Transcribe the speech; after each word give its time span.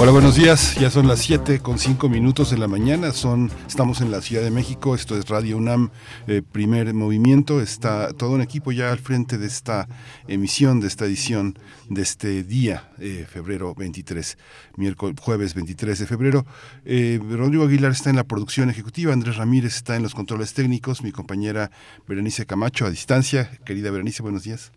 Hola, 0.00 0.12
buenos 0.12 0.36
días. 0.36 0.76
Ya 0.76 0.92
son 0.92 1.08
las 1.08 1.18
7 1.18 1.58
con 1.58 1.76
5 1.76 2.08
minutos 2.08 2.52
de 2.52 2.56
la 2.56 2.68
mañana. 2.68 3.10
Son, 3.10 3.50
estamos 3.66 4.00
en 4.00 4.12
la 4.12 4.22
Ciudad 4.22 4.44
de 4.44 4.52
México. 4.52 4.94
Esto 4.94 5.18
es 5.18 5.28
Radio 5.28 5.56
UNAM, 5.56 5.90
eh, 6.28 6.40
primer 6.40 6.94
movimiento. 6.94 7.60
Está 7.60 8.12
todo 8.12 8.30
un 8.30 8.40
equipo 8.40 8.70
ya 8.70 8.92
al 8.92 9.00
frente 9.00 9.38
de 9.38 9.48
esta 9.48 9.88
emisión, 10.28 10.78
de 10.78 10.86
esta 10.86 11.04
edición 11.04 11.58
de 11.88 12.02
este 12.02 12.44
día, 12.44 12.92
eh, 13.00 13.26
febrero 13.28 13.74
23, 13.74 14.38
miércoles, 14.76 15.16
jueves 15.20 15.54
23 15.54 15.98
de 15.98 16.06
febrero. 16.06 16.46
Eh, 16.84 17.18
Rodrigo 17.20 17.64
Aguilar 17.64 17.90
está 17.90 18.08
en 18.08 18.16
la 18.16 18.24
producción 18.24 18.70
ejecutiva. 18.70 19.12
Andrés 19.12 19.34
Ramírez 19.34 19.74
está 19.74 19.96
en 19.96 20.04
los 20.04 20.14
controles 20.14 20.54
técnicos. 20.54 21.02
Mi 21.02 21.10
compañera 21.10 21.72
Berenice 22.06 22.46
Camacho 22.46 22.86
a 22.86 22.90
distancia. 22.90 23.50
Querida 23.64 23.90
Berenice, 23.90 24.22
buenos 24.22 24.44
días 24.44 24.70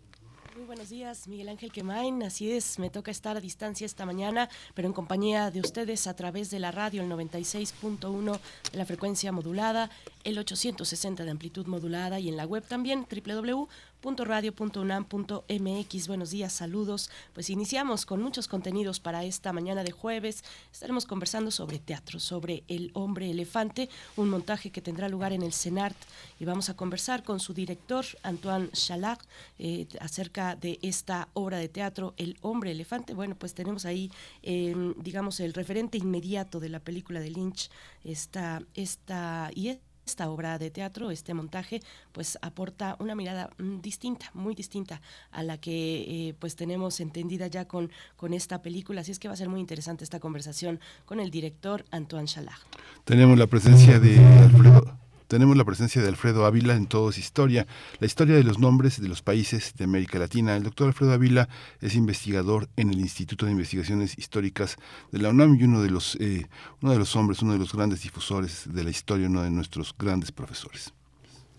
Miguel 1.26 1.50
Ángel 1.50 1.70
Quemain. 1.70 2.22
Así 2.22 2.50
es, 2.52 2.78
me 2.78 2.88
toca 2.88 3.10
estar 3.10 3.36
a 3.36 3.40
distancia 3.40 3.84
esta 3.84 4.06
mañana, 4.06 4.48
pero 4.72 4.88
en 4.88 4.94
compañía 4.94 5.50
de 5.50 5.60
ustedes 5.60 6.06
a 6.06 6.16
través 6.16 6.50
de 6.50 6.58
la 6.58 6.70
radio, 6.70 7.02
el 7.02 7.10
96.1 7.10 8.38
de 8.72 8.78
la 8.78 8.86
frecuencia 8.86 9.30
modulada, 9.30 9.90
el 10.24 10.38
860 10.38 11.24
de 11.24 11.30
amplitud 11.30 11.66
modulada 11.66 12.18
y 12.18 12.30
en 12.30 12.38
la 12.38 12.46
web 12.46 12.64
también, 12.66 13.06
www 13.10 13.68
radio.unam.mx. 14.02 16.08
Buenos 16.08 16.30
días, 16.30 16.52
saludos. 16.52 17.10
Pues 17.32 17.50
iniciamos 17.50 18.04
con 18.04 18.20
muchos 18.20 18.48
contenidos 18.48 19.00
para 19.00 19.24
esta 19.24 19.52
mañana 19.52 19.84
de 19.84 19.92
jueves. 19.92 20.44
Estaremos 20.72 21.06
conversando 21.06 21.50
sobre 21.50 21.78
teatro, 21.78 22.18
sobre 22.18 22.64
El 22.68 22.90
hombre 22.94 23.30
elefante, 23.30 23.88
un 24.16 24.28
montaje 24.28 24.70
que 24.70 24.82
tendrá 24.82 25.08
lugar 25.08 25.32
en 25.32 25.42
el 25.42 25.52
CENART 25.52 25.96
y 26.40 26.44
vamos 26.44 26.68
a 26.68 26.74
conversar 26.74 27.22
con 27.22 27.40
su 27.40 27.54
director, 27.54 28.04
Antoine 28.22 28.70
Chalard, 28.72 29.20
eh, 29.58 29.86
acerca 30.00 30.56
de 30.56 30.78
esta 30.82 31.28
obra 31.32 31.58
de 31.58 31.68
teatro, 31.68 32.14
El 32.16 32.36
hombre 32.42 32.72
elefante. 32.72 33.14
Bueno, 33.14 33.36
pues 33.36 33.54
tenemos 33.54 33.86
ahí, 33.86 34.10
em, 34.42 34.94
digamos, 34.98 35.40
el 35.40 35.54
referente 35.54 35.96
inmediato 35.96 36.60
de 36.60 36.68
la 36.68 36.80
película 36.80 37.20
de 37.20 37.30
Lynch, 37.30 37.70
esta, 38.04 38.62
esta, 38.74 39.50
y 39.54 39.68
esta 39.68 39.91
obra 40.20 40.58
de 40.58 40.70
teatro, 40.70 41.10
este 41.10 41.34
montaje, 41.34 41.80
pues 42.12 42.38
aporta 42.42 42.96
una 42.98 43.14
mirada 43.14 43.50
mm, 43.58 43.80
distinta, 43.80 44.30
muy 44.34 44.54
distinta 44.54 45.00
a 45.30 45.42
la 45.42 45.58
que 45.58 46.28
eh, 46.28 46.34
pues 46.38 46.56
tenemos 46.56 47.00
entendida 47.00 47.46
ya 47.46 47.66
con, 47.66 47.90
con 48.16 48.34
esta 48.34 48.62
película. 48.62 49.00
Así 49.00 49.12
es 49.12 49.18
que 49.18 49.28
va 49.28 49.34
a 49.34 49.36
ser 49.36 49.48
muy 49.48 49.60
interesante 49.60 50.04
esta 50.04 50.20
conversación 50.20 50.80
con 51.04 51.20
el 51.20 51.30
director 51.30 51.84
Antoine 51.90 52.26
Chalard. 52.26 52.60
Tenemos 53.04 53.38
la 53.38 53.46
presencia 53.46 53.98
de 53.98 54.18
Alfredo 54.18 54.98
tenemos 55.32 55.56
la 55.56 55.64
presencia 55.64 56.02
de 56.02 56.08
Alfredo 56.08 56.44
Ávila 56.44 56.74
en 56.74 56.86
Todos 56.86 57.16
Historia, 57.16 57.66
la 58.00 58.06
historia 58.06 58.34
de 58.34 58.44
los 58.44 58.58
nombres 58.58 59.00
de 59.00 59.08
los 59.08 59.22
países 59.22 59.72
de 59.78 59.84
América 59.84 60.18
Latina. 60.18 60.54
El 60.54 60.62
doctor 60.62 60.88
Alfredo 60.88 61.14
Ávila 61.14 61.48
es 61.80 61.94
investigador 61.94 62.68
en 62.76 62.90
el 62.90 63.00
Instituto 63.00 63.46
de 63.46 63.52
Investigaciones 63.52 64.18
Históricas 64.18 64.76
de 65.10 65.20
la 65.20 65.30
UNAM 65.30 65.54
y 65.58 65.64
uno 65.64 65.80
de 65.80 65.88
los, 65.88 66.18
eh, 66.20 66.48
uno 66.82 66.92
de 66.92 66.98
los 66.98 67.16
hombres, 67.16 67.40
uno 67.40 67.54
de 67.54 67.58
los 67.58 67.72
grandes 67.72 68.02
difusores 68.02 68.64
de 68.70 68.84
la 68.84 68.90
historia, 68.90 69.26
uno 69.26 69.42
de 69.42 69.50
nuestros 69.50 69.94
grandes 69.98 70.32
profesores. 70.32 70.92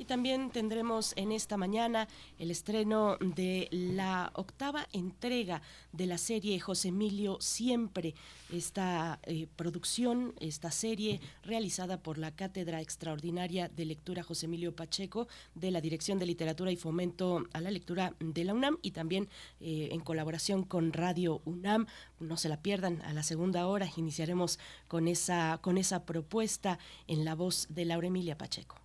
Y 0.03 0.05
también 0.05 0.49
tendremos 0.49 1.13
en 1.15 1.31
esta 1.31 1.55
mañana 1.55 2.09
el 2.37 2.51
estreno 2.51 3.15
de 3.21 3.69
la 3.71 4.33
octava 4.35 4.85
entrega 4.91 5.61
de 5.93 6.07
la 6.07 6.17
serie 6.17 6.59
José 6.59 6.89
Emilio 6.89 7.37
Siempre, 7.39 8.13
esta 8.51 9.21
eh, 9.23 9.47
producción, 9.55 10.35
esta 10.41 10.71
serie 10.71 11.21
realizada 11.41 12.03
por 12.03 12.17
la 12.17 12.35
Cátedra 12.35 12.81
Extraordinaria 12.81 13.69
de 13.69 13.85
Lectura 13.85 14.23
José 14.23 14.47
Emilio 14.47 14.75
Pacheco 14.75 15.29
de 15.55 15.71
la 15.71 15.79
Dirección 15.79 16.19
de 16.19 16.25
Literatura 16.25 16.69
y 16.69 16.75
Fomento 16.75 17.45
a 17.53 17.61
la 17.61 17.71
Lectura 17.71 18.13
de 18.19 18.43
la 18.43 18.53
UNAM 18.53 18.79
y 18.81 18.91
también 18.91 19.29
eh, 19.61 19.87
en 19.93 20.01
colaboración 20.01 20.63
con 20.63 20.91
Radio 20.91 21.41
UNAM. 21.45 21.87
No 22.19 22.35
se 22.35 22.49
la 22.49 22.61
pierdan, 22.61 23.01
a 23.03 23.13
la 23.13 23.23
segunda 23.23 23.67
hora 23.67 23.89
iniciaremos 23.95 24.59
con 24.89 25.07
esa, 25.07 25.59
con 25.61 25.77
esa 25.77 26.05
propuesta 26.05 26.77
en 27.07 27.23
la 27.23 27.35
voz 27.35 27.67
de 27.69 27.85
Laura 27.85 28.07
Emilia 28.07 28.37
Pacheco. 28.37 28.82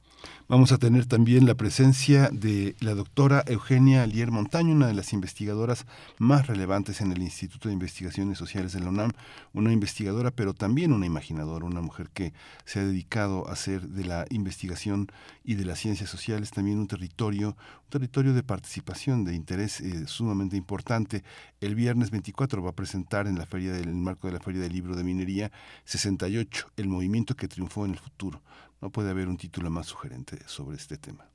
Vamos 0.49 0.73
a 0.73 0.79
tener 0.79 1.05
también 1.07 1.47
la 1.47 1.55
presencia 1.55 2.31
de 2.33 2.75
la 2.81 2.95
doctora 2.95 3.43
Eugenia 3.47 4.03
Alier 4.03 4.31
Montaño, 4.31 4.75
una 4.75 4.87
de 4.87 4.95
las 4.95 5.13
investigadoras 5.13 5.85
más 6.19 6.47
relevantes 6.47 7.01
en 7.01 7.13
el 7.13 7.21
Instituto 7.21 7.69
de 7.69 7.75
Investigaciones 7.75 8.39
Sociales 8.39 8.73
de 8.73 8.81
la 8.81 8.89
UNAM, 8.89 9.13
una 9.53 9.73
investigadora 9.73 10.31
pero 10.31 10.55
también 10.55 10.93
una 10.93 11.05
imaginadora, 11.05 11.67
una 11.67 11.83
mujer 11.83 12.09
que 12.15 12.33
se 12.65 12.81
ha 12.81 12.85
dedicado 12.85 13.49
a 13.49 13.53
hacer 13.53 13.89
de 13.89 14.05
la 14.05 14.27
investigación 14.31 15.09
y 15.45 15.55
de 15.55 15.65
las 15.65 15.81
ciencias 15.81 16.09
sociales 16.09 16.51
también 16.51 16.79
un 16.79 16.87
territorio, 16.87 17.49
un 17.85 17.91
territorio 17.91 18.33
de 18.33 18.43
participación, 18.43 19.25
de 19.25 19.35
interés 19.35 19.81
eh, 19.81 20.07
sumamente 20.07 20.57
importante. 20.57 21.25
El 21.61 21.75
viernes 21.75 22.11
24 22.11 22.63
va 22.63 22.71
a 22.71 22.75
presentar 22.77 23.27
en 23.27 23.39
la 23.39 23.47
feria 23.47 23.73
del 23.73 23.89
en 23.89 23.97
el 23.97 24.03
marco 24.03 24.27
de 24.29 24.35
la 24.35 24.41
Feria 24.41 24.61
del 24.61 24.73
Libro 24.73 24.95
de 24.95 25.05
Minería 25.05 25.51
68, 25.85 26.73
el 26.77 26.89
movimiento 26.89 27.35
que 27.35 27.49
triunfó 27.49 27.85
en 27.85 27.93
el 27.93 27.99
futuro 27.99 28.43
no 28.81 28.91
puede 28.91 29.11
haber 29.11 29.29
un 29.29 29.37
título 29.37 29.71
más 29.71 29.87
sugerente 29.87 30.39
sobre 30.47 30.77
este 30.77 30.97
tema. 30.97 31.29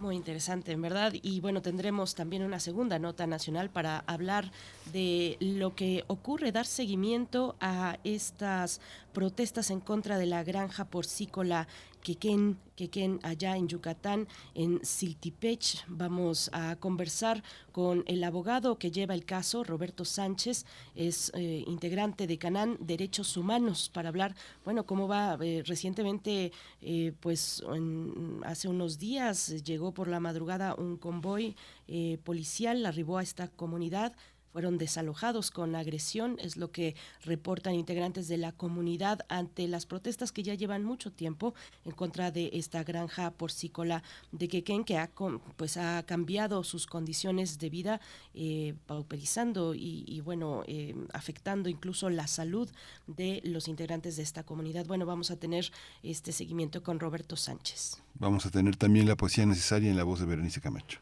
Muy 0.00 0.16
interesante, 0.16 0.72
en 0.72 0.80
verdad. 0.80 1.12
Y 1.20 1.40
bueno, 1.40 1.60
tendremos 1.60 2.14
también 2.14 2.42
una 2.42 2.58
segunda 2.58 2.98
nota 2.98 3.26
nacional 3.26 3.68
para 3.68 3.98
hablar 4.06 4.50
de 4.94 5.36
lo 5.40 5.74
que 5.74 6.04
ocurre, 6.06 6.52
dar 6.52 6.64
seguimiento 6.64 7.54
a 7.60 7.98
estas 8.02 8.80
protestas 9.12 9.70
en 9.70 9.80
contra 9.80 10.18
de 10.18 10.26
la 10.26 10.44
granja 10.44 10.84
porcícola 10.86 11.68
Quequén, 12.02 12.58
Quequén, 12.76 13.20
allá 13.22 13.56
en 13.56 13.68
Yucatán, 13.68 14.26
en 14.54 14.84
Siltipech. 14.84 15.84
Vamos 15.86 16.50
a 16.52 16.76
conversar 16.76 17.42
con 17.72 18.04
el 18.06 18.24
abogado 18.24 18.78
que 18.78 18.90
lleva 18.90 19.14
el 19.14 19.24
caso, 19.24 19.64
Roberto 19.64 20.04
Sánchez, 20.04 20.64
es 20.94 21.30
eh, 21.34 21.62
integrante 21.66 22.26
de 22.26 22.38
Canán 22.38 22.78
Derechos 22.80 23.36
Humanos, 23.36 23.90
para 23.92 24.08
hablar, 24.08 24.34
bueno, 24.64 24.86
cómo 24.86 25.08
va 25.08 25.36
eh, 25.40 25.62
recientemente, 25.66 26.52
eh, 26.80 27.12
pues 27.20 27.62
hace 28.44 28.68
unos 28.68 28.98
días 28.98 29.62
llegó 29.62 29.92
por 29.92 30.08
la 30.08 30.20
madrugada 30.20 30.74
un 30.74 30.96
convoy 30.96 31.54
policial, 32.22 32.86
arribó 32.86 33.18
a 33.18 33.22
esta 33.22 33.48
comunidad 33.48 34.14
fueron 34.52 34.78
desalojados 34.78 35.50
con 35.50 35.74
agresión, 35.74 36.36
es 36.40 36.56
lo 36.56 36.70
que 36.70 36.94
reportan 37.22 37.74
integrantes 37.74 38.28
de 38.28 38.36
la 38.36 38.52
comunidad 38.52 39.20
ante 39.28 39.68
las 39.68 39.86
protestas 39.86 40.32
que 40.32 40.42
ya 40.42 40.54
llevan 40.54 40.84
mucho 40.84 41.12
tiempo 41.12 41.54
en 41.84 41.92
contra 41.92 42.30
de 42.30 42.50
esta 42.52 42.82
granja 42.84 43.30
porcícola 43.30 44.02
de 44.32 44.48
Quequén, 44.48 44.84
que 44.84 44.98
ha, 44.98 45.10
pues, 45.56 45.76
ha 45.76 46.02
cambiado 46.04 46.64
sus 46.64 46.86
condiciones 46.86 47.58
de 47.58 47.70
vida, 47.70 48.00
eh, 48.34 48.74
pauperizando 48.86 49.74
y, 49.74 50.20
bueno, 50.24 50.62
eh, 50.66 50.94
afectando 51.12 51.68
incluso 51.68 52.10
la 52.10 52.26
salud 52.26 52.68
de 53.06 53.40
los 53.44 53.68
integrantes 53.68 54.16
de 54.16 54.22
esta 54.22 54.42
comunidad. 54.42 54.86
Bueno, 54.86 55.06
vamos 55.06 55.30
a 55.30 55.36
tener 55.36 55.70
este 56.02 56.32
seguimiento 56.32 56.82
con 56.82 57.00
Roberto 57.00 57.36
Sánchez. 57.36 58.02
Vamos 58.14 58.46
a 58.46 58.50
tener 58.50 58.76
también 58.76 59.06
la 59.06 59.16
poesía 59.16 59.46
necesaria 59.46 59.90
en 59.90 59.96
la 59.96 60.04
voz 60.04 60.20
de 60.20 60.26
Berenice 60.26 60.60
Camacho. 60.60 61.00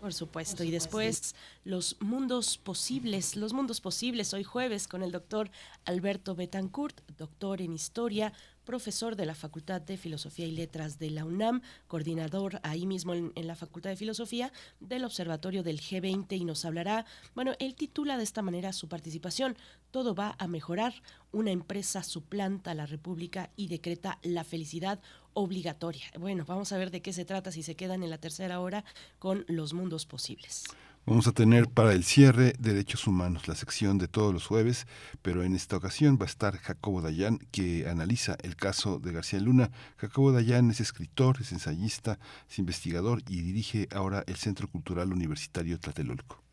Por 0.00 0.14
supuesto. 0.14 0.64
Y 0.64 0.70
después 0.70 1.34
los 1.64 1.96
mundos 2.00 2.56
posibles, 2.56 3.36
los 3.36 3.52
mundos 3.52 3.82
posibles, 3.82 4.32
hoy 4.32 4.44
jueves 4.44 4.88
con 4.88 5.02
el 5.02 5.12
doctor 5.12 5.50
Alberto 5.84 6.34
Betancourt, 6.34 6.98
doctor 7.18 7.60
en 7.60 7.74
historia, 7.74 8.32
profesor 8.64 9.16
de 9.16 9.26
la 9.26 9.34
Facultad 9.34 9.80
de 9.82 9.96
Filosofía 9.96 10.46
y 10.46 10.52
Letras 10.52 10.98
de 10.98 11.10
la 11.10 11.24
UNAM, 11.24 11.60
coordinador 11.86 12.60
ahí 12.62 12.86
mismo 12.86 13.14
en, 13.14 13.32
la 13.34 13.56
Facultad 13.56 13.90
de 13.90 13.96
Filosofía 13.96 14.52
del 14.78 15.04
Observatorio 15.04 15.62
del 15.62 15.80
G20 15.80 16.38
y 16.38 16.44
nos 16.44 16.64
hablará, 16.64 17.04
bueno, 17.34 17.54
él 17.58 17.74
titula 17.74 18.16
de 18.16 18.22
esta 18.22 18.42
manera 18.42 18.72
su 18.72 18.88
participación, 18.88 19.56
Todo 19.90 20.14
va 20.14 20.36
a 20.38 20.46
mejorar, 20.46 20.94
una 21.32 21.50
empresa 21.50 22.02
suplanta 22.04 22.70
a 22.70 22.74
la 22.74 22.86
República 22.86 23.50
y 23.56 23.68
decreta 23.68 24.18
la 24.22 24.44
felicidad 24.44 25.00
obligatoria. 25.34 26.04
Bueno, 26.18 26.44
vamos 26.46 26.72
a 26.72 26.78
ver 26.78 26.90
de 26.90 27.02
qué 27.02 27.12
se 27.12 27.24
trata 27.24 27.52
si 27.52 27.62
se 27.62 27.74
quedan 27.74 28.02
en 28.02 28.10
la 28.10 28.18
tercera 28.18 28.60
hora 28.60 28.84
con 29.18 29.44
los 29.48 29.72
mundos 29.72 30.06
posibles. 30.06 30.64
Vamos 31.06 31.26
a 31.26 31.32
tener 31.32 31.66
para 31.66 31.94
el 31.94 32.04
cierre 32.04 32.52
Derechos 32.58 33.06
Humanos, 33.06 33.48
la 33.48 33.54
sección 33.54 33.96
de 33.96 34.06
todos 34.06 34.34
los 34.34 34.46
jueves, 34.46 34.86
pero 35.22 35.42
en 35.42 35.56
esta 35.56 35.76
ocasión 35.76 36.18
va 36.20 36.24
a 36.24 36.28
estar 36.28 36.58
Jacobo 36.58 37.00
Dayan, 37.00 37.38
que 37.50 37.88
analiza 37.88 38.36
el 38.42 38.54
caso 38.54 38.98
de 38.98 39.12
García 39.12 39.40
Luna. 39.40 39.70
Jacobo 39.96 40.30
Dayan 40.30 40.70
es 40.70 40.80
escritor, 40.80 41.38
es 41.40 41.52
ensayista, 41.52 42.18
es 42.48 42.58
investigador 42.58 43.22
y 43.26 43.40
dirige 43.40 43.88
ahora 43.92 44.22
el 44.26 44.36
Centro 44.36 44.68
Cultural 44.68 45.12
Universitario 45.12 45.80
Tlatelolco. 45.80 46.49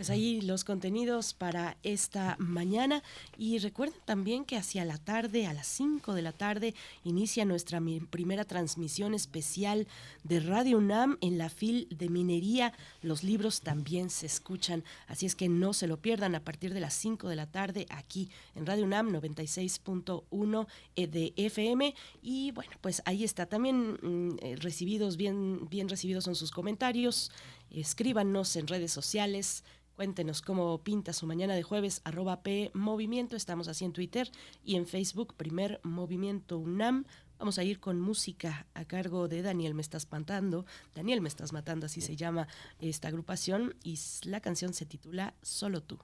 Pues 0.00 0.08
ahí 0.08 0.40
los 0.40 0.64
contenidos 0.64 1.34
para 1.34 1.76
esta 1.82 2.36
mañana 2.38 3.02
y 3.36 3.58
recuerden 3.58 4.00
también 4.06 4.46
que 4.46 4.56
hacia 4.56 4.86
la 4.86 4.96
tarde, 4.96 5.46
a 5.46 5.52
las 5.52 5.66
5 5.66 6.14
de 6.14 6.22
la 6.22 6.32
tarde, 6.32 6.74
inicia 7.04 7.44
nuestra 7.44 7.82
primera 8.08 8.46
transmisión 8.46 9.12
especial 9.12 9.86
de 10.24 10.40
Radio 10.40 10.78
UNAM 10.78 11.18
en 11.20 11.36
la 11.36 11.50
FIL 11.50 11.86
de 11.90 12.08
Minería. 12.08 12.72
Los 13.02 13.22
libros 13.22 13.60
también 13.60 14.08
se 14.08 14.24
escuchan, 14.24 14.84
así 15.06 15.26
es 15.26 15.34
que 15.34 15.50
no 15.50 15.74
se 15.74 15.86
lo 15.86 15.98
pierdan 15.98 16.34
a 16.34 16.44
partir 16.44 16.72
de 16.72 16.80
las 16.80 16.94
5 16.94 17.28
de 17.28 17.36
la 17.36 17.46
tarde 17.46 17.84
aquí 17.90 18.30
en 18.54 18.64
Radio 18.64 18.84
UNAM 18.84 19.10
96.1 19.10 20.66
de 20.96 21.34
FM 21.36 21.94
y 22.22 22.52
bueno, 22.52 22.72
pues 22.80 23.02
ahí 23.04 23.22
está 23.22 23.44
también 23.44 23.98
mm, 24.00 24.38
eh, 24.40 24.56
recibidos 24.56 25.18
bien 25.18 25.68
bien 25.68 25.90
recibidos 25.90 26.24
son 26.24 26.36
sus 26.36 26.52
comentarios. 26.52 27.30
Escríbanos 27.70 28.56
en 28.56 28.66
redes 28.66 28.90
sociales 28.90 29.62
Cuéntenos 30.00 30.40
cómo 30.40 30.78
pinta 30.78 31.12
su 31.12 31.26
mañana 31.26 31.54
de 31.54 31.62
jueves, 31.62 32.00
arroba 32.04 32.42
P 32.42 32.70
Movimiento. 32.72 33.36
Estamos 33.36 33.68
así 33.68 33.84
en 33.84 33.92
Twitter 33.92 34.32
y 34.64 34.76
en 34.76 34.86
Facebook, 34.86 35.34
primer 35.34 35.78
Movimiento 35.82 36.56
UNAM. 36.56 37.04
Vamos 37.38 37.58
a 37.58 37.64
ir 37.64 37.80
con 37.80 38.00
música 38.00 38.66
a 38.72 38.86
cargo 38.86 39.28
de 39.28 39.42
Daniel 39.42 39.74
Me 39.74 39.82
Estás 39.82 40.10
Matando. 40.10 40.64
Daniel 40.94 41.20
Me 41.20 41.28
Estás 41.28 41.52
Matando, 41.52 41.84
así 41.84 42.00
se 42.00 42.16
llama 42.16 42.48
esta 42.78 43.08
agrupación. 43.08 43.74
Y 43.84 43.98
la 44.24 44.40
canción 44.40 44.72
se 44.72 44.86
titula 44.86 45.34
Solo 45.42 45.82
tú. 45.82 45.98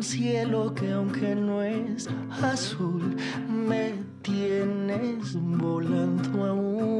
Un 0.00 0.04
cielo 0.04 0.74
que 0.74 0.92
aunque 0.92 1.34
no 1.34 1.62
es 1.62 2.08
azul, 2.40 3.16
me 3.46 3.92
tienes 4.22 5.34
volando 5.34 6.46
aún. 6.46 6.99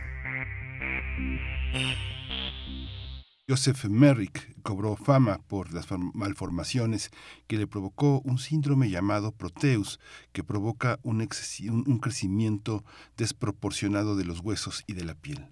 Joseph 3.51 3.83
Merrick 3.83 4.55
cobró 4.61 4.95
fama 4.95 5.41
por 5.49 5.73
las 5.73 5.85
malformaciones 6.13 7.11
que 7.47 7.57
le 7.57 7.67
provocó 7.67 8.21
un 8.23 8.37
síndrome 8.37 8.89
llamado 8.89 9.33
Proteus, 9.33 9.99
que 10.31 10.41
provoca 10.41 11.01
un, 11.03 11.27
crecimiento 11.99 12.85
desproporcionado 13.17 14.15
de 14.15 14.23
los 14.23 14.39
huesos 14.39 14.85
y 14.87 14.93
de 14.93 15.03
la 15.03 15.15
piel. 15.15 15.49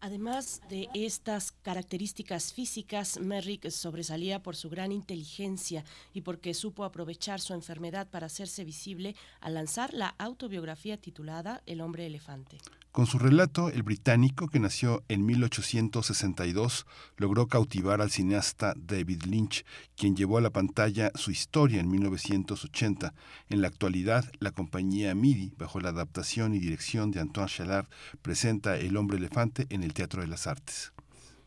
Además 0.00 0.60
de 0.68 0.90
estas 0.92 1.52
características 1.52 2.52
físicas, 2.52 3.18
Merrick 3.18 3.70
sobresalía 3.70 4.42
por 4.42 4.54
su 4.54 4.68
gran 4.68 4.92
inteligencia 4.92 5.86
y 6.12 6.20
porque 6.20 6.52
supo 6.52 6.84
aprovechar 6.84 7.40
su 7.40 7.54
enfermedad 7.54 8.10
para 8.10 8.26
hacerse 8.26 8.64
visible 8.64 9.16
al 9.40 9.54
lanzar 9.54 9.94
la 9.94 10.08
autobiografía 10.18 10.98
titulada 10.98 11.62
El 11.64 11.80
hombre 11.80 12.04
elefante. 12.04 12.58
Con 12.92 13.06
su 13.06 13.18
relato, 13.18 13.70
el 13.70 13.82
británico, 13.82 14.48
que 14.48 14.60
nació 14.60 15.02
en 15.08 15.24
1862, 15.24 16.86
logró 17.16 17.46
cautivar 17.46 18.02
al 18.02 18.10
cineasta 18.10 18.74
David 18.76 19.22
Lynch, 19.22 19.64
quien 19.96 20.14
llevó 20.14 20.36
a 20.36 20.42
la 20.42 20.50
pantalla 20.50 21.10
su 21.14 21.30
historia 21.30 21.80
en 21.80 21.88
1980. 21.88 23.14
En 23.48 23.62
la 23.62 23.68
actualidad, 23.68 24.30
la 24.40 24.50
compañía 24.50 25.14
MIDI, 25.14 25.54
bajo 25.56 25.80
la 25.80 25.88
adaptación 25.88 26.52
y 26.52 26.58
dirección 26.58 27.10
de 27.12 27.20
Antoine 27.20 27.48
Chalard, 27.48 27.88
presenta 28.20 28.76
El 28.76 28.98
hombre 28.98 29.16
elefante 29.16 29.66
en 29.70 29.84
el 29.84 29.94
Teatro 29.94 30.20
de 30.20 30.28
las 30.28 30.46
Artes. 30.46 30.91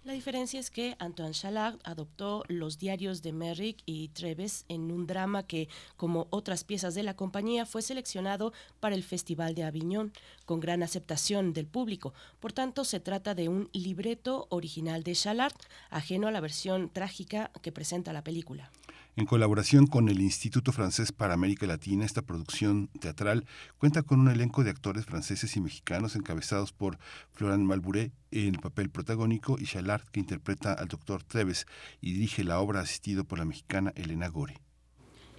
La 0.06 0.14
diferencia 0.14 0.60
es 0.60 0.70
que 0.70 0.96
Antoine 1.00 1.34
Chalard 1.34 1.80
adoptó 1.84 2.44
los 2.48 2.78
diarios 2.78 3.24
de 3.24 3.34
Merrick 3.34 3.80
y 3.88 4.10
Treves 4.10 4.64
en 4.70 4.92
un 4.92 5.08
drama 5.08 5.48
que, 5.48 5.68
como 5.98 6.28
otras 6.30 6.64
piezas 6.64 6.94
de 6.94 7.02
la 7.02 7.16
compañía, 7.16 7.66
fue 7.66 7.82
seleccionado 7.82 8.54
para 8.80 8.94
el 8.94 9.04
Festival 9.04 9.56
de 9.56 9.64
Aviñón, 9.64 10.14
con 10.46 10.60
gran 10.60 10.84
aceptación 10.84 11.54
del 11.54 11.66
público. 11.66 12.14
Por 12.40 12.54
tanto, 12.54 12.86
se 12.86 13.00
trata 13.00 13.34
de 13.34 13.50
un 13.50 13.68
libreto 13.74 14.46
original 14.52 15.02
de 15.02 15.14
Chalard, 15.14 15.56
ajeno 15.90 16.28
a 16.28 16.32
la 16.32 16.40
versión 16.40 16.92
trágica 16.92 17.50
que 17.64 17.72
presenta 17.72 18.14
la 18.14 18.24
película. 18.24 18.70
En 19.18 19.26
colaboración 19.26 19.88
con 19.88 20.10
el 20.10 20.20
Instituto 20.20 20.74
Francés 20.74 21.14
para 21.14 21.36
América 21.36 21.66
Latina, 21.66 22.04
esta 22.04 22.22
producción 22.22 22.90
teatral 23.00 23.46
cuenta 23.78 24.04
con 24.04 24.20
un 24.20 24.28
elenco 24.28 24.66
de 24.66 24.72
actores 24.72 25.06
franceses 25.06 25.56
y 25.56 25.62
mexicanos 25.62 26.18
encabezados 26.18 26.74
por 26.74 26.98
Florent 27.32 27.64
Malbouré 27.64 28.12
en 28.32 28.56
el 28.56 28.60
papel 28.60 28.90
protagónico 28.90 29.56
y 29.58 29.68
Chalard 29.68 30.04
que 30.12 30.20
interpreta 30.20 30.74
al 30.74 30.90
doctor 30.90 31.24
Treves 31.24 31.66
y 32.02 32.12
dirige 32.12 32.44
la 32.44 32.60
obra 32.60 32.82
asistido 32.82 33.24
por 33.24 33.40
la 33.40 33.46
mexicana 33.46 33.94
Elena 33.96 34.28
Gore. 34.28 34.65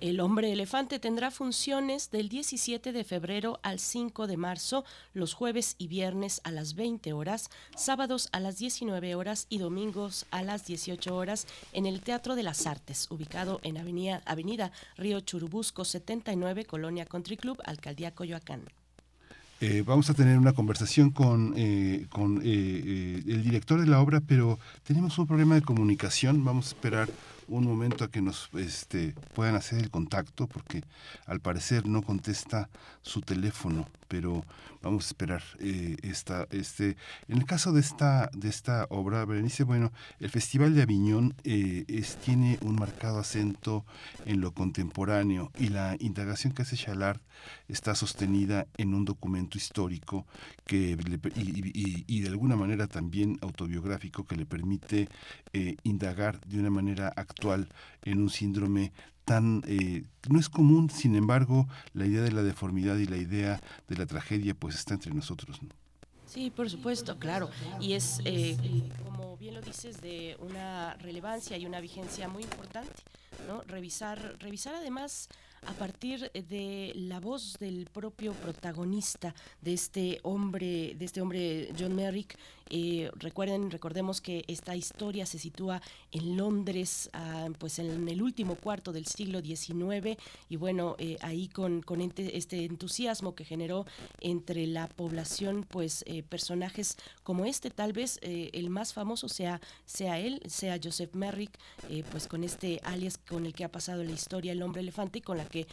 El 0.00 0.21
hombre 0.21 0.53
elefante 0.53 0.99
tendrá 0.99 1.31
funciones 1.31 2.11
del 2.11 2.29
17 2.29 2.93
de 2.93 3.03
febrero 3.03 3.59
al 3.62 3.79
5 3.79 4.26
de 4.26 4.37
marzo, 4.37 4.85
los 5.15 5.33
jueves 5.33 5.75
y 5.79 5.88
viernes 5.88 6.43
a 6.45 6.50
las 6.50 6.75
20 6.75 7.15
horas, 7.15 7.49
sábados 7.75 8.29
a 8.33 8.41
las 8.41 8.59
19 8.59 9.15
horas 9.15 9.47
y 9.49 9.57
domingos 9.57 10.26
a 10.31 10.43
las 10.43 10.67
18 10.67 11.17
horas 11.17 11.47
en 11.73 11.87
el 11.87 12.03
Teatro 12.03 12.37
de 12.37 12.43
las 12.43 12.67
Artes, 12.67 13.11
ubicado 13.11 13.59
en 13.62 13.79
Avenida, 13.79 14.23
Avenida 14.26 14.71
Río 14.99 15.21
Churubusco 15.21 15.87
79, 15.87 16.67
Colonia 16.67 17.07
Country 17.07 17.38
Club, 17.38 17.59
Alcaldía 17.65 18.15
Coyoacán. 18.15 18.65
Eh, 19.62 19.83
vamos 19.87 20.11
a 20.11 20.15
tener 20.15 20.37
una 20.37 20.53
conversación 20.53 21.09
con, 21.11 21.55
eh, 21.57 22.05
con 22.11 22.43
eh, 22.45 23.23
el 23.26 23.43
director 23.43 23.81
de 23.81 23.87
la 23.87 24.00
obra, 24.00 24.21
pero 24.21 24.59
tenemos 24.83 25.17
un 25.17 25.26
problema 25.26 25.55
de 25.55 25.62
comunicación. 25.62 26.45
Vamos 26.45 26.67
a 26.67 26.69
esperar 26.69 27.09
un 27.49 27.65
momento 27.65 28.05
a 28.05 28.11
que 28.11 28.21
nos 28.21 28.49
este, 28.55 29.15
puedan 29.35 29.55
hacer 29.55 29.79
el 29.79 29.91
contacto, 29.91 30.47
porque 30.47 30.83
al 31.26 31.41
parecer 31.41 31.87
no 31.87 32.03
contesta 32.03 32.69
su 33.03 33.21
teléfono, 33.21 33.88
pero 34.09 34.45
vamos 34.83 35.05
a 35.05 35.09
esperar 35.09 35.43
eh, 35.59 35.97
esta, 36.03 36.47
este. 36.51 36.97
En 37.29 37.39
el 37.39 37.45
caso 37.45 37.73
de 37.73 37.81
esta, 37.81 38.31
de 38.33 38.49
esta 38.49 38.87
obra, 38.91 39.25
Berenice, 39.25 39.65
bueno, 39.65 39.93
el 40.21 40.31
Festival 40.31 40.75
de 40.75 40.83
Aviñón 40.83 41.35
eh, 41.45 41.85
es, 41.89 42.17
tiene 42.17 42.59
un 42.63 42.77
marcado 42.77 43.19
acento 43.19 43.85
en 44.25 44.41
lo 44.41 44.53
contemporáneo 44.53 45.51
y 45.59 45.69
la 45.69 45.97
indagación 45.99 46.53
que 46.53 46.63
hace 46.63 46.77
Chalard 46.77 47.21
está 47.69 47.95
sostenida 47.95 48.67
en 48.77 48.95
un 48.95 49.05
documento 49.05 49.59
histórico 49.59 50.27
que 50.65 50.97
y, 51.37 52.21
de 52.21 52.29
alguna 52.29 52.57
manera 52.57 52.87
también 52.87 53.39
autobiográfico 53.41 54.27
que 54.27 54.37
le 54.37 54.47
permite 54.47 55.09
eh, 55.53 55.77
indagar 55.83 56.41
de 56.47 56.59
una 56.59 56.71
manera 56.71 57.13
actual 57.17 57.69
en 58.03 58.21
un 58.21 58.31
síndrome 58.31 58.93
tan 59.26 59.62
eh, 59.66 60.04
no 60.30 60.38
es 60.38 60.49
común, 60.49 60.88
sin 60.88 61.16
embargo, 61.16 61.68
la 61.92 62.06
idea 62.06 62.23
de 62.23 62.33
la 62.33 62.42
deformidad 62.42 62.97
y 62.97 63.06
la 63.06 63.16
idea 63.16 63.61
de 63.88 63.97
la 63.97 64.06
tragedia 64.06 64.54
pues 64.54 64.76
está 64.76 64.95
entre 64.95 65.12
nosotros. 65.12 65.61
Sí, 66.26 66.50
por 66.50 66.71
supuesto, 66.71 67.18
claro. 67.18 67.50
Y 67.80 67.95
es, 67.95 68.21
eh, 68.25 68.56
como 69.04 69.37
bien 69.37 69.54
lo 69.54 69.61
dices, 69.61 70.00
de 70.00 70.37
una 70.40 70.95
relevancia 70.95 71.56
y 71.59 71.66
una 71.66 71.80
vigencia 71.80 72.28
muy 72.28 72.45
importante, 72.45 72.92
¿no? 73.49 73.62
Revisar, 73.62 74.37
revisar 74.38 74.75
además 74.76 75.28
a 75.67 75.73
partir 75.73 76.31
de 76.33 76.93
la 76.95 77.21
voz 77.21 77.57
del 77.59 77.87
propio 77.93 78.33
protagonista 78.33 79.35
de 79.61 79.75
este 79.75 80.21
hombre, 80.23 80.95
de 80.95 81.05
este 81.05 81.21
hombre 81.21 81.73
John 81.79 81.95
Merrick, 81.95 82.37
eh, 82.69 83.11
recuerden, 83.15 83.71
recordemos 83.71 84.21
que 84.21 84.45
esta 84.49 84.75
historia 84.75 85.25
se 85.25 85.39
sitúa 85.39 85.81
en 86.11 86.37
Londres, 86.37 87.11
ah, 87.13 87.49
pues 87.59 87.79
en 87.79 88.09
el 88.09 88.23
último 88.23 88.57
cuarto 88.57 88.93
del 88.93 89.07
siglo 89.07 89.41
XIX, 89.41 90.19
y 90.49 90.57
bueno, 90.57 90.97
eh, 90.99 91.17
ahí 91.21 91.49
con, 91.49 91.83
con 91.83 92.01
este 92.01 92.65
entusiasmo 92.65 93.35
que 93.35 93.45
generó 93.45 93.87
entre 94.21 94.67
la 94.67 94.89
población, 94.89 95.65
pues 95.69 96.03
eh, 96.07 96.25
personajes 96.25 96.97
como 97.23 97.45
este, 97.45 97.71
tal 97.71 97.93
vez 97.93 98.19
el 98.23 98.71
más 98.71 98.93
famoso 98.93 99.29
sea, 99.29 99.61
sea 99.85 100.19
él, 100.19 100.41
sea 100.47 100.79
Joseph 100.83 101.15
Merrick, 101.15 101.59
pues 102.11 102.27
con 102.27 102.45
este 102.45 102.81
alias 102.85 103.19
con 103.19 103.47
el 103.47 103.55
que 103.55 103.65
ha 103.65 103.71
pasado 103.71 104.03
la 104.05 104.13
historia 104.13 104.53
El 104.53 104.63
hombre 104.63 104.81
elefante 104.83 105.19
y 105.19 105.23
con 105.23 105.39
la 105.39 105.46
que 105.47 105.67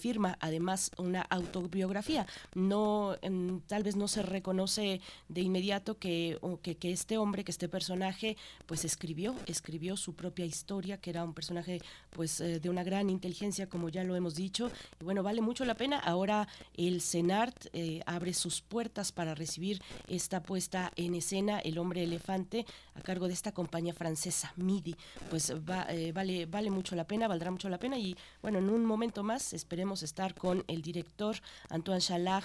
firma 0.00 0.38
además 0.40 0.90
una 0.96 1.22
autobiografía. 1.22 2.26
No, 2.54 3.16
mm, 3.22 3.58
tal 3.66 3.82
vez 3.82 3.96
no 3.96 4.08
se 4.08 4.22
reconoce 4.22 5.00
de 5.28 5.40
inmediato 5.42 5.98
que 5.98 6.38
que, 6.62 6.92
este 6.92 7.18
hombre, 7.18 7.44
que 7.44 7.50
este 7.50 7.68
personaje, 7.68 8.36
pues 8.66 8.84
escribió, 8.84 9.34
escribió 9.46 9.96
su 9.96 10.14
propia 10.14 10.44
historia, 10.44 10.98
que 10.98 11.10
era 11.10 11.24
un 11.24 11.34
personaje 11.34 11.80
pues 12.10 12.40
eh, 12.40 12.60
de 12.60 12.70
una 12.70 12.82
gran 12.82 13.10
inteligencia, 13.10 13.68
como 13.68 13.88
ya 13.88 14.04
lo 14.04 14.16
hemos 14.16 14.34
dicho. 14.34 14.70
Y 15.00 15.04
bueno, 15.04 15.22
vale 15.22 15.40
mucho 15.40 15.64
la 15.64 15.74
pena. 15.74 15.98
Ahora 15.98 16.48
el 16.76 17.00
CENART 17.00 17.66
eh, 17.72 18.02
abre 18.06 18.34
sus 18.34 18.60
puertas 18.60 19.12
para 19.12 19.34
recibir 19.34 19.80
esta 20.08 20.42
puesta 20.42 20.90
en 20.96 21.14
escena, 21.14 21.58
El 21.60 21.78
hombre 21.78 22.02
elefante, 22.02 22.66
a 22.94 23.00
cargo 23.00 23.28
de 23.28 23.34
esta 23.34 23.52
compañía 23.52 23.94
francesa, 23.94 24.52
MIDI. 24.56 24.96
Pues 25.30 25.52
va, 25.68 25.86
eh, 25.90 26.12
vale, 26.12 26.46
vale 26.46 26.70
mucho 26.70 26.96
la 26.96 27.04
pena, 27.04 27.28
valdrá 27.28 27.50
mucho 27.50 27.68
la 27.68 27.78
pena. 27.78 27.98
Y 27.98 28.16
bueno, 28.42 28.58
en 28.58 28.70
un 28.70 28.84
momento 28.84 28.97
más 29.22 29.52
esperemos 29.52 30.02
estar 30.02 30.34
con 30.34 30.64
el 30.66 30.82
director 30.82 31.36
Antoine 31.70 32.00
Chalard, 32.00 32.44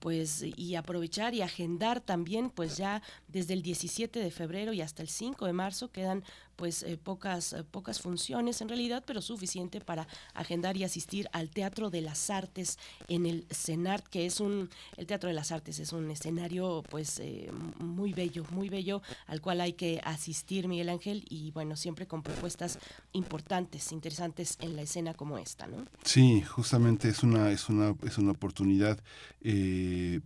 pues 0.00 0.42
y 0.42 0.74
aprovechar 0.74 1.34
y 1.34 1.42
agendar 1.42 2.00
también 2.00 2.50
pues 2.50 2.76
ya 2.76 3.00
desde 3.28 3.54
el 3.54 3.62
17 3.62 4.18
de 4.18 4.30
febrero 4.30 4.72
y 4.72 4.80
hasta 4.80 5.02
el 5.02 5.08
5 5.08 5.46
de 5.46 5.52
marzo 5.52 5.90
quedan 5.92 6.24
pues 6.56 6.82
eh, 6.82 6.98
pocas, 7.02 7.52
eh, 7.52 7.64
pocas 7.64 8.00
funciones 8.00 8.60
en 8.60 8.68
realidad, 8.68 9.02
pero 9.06 9.20
suficiente 9.20 9.80
para 9.80 10.06
agendar 10.34 10.76
y 10.76 10.84
asistir 10.84 11.28
al 11.32 11.50
Teatro 11.50 11.90
de 11.90 12.00
las 12.00 12.30
Artes 12.30 12.78
en 13.08 13.26
el 13.26 13.46
CENART, 13.50 14.06
que 14.08 14.26
es 14.26 14.40
un, 14.40 14.70
el 14.96 15.06
Teatro 15.06 15.28
de 15.28 15.34
las 15.34 15.52
Artes 15.52 15.78
es 15.78 15.92
un 15.92 16.10
escenario 16.10 16.82
pues 16.90 17.18
eh, 17.20 17.50
muy 17.78 18.12
bello, 18.12 18.44
muy 18.50 18.68
bello, 18.68 19.02
al 19.26 19.40
cual 19.40 19.60
hay 19.60 19.74
que 19.74 20.00
asistir 20.04 20.68
Miguel 20.68 20.88
Ángel 20.88 21.24
y 21.28 21.50
bueno, 21.52 21.76
siempre 21.76 22.06
con 22.06 22.22
propuestas 22.22 22.78
importantes, 23.12 23.92
interesantes 23.92 24.56
en 24.60 24.76
la 24.76 24.82
escena 24.82 25.14
como 25.14 25.38
esta, 25.38 25.66
¿no? 25.66 25.84
Sí, 26.04 26.42
justamente 26.42 27.08
es 27.08 27.22
una, 27.22 27.50
es 27.50 27.68
una, 27.68 27.94
es 28.04 28.18
una 28.18 28.32
oportunidad 28.32 28.98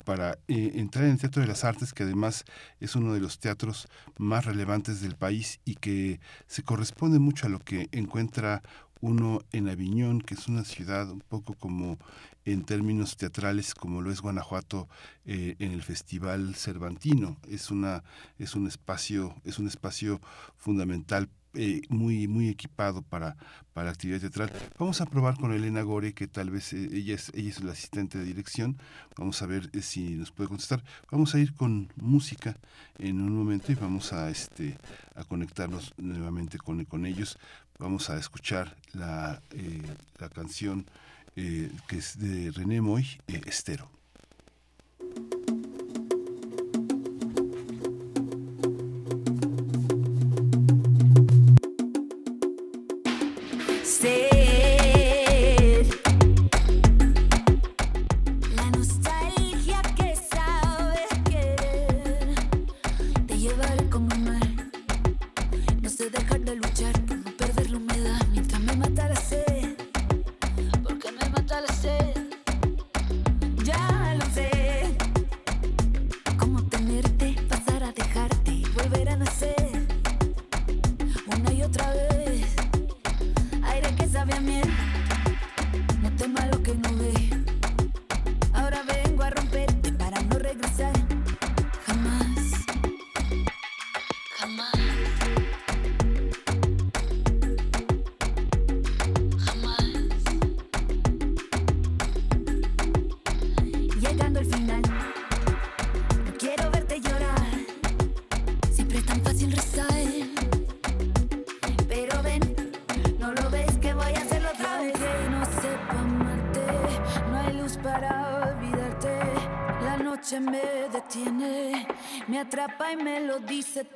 para 0.04 0.38
entrar 0.46 1.04
en 1.06 1.12
el 1.12 1.18
Teatro 1.18 1.42
de 1.42 1.48
las 1.48 1.64
Artes, 1.64 1.92
que 1.92 2.04
además 2.04 2.44
es 2.78 2.94
uno 2.94 3.12
de 3.12 3.20
los 3.20 3.40
teatros 3.40 3.88
más 4.16 4.44
relevantes 4.44 5.00
del 5.00 5.16
país 5.16 5.60
y 5.64 5.74
que 5.74 6.17
se 6.46 6.62
corresponde 6.62 7.18
mucho 7.18 7.46
a 7.46 7.50
lo 7.50 7.58
que 7.58 7.88
encuentra 7.92 8.62
uno 9.00 9.40
en 9.52 9.68
Aviñón, 9.68 10.20
que 10.20 10.34
es 10.34 10.48
una 10.48 10.64
ciudad 10.64 11.10
un 11.10 11.20
poco 11.20 11.54
como 11.54 11.98
en 12.44 12.64
términos 12.64 13.16
teatrales 13.16 13.74
como 13.74 14.00
lo 14.00 14.10
es 14.10 14.20
Guanajuato 14.20 14.88
eh, 15.24 15.56
en 15.58 15.72
el 15.72 15.82
Festival 15.82 16.54
Cervantino. 16.54 17.36
Es 17.48 17.70
una 17.70 18.02
es 18.38 18.54
un 18.54 18.66
espacio 18.66 19.34
es 19.44 19.58
un 19.58 19.68
espacio 19.68 20.20
fundamental 20.56 21.28
eh, 21.60 21.82
muy, 21.88 22.28
muy 22.28 22.48
equipado 22.48 23.02
para, 23.02 23.36
para 23.72 23.90
actividad 23.90 24.20
teatral. 24.20 24.52
Vamos 24.78 25.00
a 25.00 25.06
probar 25.06 25.36
con 25.36 25.52
Elena 25.52 25.82
Gore, 25.82 26.14
que 26.14 26.28
tal 26.28 26.50
vez 26.50 26.72
eh, 26.72 26.88
ella, 26.92 27.16
es, 27.16 27.32
ella 27.34 27.48
es 27.48 27.64
la 27.64 27.72
asistente 27.72 28.16
de 28.16 28.24
dirección. 28.24 28.78
Vamos 29.16 29.42
a 29.42 29.46
ver 29.46 29.68
eh, 29.72 29.82
si 29.82 30.10
nos 30.10 30.30
puede 30.30 30.48
contestar. 30.48 30.84
Vamos 31.10 31.34
a 31.34 31.40
ir 31.40 31.54
con 31.54 31.92
música 31.96 32.56
en 33.00 33.20
un 33.20 33.34
momento 33.34 33.72
y 33.72 33.74
vamos 33.74 34.12
a, 34.12 34.30
este, 34.30 34.78
a 35.16 35.24
conectarnos 35.24 35.94
nuevamente 35.96 36.58
con, 36.58 36.84
con 36.84 37.04
ellos. 37.04 37.36
Vamos 37.80 38.08
a 38.08 38.18
escuchar 38.18 38.76
la, 38.92 39.42
la 40.18 40.28
canción 40.28 40.86
que 41.34 41.96
es 41.96 42.18
de 42.18 42.50
René 42.52 42.80
Moy, 42.80 43.20
Estero. 43.46 43.97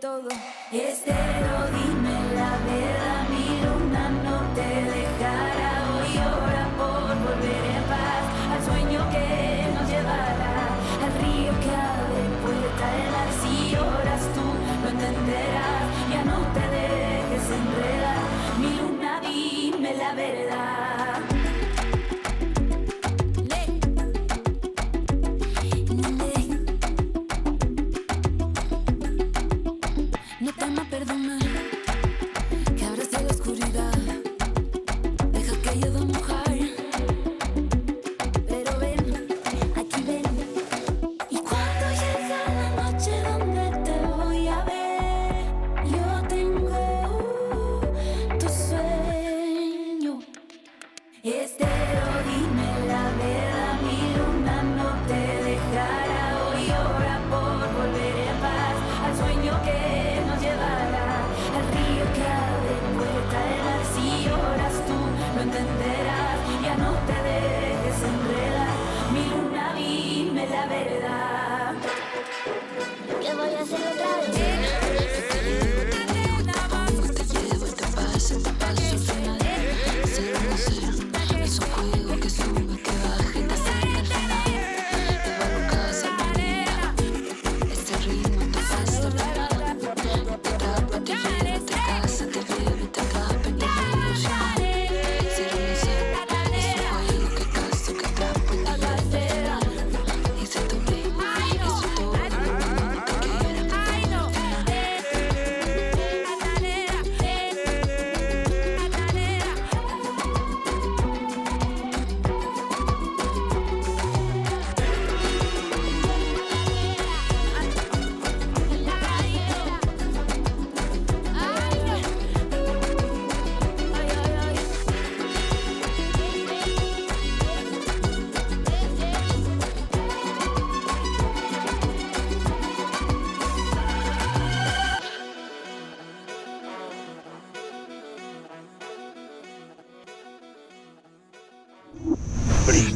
Todo. 0.03 0.29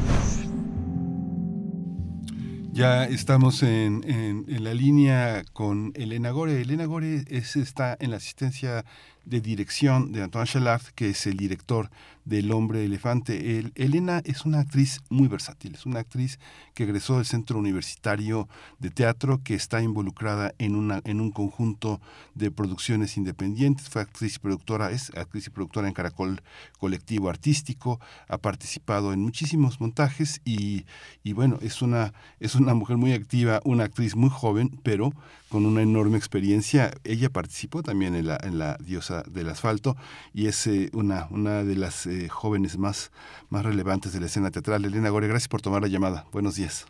Ya 2.71 3.05
estamos 3.05 3.63
en, 3.63 4.45
la 4.47 4.75
línea 4.75 5.41
con 5.53 5.91
Elena 5.95 6.29
Gore. 6.29 6.61
Elena 6.61 6.85
Gore 6.85 7.23
es, 7.29 7.55
está 7.55 7.97
en 7.99 8.11
la 8.11 8.17
asistencia 8.17 8.85
de 9.29 9.41
dirección 9.41 10.11
de 10.11 10.23
Antoine 10.23 10.47
Chalard, 10.47 10.81
que 10.95 11.09
es 11.11 11.27
el 11.27 11.37
director 11.37 11.89
del 12.25 12.51
Hombre 12.51 12.83
Elefante. 12.83 13.57
El- 13.59 13.71
Elena 13.75 14.21
es 14.23 14.45
una 14.45 14.59
actriz 14.59 15.01
muy 15.09 15.27
versátil, 15.27 15.73
es 15.75 15.85
una 15.85 15.99
actriz 15.99 16.39
que 16.73 16.83
egresó 16.83 17.17
del 17.17 17.25
Centro 17.25 17.57
Universitario 17.59 18.47
de 18.79 18.89
Teatro, 18.89 19.41
que 19.43 19.55
está 19.55 19.81
involucrada 19.81 20.53
en, 20.57 20.75
una, 20.75 21.01
en 21.05 21.21
un 21.21 21.31
conjunto 21.31 22.01
de 22.35 22.51
producciones 22.51 23.17
independientes. 23.17 23.89
Fue 23.89 24.01
actriz 24.01 24.35
y 24.35 24.39
productora, 24.39 24.91
es 24.91 25.11
actriz 25.15 25.47
y 25.47 25.49
productora 25.49 25.87
en 25.87 25.93
Caracol 25.93 26.41
Colectivo 26.79 27.29
Artístico, 27.29 27.99
ha 28.27 28.37
participado 28.37 29.13
en 29.13 29.21
muchísimos 29.21 29.79
montajes 29.79 30.41
y, 30.45 30.85
y 31.23 31.33
bueno, 31.33 31.57
es 31.61 31.81
una, 31.81 32.13
es 32.39 32.55
una 32.55 32.73
mujer 32.73 32.97
muy 32.97 33.13
activa, 33.13 33.61
una 33.63 33.85
actriz 33.85 34.15
muy 34.15 34.29
joven, 34.29 34.79
pero 34.83 35.13
con 35.49 35.65
una 35.65 35.81
enorme 35.81 36.17
experiencia. 36.17 36.91
Ella 37.03 37.29
participó 37.29 37.83
también 37.83 38.15
en 38.15 38.27
la, 38.27 38.37
en 38.41 38.59
la 38.59 38.77
Diosa 38.77 39.23
del 39.23 39.49
Asfalto 39.49 39.95
y 40.33 40.47
es 40.47 40.65
eh, 40.67 40.89
una, 40.93 41.27
una 41.31 41.63
de 41.63 41.75
las 41.75 42.05
eh, 42.05 42.29
jóvenes 42.29 42.77
más, 42.77 43.11
más 43.49 43.65
relevantes 43.65 44.13
de 44.13 44.19
la 44.19 44.27
escena 44.27 44.51
teatral. 44.51 44.85
Elena 44.85 45.09
Gore, 45.09 45.27
gracias 45.27 45.47
por 45.47 45.61
tomar 45.61 45.81
la 45.81 45.87
llamada. 45.87 46.25
Buenos 46.31 46.55
días. 46.55 46.85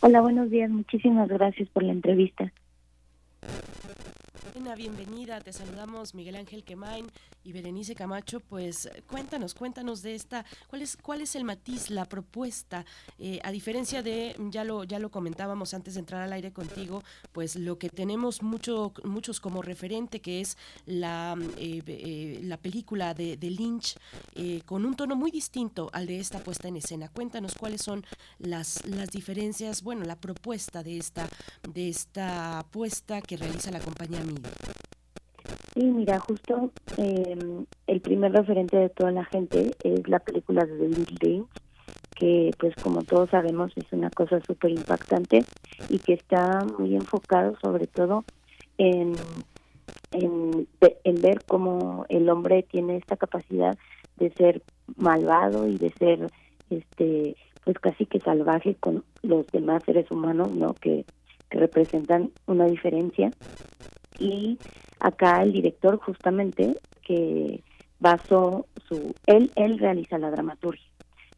Hola, 0.00 0.20
buenos 0.20 0.50
días. 0.50 0.70
Muchísimas 0.70 1.28
gracias 1.28 1.68
por 1.68 1.82
la 1.82 1.92
entrevista. 1.92 2.52
Elena, 4.54 4.74
bienvenida. 4.74 5.40
Te 5.40 5.52
saludamos 5.52 6.14
Miguel 6.14 6.36
Ángel 6.36 6.64
Quemain 6.64 7.06
y 7.48 7.52
Berenice 7.52 7.94
Camacho. 7.94 8.40
Pues 8.40 8.88
cuéntanos, 9.06 9.54
cuéntanos 9.54 10.02
de 10.02 10.14
esta, 10.14 10.44
¿cuál 10.68 10.82
es, 10.82 10.96
cuál 10.96 11.22
es 11.22 11.34
el 11.34 11.44
matiz, 11.44 11.90
la 11.90 12.04
propuesta? 12.04 12.84
Eh, 13.18 13.40
a 13.42 13.50
diferencia 13.50 14.02
de, 14.02 14.36
ya 14.50 14.64
lo, 14.64 14.84
ya 14.84 14.98
lo 14.98 15.10
comentábamos 15.10 15.74
antes 15.74 15.94
de 15.94 16.00
entrar 16.00 16.22
al 16.22 16.32
aire 16.32 16.52
contigo, 16.52 17.02
pues 17.32 17.56
lo 17.56 17.78
que 17.78 17.88
tenemos 17.88 18.42
mucho, 18.42 18.92
muchos 19.04 19.40
como 19.40 19.62
referente, 19.62 20.20
que 20.20 20.40
es 20.40 20.56
la, 20.86 21.36
eh, 21.56 21.82
eh, 21.86 22.40
la 22.42 22.58
película 22.58 23.14
de, 23.14 23.38
Lynch, 23.48 23.96
con 24.66 24.84
un 24.84 24.94
tono 24.94 25.16
muy 25.16 25.30
distinto 25.30 25.88
al 25.92 26.06
de 26.06 26.20
esta 26.20 26.40
puesta 26.40 26.68
en 26.68 26.76
escena. 26.76 27.08
Cuéntanos 27.08 27.54
cuáles 27.54 27.80
son 27.80 28.04
las, 28.38 28.84
las 28.86 29.08
diferencias, 29.08 29.82
bueno, 29.82 30.04
la 30.04 30.16
propuesta 30.16 30.82
de 30.82 30.98
esta, 30.98 31.28
de 31.66 31.88
esta 31.88 32.66
puesta 32.70 33.22
que 33.22 33.38
realiza 33.38 33.70
la 33.70 33.80
compañía 33.80 34.20
Mido. 34.20 34.50
Sí, 35.74 35.84
mira, 35.84 36.18
justo 36.18 36.70
eh, 36.96 37.36
el 37.86 38.00
primer 38.00 38.32
referente 38.32 38.76
de 38.76 38.88
toda 38.88 39.12
la 39.12 39.24
gente 39.24 39.70
es 39.84 40.08
la 40.08 40.18
película 40.18 40.64
de 40.64 40.76
David 40.76 41.08
Lynch, 41.20 41.48
que 42.14 42.50
pues 42.58 42.74
como 42.82 43.02
todos 43.02 43.30
sabemos 43.30 43.72
es 43.76 43.84
una 43.92 44.10
cosa 44.10 44.40
súper 44.46 44.72
impactante 44.72 45.44
y 45.88 45.98
que 45.98 46.14
está 46.14 46.64
muy 46.78 46.96
enfocado 46.96 47.56
sobre 47.62 47.86
todo 47.86 48.24
en, 48.76 49.14
en, 50.12 50.66
en 50.80 51.22
ver 51.22 51.44
cómo 51.46 52.06
el 52.08 52.28
hombre 52.28 52.64
tiene 52.64 52.96
esta 52.96 53.16
capacidad 53.16 53.78
de 54.16 54.30
ser 54.32 54.62
malvado 54.96 55.68
y 55.68 55.78
de 55.78 55.90
ser 55.90 56.30
este 56.70 57.36
pues 57.64 57.78
casi 57.78 58.06
que 58.06 58.18
salvaje 58.18 58.74
con 58.76 59.04
los 59.22 59.46
demás 59.48 59.82
seres 59.84 60.10
humanos, 60.10 60.50
¿no? 60.52 60.72
Que, 60.72 61.04
que 61.50 61.58
representan 61.58 62.30
una 62.46 62.64
diferencia 62.64 63.30
y 64.18 64.58
acá 65.00 65.42
el 65.42 65.52
director 65.52 65.98
justamente 65.98 66.76
que 67.02 67.62
basó 68.00 68.66
su 68.88 69.14
él 69.26 69.50
él 69.56 69.78
realiza 69.78 70.18
la 70.18 70.30
dramaturgia 70.30 70.86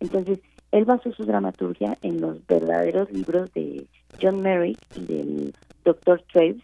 entonces 0.01 0.41
él 0.73 0.85
basó 0.85 1.13
su 1.13 1.25
dramaturgia 1.25 1.99
en 2.03 2.21
los 2.21 2.47
verdaderos 2.47 3.11
libros 3.11 3.53
de 3.55 3.87
John 4.21 4.41
Merrick 4.41 4.79
y 4.97 5.05
del 5.05 5.55
Dr. 5.85 6.23
Traves 6.33 6.63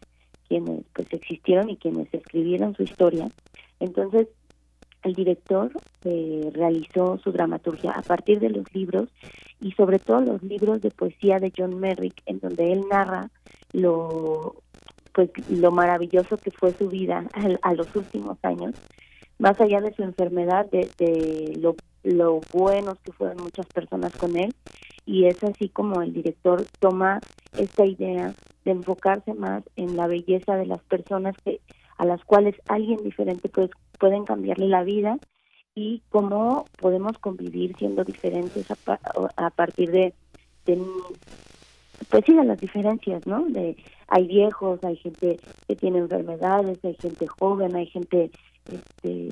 quienes 0.48 0.85
pues 0.92 1.12
existieron 1.12 1.70
y 1.70 1.76
quienes 1.76 2.12
escribieron 2.12 2.74
su 2.74 2.82
historia 2.82 3.28
entonces 3.80 4.28
el 5.02 5.14
director 5.14 5.70
eh, 6.04 6.50
realizó 6.52 7.18
su 7.22 7.30
dramaturgia 7.30 7.92
a 7.92 8.02
partir 8.02 8.40
de 8.40 8.50
los 8.50 8.64
libros 8.74 9.09
y 9.61 9.72
sobre 9.72 9.98
todo 9.98 10.20
los 10.20 10.42
libros 10.42 10.82
de 10.82 10.90
poesía 10.90 11.38
de 11.38 11.52
John 11.56 11.78
Merrick 11.78 12.22
en 12.26 12.40
donde 12.40 12.72
él 12.72 12.85
narra 12.90 13.30
lo 13.72 14.56
pues 15.16 15.31
lo 15.48 15.70
maravilloso 15.70 16.37
que 16.37 16.50
fue 16.50 16.72
su 16.72 16.90
vida 16.90 17.24
a, 17.33 17.70
a 17.70 17.72
los 17.72 17.96
últimos 17.96 18.37
años, 18.42 18.74
más 19.38 19.59
allá 19.62 19.81
de 19.81 19.94
su 19.94 20.02
enfermedad, 20.02 20.66
de, 20.70 21.57
lo, 21.59 21.74
lo 22.02 22.40
buenos 22.52 22.98
que 23.00 23.12
fueron 23.12 23.42
muchas 23.42 23.64
personas 23.68 24.14
con 24.14 24.37
él, 24.37 24.55
y 25.07 25.24
es 25.24 25.42
así 25.42 25.70
como 25.70 26.02
el 26.02 26.12
director 26.12 26.62
toma 26.81 27.20
esta 27.57 27.87
idea 27.87 28.35
de 28.66 28.70
enfocarse 28.72 29.33
más 29.33 29.62
en 29.76 29.96
la 29.96 30.07
belleza 30.07 30.55
de 30.57 30.66
las 30.66 30.83
personas 30.83 31.35
que 31.42 31.62
a 31.96 32.05
las 32.05 32.22
cuales 32.24 32.55
alguien 32.68 33.02
diferente 33.02 33.48
pues 33.48 33.70
pueden 33.98 34.26
cambiarle 34.26 34.68
la 34.68 34.83
vida 34.83 35.16
y 35.74 36.02
cómo 36.11 36.66
podemos 36.79 37.16
convivir 37.18 37.74
siendo 37.79 38.05
diferentes 38.05 38.70
a, 38.70 38.76
a 39.37 39.48
partir 39.48 39.90
de 39.92 40.12
pues 42.09 42.24
sí 42.24 42.35
de 42.35 42.44
las 42.44 42.61
diferencias 42.61 43.26
no 43.26 43.44
de 43.46 43.76
hay 44.09 44.26
viejos 44.26 44.82
hay 44.85 44.96
gente 44.96 45.38
que 45.66 45.76
tiene 45.76 45.98
enfermedades 45.98 46.78
hay 46.85 46.96
gente 47.00 47.26
joven 47.26 47.74
hay 47.76 47.87
gente 47.87 48.30
este 48.70 49.30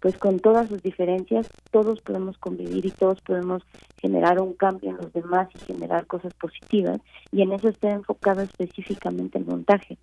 pues 0.00 0.16
con 0.16 0.40
todas 0.40 0.68
sus 0.68 0.82
diferencias 0.82 1.48
todos 1.70 2.00
podemos 2.00 2.38
convivir 2.38 2.84
y 2.86 2.90
todos 2.90 3.20
podemos 3.20 3.62
generar 3.98 4.40
un 4.40 4.54
cambio 4.54 4.90
en 4.90 4.96
los 4.96 5.12
demás 5.12 5.48
y 5.54 5.58
generar 5.60 6.06
cosas 6.06 6.34
positivas 6.34 7.00
y 7.30 7.42
en 7.42 7.52
eso 7.52 7.68
está 7.68 7.90
enfocado 7.90 8.42
específicamente 8.42 9.38
el 9.38 9.46
montaje 9.46 9.98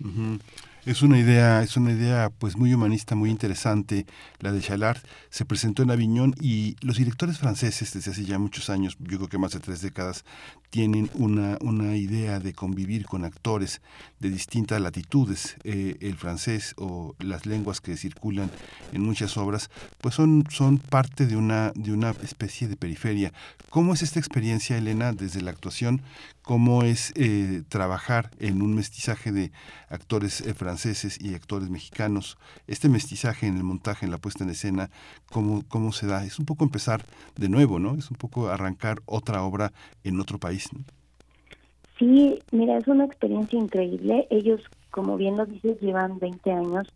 Ujú. 0.00 0.38
Es 0.86 1.02
una 1.02 1.18
idea, 1.18 1.64
es 1.64 1.76
una 1.76 1.90
idea 1.90 2.30
pues 2.30 2.56
muy 2.56 2.72
humanista, 2.72 3.16
muy 3.16 3.28
interesante, 3.28 4.06
la 4.38 4.52
de 4.52 4.60
Chalard. 4.60 4.98
Se 5.30 5.44
presentó 5.44 5.82
en 5.82 5.90
Aviñón 5.90 6.32
y 6.40 6.76
los 6.80 6.98
directores 6.98 7.38
franceses 7.38 7.92
desde 7.92 8.12
hace 8.12 8.24
ya 8.24 8.38
muchos 8.38 8.70
años, 8.70 8.96
yo 9.00 9.16
creo 9.16 9.28
que 9.28 9.36
más 9.36 9.50
de 9.50 9.58
tres 9.58 9.82
décadas, 9.82 10.24
tienen 10.70 11.10
una, 11.14 11.58
una 11.60 11.96
idea 11.96 12.38
de 12.38 12.52
convivir 12.52 13.04
con 13.04 13.24
actores 13.24 13.80
de 14.20 14.30
distintas 14.30 14.80
latitudes. 14.80 15.56
Eh, 15.64 15.96
el 16.00 16.14
francés 16.14 16.74
o 16.76 17.16
las 17.18 17.46
lenguas 17.46 17.80
que 17.80 17.96
circulan 17.96 18.48
en 18.92 19.02
muchas 19.02 19.36
obras, 19.36 19.70
pues 20.00 20.14
son, 20.14 20.44
son 20.50 20.78
parte 20.78 21.26
de 21.26 21.36
una, 21.36 21.72
de 21.74 21.92
una 21.92 22.10
especie 22.22 22.68
de 22.68 22.76
periferia. 22.76 23.32
¿Cómo 23.70 23.92
es 23.92 24.02
esta 24.02 24.20
experiencia, 24.20 24.78
Elena, 24.78 25.12
desde 25.12 25.42
la 25.42 25.50
actuación? 25.50 26.02
¿Cómo 26.46 26.84
es 26.84 27.12
eh, 27.16 27.64
trabajar 27.68 28.30
en 28.38 28.62
un 28.62 28.72
mestizaje 28.72 29.32
de 29.32 29.50
actores 29.88 30.40
eh, 30.42 30.54
franceses 30.54 31.20
y 31.20 31.34
actores 31.34 31.70
mexicanos? 31.70 32.38
Este 32.68 32.88
mestizaje 32.88 33.48
en 33.48 33.56
el 33.56 33.64
montaje, 33.64 34.04
en 34.04 34.12
la 34.12 34.18
puesta 34.18 34.44
en 34.44 34.50
escena, 34.50 34.88
¿cómo, 35.32 35.64
¿cómo 35.66 35.90
se 35.90 36.06
da? 36.06 36.24
Es 36.24 36.38
un 36.38 36.46
poco 36.46 36.62
empezar 36.62 37.02
de 37.36 37.48
nuevo, 37.48 37.80
¿no? 37.80 37.96
Es 37.96 38.12
un 38.12 38.16
poco 38.16 38.46
arrancar 38.46 38.98
otra 39.06 39.42
obra 39.42 39.72
en 40.04 40.20
otro 40.20 40.38
país. 40.38 40.70
Sí, 41.98 42.38
mira, 42.52 42.78
es 42.78 42.86
una 42.86 43.06
experiencia 43.06 43.58
increíble. 43.58 44.28
Ellos, 44.30 44.60
como 44.92 45.16
bien 45.16 45.36
lo 45.36 45.46
dices, 45.46 45.80
llevan 45.80 46.20
20 46.20 46.52
años 46.52 46.86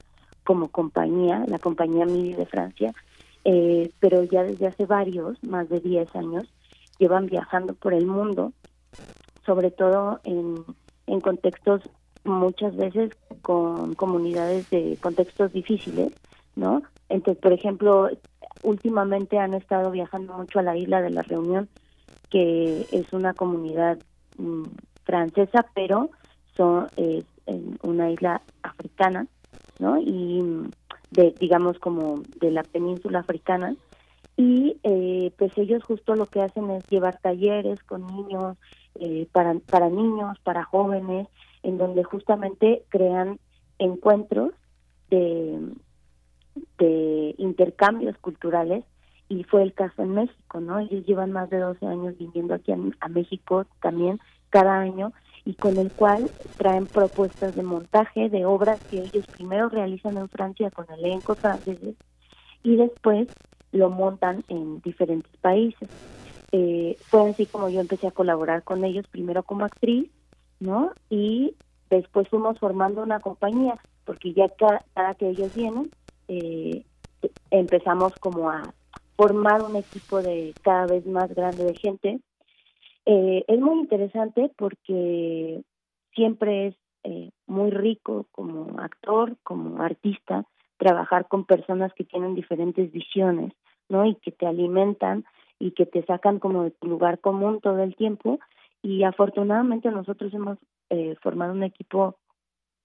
como 0.45 0.69
compañía, 0.69 1.45
la 1.49 1.59
compañía 1.59 2.07
Midi 2.07 2.35
de 2.35 2.47
Francia, 2.47 2.93
eh, 3.45 3.91
pero 3.99 4.23
ya 4.23 4.45
desde 4.45 4.69
hace 4.69 4.87
varios, 4.87 5.43
más 5.43 5.69
de 5.69 5.81
10 5.81 6.15
años, 6.15 6.45
llevan 7.01 7.27
viajando 7.27 7.75
por 7.75 7.95
el 7.95 8.07
mundo, 8.07 8.53
sobre 9.51 9.73
todo 9.73 10.21
en, 10.23 10.65
en 11.09 11.21
contextos 11.21 11.83
muchas 12.23 12.77
veces 12.77 13.11
con 13.43 13.97
comunidades 13.97 14.71
de 14.71 14.97
contextos 15.01 15.53
difíciles, 15.53 16.13
¿no? 16.55 16.85
Entonces, 17.09 17.43
por 17.43 17.53
ejemplo, 17.53 18.09
últimamente 18.63 19.41
han 19.41 19.55
estado 19.55 19.91
viajando 19.91 20.35
mucho 20.35 20.61
a 20.61 20.63
la 20.63 20.77
isla 20.77 21.03
de 21.03 21.11
la 21.11 21.23
Reunión, 21.23 21.69
que 22.31 22.87
es 22.93 23.13
una 23.13 23.35
comunidad 23.35 23.99
mm, 24.39 24.67
francesa, 25.03 25.67
pero 25.75 26.11
son 26.57 26.87
es 26.97 27.25
en 27.47 27.77
una 27.83 28.09
isla 28.13 28.43
africana, 28.63 29.27
¿no? 29.81 29.99
Y 29.99 30.43
mm, 30.43 30.71
de 31.11 31.35
digamos 31.41 31.81
como 31.81 32.23
de 32.41 32.53
la 32.53 32.63
península 32.63 33.19
africana 33.19 33.75
y 34.37 34.77
eh, 34.85 35.33
pues 35.37 35.59
ellos 35.59 35.83
justo 35.83 36.15
lo 36.15 36.27
que 36.27 36.41
hacen 36.41 36.71
es 36.71 36.87
llevar 36.89 37.19
talleres 37.21 37.83
con 37.83 38.07
niños 38.07 38.57
eh, 38.97 39.29
para 39.33 39.55
para 39.71 39.89
niños, 39.89 40.39
para 40.43 40.65
jóvenes, 40.65 41.29
en 41.63 41.79
donde 41.79 42.05
justamente 42.05 42.85
crean 42.89 43.39
encuentros 43.79 44.53
de 45.11 45.59
intercambios 47.39 48.17
culturales 48.19 48.85
y 49.29 49.45
fue 49.45 49.63
el 49.63 49.73
caso 49.73 50.03
en 50.03 50.15
México, 50.15 50.61
¿no? 50.61 50.81
Ellos 50.81 51.07
llevan 51.07 51.33
más 51.33 51.49
de 51.51 51.59
12 51.59 51.87
años 51.87 52.19
viniendo 52.19 52.55
aquí 52.55 52.73
a, 52.73 52.79
a 53.01 53.09
México 53.09 53.65
también 53.81 54.19
cada 54.51 54.79
año 54.79 55.13
y 55.45 55.55
con 55.55 55.79
el 55.79 55.93
cual 55.93 56.31
traen 56.57 56.89
propuestas 56.89 57.55
de 57.55 57.63
montaje 57.63 58.29
de 58.29 58.45
obras 58.45 58.81
que 58.91 58.99
ellos 58.99 59.27
primero 59.29 59.69
realizan 59.69 60.17
en 60.17 60.29
Francia 60.29 60.71
con 60.71 60.87
elencos 60.91 61.39
franceses 61.39 61.95
y 62.63 62.77
después 62.77 63.29
lo 63.73 63.91
montan 63.91 64.45
en 64.49 64.81
diferentes 64.81 65.35
países. 65.41 65.89
Eh, 66.53 66.97
fue 67.07 67.31
así 67.31 67.47
como 67.47 67.69
yo 67.69 67.81
empecé 67.81 68.09
a 68.09 68.13
colaborar 68.13 68.65
con 68.65 68.85
ellos, 68.85 69.07
primero 69.09 69.43
como 69.43 69.65
actriz, 69.65 70.11
¿no? 70.59 70.93
Y 71.09 71.55
después 71.89 72.29
fuimos 72.29 72.59
formando 72.59 73.03
una 73.03 73.21
compañía, 73.21 73.79
porque 74.05 74.33
ya 74.33 74.49
cada, 74.49 75.15
que 75.15 75.29
ellos 75.29 75.53
vienen, 75.55 75.91
eh, 76.29 76.85
empezamos 77.51 78.17
como 78.19 78.51
a 78.51 78.75
formar 79.17 79.63
un 79.63 79.77
equipo 79.77 80.23
de 80.23 80.55
cada 80.63 80.87
vez 80.87 81.07
más 81.07 81.33
grande 81.35 81.65
de 81.65 81.75
gente. 81.75 82.21
Eh, 83.07 83.45
es 83.47 83.61
muy 83.61 83.81
interesante 83.81 84.51
porque 84.57 85.63
siempre 86.15 86.69
es 86.69 86.75
eh, 87.05 87.31
muy 87.47 87.71
rico 87.71 88.27
como 88.33 88.79
actor, 88.81 89.37
como 89.43 89.83
artista, 89.83 90.45
trabajar 90.79 91.29
con 91.29 91.45
personas 91.45 91.93
que 91.95 92.05
tienen 92.05 92.35
diferentes 92.35 92.91
visiones, 92.93 93.53
¿no? 93.89 94.07
Y 94.07 94.15
que 94.17 94.33
te 94.33 94.47
alimentan 94.47 95.25
y 95.61 95.71
que 95.73 95.87
te 95.87 96.03
sacan 96.05 96.41
como 96.41 96.65
de 96.65 96.73
tu 96.73 96.89
lugar 96.89 97.21
común 97.21 97.61
todo 97.61 97.81
el 97.83 97.95
tiempo. 97.95 98.41
Y 98.83 99.05
afortunadamente 99.05 99.91
nosotros 99.91 100.35
hemos 100.35 100.59
eh, 100.89 101.15
formado 101.23 101.53
un 101.53 101.63
equipo 101.63 102.17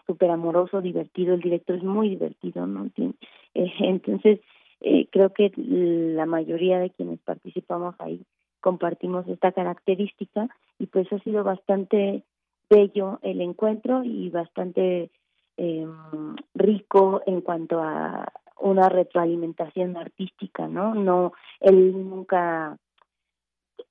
súper 0.05 0.29
amoroso, 0.29 0.81
divertido. 0.81 1.33
El 1.33 1.41
director 1.41 1.77
es 1.77 1.83
muy 1.83 2.09
divertido, 2.09 2.67
¿no? 2.67 2.87
Eh, 2.97 3.13
entonces, 3.79 4.39
eh, 4.81 5.07
creo 5.11 5.33
que 5.33 5.51
la 5.55 6.25
mayoría 6.25 6.79
de 6.79 6.91
quienes 6.91 7.19
participamos 7.21 7.95
ahí 7.99 8.23
compartimos 8.59 9.27
esta 9.27 9.51
característica 9.51 10.49
y 10.79 10.87
pues 10.87 11.11
ha 11.13 11.19
sido 11.19 11.43
bastante 11.43 12.23
bello 12.69 13.19
el 13.21 13.41
encuentro 13.41 14.03
y 14.03 14.29
bastante 14.29 15.11
eh, 15.57 15.87
rico 16.55 17.21
en 17.25 17.41
cuanto 17.41 17.81
a 17.81 18.31
una 18.59 18.89
retroalimentación 18.89 19.97
artística, 19.97 20.67
¿no? 20.67 20.95
No, 20.95 21.33
él 21.59 21.91
nunca, 22.09 22.77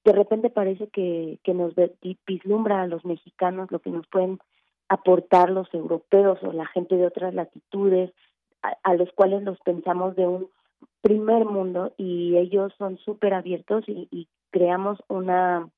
de 0.04 0.12
repente 0.12 0.50
parece 0.50 0.88
que, 0.88 1.38
que 1.42 1.54
nos 1.54 1.74
vislumbra 2.26 2.82
a 2.82 2.86
los 2.86 3.04
mexicanos 3.04 3.70
lo 3.70 3.80
que 3.80 3.90
nos 3.90 4.06
pueden 4.06 4.38
aportar 4.88 5.50
los 5.50 5.72
europeos 5.72 6.38
o 6.42 6.52
la 6.52 6.66
gente 6.66 6.96
de 6.96 7.06
otras 7.06 7.34
latitudes, 7.34 8.12
a, 8.82 8.94
los 8.94 9.12
cuales 9.12 9.42
los 9.42 9.58
pensamos 9.60 10.16
de 10.16 10.26
un 10.26 10.48
primer 11.02 11.44
mundo 11.44 11.92
y 11.98 12.36
ellos 12.36 12.72
son 12.78 12.96
súper 12.98 13.34
abiertos 13.34 13.84
y, 13.86 14.08
y 14.10 14.28
creamos 14.50 14.98
una 15.08 15.68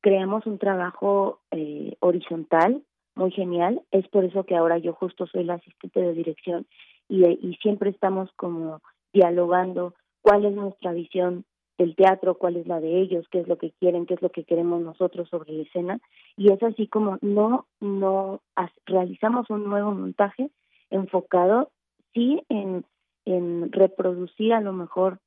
creamos 0.00 0.46
un 0.46 0.58
trabajo 0.58 1.40
eh, 1.52 1.96
horizontal 2.00 2.82
muy 3.14 3.30
genial 3.30 3.82
es 3.92 4.08
por 4.08 4.24
eso 4.24 4.44
que 4.44 4.56
ahora 4.56 4.78
yo 4.78 4.94
justo 4.94 5.26
soy 5.26 5.44
la 5.44 5.54
asistente 5.54 6.00
de 6.00 6.12
dirección 6.12 6.66
y, 7.10 7.26
y 7.26 7.54
siempre 7.56 7.90
estamos 7.90 8.30
como 8.36 8.80
dialogando 9.12 9.94
cuál 10.22 10.44
es 10.44 10.54
nuestra 10.54 10.92
visión 10.92 11.44
del 11.76 11.96
teatro, 11.96 12.36
cuál 12.36 12.56
es 12.56 12.66
la 12.66 12.78
de 12.78 13.00
ellos, 13.00 13.26
qué 13.30 13.40
es 13.40 13.48
lo 13.48 13.56
que 13.56 13.72
quieren, 13.80 14.06
qué 14.06 14.14
es 14.14 14.22
lo 14.22 14.30
que 14.30 14.44
queremos 14.44 14.82
nosotros 14.82 15.28
sobre 15.28 15.52
la 15.52 15.62
escena. 15.62 15.98
Y 16.36 16.52
es 16.52 16.62
así 16.62 16.86
como 16.86 17.18
no 17.22 17.66
no 17.80 18.40
realizamos 18.86 19.48
un 19.50 19.64
nuevo 19.64 19.90
montaje 19.92 20.50
enfocado 20.90 21.70
sí 22.12 22.42
en 22.48 22.84
en 23.24 23.72
reproducir 23.72 24.52
a 24.52 24.60
lo 24.60 24.72
mejor 24.72 25.20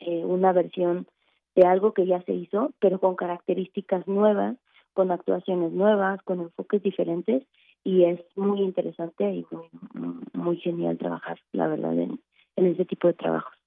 eh, 0.00 0.24
una 0.24 0.52
versión 0.52 1.06
de 1.54 1.66
algo 1.66 1.92
que 1.92 2.06
ya 2.06 2.22
se 2.22 2.32
hizo, 2.32 2.72
pero 2.78 3.00
con 3.00 3.16
características 3.16 4.06
nuevas, 4.06 4.56
con 4.92 5.10
actuaciones 5.10 5.72
nuevas, 5.72 6.22
con 6.22 6.40
enfoques 6.40 6.82
diferentes 6.82 7.42
y 7.84 8.04
es 8.04 8.20
muy 8.36 8.60
interesante 8.60 9.32
y 9.32 9.46
muy, 9.50 10.20
muy 10.32 10.56
genial 10.58 10.98
trabajar, 10.98 11.38
la 11.52 11.66
verdad, 11.68 11.98
en, 11.98 12.20
en 12.56 12.66
ese 12.66 12.84
tipo 12.84 13.08
de 13.08 13.14
trabajos. 13.14 13.59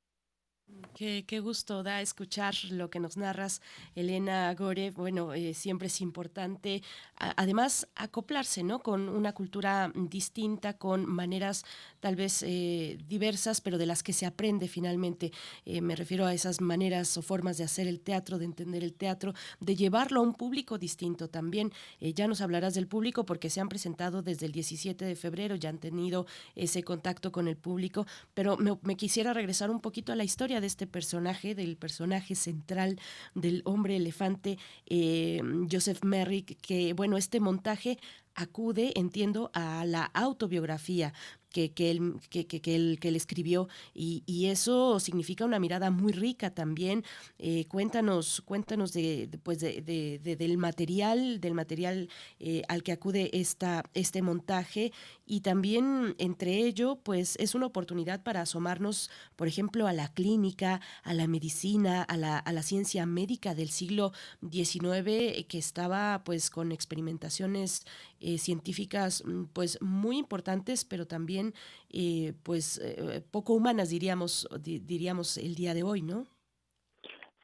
Qué, 0.95 1.39
gusto 1.39 1.81
da 1.81 2.01
escuchar 2.01 2.53
lo 2.69 2.91
que 2.91 2.99
nos 2.99 3.17
narras, 3.17 3.61
Elena 3.95 4.53
Gore. 4.53 4.91
Bueno, 4.91 5.33
eh, 5.33 5.55
siempre 5.55 5.87
es 5.87 6.01
importante, 6.01 6.83
además, 7.17 7.87
acoplarse, 7.95 8.61
¿no? 8.61 8.79
Con 8.79 9.09
una 9.09 9.33
cultura 9.33 9.91
distinta, 9.95 10.77
con 10.77 11.07
maneras 11.07 11.65
tal 11.99 12.15
vez 12.15 12.43
eh, 12.43 12.99
diversas, 13.07 13.59
pero 13.59 13.79
de 13.79 13.87
las 13.87 14.03
que 14.03 14.13
se 14.13 14.27
aprende 14.27 14.67
finalmente. 14.67 15.31
Eh, 15.65 15.81
me 15.81 15.95
refiero 15.95 16.27
a 16.27 16.33
esas 16.33 16.61
maneras 16.61 17.17
o 17.17 17.23
formas 17.23 17.57
de 17.57 17.63
hacer 17.63 17.87
el 17.87 17.99
teatro, 17.99 18.37
de 18.37 18.45
entender 18.45 18.83
el 18.83 18.93
teatro, 18.93 19.33
de 19.59 19.75
llevarlo 19.75 20.19
a 20.19 20.23
un 20.23 20.35
público 20.35 20.77
distinto 20.77 21.27
también. 21.27 21.71
Ya 21.99 22.27
nos 22.27 22.41
hablarás 22.41 22.75
del 22.75 22.85
público 22.85 23.25
porque 23.25 23.49
se 23.49 23.61
han 23.61 23.69
presentado 23.69 24.21
desde 24.21 24.45
el 24.45 24.51
17 24.51 25.05
de 25.05 25.15
febrero, 25.15 25.55
ya 25.55 25.69
han 25.69 25.79
tenido 25.79 26.27
ese 26.55 26.83
contacto 26.83 27.31
con 27.31 27.47
el 27.47 27.57
público, 27.57 28.05
pero 28.35 28.57
me 28.57 28.95
quisiera 28.95 29.33
regresar 29.33 29.71
un 29.71 29.79
poquito 29.79 30.11
a 30.11 30.15
la 30.15 30.23
historia 30.23 30.61
de 30.61 30.67
este 30.67 30.82
personaje, 30.87 31.55
del 31.55 31.77
personaje 31.77 32.35
central 32.35 32.99
del 33.35 33.61
hombre 33.65 33.95
elefante, 33.95 34.57
eh, 34.87 35.41
Joseph 35.71 36.03
Merrick, 36.03 36.57
que 36.61 36.93
bueno, 36.93 37.17
este 37.17 37.39
montaje 37.39 37.97
acude, 38.35 38.93
entiendo, 38.95 39.51
a 39.53 39.85
la 39.85 40.05
autobiografía 40.05 41.13
que, 41.53 41.71
que, 41.71 41.91
él, 41.91 42.15
que, 42.29 42.47
que, 42.47 42.75
él, 42.75 42.97
que 42.99 43.09
él 43.09 43.15
escribió 43.15 43.69
y, 43.93 44.23
y, 44.25 44.47
eso 44.47 44.99
significa 44.99 45.45
una 45.45 45.59
mirada 45.59 45.91
muy 45.91 46.11
rica 46.11 46.49
también. 46.49 47.05
Eh, 47.37 47.65
cuéntanos, 47.65 48.41
cuéntanos 48.43 48.91
de, 48.91 49.29
pues 49.43 49.59
de, 49.59 49.81
de, 49.81 50.35
del 50.35 50.57
material, 50.57 51.39
del 51.39 51.53
material 51.53 52.09
eh, 52.39 52.63
al 52.67 52.81
que 52.81 52.91
acude 52.91 53.29
esta, 53.33 53.83
este 53.93 54.23
montaje 54.23 54.91
y 55.25 55.41
también 55.41 56.15
entre 56.17 56.57
ello, 56.57 56.97
pues 57.03 57.37
es 57.39 57.55
una 57.55 57.65
oportunidad 57.65 58.23
para 58.23 58.41
asomarnos, 58.41 59.09
por 59.35 59.47
ejemplo, 59.47 59.87
a 59.87 59.93
la 59.93 60.09
clínica, 60.13 60.81
a 61.03 61.13
la 61.13 61.27
medicina, 61.27 62.03
a 62.03 62.17
la, 62.17 62.37
a 62.37 62.51
la 62.51 62.61
ciencia 62.61 63.05
médica 63.05 63.55
del 63.55 63.69
siglo 63.69 64.11
XIX 64.41 65.45
que 65.47 65.57
estaba 65.57 66.23
pues 66.25 66.49
con 66.49 66.71
experimentaciones 66.71 67.85
eh, 68.19 68.37
científicas 68.37 69.23
pues 69.53 69.81
muy 69.81 70.17
importantes, 70.17 70.83
pero 70.83 71.05
también 71.07 71.53
eh, 71.89 72.33
pues 72.43 72.79
eh, 72.83 73.21
poco 73.31 73.53
humanas 73.53 73.89
diríamos 73.89 74.47
di, 74.61 74.79
diríamos 74.79 75.37
el 75.37 75.55
día 75.55 75.73
de 75.73 75.83
hoy, 75.83 76.01
¿no? 76.01 76.25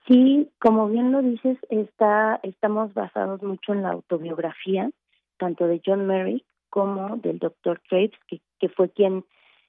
Sí, 0.07 0.49
como 0.59 0.89
bien 0.89 1.11
lo 1.11 1.21
dices, 1.21 1.57
está 1.69 2.39
estamos 2.43 2.93
basados 2.93 3.43
mucho 3.43 3.73
en 3.73 3.83
la 3.83 3.91
autobiografía 3.91 4.89
tanto 5.37 5.67
de 5.67 5.81
John 5.85 6.05
Merrick 6.05 6.43
como 6.69 7.17
del 7.17 7.39
Dr. 7.39 7.81
Traves, 7.89 8.11
que, 8.27 8.41
que 8.59 8.69
fue 8.69 8.89
quien 8.89 9.25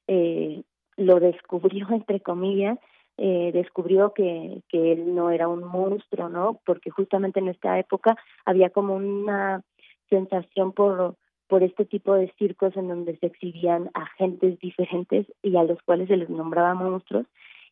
eh, 0.06 0.62
lo 0.96 1.20
descubrió 1.20 1.88
entre 1.90 2.20
comillas, 2.20 2.78
eh, 3.16 3.50
descubrió 3.52 4.14
que, 4.14 4.62
que 4.68 4.92
él 4.92 5.14
no 5.14 5.30
era 5.30 5.48
un 5.48 5.62
monstruo, 5.64 6.28
¿no? 6.28 6.60
Porque 6.64 6.90
justamente 6.90 7.40
en 7.40 7.48
esta 7.48 7.78
época 7.78 8.16
había 8.46 8.70
como 8.70 8.94
una 8.94 9.62
sensación 10.08 10.72
por 10.72 11.16
por 11.50 11.64
este 11.64 11.84
tipo 11.84 12.14
de 12.14 12.32
circos 12.38 12.76
en 12.76 12.86
donde 12.86 13.18
se 13.18 13.26
exhibían 13.26 13.90
agentes 13.92 14.58
diferentes 14.60 15.26
y 15.42 15.56
a 15.56 15.64
los 15.64 15.82
cuales 15.82 16.06
se 16.06 16.16
les 16.16 16.30
nombraba 16.30 16.74
monstruos 16.74 17.26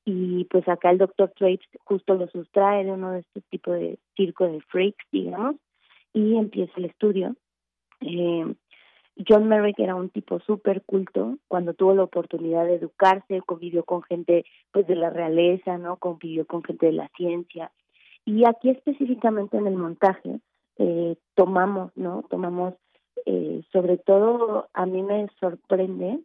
y 0.05 0.45
pues 0.47 0.69
acá 0.69 0.91
el 0.91 0.99
doctor 0.99 1.33
Traves 1.37 1.61
justo 1.85 2.14
lo 2.14 2.27
sustrae 2.27 2.85
de 2.85 2.91
uno 2.91 3.12
de 3.12 3.21
este 3.21 3.41
tipo 3.43 3.71
de 3.71 4.01
circo 4.17 4.49
de 4.49 4.61
freaks 4.62 5.07
digamos 5.12 5.57
y 6.12 6.35
empieza 6.35 6.73
el 6.77 6.87
estudio 6.87 7.37
eh, 8.01 8.53
John 9.26 9.48
Merrick 9.48 9.78
era 9.81 9.94
un 9.94 10.11
tipo 10.11 10.38
súper 10.40 10.83
culto 10.83 11.38
cuando 11.48 11.74
tuvo 11.74 11.94
la 11.94 12.04
oportunidad 12.04 12.64
de 12.66 12.74
educarse 12.74 13.42
convivió 13.42 13.85
con 13.85 14.02
gente 14.02 14.44
pues 14.72 14.87
de 14.87 14.94
la 14.94 15.11
realeza 15.11 15.76
no 15.78 15.96
convivió 15.96 16.46
con 16.46 16.62
gente 16.62 16.87
de 16.87 16.92
la 16.92 17.09
ciencia. 17.16 17.72
Y 18.24 18.46
aquí 18.46 18.70
específicamente 18.70 19.57
en 19.57 19.66
el 19.66 19.74
montaje 19.74 20.40
eh, 20.76 21.16
tomamos 21.35 21.90
no 21.96 22.24
tomamos 22.31 22.74
eh, 23.26 23.62
sobre 23.72 23.98
todo 23.98 24.68
a 24.72 24.87
mí 24.87 25.02
me 25.02 25.28
sorprende 25.40 26.20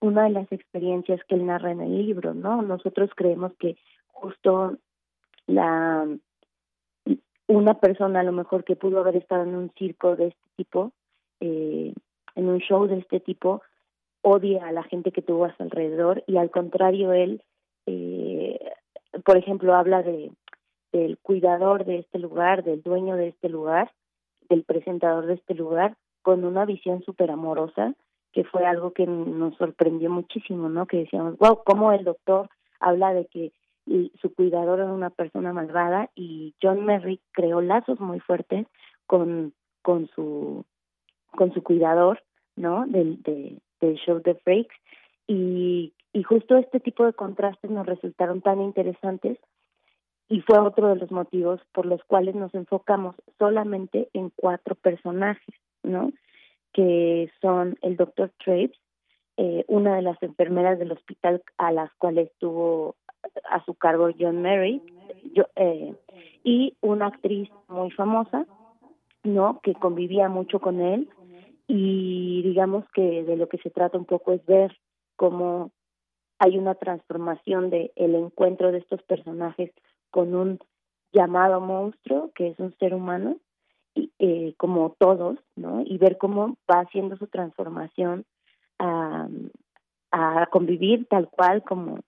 una 0.00 0.24
de 0.24 0.30
las 0.30 0.50
experiencias 0.52 1.20
que 1.28 1.34
él 1.34 1.46
narra 1.46 1.72
en 1.72 1.80
el 1.80 2.06
libro, 2.06 2.34
¿no? 2.34 2.62
Nosotros 2.62 3.10
creemos 3.14 3.52
que 3.58 3.76
justo 4.08 4.76
la 5.46 6.06
una 7.46 7.74
persona 7.74 8.20
a 8.20 8.24
lo 8.24 8.32
mejor 8.32 8.64
que 8.64 8.76
pudo 8.76 9.00
haber 9.00 9.16
estado 9.16 9.44
en 9.44 9.54
un 9.54 9.70
circo 9.78 10.16
de 10.16 10.28
este 10.28 10.48
tipo, 10.56 10.92
eh, 11.40 11.94
en 12.38 12.48
un 12.48 12.60
show 12.60 12.86
de 12.86 12.98
este 12.98 13.18
tipo, 13.18 13.62
odia 14.22 14.66
a 14.66 14.72
la 14.72 14.84
gente 14.84 15.10
que 15.10 15.22
tuvo 15.22 15.44
a 15.44 15.56
su 15.56 15.62
alrededor 15.64 16.22
y 16.28 16.36
al 16.36 16.50
contrario 16.50 17.12
él, 17.12 17.42
eh, 17.86 18.58
por 19.24 19.36
ejemplo, 19.36 19.74
habla 19.74 20.02
de 20.02 20.30
del 20.92 21.18
cuidador 21.18 21.84
de 21.84 21.98
este 21.98 22.18
lugar, 22.18 22.64
del 22.64 22.82
dueño 22.82 23.16
de 23.16 23.28
este 23.28 23.48
lugar, 23.48 23.92
del 24.48 24.64
presentador 24.64 25.26
de 25.26 25.34
este 25.34 25.54
lugar, 25.54 25.96
con 26.22 26.44
una 26.44 26.64
visión 26.64 27.02
súper 27.02 27.30
amorosa, 27.30 27.94
que 28.32 28.44
fue 28.44 28.64
algo 28.64 28.92
que 28.92 29.06
nos 29.06 29.54
sorprendió 29.56 30.08
muchísimo, 30.08 30.70
¿no? 30.70 30.86
Que 30.86 30.98
decíamos, 30.98 31.36
wow, 31.38 31.62
cómo 31.64 31.92
el 31.92 32.04
doctor 32.04 32.48
habla 32.80 33.12
de 33.12 33.26
que 33.26 33.52
su 34.20 34.34
cuidador 34.34 34.80
era 34.80 34.92
una 34.92 35.10
persona 35.10 35.52
malvada 35.52 36.10
y 36.14 36.54
John 36.62 36.84
Merrick 36.86 37.20
creó 37.32 37.60
lazos 37.60 38.00
muy 38.00 38.20
fuertes 38.20 38.66
con 39.06 39.52
con 39.82 40.08
su 40.14 40.64
con 41.32 41.52
su 41.52 41.62
cuidador, 41.62 42.22
¿no? 42.58 42.86
Del 42.86 43.22
de, 43.22 43.60
show 44.04 44.20
The 44.20 44.34
Freaks 44.36 44.74
y 45.26 45.92
y 46.12 46.22
justo 46.22 46.56
este 46.56 46.80
tipo 46.80 47.04
de 47.04 47.12
contrastes 47.12 47.70
nos 47.70 47.86
resultaron 47.86 48.40
tan 48.40 48.60
interesantes 48.60 49.38
y 50.28 50.40
fue 50.40 50.58
otro 50.58 50.88
de 50.88 50.96
los 50.96 51.10
motivos 51.10 51.60
por 51.72 51.86
los 51.86 52.02
cuales 52.04 52.34
nos 52.34 52.54
enfocamos 52.54 53.14
solamente 53.38 54.08
en 54.14 54.30
cuatro 54.34 54.74
personajes 54.74 55.54
¿no? 55.82 56.12
Que 56.72 57.30
son 57.40 57.76
el 57.82 57.96
doctor 57.96 58.30
Traves, 58.44 58.72
eh, 59.36 59.64
una 59.68 59.96
de 59.96 60.02
las 60.02 60.22
enfermeras 60.22 60.78
del 60.78 60.92
hospital 60.92 61.42
a 61.56 61.72
las 61.72 61.92
cuales 61.94 62.30
tuvo 62.38 62.96
a 63.50 63.64
su 63.64 63.74
cargo 63.74 64.10
John 64.18 64.42
Mary, 64.42 64.82
yo, 65.34 65.44
eh, 65.56 65.94
y 66.44 66.76
una 66.80 67.06
actriz 67.06 67.48
muy 67.68 67.90
famosa, 67.90 68.46
¿no? 69.24 69.60
Que 69.62 69.74
convivía 69.74 70.28
mucho 70.28 70.60
con 70.60 70.80
él 70.80 71.08
y 71.68 72.42
digamos 72.42 72.84
que 72.94 73.22
de 73.22 73.36
lo 73.36 73.48
que 73.48 73.58
se 73.58 73.70
trata 73.70 73.98
un 73.98 74.06
poco 74.06 74.32
es 74.32 74.44
ver 74.46 74.76
cómo 75.16 75.70
hay 76.38 76.56
una 76.56 76.74
transformación 76.74 77.68
de 77.68 77.92
el 77.94 78.14
encuentro 78.14 78.72
de 78.72 78.78
estos 78.78 79.02
personajes 79.02 79.70
con 80.10 80.34
un 80.34 80.58
llamado 81.12 81.60
monstruo 81.60 82.32
que 82.34 82.48
es 82.48 82.58
un 82.58 82.74
ser 82.78 82.94
humano 82.94 83.36
eh, 84.18 84.54
como 84.56 84.96
todos, 84.98 85.38
¿no? 85.56 85.82
Y 85.84 85.98
ver 85.98 86.18
cómo 86.18 86.56
va 86.70 86.80
haciendo 86.80 87.16
su 87.16 87.26
transformación 87.26 88.24
a, 88.78 89.28
a 90.10 90.46
convivir 90.46 91.06
tal 91.08 91.28
cual 91.28 91.62
como, 91.62 92.00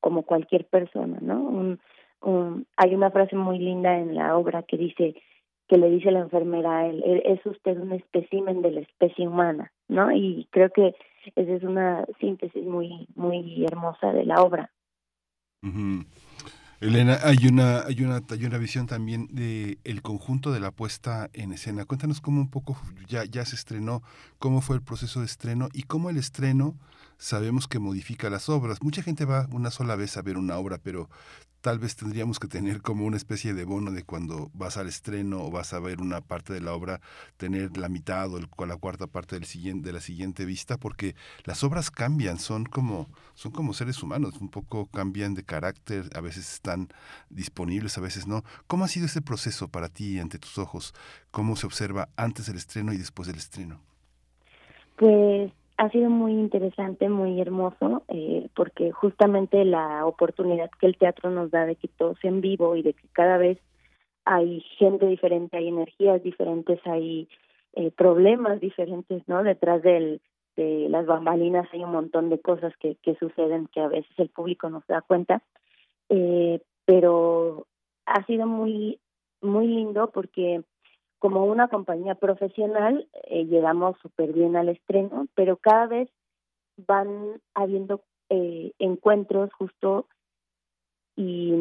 como 0.00 0.24
cualquier 0.24 0.66
persona, 0.66 1.18
¿no? 1.20 1.40
Un, 1.40 1.80
un, 2.20 2.66
hay 2.76 2.94
una 2.94 3.10
frase 3.10 3.36
muy 3.36 3.58
linda 3.58 3.98
en 3.98 4.14
la 4.14 4.36
obra 4.36 4.62
que 4.64 4.76
dice 4.76 5.14
que 5.72 5.78
le 5.78 5.88
dice 5.88 6.10
la 6.10 6.20
enfermera 6.20 6.80
a 6.80 6.86
él, 6.86 7.02
es 7.24 7.40
usted 7.46 7.78
un 7.78 7.92
espécimen 7.92 8.60
de 8.60 8.72
la 8.72 8.80
especie 8.80 9.26
humana, 9.26 9.72
¿no? 9.88 10.12
Y 10.12 10.46
creo 10.50 10.68
que 10.68 10.94
esa 11.34 11.50
es 11.50 11.62
una 11.62 12.04
síntesis 12.20 12.62
muy 12.62 13.08
muy 13.14 13.64
hermosa 13.64 14.12
de 14.12 14.26
la 14.26 14.42
obra. 14.42 14.70
Elena, 16.82 17.16
hay 17.24 17.46
una, 17.46 17.86
hay 17.86 18.02
una, 18.02 18.20
hay 18.28 18.44
una 18.44 18.58
visión 18.58 18.86
también 18.86 19.28
de 19.30 19.78
el 19.84 20.02
conjunto 20.02 20.52
de 20.52 20.60
la 20.60 20.72
puesta 20.72 21.30
en 21.32 21.52
escena. 21.52 21.86
Cuéntanos 21.86 22.20
cómo 22.20 22.42
un 22.42 22.50
poco 22.50 22.76
ya, 23.08 23.24
ya 23.24 23.46
se 23.46 23.56
estrenó, 23.56 24.02
cómo 24.38 24.60
fue 24.60 24.76
el 24.76 24.82
proceso 24.82 25.20
de 25.20 25.26
estreno 25.26 25.68
y 25.72 25.84
cómo 25.84 26.10
el 26.10 26.18
estreno 26.18 26.74
sabemos 27.16 27.66
que 27.66 27.78
modifica 27.78 28.28
las 28.28 28.50
obras. 28.50 28.82
Mucha 28.82 29.02
gente 29.02 29.24
va 29.24 29.46
una 29.50 29.70
sola 29.70 29.96
vez 29.96 30.18
a 30.18 30.22
ver 30.22 30.36
una 30.36 30.58
obra, 30.58 30.76
pero 30.76 31.08
tal 31.62 31.78
vez 31.78 31.94
tendríamos 31.94 32.40
que 32.40 32.48
tener 32.48 32.82
como 32.82 33.06
una 33.06 33.16
especie 33.16 33.54
de 33.54 33.64
bono 33.64 33.92
de 33.92 34.02
cuando 34.02 34.50
vas 34.52 34.76
al 34.76 34.88
estreno 34.88 35.44
o 35.44 35.50
vas 35.50 35.72
a 35.72 35.78
ver 35.78 36.00
una 36.00 36.20
parte 36.20 36.52
de 36.52 36.60
la 36.60 36.74
obra, 36.74 37.00
tener 37.36 37.76
la 37.76 37.88
mitad 37.88 38.32
o 38.32 38.36
el, 38.36 38.48
la 38.66 38.76
cuarta 38.76 39.06
parte 39.06 39.36
del 39.36 39.46
siguiente, 39.46 39.86
de 39.86 39.92
la 39.92 40.00
siguiente 40.00 40.44
vista, 40.44 40.76
porque 40.76 41.14
las 41.44 41.62
obras 41.62 41.90
cambian, 41.92 42.38
son 42.38 42.64
como, 42.64 43.08
son 43.34 43.52
como 43.52 43.74
seres 43.74 44.02
humanos, 44.02 44.34
un 44.40 44.48
poco 44.48 44.86
cambian 44.86 45.34
de 45.34 45.44
carácter, 45.44 46.10
a 46.14 46.20
veces 46.20 46.52
están 46.52 46.88
disponibles, 47.30 47.96
a 47.96 48.00
veces 48.00 48.26
no. 48.26 48.42
¿Cómo 48.66 48.84
ha 48.84 48.88
sido 48.88 49.06
ese 49.06 49.22
proceso 49.22 49.68
para 49.68 49.88
ti 49.88 50.18
ante 50.18 50.40
tus 50.40 50.58
ojos? 50.58 50.94
¿Cómo 51.30 51.54
se 51.54 51.66
observa 51.66 52.08
antes 52.16 52.46
del 52.46 52.56
estreno 52.56 52.92
y 52.92 52.98
después 52.98 53.28
del 53.28 53.36
estreno? 53.36 53.80
Pues 54.96 55.52
ha 55.82 55.90
sido 55.90 56.10
muy 56.10 56.30
interesante, 56.30 57.08
muy 57.08 57.40
hermoso, 57.40 58.04
eh, 58.06 58.48
porque 58.54 58.92
justamente 58.92 59.64
la 59.64 60.06
oportunidad 60.06 60.70
que 60.78 60.86
el 60.86 60.96
teatro 60.96 61.28
nos 61.30 61.50
da 61.50 61.66
de 61.66 61.74
que 61.74 61.88
todo 61.88 62.14
sea 62.22 62.30
en 62.30 62.40
vivo 62.40 62.76
y 62.76 62.82
de 62.82 62.92
que 62.94 63.08
cada 63.10 63.36
vez 63.36 63.58
hay 64.24 64.60
gente 64.78 65.06
diferente, 65.06 65.56
hay 65.56 65.66
energías 65.66 66.22
diferentes, 66.22 66.78
hay 66.84 67.28
eh, 67.72 67.90
problemas 67.90 68.60
diferentes, 68.60 69.26
¿no? 69.26 69.42
Detrás 69.42 69.82
de 69.82 70.20
las 70.56 71.04
bambalinas 71.04 71.66
hay 71.72 71.82
un 71.82 71.90
montón 71.90 72.30
de 72.30 72.38
cosas 72.38 72.72
que, 72.76 72.94
que 73.02 73.16
suceden 73.16 73.66
que 73.66 73.80
a 73.80 73.88
veces 73.88 74.12
el 74.18 74.28
público 74.28 74.70
no 74.70 74.82
se 74.86 74.92
da 74.92 75.00
cuenta. 75.00 75.42
eh, 76.10 76.60
pero 76.84 77.66
ha 78.06 78.24
sido 78.26 78.46
muy, 78.46 79.00
muy 79.40 79.66
lindo 79.66 80.12
porque 80.12 80.62
como 81.22 81.44
una 81.44 81.68
compañía 81.68 82.16
profesional 82.16 83.06
eh, 83.30 83.44
llegamos 83.44 83.96
súper 84.02 84.32
bien 84.32 84.56
al 84.56 84.68
estreno, 84.68 85.28
pero 85.36 85.56
cada 85.56 85.86
vez 85.86 86.08
van 86.76 87.40
habiendo 87.54 88.00
eh, 88.28 88.72
encuentros 88.80 89.52
justo 89.52 90.08
y, 91.14 91.54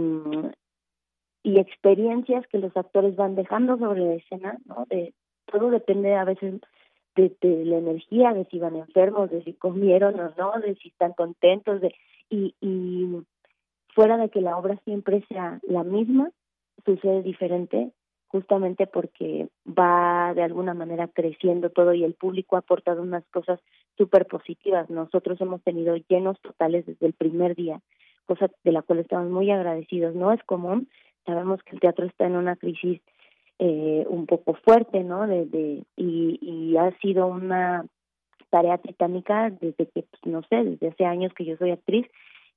y 1.43 1.60
experiencias 1.60 2.47
que 2.47 2.58
los 2.58 2.76
actores 2.76 3.15
van 3.15 3.36
dejando 3.36 3.78
sobre 3.78 4.00
la 4.04 4.13
escena, 4.15 4.58
¿no? 4.65 4.88
De, 4.89 5.13
todo 5.45 5.69
depende 5.69 6.15
a 6.15 6.24
veces 6.24 6.60
de, 7.15 7.32
de, 7.39 7.63
la 7.63 7.78
energía, 7.78 8.34
de 8.34 8.45
si 8.45 8.58
van 8.58 8.78
enfermos, 8.78 9.30
de 9.30 9.43
si 9.43 9.54
comieron 9.54 10.19
o 10.19 10.34
no, 10.39 10.60
de 10.60 10.74
si 10.78 10.88
están 10.88 11.13
contentos, 11.13 11.82
de 11.82 11.93
y, 12.32 12.56
y 12.62 13.15
fuera 13.89 14.17
de 14.17 14.30
que 14.30 14.41
la 14.41 14.58
obra 14.58 14.82
siempre 14.86 15.24
sea 15.30 15.60
la 15.62 15.84
misma, 15.84 16.32
sucede 16.84 17.21
diferente 17.21 17.91
justamente 18.32 18.88
porque 18.88 19.50
va 19.67 20.34
de 20.34 20.44
alguna 20.44 20.74
manera 20.74 21.10
creciendo 21.10 21.70
todo 21.70 21.94
y 21.94 22.06
el 22.06 22.13
público 22.13 22.56
ha 22.56 22.60
aportado 22.60 23.02
unas 23.02 23.26
cosas 23.26 23.60
súper 23.98 24.26
positivas. 24.26 24.89
Nosotros 24.89 25.39
hemos 25.41 25.62
tenido 25.63 25.98
llenos 26.08 26.39
totales 26.41 26.86
desde 26.86 27.06
el 27.06 27.13
primer 27.13 27.56
día, 27.56 27.82
cosa 28.26 28.50
de 28.63 28.72
la 28.72 28.84
cual 28.84 29.00
estamos 29.00 29.30
muy 29.30 29.52
agradecidos. 29.52 30.15
No 30.15 30.32
es 30.32 30.41
común, 30.44 30.88
sabemos 31.26 31.62
que 31.63 31.76
el 31.76 31.82
teatro 31.82 32.06
está 32.06 32.26
en 32.26 32.38
una 32.38 32.56
crisis 32.56 33.02
eh, 33.60 34.06
un 34.08 34.26
poco 34.26 34.54
fuerte, 34.54 35.04
¿no? 35.04 35.28
De, 35.28 35.46
de, 35.46 35.84
y, 35.98 36.39
y 36.41 36.78
ha 36.78 36.98
sido 37.00 37.28
una 37.28 37.86
tarea 38.50 38.78
titánica 38.78 39.50
desde 39.50 39.88
que, 39.88 40.04
pues, 40.04 40.22
no 40.26 40.41
sé, 40.44 40.63
desde 40.63 40.88
hace 40.88 41.06
años 41.06 41.34
que 41.34 41.46
yo 41.46 41.58
soy 41.58 41.72
actriz, 41.72 42.08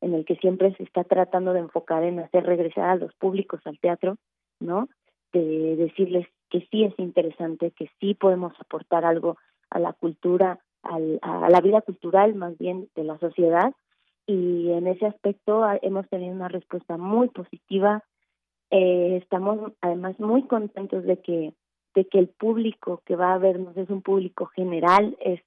en 0.01 0.15
el 0.15 0.25
que 0.25 0.37
siempre 0.37 0.73
se 0.77 0.85
está 0.85 1.03
tratando 1.03 1.53
de 1.53 1.61
enfocar 1.61 2.05
en 2.05 2.21
hacer 2.21 2.45
regresar 2.45 2.91
a 2.91 2.97
los 2.97 3.13
públicos 3.15 3.61
al 3.65 3.79
teatro, 3.81 4.17
¿no? 4.61 4.89
De 5.41 5.77
decirles 5.77 6.27
que 6.51 6.67
sí 6.71 6.85
es 6.85 6.95
interesante, 6.99 7.73
que 7.73 7.91
sí 8.01 8.15
podemos 8.15 8.53
aportar 8.61 9.05
algo 9.05 9.37
a 9.71 9.79
la 9.79 9.93
cultura, 9.93 10.61
al, 10.83 11.19
a 11.23 11.49
la 11.51 11.61
vida 11.61 11.81
cultural 11.81 12.35
más 12.35 12.57
bien 12.59 12.89
de 12.95 13.05
la 13.05 13.19
sociedad 13.19 13.73
y 14.27 14.71
en 14.71 14.87
ese 14.87 15.07
aspecto 15.07 15.65
hemos 15.83 16.09
tenido 16.09 16.35
una 16.35 16.49
respuesta 16.49 16.97
muy 16.97 17.29
positiva. 17.29 18.03
Eh, 18.71 19.19
estamos 19.23 19.73
además 19.81 20.19
muy 20.19 20.45
contentos 20.45 21.05
de 21.05 21.19
que 21.21 21.53
de 21.95 22.07
que 22.07 22.19
el 22.19 22.27
público 22.27 23.03
que 23.05 23.15
va 23.15 23.35
a 23.35 23.39
vernos 23.39 23.77
es 23.77 23.89
un 23.89 24.03
público 24.03 24.47
general, 24.47 25.17
es 25.21 25.41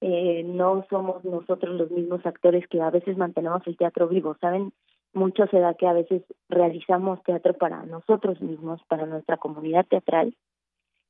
eh, 0.00 0.44
no 0.44 0.86
somos 0.88 1.24
nosotros 1.24 1.74
los 1.74 1.90
mismos 1.90 2.24
actores 2.24 2.64
que 2.68 2.80
a 2.80 2.90
veces 2.90 3.16
mantenemos 3.16 3.66
el 3.66 3.76
teatro 3.76 4.06
vivo, 4.06 4.36
saben 4.40 4.72
mucho 5.12 5.46
se 5.48 5.58
da 5.58 5.74
que 5.74 5.86
a 5.86 5.92
veces 5.92 6.22
realizamos 6.48 7.22
teatro 7.24 7.54
para 7.54 7.84
nosotros 7.84 8.40
mismos, 8.40 8.80
para 8.88 9.06
nuestra 9.06 9.36
comunidad 9.36 9.86
teatral. 9.86 10.34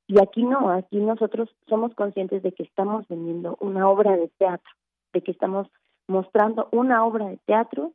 Y 0.07 0.21
aquí 0.21 0.43
no, 0.43 0.71
aquí 0.71 0.99
nosotros 0.99 1.49
somos 1.69 1.95
conscientes 1.95 2.43
de 2.43 2.53
que 2.53 2.65
estamos 2.65 3.07
vendiendo 3.09 3.57
una 3.61 3.89
obra 3.89 4.17
de 4.17 4.29
teatro, 4.39 4.73
de 5.13 5.23
que 5.23 5.31
estamos 5.31 5.69
mostrando 6.09 6.69
una 6.73 7.05
obra 7.05 7.29
de 7.29 7.39
teatro 7.47 7.93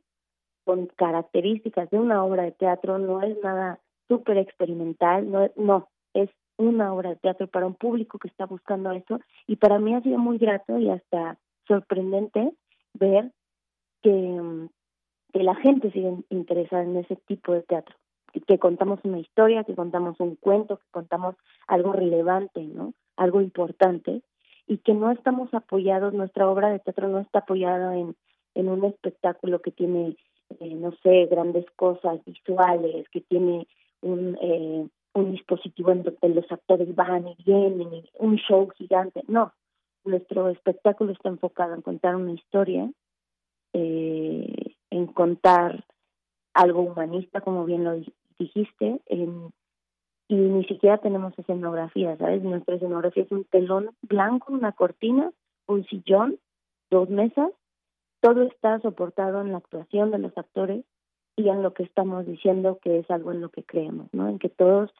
con 0.64 0.86
características 0.86 1.90
de 1.90 1.98
una 1.98 2.24
obra 2.24 2.44
de 2.44 2.52
teatro, 2.52 2.98
no 2.98 3.22
es 3.22 3.36
nada 3.42 3.78
súper 4.08 4.38
experimental, 4.38 5.30
no, 5.30 5.48
no, 5.56 5.88
es 6.14 6.30
una 6.56 6.92
obra 6.92 7.10
de 7.10 7.16
teatro 7.16 7.46
para 7.46 7.66
un 7.66 7.74
público 7.74 8.18
que 8.18 8.28
está 8.28 8.46
buscando 8.46 8.90
eso 8.92 9.20
y 9.46 9.56
para 9.56 9.78
mí 9.78 9.94
ha 9.94 10.00
sido 10.00 10.18
muy 10.18 10.38
grato 10.38 10.78
y 10.78 10.88
hasta 10.88 11.38
sorprendente 11.68 12.52
ver 12.94 13.30
que 14.02 14.68
que 15.36 15.44
la 15.44 15.54
gente 15.54 15.90
sigue 15.90 16.14
interesada 16.30 16.82
en 16.82 16.96
ese 16.96 17.16
tipo 17.16 17.52
de 17.52 17.60
teatro, 17.60 17.94
que 18.46 18.58
contamos 18.58 19.00
una 19.04 19.18
historia, 19.18 19.64
que 19.64 19.74
contamos 19.74 20.18
un 20.18 20.36
cuento, 20.36 20.78
que 20.78 20.90
contamos 20.90 21.34
algo 21.66 21.92
relevante, 21.92 22.62
¿no? 22.62 22.94
Algo 23.16 23.42
importante 23.42 24.22
y 24.66 24.78
que 24.78 24.94
no 24.94 25.10
estamos 25.10 25.52
apoyados, 25.52 26.14
nuestra 26.14 26.48
obra 26.48 26.70
de 26.70 26.78
teatro 26.78 27.08
no 27.08 27.18
está 27.18 27.40
apoyada 27.40 27.98
en, 27.98 28.16
en 28.54 28.68
un 28.68 28.84
espectáculo 28.86 29.60
que 29.60 29.72
tiene, 29.72 30.16
eh, 30.58 30.74
no 30.74 30.92
sé, 31.02 31.26
grandes 31.26 31.66
cosas 31.76 32.24
visuales, 32.24 33.06
que 33.10 33.20
tiene 33.20 33.68
un, 34.00 34.38
eh, 34.40 34.88
un 35.12 35.32
dispositivo 35.32 35.92
en 35.92 36.02
donde 36.02 36.28
los 36.30 36.50
actores 36.50 36.94
van 36.94 37.28
y 37.28 37.36
vienen, 37.44 38.04
un 38.18 38.36
show 38.36 38.68
gigante. 38.70 39.22
No, 39.28 39.52
nuestro 40.04 40.48
espectáculo 40.48 41.12
está 41.12 41.28
enfocado 41.28 41.74
en 41.74 41.82
contar 41.82 42.16
una 42.16 42.32
historia 42.32 42.90
eh, 43.74 44.75
en 44.90 45.06
contar 45.06 45.84
algo 46.54 46.82
humanista, 46.82 47.40
como 47.40 47.64
bien 47.64 47.84
lo 47.84 48.00
dijiste, 48.38 49.00
en, 49.06 49.52
y 50.28 50.34
ni 50.34 50.64
siquiera 50.64 50.98
tenemos 50.98 51.38
escenografía, 51.38 52.16
¿sabes? 52.16 52.42
Nuestra 52.42 52.76
escenografía 52.76 53.24
es 53.24 53.32
un 53.32 53.44
telón 53.44 53.90
blanco, 54.02 54.52
una 54.52 54.72
cortina, 54.72 55.30
un 55.66 55.84
sillón, 55.86 56.38
dos 56.90 57.10
mesas, 57.10 57.50
todo 58.20 58.42
está 58.42 58.80
soportado 58.80 59.40
en 59.40 59.52
la 59.52 59.58
actuación 59.58 60.10
de 60.10 60.18
los 60.18 60.36
actores 60.36 60.84
y 61.36 61.48
en 61.48 61.62
lo 61.62 61.74
que 61.74 61.82
estamos 61.82 62.26
diciendo 62.26 62.78
que 62.82 62.98
es 62.98 63.10
algo 63.10 63.32
en 63.32 63.40
lo 63.40 63.50
que 63.50 63.62
creemos, 63.62 64.08
¿no? 64.12 64.28
En 64.28 64.38
que 64.38 64.48
todos, 64.48 64.90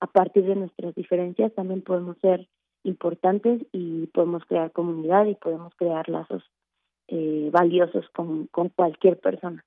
a 0.00 0.06
partir 0.06 0.44
de 0.44 0.56
nuestras 0.56 0.94
diferencias, 0.94 1.54
también 1.54 1.82
podemos 1.82 2.18
ser 2.18 2.48
importantes 2.82 3.62
y 3.72 4.06
podemos 4.08 4.44
crear 4.44 4.72
comunidad 4.72 5.26
y 5.26 5.36
podemos 5.36 5.74
crear 5.76 6.08
lazos 6.08 6.42
eh, 7.08 7.50
valiosos 7.52 8.08
con, 8.10 8.46
con 8.48 8.68
cualquier 8.70 9.18
persona. 9.20 9.64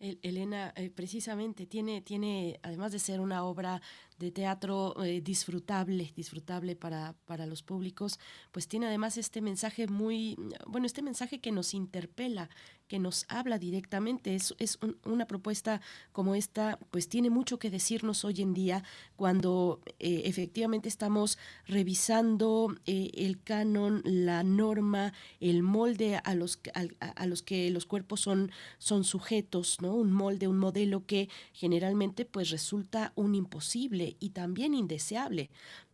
Elena, 0.00 0.72
eh, 0.76 0.90
precisamente 0.90 1.66
tiene, 1.66 2.02
tiene, 2.02 2.60
además 2.62 2.92
de 2.92 3.00
ser 3.00 3.20
una 3.20 3.44
obra 3.44 3.80
de 4.18 4.30
teatro 4.30 4.94
eh, 5.04 5.20
disfrutable, 5.20 6.12
disfrutable 6.16 6.74
para, 6.76 7.14
para 7.24 7.46
los 7.46 7.62
públicos, 7.62 8.18
pues 8.52 8.66
tiene 8.66 8.86
además 8.86 9.16
este 9.16 9.40
mensaje 9.40 9.86
muy, 9.86 10.36
bueno, 10.66 10.86
este 10.86 11.02
mensaje 11.02 11.40
que 11.40 11.52
nos 11.52 11.74
interpela, 11.74 12.50
que 12.88 12.98
nos 12.98 13.26
habla 13.28 13.58
directamente. 13.58 14.34
Es, 14.34 14.54
es 14.58 14.78
una 15.04 15.26
propuesta 15.26 15.80
como 16.12 16.34
esta, 16.34 16.78
pues 16.90 17.08
tiene 17.08 17.30
mucho 17.30 17.58
que 17.58 17.70
decirnos 17.70 18.24
hoy 18.24 18.42
en 18.42 18.54
día 18.54 18.82
cuando 19.14 19.80
eh, 19.98 20.22
efectivamente 20.24 20.88
estamos 20.88 21.38
revisando 21.66 22.74
eh, 22.86 23.10
el 23.14 23.42
canon, 23.42 24.02
la 24.04 24.42
norma, 24.42 25.12
el 25.40 25.62
molde 25.62 26.16
a 26.16 26.34
los, 26.34 26.60
a, 27.00 27.26
los 27.26 27.42
que 27.42 27.70
los 27.70 27.86
cuerpos 27.86 28.20
son, 28.20 28.50
son 28.78 29.04
sujetos, 29.04 29.80
¿no? 29.80 29.94
Un 29.94 30.12
molde, 30.12 30.48
un 30.48 30.58
modelo 30.58 31.06
que 31.06 31.28
generalmente 31.52 32.24
pues 32.24 32.50
resulta 32.50 33.12
un 33.14 33.34
imposible 33.34 34.07
y 34.18 34.30
también 34.30 34.74
indeseable. 34.74 35.50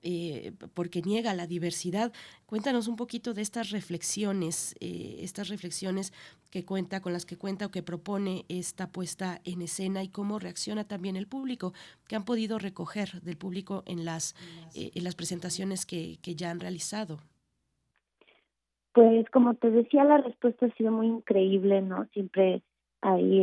Eh, 0.06 0.52
porque 0.74 1.00
niega 1.00 1.32
la 1.32 1.46
diversidad. 1.46 2.12
Cuéntanos 2.44 2.88
un 2.88 2.96
poquito 2.96 3.32
de 3.32 3.40
estas 3.40 3.70
reflexiones, 3.70 4.76
eh, 4.80 5.16
estas 5.20 5.48
reflexiones 5.48 6.12
que 6.50 6.62
cuenta, 6.62 7.00
con 7.00 7.14
las 7.14 7.24
que 7.24 7.38
cuenta 7.38 7.64
o 7.64 7.70
que 7.70 7.82
propone 7.82 8.44
esta 8.50 8.92
puesta 8.92 9.40
en 9.44 9.62
escena 9.62 10.02
y 10.02 10.08
cómo 10.08 10.38
reacciona 10.38 10.84
también 10.84 11.16
el 11.16 11.26
público, 11.26 11.72
que 12.06 12.16
han 12.16 12.26
podido 12.26 12.58
recoger 12.58 13.22
del 13.22 13.38
público 13.38 13.82
en 13.86 14.04
las, 14.04 14.34
eh, 14.74 14.90
en 14.94 15.04
las 15.04 15.14
presentaciones 15.14 15.86
que, 15.86 16.18
que 16.20 16.34
ya 16.34 16.50
han 16.50 16.60
realizado. 16.60 17.20
Pues 18.92 19.28
como 19.30 19.54
te 19.54 19.70
decía, 19.70 20.04
la 20.04 20.18
respuesta 20.18 20.66
ha 20.66 20.74
sido 20.74 20.92
muy 20.92 21.06
increíble, 21.06 21.80
¿no? 21.80 22.04
Siempre 22.12 22.62
ahí 23.00 23.42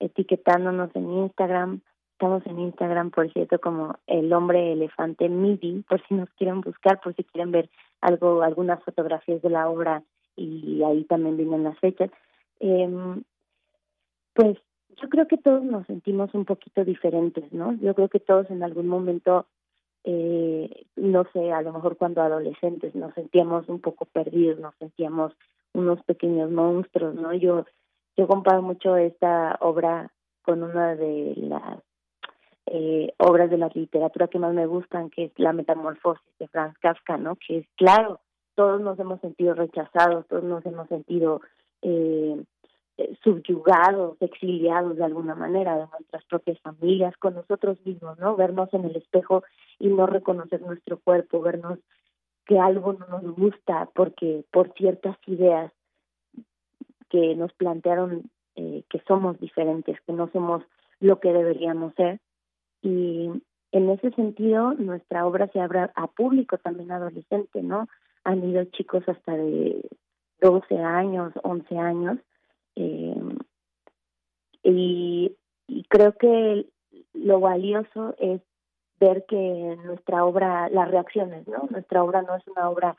etiquetándonos 0.00 0.90
en 0.96 1.08
Instagram, 1.08 1.82
Estamos 2.20 2.46
en 2.46 2.58
Instagram, 2.58 3.12
por 3.12 3.32
cierto, 3.32 3.58
como 3.58 3.96
el 4.06 4.30
hombre 4.34 4.74
elefante 4.74 5.30
MIDI, 5.30 5.84
por 5.88 6.06
si 6.06 6.12
nos 6.12 6.28
quieren 6.32 6.60
buscar, 6.60 7.00
por 7.00 7.16
si 7.16 7.24
quieren 7.24 7.50
ver 7.50 7.70
algo, 8.02 8.42
algunas 8.42 8.84
fotografías 8.84 9.40
de 9.40 9.48
la 9.48 9.70
obra 9.70 10.02
y 10.36 10.82
ahí 10.82 11.04
también 11.04 11.38
vienen 11.38 11.64
las 11.64 11.78
fechas. 11.78 12.10
Eh, 12.60 12.90
pues 14.34 14.58
yo 15.00 15.08
creo 15.08 15.26
que 15.28 15.38
todos 15.38 15.64
nos 15.64 15.86
sentimos 15.86 16.34
un 16.34 16.44
poquito 16.44 16.84
diferentes, 16.84 17.50
¿no? 17.54 17.72
Yo 17.80 17.94
creo 17.94 18.10
que 18.10 18.20
todos 18.20 18.50
en 18.50 18.62
algún 18.62 18.86
momento, 18.86 19.46
eh, 20.04 20.84
no 20.96 21.24
sé, 21.32 21.52
a 21.52 21.62
lo 21.62 21.72
mejor 21.72 21.96
cuando 21.96 22.20
adolescentes 22.20 22.94
nos 22.94 23.14
sentíamos 23.14 23.66
un 23.70 23.80
poco 23.80 24.04
perdidos, 24.04 24.60
nos 24.60 24.74
sentíamos 24.74 25.32
unos 25.72 26.02
pequeños 26.02 26.50
monstruos, 26.50 27.14
¿no? 27.14 27.32
Yo 27.32 27.64
yo 28.18 28.28
comparo 28.28 28.60
mucho 28.60 28.98
esta 28.98 29.56
obra 29.62 30.12
con 30.42 30.62
una 30.62 30.94
de 30.96 31.32
las 31.36 31.80
eh, 32.72 33.12
obras 33.18 33.50
de 33.50 33.58
la 33.58 33.68
literatura 33.74 34.28
que 34.28 34.38
más 34.38 34.54
me 34.54 34.66
gustan, 34.66 35.10
que 35.10 35.24
es 35.24 35.32
La 35.36 35.52
Metamorfosis 35.52 36.22
de 36.38 36.46
Franz 36.46 36.78
Kafka, 36.78 37.16
¿no? 37.16 37.36
Que 37.36 37.58
es 37.58 37.66
claro, 37.76 38.20
todos 38.54 38.80
nos 38.80 38.98
hemos 39.00 39.20
sentido 39.20 39.54
rechazados, 39.54 40.26
todos 40.28 40.44
nos 40.44 40.64
hemos 40.64 40.88
sentido 40.88 41.40
eh, 41.82 42.40
eh, 42.96 43.18
subyugados, 43.24 44.16
exiliados 44.20 44.96
de 44.96 45.04
alguna 45.04 45.34
manera 45.34 45.76
de 45.76 45.86
nuestras 45.90 46.24
propias 46.26 46.60
familias, 46.60 47.16
con 47.16 47.34
nosotros 47.34 47.78
mismos, 47.84 48.18
¿no? 48.20 48.36
Vernos 48.36 48.72
en 48.72 48.84
el 48.84 48.94
espejo 48.94 49.42
y 49.80 49.88
no 49.88 50.06
reconocer 50.06 50.60
nuestro 50.60 51.00
cuerpo, 51.00 51.40
vernos 51.40 51.80
que 52.46 52.58
algo 52.58 52.92
no 52.92 53.06
nos 53.08 53.34
gusta 53.34 53.88
porque 53.94 54.44
por 54.52 54.72
ciertas 54.74 55.16
ideas 55.26 55.72
que 57.08 57.34
nos 57.34 57.52
plantearon 57.54 58.30
eh, 58.54 58.84
que 58.88 59.02
somos 59.08 59.40
diferentes, 59.40 60.00
que 60.02 60.12
no 60.12 60.30
somos 60.32 60.62
lo 61.00 61.18
que 61.18 61.32
deberíamos 61.32 61.94
ser. 61.94 62.20
Y 62.82 63.30
en 63.72 63.90
ese 63.90 64.10
sentido, 64.12 64.74
nuestra 64.74 65.26
obra 65.26 65.48
se 65.48 65.60
abre 65.60 65.90
a 65.94 66.06
público 66.08 66.58
también 66.58 66.90
adolescente, 66.90 67.62
¿no? 67.62 67.88
Han 68.24 68.48
ido 68.48 68.64
chicos 68.66 69.02
hasta 69.08 69.36
de 69.36 69.88
12 70.40 70.78
años, 70.78 71.32
11 71.42 71.78
años. 71.78 72.18
Eh, 72.76 73.38
y, 74.62 75.36
creo 75.88 76.12
que 76.16 76.66
lo 77.14 77.40
valioso 77.40 78.14
es 78.18 78.40
ver 78.98 79.24
que 79.26 79.78
nuestra 79.84 80.24
obra, 80.24 80.68
las 80.68 80.90
reacciones, 80.90 81.46
¿no? 81.48 81.66
Nuestra 81.70 82.02
obra 82.02 82.22
no 82.22 82.36
es 82.36 82.46
una 82.46 82.68
obra, 82.68 82.96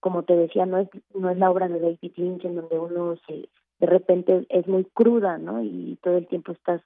como 0.00 0.22
te 0.22 0.36
decía, 0.36 0.66
no 0.66 0.78
es 0.78 0.88
no 1.14 1.30
es 1.30 1.38
la 1.38 1.50
obra 1.50 1.68
de 1.68 1.80
David 1.80 2.12
Lynch 2.16 2.44
en 2.44 2.56
donde 2.56 2.78
uno 2.78 3.16
se 3.26 3.48
de 3.80 3.86
repente 3.86 4.46
es 4.50 4.66
muy 4.66 4.84
cruda, 4.84 5.38
¿no? 5.38 5.62
Y 5.62 5.98
todo 6.02 6.18
el 6.18 6.26
tiempo 6.28 6.52
estás 6.52 6.82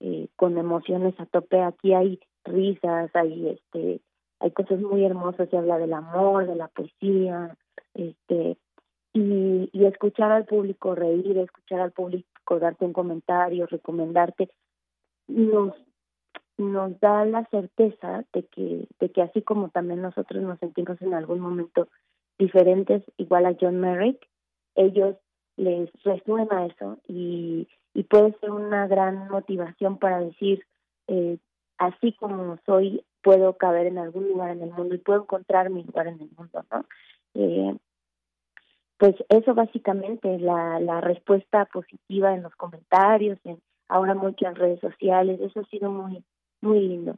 eh, 0.00 0.28
con 0.36 0.58
emociones 0.58 1.18
a 1.18 1.26
tope. 1.26 1.60
Aquí 1.62 1.94
hay 1.94 2.20
risas, 2.44 3.10
hay 3.14 3.48
este, 3.48 4.00
hay 4.40 4.50
cosas 4.52 4.80
muy 4.80 5.04
hermosas. 5.04 5.48
Se 5.48 5.56
habla 5.56 5.78
del 5.78 5.92
amor, 5.92 6.46
de 6.46 6.56
la 6.56 6.68
poesía, 6.68 7.56
este, 7.94 8.56
y, 9.12 9.70
y 9.72 9.84
escuchar 9.86 10.30
al 10.32 10.44
público 10.44 10.94
reír, 10.94 11.38
escuchar 11.38 11.80
al 11.80 11.92
público 11.92 12.58
darte 12.58 12.84
un 12.84 12.92
comentario, 12.92 13.66
recomendarte, 13.66 14.50
nos 15.28 15.74
nos 16.58 16.98
da 17.00 17.24
la 17.26 17.44
certeza 17.50 18.24
de 18.32 18.46
que 18.46 18.88
de 18.98 19.10
que 19.10 19.22
así 19.22 19.42
como 19.42 19.68
también 19.68 20.00
nosotros 20.00 20.42
nos 20.42 20.58
sentimos 20.58 21.00
en 21.02 21.12
algún 21.12 21.40
momento 21.40 21.88
diferentes 22.38 23.02
igual 23.18 23.44
a 23.46 23.56
John 23.60 23.78
Merrick 23.78 24.26
ellos 24.74 25.16
les 25.56 25.90
resuena 26.04 26.66
eso 26.66 26.98
y, 27.08 27.68
y 27.94 28.02
puede 28.04 28.36
ser 28.40 28.50
una 28.50 28.86
gran 28.86 29.28
motivación 29.28 29.98
para 29.98 30.20
decir 30.20 30.64
eh, 31.08 31.38
así 31.78 32.12
como 32.12 32.58
soy 32.66 33.04
puedo 33.22 33.56
caber 33.56 33.86
en 33.86 33.98
algún 33.98 34.28
lugar 34.28 34.50
en 34.50 34.62
el 34.62 34.70
mundo 34.70 34.94
y 34.94 34.98
puedo 34.98 35.22
encontrar 35.22 35.70
mi 35.70 35.82
lugar 35.82 36.08
en 36.08 36.20
el 36.20 36.30
mundo 36.36 36.64
no 36.70 36.84
eh, 37.34 37.76
pues 38.98 39.14
eso 39.28 39.54
básicamente 39.54 40.38
la 40.38 40.80
la 40.80 41.00
respuesta 41.00 41.64
positiva 41.66 42.34
en 42.34 42.42
los 42.42 42.54
comentarios 42.56 43.38
en 43.44 43.60
ahora 43.88 44.14
muchas 44.14 44.56
redes 44.56 44.80
sociales 44.80 45.40
eso 45.40 45.60
ha 45.60 45.64
sido 45.64 45.90
muy 45.90 46.22
muy 46.60 46.80
lindo. 46.80 47.16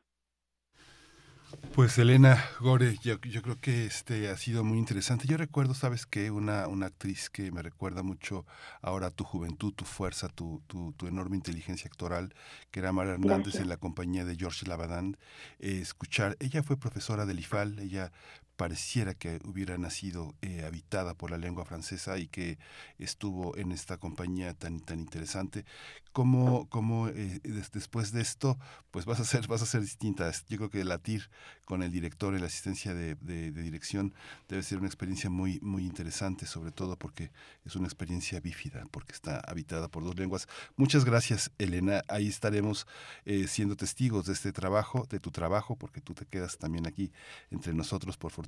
Pues 1.75 1.97
Elena 1.97 2.45
Gore, 2.61 2.97
yo, 3.03 3.21
yo, 3.21 3.41
creo 3.41 3.61
que 3.61 3.87
este 3.87 4.31
ha 4.31 4.37
sido 4.37 4.65
muy 4.65 4.79
interesante. 4.79 5.29
Yo 5.29 5.37
recuerdo, 5.37 5.75
sabes 5.75 6.07
que 6.07 6.31
una, 6.31 6.67
una 6.67 6.87
actriz 6.87 7.31
que 7.31 7.53
me 7.53 7.63
recuerda 7.63 8.03
mucho 8.03 8.45
ahora 8.83 9.11
tu 9.11 9.25
juventud, 9.25 9.73
tu 9.73 9.85
fuerza, 9.85 10.29
tu, 10.29 10.61
tu, 10.67 10.93
tu 10.95 11.07
enorme 11.07 11.37
inteligencia 11.37 11.89
actoral, 11.89 12.35
que 12.71 12.81
era 12.81 12.93
Mara 12.93 13.13
Hernández 13.13 13.45
Gracias. 13.45 13.63
en 13.63 13.69
la 13.69 13.77
compañía 13.77 14.25
de 14.25 14.37
George 14.37 14.67
Lavadán. 14.67 15.17
Eh, 15.61 15.79
escuchar, 15.81 16.37
ella 16.41 16.63
fue 16.63 16.77
profesora 16.77 17.27
del 17.27 17.39
IFAL, 17.39 17.79
ella 17.79 18.13
pareciera 18.59 19.15
que 19.15 19.39
hubiera 19.45 19.79
nacido 19.79 20.35
eh, 20.43 20.65
habitada 20.67 21.15
por 21.15 21.31
la 21.31 21.39
lengua 21.39 21.65
francesa 21.65 22.19
y 22.19 22.27
que 22.27 22.59
estuvo 22.99 23.57
en 23.57 23.71
esta 23.71 23.99
compañía 23.99 24.53
tan 24.53 24.81
tan 24.81 24.99
interesante. 24.99 25.65
Como 26.13 26.69
como 26.69 27.07
eh, 27.09 27.39
des, 27.45 27.71
después 27.71 28.11
de 28.11 28.21
esto 28.21 28.59
pues 28.91 29.05
vas 29.05 29.21
a 29.21 29.25
ser 29.25 29.47
vas 29.47 29.63
a 29.63 29.67
ser 29.67 29.83
distinta 29.83 30.29
yo 30.49 30.57
creo 30.57 30.71
que 30.71 30.83
latir 30.83 31.31
con 31.65 31.85
el 31.85 31.93
director 31.93 32.35
en 32.35 32.41
la 32.41 32.49
asistencia 32.49 32.95
de, 32.95 33.15
de, 33.21 33.53
de, 33.53 33.63
dirección 33.63 34.13
debe 34.49 34.65
ser 34.65 34.79
una 34.79 34.89
experiencia 34.89 35.31
muy 35.31 35.61
muy 35.61 35.85
interesante 35.85 36.45
sobre 36.45 36.73
todo 36.73 36.97
porque 36.97 37.31
es 37.65 37.77
una 37.77 37.87
experiencia 37.87 38.41
bífida 38.41 38.85
porque 38.91 39.13
está 39.13 39.39
habitada 39.47 39.87
por 39.87 40.03
dos 40.03 40.17
lenguas. 40.17 40.49
Muchas 40.77 41.05
gracias 41.05 41.53
Elena. 41.59 42.03
Ahí 42.09 42.27
estaremos 42.27 42.89
eh, 43.25 43.47
siendo 43.47 43.77
testigos 43.77 44.27
de 44.27 44.33
este 44.33 44.51
trabajo 44.53 45.07
de 45.09 45.21
tu 45.21 45.31
trabajo 45.31 45.77
porque 45.77 46.01
tú 46.01 46.15
te 46.15 46.27
quedas 46.27 46.59
también 46.59 46.89
aquí 46.89 47.13
entre 47.53 47.73
nosotros 47.73 48.17
por 48.17 48.33
fortuna 48.33 48.48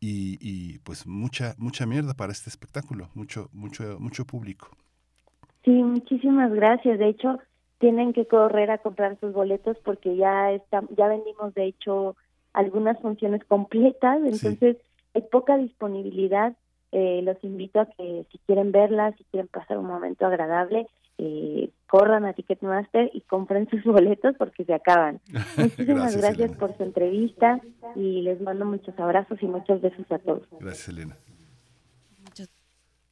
y, 0.00 0.38
y, 0.40 0.78
pues 0.80 1.06
mucha 1.06 1.54
mucha 1.58 1.86
mierda 1.86 2.14
para 2.14 2.32
este 2.32 2.50
espectáculo, 2.50 3.08
mucho 3.14 3.48
mucho 3.52 3.98
mucho 3.98 4.24
público. 4.24 4.68
Sí, 5.64 5.70
muchísimas 5.70 6.52
gracias. 6.52 6.98
De 6.98 7.08
hecho, 7.08 7.38
tienen 7.78 8.12
que 8.12 8.26
correr 8.26 8.70
a 8.70 8.78
comprar 8.78 9.18
sus 9.20 9.32
boletos 9.32 9.76
porque 9.84 10.16
ya 10.16 10.52
está, 10.52 10.82
ya 10.96 11.08
vendimos 11.08 11.54
de 11.54 11.66
hecho 11.66 12.16
algunas 12.52 13.00
funciones 13.00 13.44
completas, 13.44 14.18
entonces 14.24 14.76
sí. 14.76 14.82
hay 15.14 15.22
poca 15.30 15.56
disponibilidad. 15.56 16.56
Eh, 16.96 17.22
los 17.24 17.36
invito 17.42 17.80
a 17.80 17.86
que 17.86 18.24
si 18.30 18.38
quieren 18.46 18.70
verlas, 18.70 19.16
si 19.18 19.24
quieren 19.24 19.48
pasar 19.48 19.78
un 19.78 19.86
momento 19.86 20.26
agradable, 20.26 20.86
eh, 21.18 21.68
corran 21.88 22.24
a 22.24 22.34
Ticketmaster 22.34 23.10
y 23.12 23.22
compren 23.22 23.68
sus 23.70 23.82
boletos 23.82 24.36
porque 24.38 24.64
se 24.64 24.74
acaban. 24.74 25.20
Muchísimas 25.56 26.16
gracias, 26.16 26.22
gracias 26.22 26.56
por 26.56 26.76
su 26.76 26.84
entrevista 26.84 27.60
y 27.96 28.22
les 28.22 28.40
mando 28.40 28.64
muchos 28.64 28.96
abrazos 28.96 29.42
y 29.42 29.46
muchos 29.46 29.80
besos 29.80 30.06
a 30.10 30.20
todos. 30.20 30.46
Gracias, 30.60 30.88
Elena. 30.88 31.16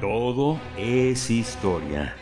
Todo 0.00 0.58
es 0.78 1.30
historia. 1.30 2.14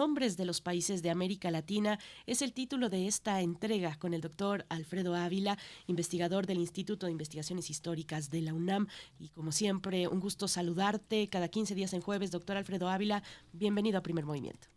Nombres 0.00 0.38
de 0.38 0.46
los 0.46 0.62
países 0.62 1.02
de 1.02 1.10
América 1.10 1.50
Latina 1.50 1.98
es 2.24 2.40
el 2.40 2.54
título 2.54 2.88
de 2.88 3.06
esta 3.06 3.42
entrega 3.42 3.96
con 3.98 4.14
el 4.14 4.22
doctor 4.22 4.64
Alfredo 4.70 5.14
Ávila, 5.14 5.58
investigador 5.88 6.46
del 6.46 6.56
Instituto 6.56 7.04
de 7.04 7.12
Investigaciones 7.12 7.68
Históricas 7.68 8.30
de 8.30 8.40
la 8.40 8.54
UNAM. 8.54 8.86
Y 9.18 9.28
como 9.28 9.52
siempre, 9.52 10.08
un 10.08 10.18
gusto 10.18 10.48
saludarte 10.48 11.28
cada 11.28 11.48
15 11.48 11.74
días 11.74 11.92
en 11.92 12.00
jueves, 12.00 12.30
doctor 12.30 12.56
Alfredo 12.56 12.88
Ávila. 12.88 13.22
Bienvenido 13.52 13.98
a 13.98 14.00
Primer 14.00 14.24
Movimiento. 14.24 14.68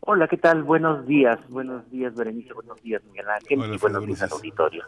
Hola, 0.00 0.26
¿qué 0.26 0.36
tal? 0.36 0.64
Buenos 0.64 1.06
días. 1.06 1.38
Buenos 1.48 1.88
días, 1.92 2.12
Berenice. 2.12 2.54
Buenos 2.54 2.82
días, 2.82 3.04
Miguel 3.04 3.28
Ángel. 3.28 3.60
Hola, 3.60 3.74
y 3.76 3.78
buenos 3.78 4.04
días 4.04 4.22
al 4.22 4.32
auditorio. 4.32 4.84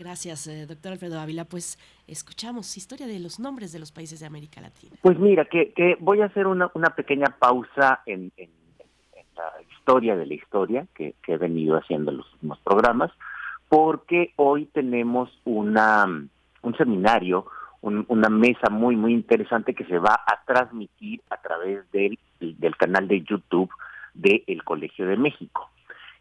Gracias, 0.00 0.46
eh, 0.46 0.64
doctor 0.64 0.92
Alfredo 0.92 1.20
Ávila. 1.20 1.44
Pues 1.44 1.78
escuchamos 2.06 2.74
historia 2.78 3.06
de 3.06 3.20
los 3.20 3.38
nombres 3.38 3.70
de 3.70 3.78
los 3.78 3.92
países 3.92 4.18
de 4.20 4.26
América 4.26 4.62
Latina. 4.62 4.96
Pues 5.02 5.18
mira, 5.18 5.44
que, 5.44 5.74
que 5.74 5.98
voy 6.00 6.22
a 6.22 6.24
hacer 6.24 6.46
una, 6.46 6.70
una 6.72 6.88
pequeña 6.88 7.26
pausa 7.38 8.00
en, 8.06 8.32
en, 8.38 8.48
en, 8.78 9.26
la 9.36 9.60
historia 9.70 10.16
de 10.16 10.24
la 10.24 10.32
historia 10.32 10.86
que, 10.94 11.16
que 11.22 11.34
he 11.34 11.36
venido 11.36 11.76
haciendo 11.76 12.12
en 12.12 12.16
los 12.16 12.32
últimos 12.32 12.58
programas, 12.60 13.10
porque 13.68 14.32
hoy 14.36 14.64
tenemos 14.72 15.28
una, 15.44 16.06
un 16.06 16.76
seminario, 16.78 17.44
un, 17.82 18.06
una 18.08 18.30
mesa 18.30 18.70
muy, 18.70 18.96
muy 18.96 19.12
interesante 19.12 19.74
que 19.74 19.84
se 19.84 19.98
va 19.98 20.14
a 20.26 20.42
transmitir 20.46 21.20
a 21.28 21.36
través 21.36 21.90
del, 21.92 22.18
del 22.40 22.76
canal 22.78 23.06
de 23.06 23.20
YouTube 23.20 23.70
del 24.14 24.44
de 24.46 24.60
Colegio 24.64 25.06
de 25.06 25.18
México. 25.18 25.68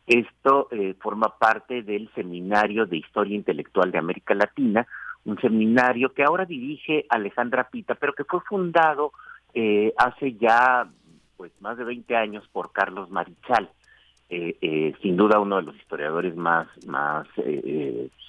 Esto 0.09 0.69
eh, 0.71 0.95
forma 0.99 1.37
parte 1.37 1.83
del 1.83 2.09
Seminario 2.15 2.87
de 2.87 2.97
Historia 2.97 3.35
Intelectual 3.35 3.91
de 3.91 3.99
América 3.99 4.33
Latina, 4.33 4.87
un 5.23 5.39
seminario 5.39 6.15
que 6.15 6.23
ahora 6.23 6.45
dirige 6.45 7.05
Alejandra 7.09 7.69
Pita, 7.69 7.93
pero 7.93 8.13
que 8.13 8.23
fue 8.23 8.39
fundado 8.41 9.11
eh, 9.53 9.93
hace 9.97 10.33
ya 10.33 10.89
pues 11.37 11.51
más 11.61 11.77
de 11.77 11.83
20 11.83 12.15
años 12.15 12.43
por 12.51 12.71
Carlos 12.71 13.11
Marichal, 13.11 13.69
eh, 14.31 14.57
eh, 14.61 14.93
sin 15.03 15.15
duda 15.15 15.39
uno 15.39 15.57
de 15.57 15.61
los 15.61 15.75
historiadores 15.75 16.35
más, 16.35 16.67
más 16.87 17.27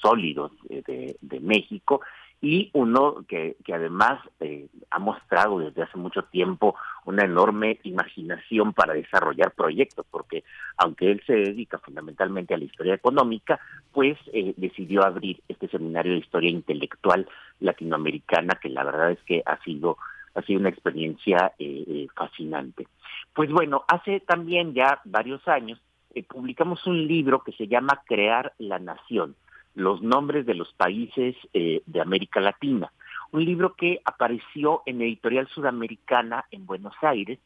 sólidos 0.03 0.53
de, 0.69 1.17
de, 1.19 1.41
México 1.41 2.03
y 2.43 2.71
uno 2.73 3.25
que, 3.29 3.57
que 3.65 3.75
además 3.75 4.21
eh, 4.41 4.69
ha 4.91 4.99
mostrado 4.99 5.59
desde 5.59 5.83
hace 5.83 5.99
mucho 5.99 6.23
tiempo 6.25 6.75
una 7.05 7.25
enorme 7.25 7.81
imaginación 7.83 8.73
para 8.73 8.95
desarrollar 8.95 9.53
proyectos, 9.53 10.07
porque 10.11 10.45
aunque 10.79 11.11
él 11.11 11.23
se 11.27 11.35
dedica 11.35 11.79
fundamentalmente 11.79 12.55
a 12.55 12.59
la 12.59 12.65
historia 12.65 12.95
económica, 12.95 13.61
pues 13.93 14.19
eh, 14.33 14.55
decidió 14.57 15.05
abrir 15.05 15.43
este 15.49 15.69
seminario 15.69 16.13
de 16.13 16.19
historia 16.19 16.51
intelectual 16.51 17.29
latinoamericana, 17.61 18.55
que 18.55 18.71
la 18.71 18.85
verdad 18.85 19.11
es 19.11 19.23
que 19.25 19.43
ha 19.45 19.63
sido 19.63 19.99
ha 20.33 20.43
sido 20.43 20.61
una 20.61 20.69
experiencia 20.69 21.53
eh, 21.59 22.07
fascinante. 22.15 22.87
Pues 23.35 23.51
bueno, 23.51 23.83
hace 23.89 24.21
también 24.21 24.75
ya 24.75 25.01
varios 25.05 25.47
años 25.49 25.81
publicamos 26.29 26.87
un 26.87 27.07
libro 27.07 27.43
que 27.43 27.53
se 27.53 27.67
llama 27.67 28.03
Crear 28.07 28.53
la 28.59 28.79
Nación 28.79 29.35
los 29.81 30.03
nombres 30.03 30.47
de 30.47 30.55
los 30.55 30.73
países 30.75 31.35
eh, 31.53 31.83
de 31.87 32.01
América 32.01 32.41
Latina. 32.41 32.93
Un 33.33 33.45
libro 33.45 33.75
que 33.75 34.01
apareció 34.05 34.83
en 34.87 35.01
Editorial 35.01 35.49
Sudamericana 35.49 36.45
en 36.51 36.67
Buenos 36.67 36.95
Aires, 37.01 37.39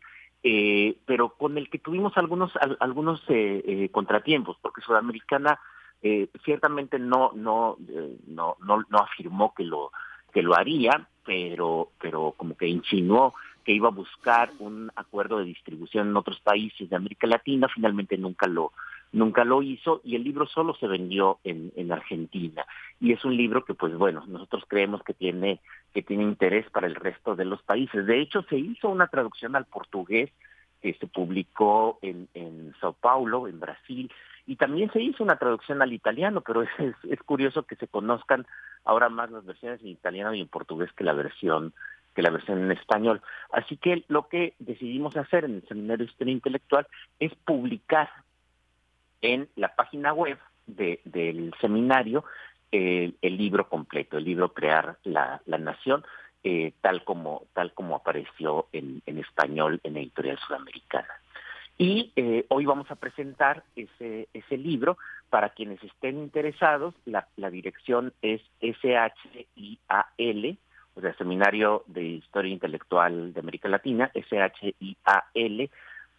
eh, 0.43 0.97
pero 1.07 1.30
con 1.30 1.57
el 1.57 1.70
que 1.70 1.78
tuvimos 1.78 2.16
algunos 2.16 2.53
algunos 2.80 3.22
eh, 3.28 3.89
contratiempos, 3.93 4.59
porque 4.61 4.82
Sudamericana 4.82 5.59
ciertamente 6.45 6.99
no 6.99 7.32
no, 7.35 7.78
no 8.26 8.57
no 8.61 8.85
no 8.91 8.99
afirmó 8.99 9.55
que 9.55 9.64
lo 9.64 9.91
que 10.35 10.43
lo 10.43 10.55
haría, 10.55 11.09
pero 11.24 11.93
pero 11.99 12.35
como 12.37 12.59
que 12.59 12.66
insinuó 12.66 13.32
que 13.64 13.72
iba 13.72 13.89
a 13.89 13.93
buscar 13.93 14.51
un 14.59 14.91
acuerdo 14.97 15.39
de 15.39 15.47
distribución 15.47 16.09
en 16.09 16.16
otros 16.16 16.39
países 16.41 16.91
de 16.91 16.97
América 16.97 17.26
Latina, 17.26 17.68
finalmente 17.74 18.18
nunca 18.18 18.47
lo 18.47 18.72
nunca 19.15 19.45
lo 19.45 19.62
hizo 19.62 20.01
y 20.05 20.17
el 20.17 20.25
libro 20.25 20.47
solo 20.47 20.75
se 20.75 20.89
vendió 20.89 21.39
en, 21.45 21.73
en 21.77 21.93
Argentina 21.93 22.67
y 23.01 23.12
es 23.12 23.25
un 23.25 23.37
libro 23.37 23.65
que 23.65 23.73
pues 23.73 23.95
bueno 23.97 24.25
nosotros 24.27 24.65
creemos 24.67 25.03
que 25.05 25.15
tiene 25.15 25.61
que 25.93 26.03
tiene 26.03 26.25
interés 26.25 26.69
para 26.71 26.89
el 26.89 26.97
resto 26.97 27.37
de 27.37 27.45
los 27.45 27.62
países 27.62 28.07
de 28.07 28.21
hecho 28.21 28.43
se 28.49 28.57
hizo 28.57 28.89
una 28.89 29.07
traducción 29.07 29.55
al 29.55 29.67
portugués 29.67 30.31
que 30.83 30.95
se 30.95 31.07
publicó 31.07 31.99
en, 32.03 32.29
en 32.35 32.75
Sao 32.81 32.93
Paulo 32.93 33.47
en 33.47 33.61
Brasil 33.61 34.11
y 34.47 34.57
también 34.57 34.91
se 34.93 35.01
hizo 35.01 35.23
una 35.23 35.37
traducción 35.37 35.81
al 35.81 35.93
italiano 35.93 36.41
pero 36.41 36.62
es, 36.79 36.95
es, 37.09 37.23
curioso 37.23 37.62
que 37.62 37.77
se 37.77 37.87
conozcan 37.87 38.47
ahora 38.85 39.09
más 39.11 39.31
las 39.31 39.47
versiones 39.47 39.81
en 39.81 39.89
italiano 39.89 40.35
y 40.35 40.41
en 40.41 40.49
portugués 40.49 40.91
que 40.93 41.05
la 41.05 41.12
versión 41.12 41.73
que 42.15 42.23
la 42.23 42.31
versión 42.31 42.62
en 42.62 42.71
español. 42.71 43.21
Así 43.51 43.77
que 43.77 44.05
lo 44.07 44.29
que 44.29 44.55
decidimos 44.61 45.17
hacer 45.17 45.47
en 45.47 45.57
el 45.57 45.67
Seminario 45.67 46.07
Historia 46.07 46.33
Intelectual 46.33 46.87
es 47.19 47.35
publicar 47.45 48.09
en 49.21 49.49
la 49.57 49.75
página 49.75 50.12
web 50.12 50.39
del 50.67 51.53
seminario 51.61 52.25
el 52.75 53.37
libro 53.37 53.69
completo, 53.69 54.19
el 54.19 54.25
libro 54.25 54.53
Crear 54.53 54.99
la, 55.05 55.41
Nación, 55.47 56.05
eh, 56.43 56.73
tal 56.81 57.05
como 57.05 57.45
tal 57.53 57.73
como 57.73 57.95
apareció 57.95 58.67
en, 58.73 59.01
español 59.07 59.81
en 59.85 59.95
la 59.95 60.01
editorial 60.01 60.39
sudamericana. 60.47 61.09
Y 61.79 62.12
eh, 62.17 62.47
hoy 62.49 62.67
vamos 62.67 62.91
a 62.91 62.97
presentar 62.97 63.65
ese, 63.77 64.29
ese 64.33 64.57
libro. 64.57 64.97
Para 65.31 65.51
quienes 65.51 65.83
estén 65.83 66.19
interesados, 66.19 66.95
la, 67.07 67.27
la 67.37 67.51
dirección 67.51 68.12
es 68.23 68.41
SHIAL, 68.61 69.12
o 70.95 71.01
sea, 71.01 71.15
Seminario 71.15 71.83
de 71.87 72.03
Historia 72.03 72.53
Intelectual 72.53 73.33
de 73.33 73.41
América 73.41 73.69
Latina, 73.69 74.12
SHIAL 74.15 74.53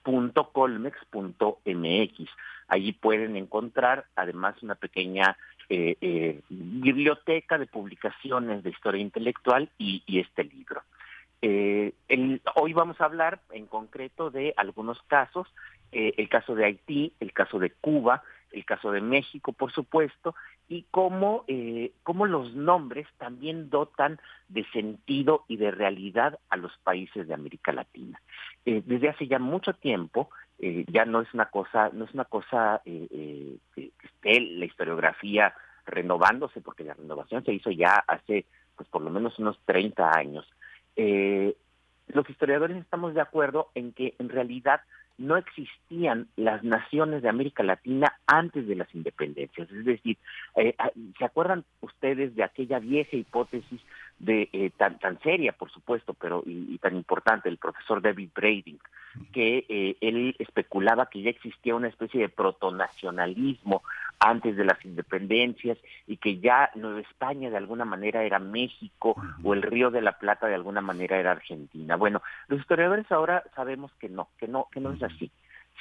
.colmex.mx. 0.06 2.30
Allí 2.68 2.94
pueden 2.94 3.36
encontrar 3.36 4.06
además 4.16 4.64
una 4.64 4.76
pequeña 4.76 5.38
eh, 5.68 5.98
eh, 6.02 6.42
biblioteca 6.50 7.58
de 7.58 7.66
publicaciones 7.66 8.64
de 8.64 8.70
historia 8.70 9.02
intelectual 9.02 9.70
y, 9.78 10.04
este 10.08 10.44
libro. 10.44 10.84
Eh, 11.42 11.94
hoy 12.56 12.74
vamos 12.74 13.02
a 13.02 13.06
hablar 13.06 13.40
en 13.52 13.66
concreto 13.66 14.30
de 14.30 14.54
algunos 14.58 15.02
casos, 15.04 15.48
el 15.92 16.28
caso 16.28 16.56
de 16.56 16.66
Haití, 16.66 17.14
el 17.22 17.32
caso 17.32 17.58
de 17.58 17.70
Cuba, 17.70 18.22
el 18.52 18.66
caso 18.66 18.92
de 18.92 19.00
México, 19.00 19.54
por 19.54 19.72
supuesto, 19.72 20.36
y 20.68 20.86
cómo, 20.92 21.44
eh, 21.48 21.92
cómo 22.04 22.26
los 22.26 22.56
nombres 22.56 23.08
también 23.18 23.70
dotan 23.70 24.20
de 24.48 24.66
sentido 24.72 25.46
y 25.48 25.58
de 25.58 25.72
realidad 25.72 26.40
a 26.50 26.58
los 26.58 26.76
países 26.80 27.28
de 27.28 27.34
América 27.34 27.72
Latina. 27.72 28.22
Eh, 28.66 28.82
desde 28.86 29.10
hace 29.10 29.28
ya 29.28 29.40
mucho 29.40 29.74
tiempo, 29.74 30.30
eh, 30.60 30.86
ya 30.88 31.06
no 31.06 31.22
es 31.22 31.34
una 31.34 31.46
cosa, 31.46 31.90
no 31.94 32.06
es 32.06 32.14
una 32.14 32.26
cosa 32.26 32.82
eh, 32.86 33.58
que 33.76 33.92
esté 34.04 34.42
la 34.42 34.66
historiografía 34.66 35.54
renovándose, 35.86 36.62
porque 36.62 36.84
la 36.84 36.96
renovación 36.96 37.44
se 37.44 37.54
hizo 37.54 37.70
ya 37.70 38.04
hace, 38.08 38.46
pues 38.76 38.90
por 38.90 39.02
lo 39.02 39.12
menos 39.12 39.38
unos 39.38 39.60
30 39.66 40.18
años. 40.18 40.48
los 42.08 42.30
historiadores 42.30 42.78
estamos 42.78 43.14
de 43.14 43.22
acuerdo 43.22 43.70
en 43.76 43.92
que 43.92 44.16
en 44.20 44.30
realidad 44.30 44.82
no 45.18 45.38
existían 45.38 46.28
las 46.36 46.64
naciones 46.64 47.22
de 47.22 47.30
América 47.30 47.64
Latina 47.64 48.14
antes 48.28 48.68
de 48.68 48.76
las 48.76 48.94
independencias. 48.94 49.72
Es 49.72 49.86
decir, 49.86 50.18
eh, 50.58 50.76
ah, 50.78 50.92
¿se 51.18 51.26
acuerdan 51.26 51.64
ustedes 51.82 52.36
de 52.36 52.44
aquella 52.44 52.80
vieja 52.80 53.16
hipótesis 53.16 53.82
de 54.20 54.50
eh, 54.54 54.72
tan 54.78 54.98
tan 55.00 55.20
seria, 55.20 55.52
por 55.52 55.70
supuesto, 55.72 56.14
pero 56.14 56.44
y, 56.46 56.78
tan 56.80 56.96
importante, 56.96 57.50
el 57.50 57.58
profesor 57.58 58.02
David 58.02 58.30
Brading, 58.34 58.80
que 59.34 59.66
eh, 59.68 59.98
él 60.02 60.36
especulaba 60.40 61.10
que 61.10 61.22
ya 61.22 61.30
existía 61.30 61.76
una 61.76 61.88
especie 61.88 62.22
de 62.22 62.30
protonacionalismo 62.30 63.84
antes 64.20 64.56
de 64.56 64.66
las 64.66 64.84
independencias 64.86 65.78
y 66.08 66.18
que 66.18 66.40
ya 66.40 66.72
Nueva 66.76 67.02
España 67.02 67.50
de 67.50 67.58
alguna 67.58 67.86
manera 67.86 68.24
era 68.24 68.40
México 68.40 69.16
o 69.44 69.54
el 69.54 69.62
Río 69.62 69.92
de 69.92 70.02
la 70.02 70.18
Plata 70.18 70.48
de 70.48 70.56
alguna 70.56 70.82
manera 70.82 71.20
era 71.20 71.32
Argentina. 71.32 71.96
Bueno, 71.98 72.22
los 72.48 72.62
historiadores 72.62 73.12
ahora 73.12 73.44
sabemos 73.56 73.92
que 74.00 74.10
no, 74.10 74.30
que 74.38 74.48
no, 74.48 74.68
que 74.72 74.80
no 74.80 74.92
es 74.92 75.04
así 75.04 75.32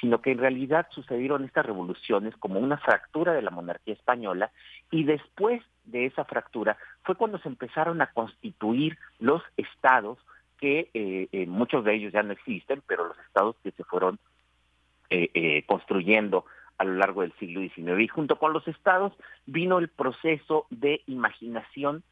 sino 0.01 0.21
que 0.21 0.31
en 0.31 0.39
realidad 0.39 0.87
sucedieron 0.91 1.43
estas 1.43 1.65
revoluciones 1.65 2.35
como 2.37 2.59
una 2.59 2.77
fractura 2.77 3.33
de 3.33 3.41
la 3.41 3.51
monarquía 3.51 3.93
española 3.93 4.51
y 4.91 5.03
después 5.03 5.61
de 5.85 6.05
esa 6.05 6.25
fractura 6.25 6.77
fue 7.03 7.15
cuando 7.15 7.37
se 7.39 7.47
empezaron 7.47 8.01
a 8.01 8.11
constituir 8.11 8.97
los 9.19 9.41
estados 9.57 10.17
que 10.59 10.89
eh, 10.93 11.27
eh, 11.31 11.45
muchos 11.45 11.83
de 11.83 11.93
ellos 11.95 12.13
ya 12.13 12.23
no 12.23 12.33
existen, 12.33 12.81
pero 12.87 13.07
los 13.07 13.19
estados 13.19 13.55
que 13.63 13.71
se 13.71 13.83
fueron 13.83 14.19
eh, 15.09 15.63
construyendo 15.67 16.45
a 16.77 16.83
lo 16.83 16.95
largo 16.95 17.21
del 17.21 17.33
siglo 17.33 17.61
XIX. 17.61 17.99
Y 17.99 18.07
junto 18.07 18.37
con 18.37 18.51
los 18.53 18.67
estados 18.67 19.13
vino 19.45 19.77
el 19.77 19.87
proceso 19.87 20.65
de 20.69 21.01
imaginación 21.07 22.03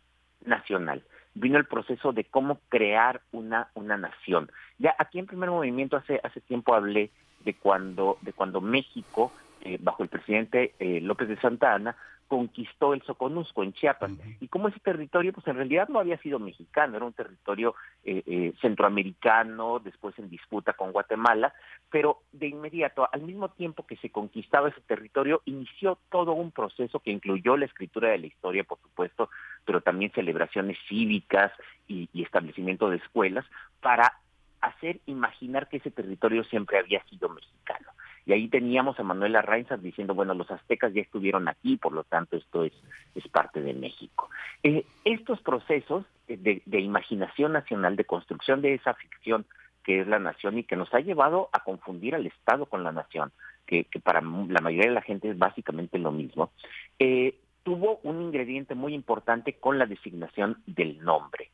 nacional, 0.46 1.04
vino 1.34 1.58
el 1.58 1.66
proceso 1.66 2.12
de 2.14 2.26
cómo 2.26 2.60
crear 2.70 3.22
una, 3.32 3.70
una 3.74 3.98
nación. 3.98 4.52
Ya 4.78 4.96
aquí 4.98 5.20
en 5.20 5.26
primer 5.26 5.50
movimiento 5.50 5.98
hace, 5.98 6.20
hace 6.24 6.42
tiempo 6.42 6.76
hablé 6.76 7.12
de 7.46 7.54
cuando, 7.56 8.18
de 8.22 8.34
cuando 8.34 8.62
México, 8.62 9.32
bajo 9.80 10.04
el 10.04 10.10
presidente 10.10 10.74
López 10.80 11.30
de 11.30 11.40
Santa 11.40 11.74
Ana, 11.74 11.96
conquistó 12.34 12.96
el 12.96 13.04
Soconusco 13.04 13.62
en 13.62 13.74
Chiapas. 13.74 14.10
Y 14.40 14.48
como 14.48 14.68
ese 14.68 14.80
territorio, 14.80 15.32
pues 15.32 15.46
en 15.46 15.56
realidad 15.56 15.88
no 15.88 16.00
había 16.00 16.18
sido 16.18 16.40
mexicano, 16.40 16.98
era 16.98 17.06
un 17.06 17.14
territorio 17.14 17.76
eh, 18.04 18.24
eh, 18.26 18.54
centroamericano, 18.60 19.78
después 19.78 20.18
en 20.18 20.32
disputa 20.32 20.74
con 20.74 20.92
Guatemala, 20.92 21.54
pero 21.92 22.24
de 22.32 22.48
inmediato, 22.48 23.08
al 23.12 23.22
mismo 23.22 23.50
tiempo 23.50 23.86
que 23.86 23.98
se 23.98 24.10
conquistaba 24.10 24.70
ese 24.70 24.82
territorio, 24.82 25.44
inició 25.46 26.00
todo 26.10 26.34
un 26.34 26.50
proceso 26.50 27.02
que 27.02 27.12
incluyó 27.12 27.56
la 27.56 27.66
escritura 27.66 28.10
de 28.10 28.18
la 28.18 28.26
historia, 28.26 28.64
por 28.64 28.80
supuesto, 28.80 29.30
pero 29.64 29.82
también 29.82 30.12
celebraciones 30.14 30.80
cívicas 30.90 31.52
y, 31.88 32.10
y 32.14 32.24
establecimiento 32.24 32.90
de 32.90 32.98
escuelas 32.98 33.46
para 33.80 34.12
hacer 34.60 35.02
imaginar 35.06 35.70
que 35.70 35.78
ese 35.78 35.92
territorio 35.92 36.44
siempre 36.46 36.80
había 36.80 37.04
sido 37.04 37.30
mexicano. 37.30 37.92
Y 38.26 38.34
ahí 38.34 38.48
teníamos 38.48 39.00
a 39.00 39.04
Manuel 39.04 39.36
Arrainzas 39.36 39.82
diciendo, 39.82 40.16
bueno, 40.16 40.34
los 40.34 40.50
aztecas 40.50 40.94
ya 40.94 41.02
estuvieron 41.02 41.48
aquí, 41.48 41.78
por 41.78 41.92
lo 41.92 42.04
tanto 42.04 42.38
esto 42.38 42.64
es, 42.64 42.74
es 43.16 43.28
parte 43.28 43.62
de 43.62 43.74
México. 43.74 44.30
Eh, 44.64 44.86
estos 45.04 45.42
procesos 45.42 46.06
de, 46.28 46.62
imaginación 46.80 47.54
nacional, 47.54 47.96
de 47.96 48.06
construcción 48.06 48.62
de 48.62 48.76
esa 48.76 48.94
ficción 48.94 49.46
que 49.84 50.00
es 50.00 50.08
la 50.08 50.20
nación 50.20 50.58
y 50.58 50.64
que 50.64 50.78
nos 50.78 50.94
ha 50.94 51.02
llevado 51.02 51.50
a 51.52 51.60
confundir 51.60 52.16
al 52.16 52.26
Estado 52.26 52.66
con 52.68 52.84
la 52.84 52.94
nación, 52.94 53.34
que, 53.66 53.86
para 54.02 54.22
la 54.22 54.62
mayoría 54.62 54.88
de 54.88 54.96
la 54.96 55.02
gente 55.02 55.30
es 55.30 55.38
básicamente 55.38 56.00
lo 56.00 56.12
mismo, 56.12 56.52
eh, 57.00 57.36
tuvo 57.64 58.00
un 58.04 58.22
ingrediente 58.22 58.76
muy 58.76 58.94
importante 58.94 59.54
con 59.54 59.78
la 59.78 59.86
designación 59.86 60.62
del 60.66 61.04
nombre. 61.04 61.50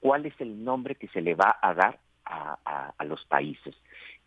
¿Cuál 0.00 0.24
es 0.24 0.34
el 0.40 0.64
nombre 0.64 0.94
que 0.94 1.08
se 1.08 1.20
le 1.20 1.34
va 1.34 1.58
a 1.60 1.74
dar 1.74 1.98
a 2.24 3.04
los 3.04 3.24
países? 3.26 3.74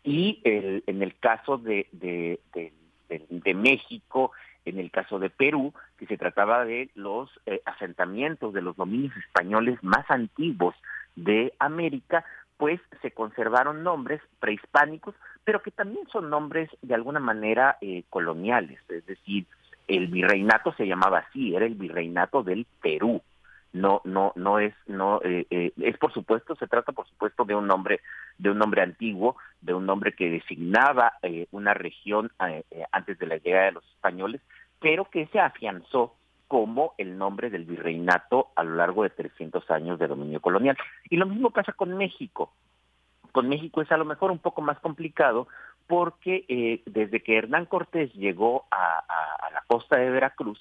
Y 0.02 0.40
el, 0.44 0.82
en 0.86 1.02
el 1.02 1.16
caso 1.18 1.58
de, 1.58 1.86
de, 1.92 3.54
México, 3.54 4.32
en 4.64 4.78
el 4.78 4.90
caso 4.90 5.18
de 5.18 5.30
Perú, 5.30 5.74
que 5.98 6.06
se 6.06 6.16
trataba 6.16 6.64
de 6.64 6.90
los 6.94 7.28
eh, 7.46 7.60
asentamientos 7.66 8.54
de 8.54 8.62
los 8.62 8.76
dominios 8.76 9.16
españoles 9.16 9.78
más 9.82 10.10
antiguos 10.10 10.74
de 11.16 11.52
América, 11.58 12.24
pues 12.56 12.80
se 13.02 13.10
conservaron 13.10 13.82
nombres 13.82 14.20
prehispánicos, 14.38 15.14
pero 15.44 15.62
que 15.62 15.70
también 15.70 16.06
son 16.08 16.30
nombres 16.30 16.70
de 16.82 16.94
alguna 16.94 17.20
manera 17.20 17.78
eh, 17.80 18.04
coloniales, 18.10 18.78
es 18.88 19.04
decir, 19.06 19.46
el 19.88 20.06
virreinato 20.06 20.72
se 20.74 20.86
llamaba 20.86 21.18
así, 21.18 21.54
era 21.54 21.66
el 21.66 21.74
virreinato 21.74 22.42
del 22.42 22.66
Perú, 22.80 23.22
no 23.72 24.00
no 24.04 24.32
no 24.34 24.58
es 24.58 24.74
no 24.86 25.20
eh, 25.22 25.46
eh, 25.50 25.72
es 25.80 25.96
por 25.98 26.12
supuesto 26.12 26.56
se 26.56 26.66
trata 26.66 26.92
por 26.92 27.06
supuesto 27.06 27.44
de 27.44 27.54
un 27.54 27.66
nombre 27.66 28.00
de 28.38 28.50
un 28.50 28.58
nombre 28.58 28.82
antiguo 28.82 29.36
de 29.60 29.74
un 29.74 29.86
nombre 29.86 30.12
que 30.12 30.30
designaba 30.30 31.14
eh, 31.22 31.46
una 31.52 31.74
región 31.74 32.32
antes 32.90 33.18
de 33.18 33.26
la 33.26 33.36
llegada 33.36 33.66
de 33.66 33.72
los 33.72 33.84
españoles 33.94 34.40
pero 34.80 35.04
que 35.04 35.26
se 35.26 35.38
afianzó 35.38 36.14
como 36.48 36.94
el 36.98 37.16
nombre 37.16 37.48
del 37.48 37.64
virreinato 37.64 38.48
a 38.56 38.64
lo 38.64 38.74
largo 38.74 39.04
de 39.04 39.10
300 39.10 39.70
años 39.70 40.00
de 40.00 40.08
dominio 40.08 40.40
colonial. 40.40 40.76
Y 41.08 41.16
lo 41.16 41.26
mismo 41.26 41.50
pasa 41.50 41.72
con 41.72 41.96
México. 41.96 42.52
Con 43.30 43.48
México 43.48 43.82
es 43.82 43.92
a 43.92 43.96
lo 43.96 44.04
mejor 44.04 44.32
un 44.32 44.40
poco 44.40 44.60
más 44.60 44.80
complicado 44.80 45.46
porque 45.86 46.82
desde 46.86 47.22
que 47.22 47.36
Hernán 47.36 47.66
Cortés 47.66 48.12
llegó 48.14 48.64
a 48.72 49.04
la 49.52 49.62
costa 49.68 49.96
de 49.96 50.10
Veracruz 50.10 50.58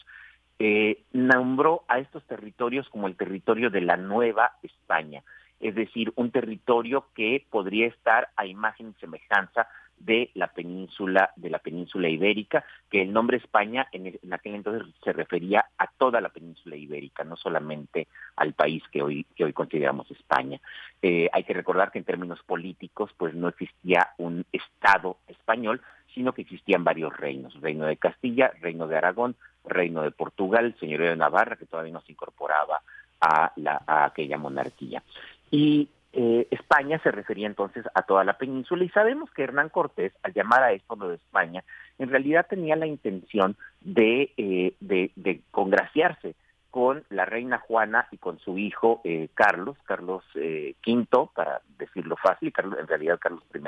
eh, 0.59 1.03
nombró 1.13 1.83
a 1.87 1.99
estos 1.99 2.25
territorios 2.27 2.87
como 2.89 3.07
el 3.07 3.15
territorio 3.15 3.69
de 3.69 3.81
la 3.81 3.97
Nueva 3.97 4.57
España, 4.61 5.23
es 5.59 5.73
decir, 5.75 6.11
un 6.15 6.31
territorio 6.31 7.07
que 7.15 7.45
podría 7.49 7.87
estar 7.87 8.29
a 8.35 8.45
imagen 8.45 8.93
y 8.95 8.99
semejanza 8.99 9.67
de 9.99 10.31
la 10.33 10.47
península 10.47 11.31
de 11.35 11.49
la 11.49 11.59
península 11.59 12.07
ibérica, 12.09 12.63
que 12.89 13.01
el 13.01 13.11
nombre 13.11 13.37
España 13.37 13.87
en, 13.91 14.17
aquel 14.31 14.55
entonces 14.55 14.87
se 15.03 15.13
refería 15.13 15.65
a 15.77 15.87
toda 15.87 16.21
la 16.21 16.29
península 16.29 16.75
ibérica, 16.75 17.23
no 17.23 17.35
solamente 17.35 18.07
al 18.35 18.53
país 18.53 18.81
que 18.91 19.01
hoy 19.01 19.25
que 19.35 19.43
hoy 19.43 19.53
consideramos 19.53 20.09
España. 20.11 20.59
Eh, 21.01 21.29
hay 21.33 21.43
que 21.43 21.53
recordar 21.53 21.91
que 21.91 21.99
en 21.99 22.05
términos 22.05 22.41
políticos, 22.43 23.11
pues 23.17 23.33
no 23.33 23.49
existía 23.49 24.09
un 24.17 24.45
Estado 24.51 25.17
español, 25.27 25.81
sino 26.13 26.33
que 26.33 26.41
existían 26.41 26.83
varios 26.83 27.15
reinos, 27.15 27.59
reino 27.61 27.85
de 27.85 27.97
Castilla, 27.97 28.51
reino 28.61 28.87
de 28.87 28.97
Aragón, 28.97 29.35
reino 29.65 30.01
de 30.01 30.11
Portugal, 30.11 30.75
señorío 30.79 31.09
de 31.09 31.15
Navarra, 31.15 31.55
que 31.55 31.65
todavía 31.65 31.93
no 31.93 32.01
se 32.01 32.11
incorporaba 32.11 32.81
a, 33.21 33.51
la, 33.55 33.81
aquella 33.85 34.37
monarquía. 34.37 35.03
Y 35.51 35.89
eh, 36.11 36.47
España 36.49 36.99
se 37.03 37.11
refería 37.11 37.45
entonces 37.45 37.85
a 37.93 38.01
toda 38.01 38.23
la 38.23 38.37
península 38.37 38.83
y 38.83 38.89
sabemos 38.89 39.29
que 39.31 39.43
Hernán 39.43 39.69
Cortés, 39.69 40.11
al 40.23 40.33
llamar 40.33 40.63
a 40.63 40.71
esto 40.71 40.95
lo 40.95 41.09
de 41.09 41.15
España, 41.15 41.63
en 41.99 42.09
realidad 42.09 42.47
tenía 42.49 42.75
la 42.75 42.87
intención 42.87 43.55
de, 43.81 44.31
eh, 44.37 44.73
de, 44.79 45.41
congraciarse 45.51 46.33
con 46.71 47.03
la 47.09 47.25
reina 47.25 47.59
Juana 47.59 48.07
y 48.11 48.17
con 48.17 48.39
su 48.39 48.57
hijo 48.57 49.01
eh, 49.03 49.29
Carlos, 49.35 49.77
Carlos 49.85 50.23
V, 50.35 51.29
para 51.35 51.61
decirlo 51.77 52.15
fácil, 52.15 52.51
Carlos, 52.53 52.79
en 52.79 52.87
realidad 52.87 53.19
Carlos 53.19 53.43
I 53.53 53.59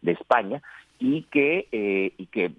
de, 0.00 0.12
España, 0.12 0.62
y 0.98 1.22
que, 1.24 1.68
y 2.16 2.26
que 2.26 2.52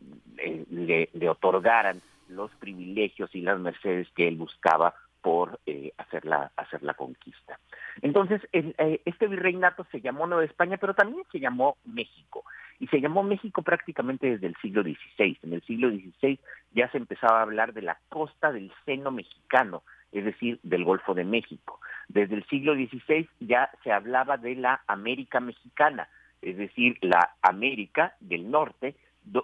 le, 0.70 1.10
le 1.14 1.30
otorgaran 1.30 2.02
los 2.30 2.52
privilegios 2.56 3.34
y 3.36 3.42
las 3.42 3.60
mercedes 3.60 4.08
que 4.16 4.28
él 4.28 4.38
buscaba 4.38 4.94
por 5.22 5.60
eh, 5.66 5.92
hacer, 5.98 6.26
la, 6.26 6.52
hacer 6.56 6.82
la 6.84 6.94
conquista. 6.94 7.60
Entonces, 8.02 8.42
eh, 8.54 9.02
este 9.06 9.28
virreinato 9.28 9.86
se 9.92 10.02
llamó 10.02 10.28
Nueva 10.28 10.46
España, 10.46 10.78
pero 10.78 10.94
también 10.94 11.24
se 11.32 11.40
llamó 11.40 11.78
México. 11.86 12.44
Y 12.80 12.88
se 12.88 13.02
llamó 13.02 13.24
México 13.24 13.62
prácticamente 13.62 14.30
desde 14.30 14.48
el 14.48 14.56
siglo 14.62 14.84
XVI. 14.84 15.38
En 15.44 15.54
el 15.54 15.62
siglo 15.64 15.90
XVI 15.90 16.40
ya 16.72 16.90
se 16.92 16.98
empezaba 16.98 17.40
a 17.40 17.44
hablar 17.44 17.74
de 17.74 17.82
la 17.82 18.00
costa 18.08 18.54
del 18.54 18.72
seno 18.86 19.12
mexicano, 19.12 19.84
es 20.14 20.24
decir, 20.24 20.60
del 20.64 20.86
Golfo 20.86 21.14
de 21.14 21.26
México. 21.26 21.82
Desde 22.08 22.36
el 22.36 22.46
siglo 22.48 22.76
XVI 22.76 23.28
ya 23.42 23.70
se 23.84 23.92
hablaba 23.92 24.38
de 24.38 24.56
la 24.56 24.82
América 24.88 25.42
mexicana, 25.42 26.08
es 26.42 26.56
decir, 26.58 26.98
la 27.02 27.36
América 27.42 28.16
del 28.22 28.50
Norte, 28.50 28.96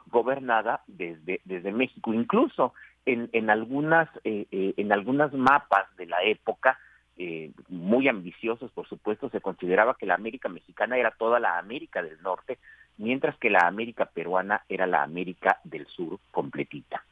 gobernada 0.07 0.81
desde, 0.87 1.41
desde 1.45 1.71
México. 1.71 2.13
Incluso 2.13 2.73
en, 3.05 3.29
en 3.33 3.49
algunas 3.49 4.09
eh, 4.23 4.47
eh, 4.51 4.73
en 4.77 4.91
algunas 4.91 5.31
mapas 5.33 5.95
de 5.97 6.07
la 6.07 6.23
época 6.23 6.79
eh, 7.17 7.51
muy 7.69 8.07
ambiciosos, 8.09 8.71
por 8.71 8.87
supuesto, 8.87 9.29
se 9.29 9.39
consideraba 9.39 9.95
que 9.95 10.05
la 10.05 10.15
América 10.15 10.49
mexicana 10.49 10.97
era 10.97 11.11
toda 11.11 11.39
la 11.39 11.57
América 11.57 12.03
del 12.03 12.21
Norte, 12.21 12.57
mientras 12.97 13.37
que 13.37 13.49
la 13.49 13.67
América 13.67 14.05
peruana 14.05 14.63
era 14.67 14.85
la 14.85 15.03
América 15.03 15.59
del 15.63 15.87
Sur 15.87 16.19
completita, 16.31 17.05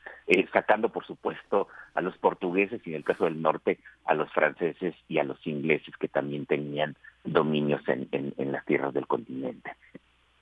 sacando, 0.51 0.89
por 0.89 1.05
supuesto, 1.05 1.70
a 1.93 2.01
los 2.01 2.18
portugueses 2.18 2.86
y 2.86 2.89
en 2.89 2.97
el 2.97 3.03
caso 3.05 3.24
del 3.26 3.41
norte 3.41 3.80
a 4.05 4.14
los 4.14 4.30
franceses 4.34 4.93
y 5.07 5.20
a 5.20 5.24
los 5.24 5.45
ingleses 5.47 5.95
que 5.95 6.09
también 6.09 6.45
tenían 6.45 6.95
dominios 7.24 7.82
en, 7.88 8.07
en 8.11 8.51
las 8.51 8.66
tierras 8.66 8.93
del 8.93 9.07
continente. 9.07 9.74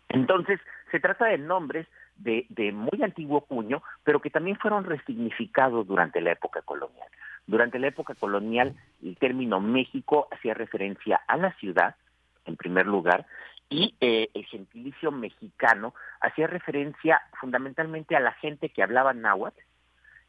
Entonces, 0.10 0.60
se 0.92 1.00
trata 1.00 1.26
de 1.26 1.38
nombres 1.38 1.88
de, 2.24 2.46
de, 2.50 2.72
muy 2.72 3.02
antiguo 3.04 3.42
puño, 3.42 3.82
pero 4.04 4.22
que 4.22 4.30
también 4.30 4.58
fueron 4.58 4.84
resignificados 4.84 5.88
durante 5.88 6.22
la 6.22 6.32
época 6.32 6.62
colonial. 6.62 7.08
Durante 7.48 7.80
la 7.80 7.88
época 7.88 8.16
colonial, 8.16 8.76
el 9.04 9.18
término 9.18 9.60
México 9.60 10.28
hacía 10.32 10.54
referencia 10.54 11.22
a 11.28 11.38
la 11.38 11.54
ciudad, 11.54 11.96
en 12.46 12.56
primer 12.56 12.86
lugar, 12.86 13.26
y 13.70 13.96
eh, 14.02 14.30
el 14.34 14.46
gentilicio 14.46 15.12
mexicano 15.12 15.94
hacía 16.20 16.48
referencia 16.48 17.22
fundamentalmente 17.40 18.16
a 18.16 18.20
la 18.20 18.34
gente 18.34 18.70
que 18.70 18.84
hablaba 18.84 19.14
náhuatl, 19.14 19.60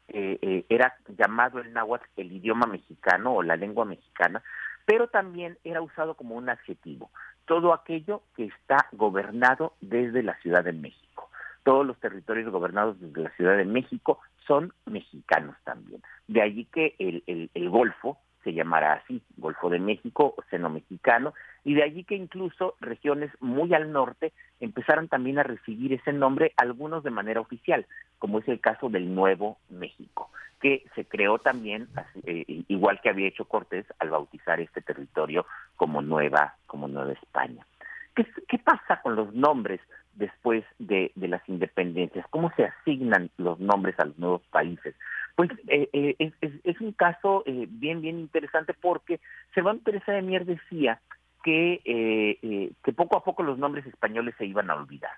eh, 0.09 0.37
eh, 0.41 0.65
era 0.69 0.95
llamado 1.17 1.59
el 1.59 1.73
náhuatl 1.73 2.05
el 2.17 2.31
idioma 2.31 2.67
mexicano 2.67 3.33
o 3.33 3.43
la 3.43 3.55
lengua 3.55 3.85
mexicana, 3.85 4.41
pero 4.85 5.07
también 5.07 5.57
era 5.63 5.81
usado 5.81 6.15
como 6.15 6.35
un 6.35 6.49
adjetivo, 6.49 7.11
todo 7.45 7.73
aquello 7.73 8.23
que 8.35 8.45
está 8.45 8.87
gobernado 8.91 9.73
desde 9.81 10.23
la 10.23 10.35
Ciudad 10.39 10.63
de 10.63 10.73
México 10.73 11.29
todos 11.63 11.85
los 11.85 11.99
territorios 11.99 12.51
gobernados 12.51 12.99
desde 12.99 13.21
la 13.21 13.29
Ciudad 13.31 13.57
de 13.57 13.65
México 13.65 14.19
son 14.45 14.73
mexicanos 14.85 15.55
también. 15.63 16.01
De 16.27 16.41
allí 16.41 16.65
que 16.65 16.95
el, 16.99 17.69
Golfo 17.69 18.17
se 18.43 18.53
llamará 18.53 18.93
así, 18.93 19.21
Golfo 19.37 19.69
de 19.69 19.79
México, 19.79 20.35
seno 20.49 20.69
mexicano, 20.69 21.33
y 21.63 21.75
de 21.75 21.83
allí 21.83 22.03
que 22.03 22.15
incluso 22.15 22.75
regiones 22.81 23.31
muy 23.39 23.73
al 23.73 23.91
norte 23.93 24.33
empezaron 24.59 25.07
también 25.07 25.39
a 25.39 25.43
recibir 25.43 25.93
ese 25.93 26.11
nombre, 26.11 26.53
algunos 26.57 27.03
de 27.03 27.09
manera 27.09 27.39
oficial, 27.39 27.85
como 28.19 28.39
es 28.39 28.47
el 28.49 28.59
caso 28.59 28.89
del 28.89 29.15
Nuevo 29.15 29.57
México, 29.69 30.29
que 30.61 30.85
se 30.93 31.05
creó 31.05 31.39
también, 31.39 31.87
eh, 32.25 32.63
igual 32.67 32.99
que 33.01 33.09
había 33.09 33.29
hecho 33.29 33.45
Cortés, 33.45 33.85
al 33.99 34.09
bautizar 34.09 34.59
este 34.59 34.81
territorio 34.81 35.45
como 35.77 36.01
Nueva, 36.01 36.55
como 36.67 36.89
Nueva 36.89 37.13
España. 37.13 37.65
¿Qué, 38.13 38.27
qué 38.47 38.59
pasa 38.59 39.01
con 39.01 39.15
los 39.15 39.33
nombres 39.33 39.79
después 40.15 40.63
de, 40.79 41.11
las 41.15 41.47
independencias? 41.47 42.25
¿Cómo 42.29 42.51
se 42.55 42.65
asignan 42.65 43.29
los 43.37 43.59
nombres 43.59 43.99
a 43.99 44.05
los 44.05 44.17
nuevos 44.17 44.41
países? 44.51 44.95
Pues 45.35 45.49
eh, 45.67 45.89
eh, 45.93 46.31
es, 46.63 46.81
un 46.81 46.91
caso 46.91 47.43
eh, 47.45 47.67
bien, 47.69 48.01
bien 48.01 48.19
interesante 48.19 48.73
porque 48.73 49.19
Cervantes 49.53 49.85
Teresa 49.85 50.11
de 50.11 50.21
Mier 50.21 50.45
decía 50.45 51.01
que, 51.43 52.69
que 52.83 52.93
poco 52.93 53.17
a 53.17 53.23
poco 53.23 53.43
los 53.43 53.57
nombres 53.57 53.85
españoles 53.85 54.35
se 54.37 54.45
iban 54.45 54.69
a 54.69 54.75
olvidar, 54.75 55.11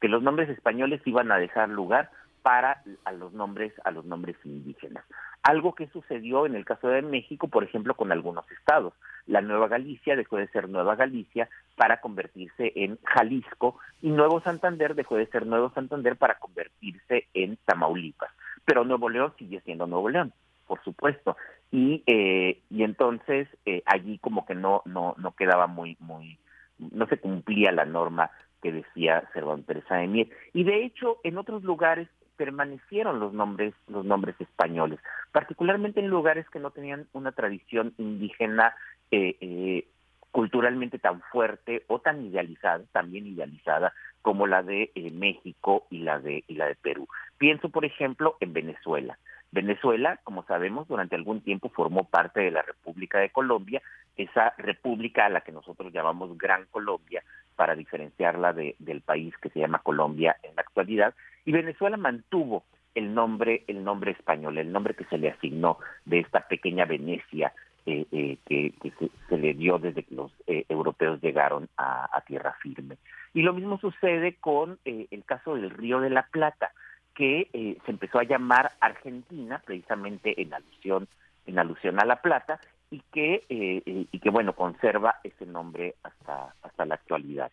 que 0.00 0.08
los 0.08 0.22
nombres 0.22 0.48
españoles 0.48 1.02
iban 1.04 1.30
a 1.30 1.38
dejar 1.38 1.68
lugar 1.68 2.10
para 2.48 2.82
a 3.04 3.12
los 3.12 3.34
nombres 3.34 3.74
a 3.84 3.90
los 3.90 4.06
nombres 4.06 4.34
indígenas. 4.42 5.04
Algo 5.42 5.74
que 5.74 5.86
sucedió 5.88 6.46
en 6.46 6.54
el 6.54 6.64
caso 6.64 6.88
de 6.88 7.02
México, 7.02 7.46
por 7.48 7.62
ejemplo, 7.62 7.92
con 7.92 8.10
algunos 8.10 8.50
estados. 8.50 8.94
La 9.26 9.42
Nueva 9.42 9.68
Galicia 9.68 10.16
dejó 10.16 10.38
de 10.38 10.48
ser 10.48 10.70
Nueva 10.70 10.96
Galicia 10.96 11.50
para 11.76 12.00
convertirse 12.00 12.72
en 12.74 12.98
Jalisco 13.04 13.78
y 14.00 14.08
Nuevo 14.08 14.40
Santander 14.40 14.94
dejó 14.94 15.16
de 15.16 15.26
ser 15.26 15.44
Nuevo 15.44 15.70
Santander 15.74 16.16
para 16.16 16.38
convertirse 16.38 17.26
en 17.34 17.58
Tamaulipas. 17.66 18.30
Pero 18.64 18.82
Nuevo 18.82 19.10
León 19.10 19.34
sigue 19.38 19.60
siendo 19.60 19.86
Nuevo 19.86 20.08
León, 20.08 20.32
por 20.66 20.82
supuesto. 20.84 21.36
Y 21.70 22.02
eh, 22.06 22.62
y 22.70 22.82
entonces 22.82 23.46
eh, 23.66 23.82
allí 23.84 24.16
como 24.20 24.46
que 24.46 24.54
no 24.54 24.80
no 24.86 25.14
no 25.18 25.32
quedaba 25.32 25.66
muy 25.66 25.98
muy 26.00 26.38
no 26.78 27.06
se 27.08 27.18
cumplía 27.18 27.72
la 27.72 27.84
norma 27.84 28.30
que 28.62 28.72
decía 28.72 29.28
Cervantes 29.34 29.66
Teresa 29.66 29.96
de 29.96 30.06
Mier. 30.06 30.28
Y 30.52 30.64
de 30.64 30.84
hecho, 30.84 31.18
en 31.24 31.38
otros 31.38 31.62
lugares 31.62 32.08
permanecieron 32.38 33.20
los 33.20 33.34
nombres, 33.34 33.74
los 33.88 34.06
nombres 34.06 34.40
españoles, 34.40 35.00
particularmente 35.32 36.00
en 36.00 36.08
lugares 36.08 36.48
que 36.48 36.60
no 36.60 36.70
tenían 36.70 37.06
una 37.12 37.32
tradición 37.32 37.92
indígena 37.98 38.74
eh, 39.10 39.36
eh, 39.40 39.86
culturalmente 40.30 40.98
tan 40.98 41.20
fuerte 41.32 41.84
o 41.88 41.98
tan 41.98 42.24
idealizada, 42.24 42.84
también 42.92 43.26
idealizada 43.26 43.92
como 44.22 44.46
la 44.46 44.62
de 44.62 44.92
eh, 44.94 45.10
México 45.10 45.86
y 45.90 45.98
la 45.98 46.20
de 46.20 46.44
y 46.46 46.54
la 46.54 46.66
de 46.66 46.76
Perú. 46.76 47.08
Pienso, 47.38 47.68
por 47.68 47.84
ejemplo, 47.84 48.36
en 48.40 48.52
Venezuela. 48.52 49.18
Venezuela, 49.50 50.20
como 50.24 50.44
sabemos, 50.44 50.86
durante 50.88 51.16
algún 51.16 51.40
tiempo 51.40 51.70
formó 51.70 52.04
parte 52.04 52.40
de 52.40 52.50
la 52.50 52.62
República 52.62 53.18
de 53.18 53.30
Colombia, 53.30 53.82
esa 54.16 54.54
república 54.58 55.26
a 55.26 55.30
la 55.30 55.40
que 55.40 55.52
nosotros 55.52 55.92
llamamos 55.92 56.36
Gran 56.36 56.66
Colombia, 56.70 57.22
para 57.58 57.74
diferenciarla 57.74 58.52
de, 58.52 58.76
del 58.78 59.00
país 59.00 59.34
que 59.42 59.50
se 59.50 59.58
llama 59.58 59.80
Colombia 59.80 60.36
en 60.44 60.54
la 60.54 60.62
actualidad, 60.62 61.12
y 61.44 61.50
Venezuela 61.50 61.96
mantuvo 61.96 62.62
el 62.94 63.12
nombre, 63.12 63.64
el 63.66 63.82
nombre 63.82 64.12
español, 64.12 64.58
el 64.58 64.70
nombre 64.70 64.94
que 64.94 65.04
se 65.06 65.18
le 65.18 65.30
asignó 65.30 65.78
de 66.04 66.20
esta 66.20 66.46
pequeña 66.46 66.84
Venecia 66.84 67.52
eh, 67.84 68.06
eh, 68.12 68.36
que, 68.46 68.92
se, 69.28 69.38
le 69.38 69.54
dio 69.54 69.78
desde 69.78 70.04
que 70.04 70.14
los 70.14 70.30
eh, 70.46 70.64
europeos 70.68 71.20
llegaron 71.20 71.68
a, 71.76 72.22
tierra 72.28 72.54
firme. 72.62 72.98
Y 73.34 73.42
lo 73.42 73.54
mismo 73.54 73.78
sucede 73.80 74.34
con 74.34 74.78
el 74.84 75.24
caso 75.24 75.54
del 75.56 75.70
Río 75.70 75.98
de 75.98 76.10
la 76.10 76.26
Plata, 76.30 76.70
que 77.14 77.48
se 77.52 77.90
empezó 77.90 78.18
a 78.20 78.24
llamar 78.24 78.72
Argentina, 78.80 79.60
precisamente 79.64 80.40
en 80.40 80.54
alusión, 80.54 81.08
en 81.46 81.58
alusión 81.58 81.98
a 82.00 82.04
la 82.04 82.20
plata, 82.20 82.60
y 82.90 83.02
que, 83.12 83.44
eh, 83.48 84.06
y 84.10 84.18
que 84.18 84.30
bueno, 84.30 84.54
conserva 84.54 85.16
ese 85.22 85.46
nombre 85.46 85.94
hasta, 86.02 86.54
hasta 86.62 86.84
la 86.86 86.94
actualidad. 86.94 87.50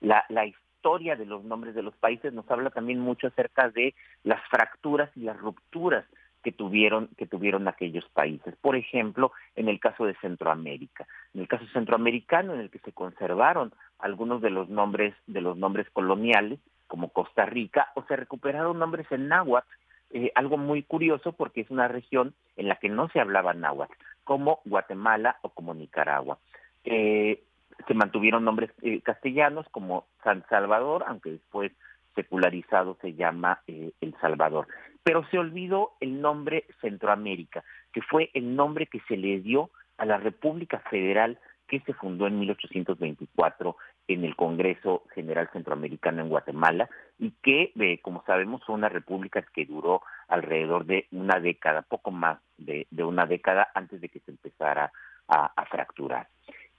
La, 0.00 0.24
la 0.28 0.46
historia 0.46 1.14
de 1.14 1.26
los 1.26 1.44
nombres 1.44 1.74
de 1.74 1.82
los 1.82 1.94
países 1.96 2.32
nos 2.32 2.50
habla 2.50 2.70
también 2.70 3.00
mucho 3.00 3.26
acerca 3.26 3.68
de 3.68 3.94
las 4.24 4.40
fracturas 4.48 5.10
y 5.14 5.20
las 5.20 5.36
rupturas 5.36 6.06
que 6.42 6.52
tuvieron 6.52 7.08
que 7.18 7.26
tuvieron 7.26 7.68
aquellos 7.68 8.04
países. 8.14 8.56
Por 8.62 8.76
ejemplo, 8.76 9.32
en 9.56 9.68
el 9.68 9.78
caso 9.78 10.06
de 10.06 10.14
Centroamérica, 10.16 11.06
en 11.34 11.42
el 11.42 11.48
caso 11.48 11.66
centroamericano 11.72 12.54
en 12.54 12.60
el 12.60 12.70
que 12.70 12.78
se 12.78 12.92
conservaron 12.92 13.72
algunos 13.98 14.40
de 14.40 14.48
los 14.50 14.70
nombres 14.70 15.14
de 15.26 15.42
los 15.42 15.58
nombres 15.58 15.88
coloniales 15.90 16.58
como 16.86 17.10
Costa 17.10 17.44
Rica 17.44 17.88
o 17.94 18.02
se 18.04 18.16
recuperaron 18.16 18.78
nombres 18.78 19.06
en 19.12 19.28
náhuatl, 19.28 19.68
eh, 20.10 20.32
algo 20.34 20.56
muy 20.56 20.82
curioso 20.82 21.32
porque 21.32 21.60
es 21.60 21.70
una 21.70 21.88
región 21.88 22.34
en 22.56 22.68
la 22.68 22.76
que 22.76 22.88
no 22.88 23.08
se 23.08 23.20
hablaba 23.20 23.54
náhuatl, 23.54 23.94
como 24.24 24.60
Guatemala 24.64 25.36
o 25.42 25.50
como 25.50 25.74
Nicaragua. 25.74 26.38
Eh, 26.84 27.42
se 27.86 27.94
mantuvieron 27.94 28.44
nombres 28.44 28.70
eh, 28.82 29.00
castellanos 29.02 29.66
como 29.70 30.06
San 30.24 30.44
Salvador, 30.48 31.04
aunque 31.06 31.30
después 31.30 31.72
secularizado 32.14 32.98
se 33.00 33.14
llama 33.14 33.62
El 33.66 34.14
Salvador. 34.20 34.66
Pero 35.02 35.24
se 35.30 35.38
olvidó 35.38 35.92
el 36.00 36.20
nombre 36.20 36.66
Centroamérica, 36.80 37.64
que 37.92 38.02
fue 38.02 38.30
el 38.34 38.56
nombre 38.56 38.86
que 38.86 39.00
se 39.08 39.16
le 39.16 39.40
dio 39.40 39.70
a 39.96 40.04
la 40.04 40.16
República 40.16 40.80
Federal 40.90 41.38
que 41.68 41.80
se 41.80 41.94
fundó 41.94 42.26
en 42.26 42.40
1824 42.40 43.76
en 44.12 44.24
el 44.24 44.34
Congreso 44.34 45.04
General 45.14 45.48
Centroamericano 45.52 46.22
en 46.22 46.28
Guatemala 46.28 46.88
y 47.18 47.30
que, 47.42 47.72
eh, 47.78 48.00
como 48.02 48.24
sabemos, 48.24 48.64
fue 48.64 48.74
una 48.74 48.88
república 48.88 49.42
que 49.54 49.66
duró 49.66 50.02
alrededor 50.26 50.84
de 50.84 51.06
una 51.12 51.38
década, 51.38 51.82
poco 51.82 52.10
más 52.10 52.40
de, 52.58 52.86
una 53.04 53.26
década 53.26 53.68
antes 53.74 54.00
de 54.00 54.08
que 54.08 54.20
se 54.20 54.32
empezara 54.32 54.90
a, 55.28 55.52
a 55.54 55.64
fracturar. 55.66 56.26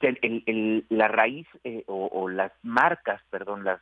El, 0.02 0.44
el, 0.46 0.86
la 0.90 1.08
raíz 1.08 1.48
eh, 1.64 1.84
o, 1.88 2.28
las 2.28 2.52
marcas, 2.64 3.22
perdón, 3.30 3.64
las, 3.64 3.80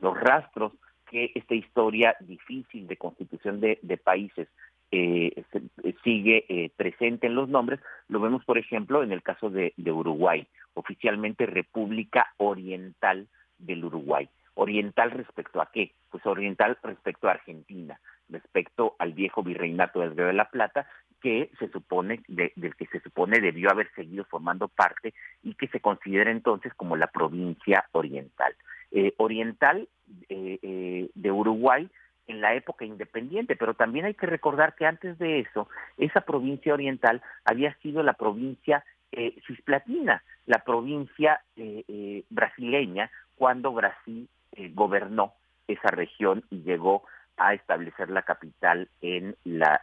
los 0.00 0.18
rastros 0.18 0.72
que 1.10 1.32
esta 1.34 1.54
historia 1.54 2.16
difícil 2.20 2.86
de 2.86 2.96
constitución 2.96 3.60
de, 3.60 4.00
países 4.02 4.48
eh, 4.92 5.42
se, 5.52 5.62
sigue 6.04 6.44
eh, 6.48 6.70
presente 6.76 7.26
en 7.26 7.34
los 7.34 7.48
nombres, 7.48 7.80
lo 8.08 8.20
vemos 8.20 8.44
por 8.44 8.56
ejemplo 8.56 9.02
en 9.02 9.12
el 9.12 9.22
caso 9.22 9.50
de 9.50 9.72
Uruguay, 9.90 10.46
oficialmente 10.78 11.46
República 11.46 12.32
Oriental 12.36 13.28
del 13.58 13.84
Uruguay. 13.84 14.28
Oriental 14.54 15.10
respecto 15.10 15.60
a 15.60 15.70
qué? 15.72 15.92
Pues 16.10 16.24
oriental 16.26 16.78
respecto 16.82 17.28
a 17.28 17.32
Argentina, 17.32 18.00
respecto 18.28 18.94
al 18.98 19.12
viejo 19.12 19.42
virreinato 19.42 20.00
del 20.00 20.16
Río 20.16 20.26
de 20.26 20.32
la 20.32 20.50
Plata, 20.50 20.88
que 21.20 21.50
se 21.58 21.68
supone, 21.68 22.22
de, 22.28 22.52
del 22.56 22.76
que 22.76 22.86
se 22.86 23.00
supone 23.00 23.40
debió 23.40 23.70
haber 23.70 23.90
seguido 23.94 24.24
formando 24.24 24.68
parte 24.68 25.14
y 25.42 25.54
que 25.54 25.68
se 25.68 25.80
considera 25.80 26.30
entonces 26.30 26.72
como 26.74 26.96
la 26.96 27.08
provincia 27.08 27.86
oriental. 27.92 28.54
Eh, 28.90 29.14
oriental 29.18 29.88
eh, 30.28 30.58
eh, 30.62 31.10
de 31.14 31.30
Uruguay 31.30 31.88
en 32.28 32.40
la 32.40 32.54
época 32.54 32.84
independiente, 32.84 33.56
pero 33.56 33.74
también 33.74 34.04
hay 34.04 34.14
que 34.14 34.26
recordar 34.26 34.74
que 34.74 34.86
antes 34.86 35.18
de 35.18 35.40
eso, 35.40 35.68
esa 35.96 36.20
provincia 36.20 36.74
oriental 36.74 37.22
había 37.44 37.74
sido 37.78 38.02
la 38.02 38.12
provincia 38.12 38.84
eh, 39.12 39.40
cisplatina, 39.46 40.22
la 40.46 40.58
provincia 40.58 41.40
eh, 41.56 41.84
eh, 41.88 42.24
brasileña, 42.30 43.10
cuando 43.36 43.72
Brasil 43.72 44.28
eh, 44.52 44.70
gobernó 44.74 45.34
esa 45.66 45.88
región 45.88 46.44
y 46.50 46.62
llegó 46.62 47.04
a 47.36 47.54
establecer 47.54 48.10
la 48.10 48.22
capital 48.22 48.88
en 49.00 49.36
la, 49.44 49.82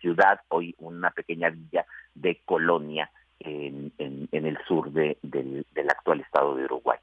ciudad, 0.00 0.40
hoy 0.48 0.74
una 0.78 1.10
pequeña 1.10 1.50
villa 1.50 1.86
de 2.14 2.40
Colonia, 2.44 3.10
en, 3.38 3.92
el 3.98 4.58
sur 4.66 4.90
de, 4.92 5.18
del, 5.22 5.66
actual 5.88 6.20
estado 6.20 6.56
de 6.56 6.64
Uruguay. 6.64 6.98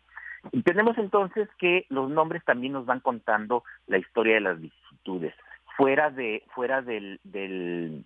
Entendemos 0.52 0.98
entonces 0.98 1.50
que 1.58 1.86
los 1.90 2.10
nombres 2.10 2.44
también 2.46 2.74
nos 2.74 2.86
van 2.86 3.02
contando 3.02 3.64
la 3.88 3.98
historia 3.98 4.36
de 4.36 4.42
las 4.42 4.60
vicisitudes. 4.60 5.34
Fuera 5.78 6.10
de, 6.10 6.44
fuera 6.54 6.82
del, 6.82 7.20
del 7.24 8.06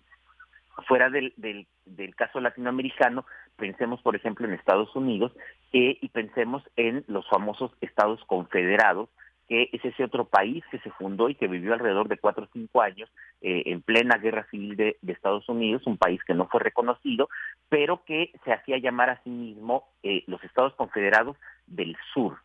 fuera 0.86 1.10
del, 1.10 1.32
del, 1.36 1.66
del 1.84 2.14
caso 2.14 2.40
latinoamericano, 2.40 3.24
pensemos 3.56 4.02
por 4.02 4.16
ejemplo 4.16 4.46
en 4.46 4.54
Estados 4.54 4.94
Unidos 4.96 5.32
eh, 5.72 5.98
y 6.00 6.08
pensemos 6.08 6.62
en 6.76 7.04
los 7.06 7.28
famosos 7.28 7.72
Estados 7.80 8.22
Confederados, 8.26 9.08
que 9.48 9.68
es 9.72 9.84
ese 9.84 10.04
otro 10.04 10.24
país 10.24 10.64
que 10.70 10.78
se 10.78 10.90
fundó 10.92 11.28
y 11.28 11.34
que 11.34 11.48
vivió 11.48 11.74
alrededor 11.74 12.08
de 12.08 12.18
cuatro 12.18 12.44
o 12.44 12.48
cinco 12.52 12.80
años 12.80 13.10
eh, 13.42 13.64
en 13.66 13.82
plena 13.82 14.16
guerra 14.16 14.46
civil 14.50 14.76
de, 14.76 14.96
de, 15.02 15.12
Estados 15.12 15.48
Unidos, 15.48 15.86
un 15.86 15.98
país 15.98 16.22
que 16.24 16.34
no 16.34 16.48
fue 16.48 16.60
reconocido, 16.60 17.28
pero 17.68 18.04
que 18.04 18.32
se 18.44 18.52
hacía 18.52 18.78
llamar 18.78 19.10
a 19.10 19.22
sí 19.22 19.30
mismo 19.30 19.84
eh, 20.02 20.24
los 20.26 20.42
Estados 20.44 20.74
Confederados 20.74 21.36
del 21.66 21.96
Sur, 22.14 22.38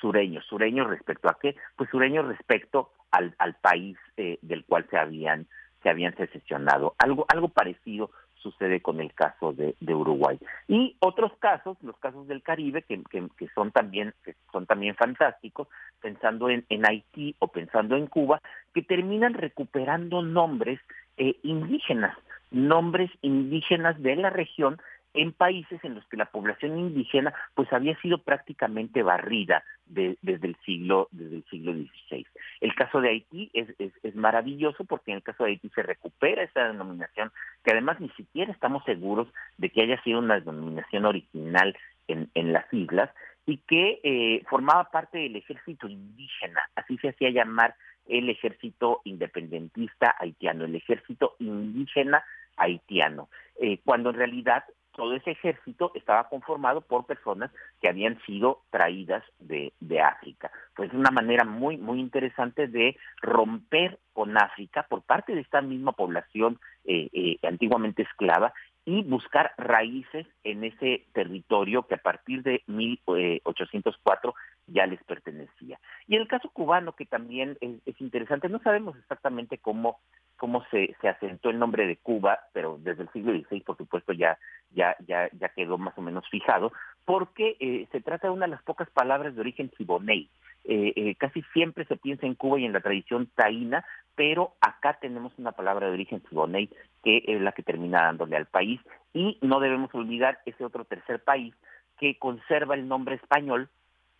sureños, 0.00 0.44
sureños 0.46 0.88
respecto 0.88 1.28
a 1.28 1.38
qué? 1.40 1.54
Pues 1.76 1.88
sureños 1.90 2.26
respecto 2.26 2.90
al, 3.10 3.34
al 3.38 3.54
país 3.54 3.96
eh, 4.16 4.38
del 4.42 4.64
cual 4.64 4.86
se 4.90 4.96
habían 4.96 5.46
se 5.82 5.90
habían 5.90 6.16
secesionado. 6.16 6.94
Algo 6.98 7.24
algo 7.28 7.48
parecido 7.48 8.10
sucede 8.42 8.80
con 8.80 9.00
el 9.00 9.12
caso 9.12 9.52
de, 9.52 9.74
de, 9.80 9.94
Uruguay 9.94 10.38
y 10.66 10.96
otros 11.00 11.32
casos 11.38 11.76
los 11.82 11.96
casos 11.98 12.26
del 12.26 12.42
Caribe 12.42 12.82
que, 12.82 13.02
que, 13.10 13.28
que 13.36 13.48
son 13.54 13.70
también 13.70 14.14
que 14.24 14.34
son 14.52 14.66
también 14.66 14.94
fantásticos 14.94 15.68
pensando 16.00 16.48
en, 16.48 16.64
en, 16.68 16.86
Haití 16.86 17.36
o 17.38 17.48
pensando 17.48 17.96
en 17.96 18.06
Cuba 18.06 18.40
que 18.72 18.82
terminan 18.82 19.34
recuperando 19.34 20.22
nombres 20.22 20.80
eh, 21.16 21.36
indígenas 21.42 22.16
nombres 22.50 23.10
indígenas 23.22 24.00
de 24.02 24.16
la 24.16 24.30
región 24.30 24.80
en 25.14 25.32
países 25.32 25.82
en 25.84 25.94
los 25.94 26.04
que 26.06 26.16
la 26.16 26.26
población 26.26 26.78
indígena 26.78 27.34
pues 27.54 27.72
había 27.72 27.98
sido 28.00 28.18
prácticamente 28.18 29.02
barrida 29.02 29.64
de, 29.86 30.16
desde 30.22 30.48
el 30.48 30.56
siglo 30.64 31.08
desde 31.10 31.36
el 31.36 31.44
siglo 31.50 31.72
XVI. 31.72 32.26
El 32.60 32.74
caso 32.74 33.00
de 33.00 33.08
Haití 33.10 33.50
es, 33.52 33.68
es, 33.78 34.14
maravilloso 34.14 34.84
porque 34.84 35.10
en 35.10 35.18
el 35.18 35.22
caso 35.22 35.44
de 35.44 35.50
Haití 35.50 35.68
se 35.70 35.82
recupera 35.82 36.42
esa 36.42 36.68
denominación 36.68 37.32
que 37.64 37.72
además 37.72 38.00
ni 38.00 38.08
siquiera 38.10 38.52
estamos 38.52 38.84
seguros 38.84 39.28
de 39.58 39.70
que 39.70 39.82
haya 39.82 40.00
sido 40.02 40.18
una 40.18 40.38
denominación 40.40 41.06
original 41.06 41.76
en, 42.08 42.30
en 42.34 42.52
las 42.52 42.72
islas 42.72 43.10
y 43.46 43.58
que 43.58 44.00
eh, 44.02 44.44
formaba 44.48 44.90
parte 44.90 45.18
del 45.18 45.36
ejército 45.36 45.88
indígena, 45.88 46.60
así 46.76 46.98
se 46.98 47.08
hacía 47.08 47.30
llamar 47.30 47.74
el 48.06 48.28
ejército 48.28 49.00
independentista 49.04 50.14
haitiano, 50.18 50.64
el 50.64 50.76
ejército 50.76 51.36
indígena 51.38 52.22
haitiano, 52.56 53.28
eh, 53.60 53.78
cuando 53.84 54.10
en 54.10 54.16
realidad 54.16 54.64
todo 54.94 55.14
ese 55.14 55.32
ejército 55.32 55.92
estaba 55.94 56.28
conformado 56.28 56.80
por 56.80 57.06
personas 57.06 57.50
que 57.80 57.88
habían 57.88 58.20
sido 58.22 58.62
traídas 58.70 59.22
de, 59.38 59.72
de 59.80 60.00
África. 60.00 60.50
Pues 60.74 60.90
es 60.90 60.94
una 60.94 61.10
manera 61.10 61.44
muy, 61.44 61.76
muy 61.76 62.00
interesante 62.00 62.66
de 62.66 62.96
romper 63.22 63.98
con 64.12 64.36
África 64.36 64.86
por 64.88 65.02
parte 65.02 65.34
de 65.34 65.40
esta 65.40 65.60
misma 65.60 65.92
población 65.92 66.58
eh, 66.84 67.08
eh, 67.12 67.38
antiguamente 67.46 68.02
esclava 68.02 68.52
y 68.90 69.04
buscar 69.04 69.52
raíces 69.56 70.26
en 70.42 70.64
ese 70.64 71.04
territorio 71.12 71.84
que 71.84 71.94
a 71.94 72.02
partir 72.02 72.42
de 72.42 72.64
1804 72.66 74.34
ya 74.66 74.84
les 74.86 75.00
pertenecía. 75.04 75.78
Y 76.08 76.16
el 76.16 76.26
caso 76.26 76.50
cubano, 76.50 76.96
que 76.96 77.06
también 77.06 77.56
es, 77.60 77.76
es 77.86 78.00
interesante, 78.00 78.48
no 78.48 78.58
sabemos 78.58 78.96
exactamente 78.96 79.58
cómo 79.58 80.00
cómo 80.40 80.64
se, 80.70 80.96
se 81.02 81.08
asentó 81.08 81.50
el 81.50 81.58
nombre 81.58 81.86
de 81.86 81.98
Cuba, 81.98 82.40
pero 82.54 82.78
desde 82.82 83.02
el 83.02 83.10
siglo 83.10 83.30
XVI, 83.32 83.60
por 83.60 83.76
supuesto, 83.76 84.14
ya, 84.14 84.38
ya, 84.70 84.96
ya, 85.06 85.28
ya 85.38 85.50
quedó 85.50 85.76
más 85.76 85.96
o 85.98 86.00
menos 86.00 86.26
fijado, 86.30 86.72
porque 87.04 87.58
eh, 87.60 87.86
se 87.92 88.00
trata 88.00 88.28
de 88.28 88.32
una 88.32 88.46
de 88.46 88.52
las 88.52 88.62
pocas 88.62 88.88
palabras 88.88 89.34
de 89.34 89.40
origen 89.42 89.70
siboney. 89.76 90.30
Eh, 90.64 90.94
eh, 90.96 91.14
casi 91.16 91.42
siempre 91.52 91.84
se 91.84 91.98
piensa 91.98 92.26
en 92.26 92.34
Cuba 92.34 92.58
y 92.58 92.64
en 92.64 92.72
la 92.72 92.80
tradición 92.80 93.28
taína, 93.34 93.84
pero 94.14 94.54
acá 94.60 94.98
tenemos 95.00 95.32
una 95.38 95.52
palabra 95.52 95.86
de 95.86 95.92
origen 95.92 96.22
siboney 96.28 96.70
que 97.02 97.24
es 97.26 97.40
la 97.40 97.52
que 97.52 97.62
termina 97.62 98.02
dándole 98.02 98.36
al 98.36 98.46
país 98.46 98.80
y 99.12 99.38
no 99.42 99.60
debemos 99.60 99.94
olvidar 99.94 100.40
ese 100.44 100.64
otro 100.64 100.84
tercer 100.84 101.22
país 101.22 101.54
que 101.98 102.18
conserva 102.18 102.74
el 102.74 102.88
nombre 102.88 103.16
español 103.16 103.68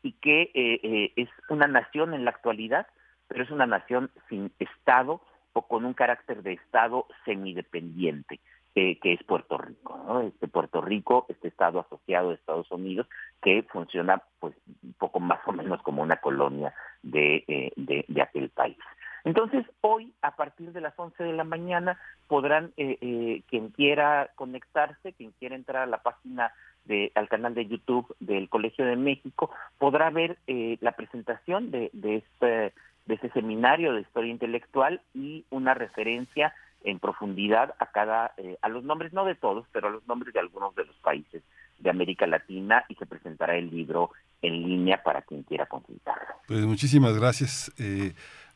y 0.03 0.13
que 0.13 0.51
eh, 0.55 0.81
eh, 0.83 1.13
es 1.17 1.29
una 1.49 1.67
nación 1.67 2.15
en 2.15 2.25
la 2.25 2.31
actualidad, 2.31 2.87
pero 3.29 3.45
es 3.45 3.51
una 3.51 3.67
nación 3.67 4.11
sin 4.29 4.51
Estado, 4.59 5.21
o 5.53 5.63
con 5.63 5.85
un 5.85 5.95
carácter 5.95 6.43
de 6.43 6.53
Estado 6.55 7.07
semidependiente, 7.25 8.41
eh, 8.75 8.99
que 9.01 9.15
es 9.15 9.23
Puerto 9.25 9.59
Rico. 9.59 10.01
¿no? 10.07 10.21
Este 10.21 10.49
Puerto 10.49 10.81
Rico, 10.81 11.27
este 11.29 11.49
Estado 11.49 11.81
asociado 11.81 12.31
a 12.31 12.35
Estados 12.35 12.71
Unidos, 12.71 13.09
que 13.43 13.63
funciona 13.65 14.23
pues 14.39 14.55
un 14.83 14.93
poco 14.95 15.21
más 15.21 15.41
o 15.47 15.53
menos 15.53 15.83
como 15.83 16.03
una 16.03 16.17
colonia 16.17 16.73
de, 17.03 17.45
eh, 17.49 17.73
de, 17.77 18.05
de 18.07 18.23
aquel 18.23 18.51
país. 18.51 18.79
Entonces, 19.25 19.67
hoy, 19.81 20.13
a 20.23 20.37
partir 20.37 20.73
de 20.73 20.81
las 20.81 20.95
11 20.97 21.23
de 21.23 21.33
la 21.33 21.45
mañana, 21.45 21.99
podrán, 22.27 22.73
eh, 22.77 22.99
eh, 23.01 23.43
quien 23.49 23.69
quiera 23.71 24.31
conectarse, 24.35 25.13
quien 25.13 25.33
quiera 25.39 25.55
entrar 25.55 25.83
a 25.83 25.87
la 25.87 26.03
página, 26.03 26.53
de, 26.85 27.13
al 27.15 27.29
canal 27.29 27.55
de 27.55 27.67
YouTube 27.67 28.15
del 28.21 28.49
Colegio 28.49 28.85
de 28.85 28.97
México, 28.97 29.51
podrá 29.79 30.11
ver 30.11 30.39
eh, 30.47 30.79
la 30.81 30.93
presentación 30.93 31.71
de, 31.71 31.91
de 31.93 32.17
este 32.17 32.73
de 33.07 33.15
ese 33.15 33.31
seminario 33.31 33.93
de 33.93 34.03
historia 34.03 34.31
intelectual 34.31 35.01
y 35.15 35.45
una 35.51 35.75
referencia 35.75 36.55
en 36.85 36.99
profundidad 36.99 37.75
a 37.79 37.87
cada, 37.87 38.33
eh, 38.37 38.57
a 38.63 38.69
los 38.69 38.85
nombres, 38.85 39.13
no 39.13 39.25
de 39.25 39.35
todos, 39.35 39.67
pero 39.73 39.89
a 39.89 39.91
los 39.91 40.07
nombres 40.07 40.33
de 40.33 40.41
algunos 40.41 40.75
de 40.77 40.85
los 40.85 40.97
países 40.99 41.43
de 41.79 41.91
América 41.91 42.27
Latina 42.27 42.85
y 42.89 42.95
se 42.95 43.07
presentará 43.07 43.57
el 43.57 43.71
libro 43.71 44.11
en 44.43 44.53
línea 44.63 45.03
para 45.03 45.23
quien 45.23 45.43
quiera 45.43 45.67
consultarlo. 45.67 46.35
Pues 46.47 46.65
muchísimas 46.65 47.19
gracias. 47.19 47.73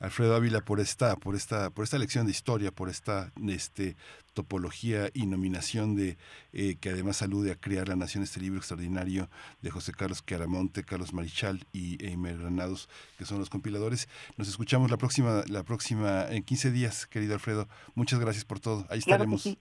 Alfredo 0.05 0.37
Ávila 0.37 0.61
por 0.61 0.81
esta 0.81 1.17
por 1.17 1.35
esta 1.35 1.71
por 1.71 1.85
esta 1.85 1.99
lección 1.99 2.27
de 2.27 2.33
historia 2.33 2.71
por 2.71 2.91
esta 2.91 3.33
este 3.49 3.97
topología 4.35 5.09
y 5.15 5.27
nominación 5.27 5.97
de 5.97 6.19
eh, 6.53 6.77
que 6.79 6.91
además 6.91 7.23
alude 7.23 7.53
a 7.53 7.55
crear 7.55 7.89
la 7.89 7.97
nación 7.97 8.23
este 8.23 8.41
libro 8.41 8.59
extraordinario 8.59 9.31
de 9.63 9.71
José 9.71 9.93
Carlos 9.93 10.21
Caramonte, 10.21 10.85
Carlos 10.85 11.15
Marichal 11.15 11.61
y 11.73 12.05
Eimer 12.05 12.37
Granados 12.37 12.89
que 13.17 13.25
son 13.25 13.39
los 13.39 13.49
compiladores 13.49 14.09
nos 14.37 14.49
escuchamos 14.49 14.91
la 14.91 14.99
próxima 14.99 15.43
la 15.49 15.63
próxima 15.63 16.27
en 16.29 16.43
15 16.43 16.71
días 16.71 17.07
querido 17.07 17.33
Alfredo 17.33 17.67
muchas 17.95 18.21
gracias 18.21 18.45
por 18.45 18.61
todo 18.61 18.87
ahí 18.91 18.99
estaremos 18.99 19.57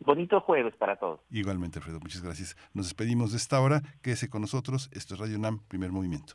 Bonito 0.00 0.40
jueves 0.40 0.76
para 0.76 0.94
todos. 0.94 1.18
Igualmente, 1.28 1.80
Alfredo, 1.80 1.98
muchas 1.98 2.22
gracias. 2.22 2.56
Nos 2.72 2.86
despedimos 2.86 3.32
de 3.32 3.36
esta 3.36 3.60
hora. 3.60 3.82
Quédese 4.00 4.30
con 4.30 4.42
nosotros. 4.42 4.88
Esto 4.92 5.14
es 5.14 5.20
Radio 5.20 5.40
NAM, 5.40 5.58
primer 5.66 5.90
movimiento. 5.90 6.34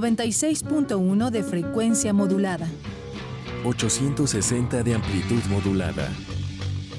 96.1 0.00 1.30
de 1.30 1.42
frecuencia 1.42 2.12
modulada. 2.12 2.68
860 3.64 4.84
de 4.84 4.94
amplitud 4.94 5.42
modulada. 5.50 6.08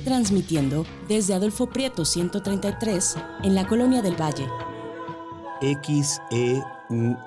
Transmitiendo 0.03 0.85
desde 1.07 1.33
Adolfo 1.33 1.67
Prieto 1.67 2.03
133 2.03 3.15
en 3.43 3.55
la 3.55 3.65
Colonia 3.67 4.01
del 4.01 4.19
Valle. 4.19 4.47
XEUN. 5.61 7.17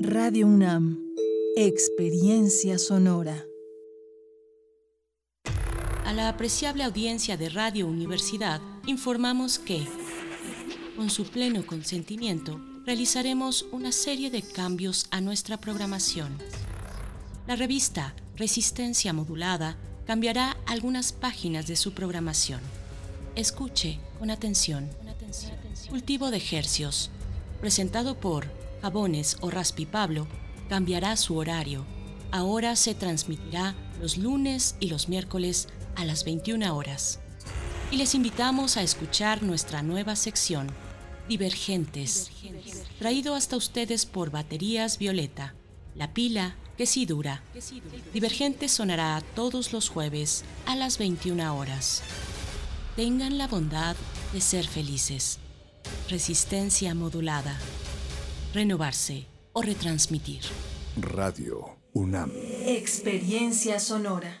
Radio 0.00 0.46
UNAM. 0.46 0.98
Experiencia 1.56 2.78
sonora. 2.78 3.44
A 6.04 6.12
la 6.12 6.28
apreciable 6.28 6.84
audiencia 6.84 7.36
de 7.36 7.48
Radio 7.48 7.88
Universidad 7.88 8.60
informamos 8.86 9.58
que 9.58 9.86
con 10.96 11.10
su 11.10 11.24
pleno 11.24 11.64
consentimiento, 11.66 12.60
realizaremos 12.84 13.66
una 13.72 13.92
serie 13.92 14.30
de 14.30 14.42
cambios 14.42 15.06
a 15.10 15.20
nuestra 15.20 15.58
programación. 15.58 16.38
La 17.46 17.56
revista 17.56 18.14
Resistencia 18.36 19.12
Modulada 19.12 19.76
cambiará 20.06 20.56
algunas 20.66 21.12
páginas 21.12 21.66
de 21.66 21.76
su 21.76 21.92
programación. 21.92 22.60
Escuche 23.36 23.98
con 24.18 24.30
atención. 24.30 24.90
Cultivo 25.88 26.30
de 26.30 26.42
Hercios, 26.50 27.10
presentado 27.60 28.18
por 28.18 28.46
Jabones 28.82 29.36
o 29.40 29.50
Raspi 29.50 29.86
Pablo, 29.86 30.26
cambiará 30.68 31.16
su 31.16 31.36
horario. 31.36 31.84
Ahora 32.30 32.76
se 32.76 32.94
transmitirá 32.94 33.74
los 34.00 34.16
lunes 34.16 34.76
y 34.80 34.88
los 34.88 35.08
miércoles 35.08 35.68
a 35.96 36.04
las 36.04 36.24
21 36.24 36.76
horas 36.76 37.20
y 37.92 37.98
les 37.98 38.14
invitamos 38.14 38.78
a 38.78 38.82
escuchar 38.82 39.42
nuestra 39.42 39.82
nueva 39.82 40.16
sección, 40.16 40.68
Divergentes, 41.28 42.30
traído 42.98 43.34
hasta 43.34 43.56
ustedes 43.56 44.06
por 44.06 44.30
Baterías 44.30 44.98
Violeta, 44.98 45.54
la 45.94 46.12
pila 46.12 46.56
que 46.76 46.86
sí 46.86 47.04
dura. 47.04 47.42
Divergentes 48.14 48.72
sonará 48.72 49.22
todos 49.36 49.72
los 49.72 49.90
jueves 49.90 50.42
a 50.66 50.74
las 50.74 50.96
21 50.98 51.56
horas. 51.56 52.02
Tengan 52.96 53.36
la 53.36 53.46
bondad 53.46 53.94
de 54.32 54.40
ser 54.40 54.66
felices. 54.66 55.38
Resistencia 56.08 56.94
modulada. 56.94 57.58
Renovarse 58.54 59.26
o 59.52 59.60
retransmitir. 59.62 60.42
Radio 60.96 61.76
UNAM. 61.92 62.32
Experiencia 62.66 63.78
sonora. 63.78 64.40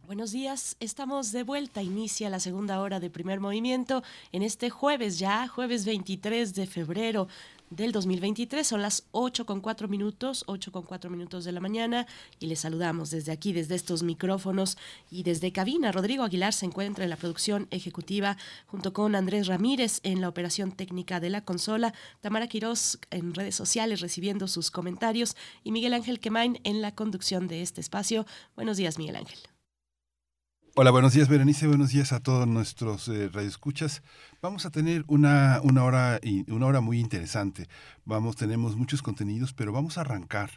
Buenos 0.06 0.32
días, 0.32 0.78
estamos 0.80 1.32
de 1.32 1.44
vuelta. 1.44 1.82
Inicia 1.82 2.30
la 2.30 2.40
segunda 2.40 2.80
hora 2.82 3.00
de 3.00 3.10
primer 3.10 3.40
movimiento 3.40 4.04
en 4.32 4.44
este 4.44 4.70
jueves 4.70 5.20
ya, 5.20 5.48
jueves 5.48 5.86
23 5.86 6.54
de 6.54 6.66
febrero 6.68 7.28
del 7.70 7.92
2023. 7.92 8.66
Son 8.66 8.82
las 8.82 9.06
8 9.12 9.46
con 9.46 9.62
4 9.62 9.88
minutos, 9.88 10.44
8 10.48 10.72
con 10.72 10.84
4 10.84 11.10
minutos 11.10 11.46
de 11.46 11.52
la 11.52 11.60
mañana 11.60 12.08
y 12.40 12.48
les 12.48 12.60
saludamos 12.60 13.10
desde 13.10 13.32
aquí, 13.32 13.54
desde 13.54 13.76
estos 13.76 14.04
micrófonos 14.04 14.78
y 15.10 15.24
desde 15.24 15.52
cabina. 15.52 15.92
Rodrigo 15.92 16.24
Aguilar 16.24 16.54
se 16.54 16.66
encuentra 16.66 17.04
en 17.04 17.10
la 17.10 17.18
producción 17.18 17.68
ejecutiva 17.72 18.38
junto 18.68 18.94
con 18.94 19.16
Andrés 19.16 19.48
Ramírez 19.48 20.00
en 20.04 20.22
la 20.22 20.30
operación 20.30 20.72
técnica 20.72 21.20
de 21.20 21.30
la 21.30 21.44
consola, 21.44 21.94
Tamara 22.22 22.48
Quirós 22.48 23.00
en 23.12 23.34
redes 23.34 23.56
sociales 23.56 24.02
recibiendo 24.02 24.48
sus 24.48 24.72
comentarios 24.72 25.36
y 25.64 25.72
Miguel 25.72 25.94
Ángel 25.94 26.20
Quemain 26.20 26.60
en 26.64 26.82
la 26.82 26.94
conducción 26.96 27.48
de 27.48 27.62
este 27.62 27.82
espacio. 27.82 28.26
Buenos 28.56 28.78
días, 28.78 28.98
Miguel 28.98 29.18
Ángel. 29.18 29.57
Hola, 30.80 30.92
buenos 30.92 31.14
días 31.14 31.28
Berenice, 31.28 31.66
buenos 31.66 31.90
días 31.90 32.14
a 32.14 32.20
todos 32.20 32.48
nuestros 32.48 33.08
eh, 33.08 33.30
radioescuchas. 33.34 34.04
Vamos 34.44 34.68
a 34.68 34.70
tener 34.70 35.06
una, 35.08 35.60
una, 35.64 35.84
hora, 35.84 36.20
una 36.50 36.68
hora 36.68 36.82
muy 36.82 37.00
interesante. 37.00 37.68
Vamos, 38.06 38.36
tenemos 38.36 38.76
muchos 38.76 39.02
contenidos, 39.02 39.54
pero 39.54 39.72
vamos 39.72 39.98
a 39.98 40.02
arrancar. 40.02 40.52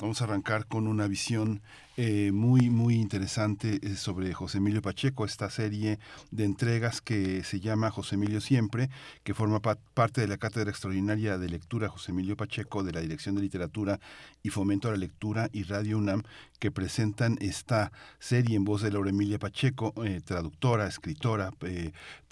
Vamos 0.00 0.20
a 0.20 0.24
arrancar 0.24 0.66
con 0.66 0.88
una 0.88 1.06
visión 1.06 1.62
eh, 1.96 2.32
muy, 2.32 2.68
muy 2.68 2.96
interesante 2.96 3.78
eh, 3.80 3.94
sobre 3.94 4.34
José 4.34 4.58
Emilio 4.58 4.82
Pacheco, 4.82 5.24
esta 5.24 5.48
serie 5.50 6.00
de 6.32 6.44
entregas 6.44 7.00
que 7.00 7.44
se 7.44 7.60
llama 7.60 7.92
José 7.92 8.16
Emilio 8.16 8.40
Siempre, 8.40 8.90
que 9.22 9.34
forma 9.34 9.60
pa 9.60 9.78
parte 9.94 10.20
de 10.20 10.26
la 10.26 10.36
Cátedra 10.36 10.70
Extraordinaria 10.70 11.38
de 11.38 11.48
Lectura 11.48 11.88
José 11.88 12.10
Emilio 12.10 12.36
Pacheco 12.36 12.82
de 12.82 12.90
la 12.90 13.00
Dirección 13.00 13.36
de 13.36 13.42
Literatura 13.42 14.00
y 14.42 14.50
Fomento 14.50 14.88
a 14.88 14.90
la 14.90 14.96
Lectura 14.96 15.48
y 15.52 15.62
Radio 15.62 15.98
UNAM, 15.98 16.24
que 16.58 16.72
presentan 16.72 17.38
esta 17.40 17.92
serie 18.18 18.56
en 18.56 18.64
voz 18.64 18.82
de 18.82 18.90
Laura 18.90 19.10
Emilia 19.10 19.38
Pacheco, 19.38 19.94
eh, 20.04 20.20
traductora, 20.24 20.88
escritora, 20.88 21.52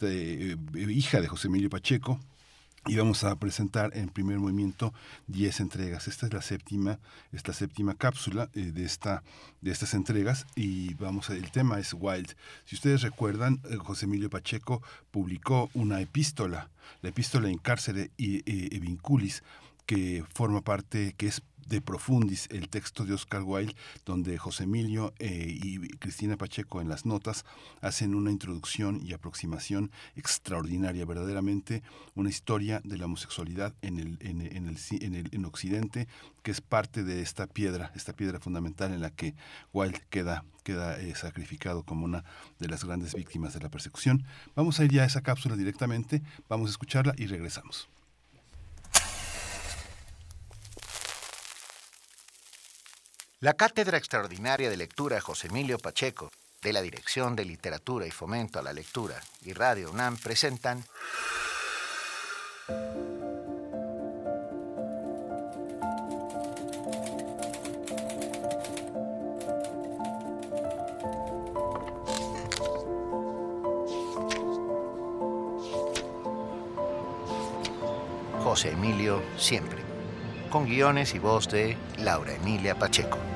hija 0.00 1.20
de 1.20 1.28
José 1.28 1.46
Emilio 1.46 1.70
Pacheco, 1.70 2.18
y 2.86 2.96
vamos 2.96 3.22
a 3.24 3.36
presentar 3.36 3.96
en 3.96 4.08
primer 4.08 4.38
movimiento 4.38 4.92
10 5.28 5.60
entregas. 5.60 6.08
Esta 6.08 6.26
es 6.26 6.32
la 6.32 6.42
séptima, 6.42 6.98
esta 7.32 7.52
séptima 7.52 7.94
cápsula 7.94 8.48
eh, 8.54 8.72
de 8.72 8.84
esta 8.84 9.22
de 9.60 9.70
estas 9.70 9.94
entregas 9.94 10.46
y 10.56 10.94
vamos 10.94 11.30
a, 11.30 11.34
el 11.34 11.50
tema 11.52 11.78
es 11.78 11.94
Wild. 11.94 12.34
Si 12.64 12.74
ustedes 12.74 13.02
recuerdan, 13.02 13.60
eh, 13.70 13.76
José 13.76 14.06
Emilio 14.06 14.30
Pacheco 14.30 14.82
publicó 15.10 15.70
una 15.74 16.00
epístola, 16.00 16.70
la 17.02 17.10
epístola 17.10 17.48
en 17.48 17.58
cárcere 17.58 18.10
y, 18.16 18.38
y, 18.38 18.74
y 18.74 18.78
vinculis 18.80 19.44
que 19.86 20.24
forma 20.32 20.62
parte, 20.62 21.14
que 21.16 21.26
es 21.28 21.42
de 21.66 21.80
Profundis, 21.80 22.48
el 22.50 22.68
texto 22.68 23.04
de 23.04 23.14
Oscar 23.14 23.42
Wilde, 23.42 23.74
donde 24.04 24.38
José 24.38 24.64
Emilio 24.64 25.14
eh, 25.18 25.46
y 25.48 25.78
Cristina 25.98 26.36
Pacheco 26.36 26.80
en 26.80 26.88
las 26.88 27.06
notas 27.06 27.44
hacen 27.80 28.14
una 28.14 28.30
introducción 28.30 29.00
y 29.02 29.12
aproximación 29.12 29.90
extraordinaria, 30.16 31.04
verdaderamente 31.04 31.82
una 32.14 32.30
historia 32.30 32.80
de 32.84 32.98
la 32.98 33.06
homosexualidad 33.06 33.74
en 33.82 33.98
el, 33.98 34.18
en, 34.20 34.40
en 34.40 35.14
el, 35.14 35.28
en 35.32 35.44
Occidente, 35.44 36.08
que 36.42 36.50
es 36.50 36.60
parte 36.60 37.02
de 37.04 37.22
esta 37.22 37.46
piedra, 37.46 37.92
esta 37.94 38.12
piedra 38.12 38.40
fundamental 38.40 38.92
en 38.92 39.00
la 39.00 39.10
que 39.10 39.34
Wilde 39.72 40.00
queda 40.10 40.44
queda 40.62 40.98
eh, 41.00 41.14
sacrificado 41.14 41.82
como 41.82 42.04
una 42.04 42.24
de 42.58 42.68
las 42.68 42.84
grandes 42.84 43.14
víctimas 43.14 43.52
de 43.54 43.60
la 43.60 43.68
persecución. 43.68 44.24
Vamos 44.54 44.78
a 44.78 44.84
ir 44.84 44.92
ya 44.92 45.02
a 45.02 45.06
esa 45.06 45.20
cápsula 45.20 45.56
directamente, 45.56 46.22
vamos 46.48 46.68
a 46.68 46.70
escucharla 46.70 47.14
y 47.18 47.26
regresamos. 47.26 47.88
La 53.42 53.54
Cátedra 53.54 53.98
Extraordinaria 53.98 54.70
de 54.70 54.76
Lectura 54.76 55.20
José 55.20 55.48
Emilio 55.48 55.76
Pacheco, 55.76 56.30
de 56.62 56.72
la 56.72 56.80
Dirección 56.80 57.34
de 57.34 57.44
Literatura 57.44 58.06
y 58.06 58.12
Fomento 58.12 58.60
a 58.60 58.62
la 58.62 58.72
Lectura 58.72 59.20
y 59.44 59.52
Radio 59.52 59.90
UNAM 59.90 60.16
presentan 60.16 60.84
José 78.44 78.70
Emilio 78.70 79.20
Siempre, 79.36 79.82
con 80.48 80.64
guiones 80.64 81.16
y 81.16 81.18
voz 81.18 81.48
de 81.48 81.76
Laura 81.98 82.34
Emilia 82.34 82.78
Pacheco. 82.78 83.31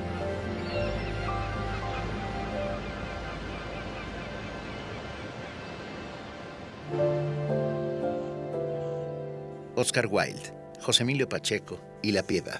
Oscar 9.79 10.07
Wilde, 10.09 10.51
José 10.81 11.03
Emilio 11.03 11.29
Pacheco 11.29 11.79
y 12.01 12.11
La 12.11 12.23
Piedad. 12.23 12.59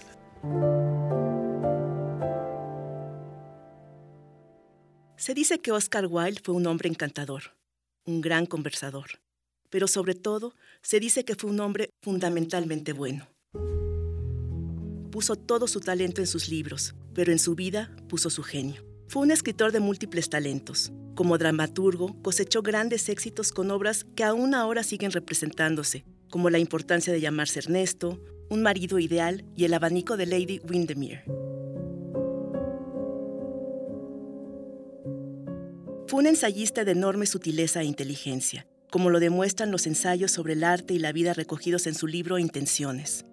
Se 5.16 5.34
dice 5.34 5.58
que 5.58 5.72
Oscar 5.72 6.06
Wilde 6.08 6.40
fue 6.44 6.54
un 6.54 6.68
hombre 6.68 6.90
encantador, 6.90 7.56
un 8.06 8.22
gran 8.22 8.46
conversador, 8.46 9.20
pero 9.72 9.88
sobre 9.88 10.14
todo 10.14 10.54
se 10.84 11.00
dice 11.00 11.26
que 11.26 11.34
fue 11.34 11.50
un 11.50 11.60
hombre 11.60 11.90
fundamentalmente 12.04 12.94
bueno. 12.94 13.28
Puso 15.10 15.36
todo 15.36 15.66
su 15.66 15.80
talento 15.80 16.22
en 16.22 16.28
sus 16.28 16.50
libros, 16.50 16.94
pero 17.16 17.32
en 17.32 17.40
su 17.40 17.56
vida 17.56 17.96
puso 18.08 18.30
su 18.30 18.44
genio. 18.44 18.86
Fue 19.08 19.24
un 19.24 19.32
escritor 19.32 19.72
de 19.72 19.80
múltiples 19.80 20.30
talentos. 20.30 20.92
Como 21.16 21.40
dramaturgo, 21.40 22.16
cosechó 22.22 22.62
grandes 22.62 23.10
éxitos 23.10 23.52
con 23.52 23.72
obras 23.72 24.06
que 24.16 24.24
aún 24.24 24.54
ahora 24.54 24.84
siguen 24.84 25.12
representándose, 25.12 26.06
como 26.30 26.50
La 26.50 26.60
importancia 26.60 27.14
de 27.14 27.22
llamarse 27.22 27.60
Ernesto, 27.60 28.22
Un 28.50 28.62
marido 28.62 29.00
ideal 29.00 29.46
y 29.56 29.66
El 29.66 29.74
abanico 29.74 30.18
de 30.18 30.26
Lady 30.26 30.62
Windermere. 30.68 31.24
Fue 36.08 36.20
un 36.20 36.28
ensayista 36.28 36.86
de 36.86 36.94
enorme 36.94 37.26
sutileza 37.26 37.82
e 37.82 37.86
inteligencia, 37.86 38.66
como 38.90 39.10
lo 39.10 39.20
demuestran 39.20 39.72
los 39.72 39.86
ensayos 39.88 40.32
sobre 40.32 40.54
el 40.54 40.64
arte 40.64 40.94
y 40.94 41.00
la 41.00 41.12
vida 41.12 41.34
recogidos 41.34 41.86
en 41.86 41.96
su 41.96 42.08
libro 42.08 42.40
Intenciones. 42.40 43.26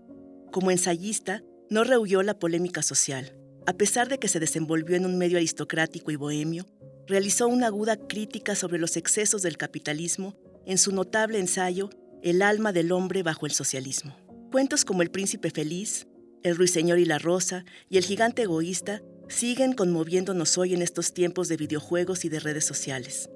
Como 0.51 0.73
ensayista, 0.73 1.43
no 1.71 1.85
rehuyó 1.85 2.23
la 2.23 2.39
polémica 2.39 2.83
social. 2.83 3.37
A 3.67 3.75
pesar 3.75 4.09
de 4.09 4.19
que 4.19 4.29
se 4.29 4.41
desenvolvió 4.41 4.97
en 4.97 5.07
un 5.07 5.17
medio 5.17 5.39
aristocrático 5.39 6.11
y 6.11 6.17
bohemio, 6.17 6.67
realizó 7.07 7.49
una 7.49 7.69
aguda 7.69 7.97
crítica 7.97 8.55
sobre 8.55 8.79
los 8.79 8.97
excesos 8.97 9.43
del 9.43 9.57
capitalismo 9.57 10.35
en 10.67 10.79
su 10.79 10.93
notable 10.93 11.39
ensayo 11.39 11.91
El 12.25 12.41
alma 12.41 12.72
del 12.72 12.91
hombre 12.91 13.22
bajo 13.22 13.45
el 13.45 13.53
socialismo. 13.53 14.16
Cuentos 14.51 14.87
como 14.87 15.03
El 15.03 15.11
príncipe 15.11 15.51
feliz, 15.51 16.07
El 16.43 16.57
ruiseñor 16.57 16.99
y 16.99 17.05
la 17.05 17.18
rosa 17.18 17.66
y 17.91 17.99
El 17.99 18.05
gigante 18.05 18.45
egoísta 18.45 19.03
siguen 19.29 19.75
conmoviéndonos 19.75 20.57
hoy 20.57 20.72
en 20.72 20.81
estos 20.81 21.12
tiempos 21.12 21.49
de 21.49 21.59
videojuegos 21.59 22.25
y 22.25 22.31
de 22.31 22.41
redes 22.41 22.64
sociales. 22.64 23.29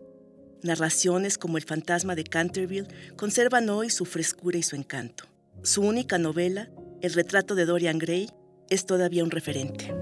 Narraciones 0.63 1.37
como 1.37 1.59
El 1.59 1.65
fantasma 1.65 2.15
de 2.15 2.25
Canterville 2.25 2.89
conservan 3.15 3.69
hoy 3.69 3.91
su 3.91 4.07
frescura 4.07 4.57
y 4.57 4.63
su 4.63 4.75
encanto. 4.75 5.25
Su 5.63 5.83
única 5.83 6.17
novela, 6.17 6.71
El 7.03 7.13
retrato 7.13 7.55
de 7.55 7.67
Dorian 7.67 7.99
Gray, 7.99 8.31
es 8.71 8.87
todavía 8.87 9.23
un 9.23 9.31
referente. 9.31 9.95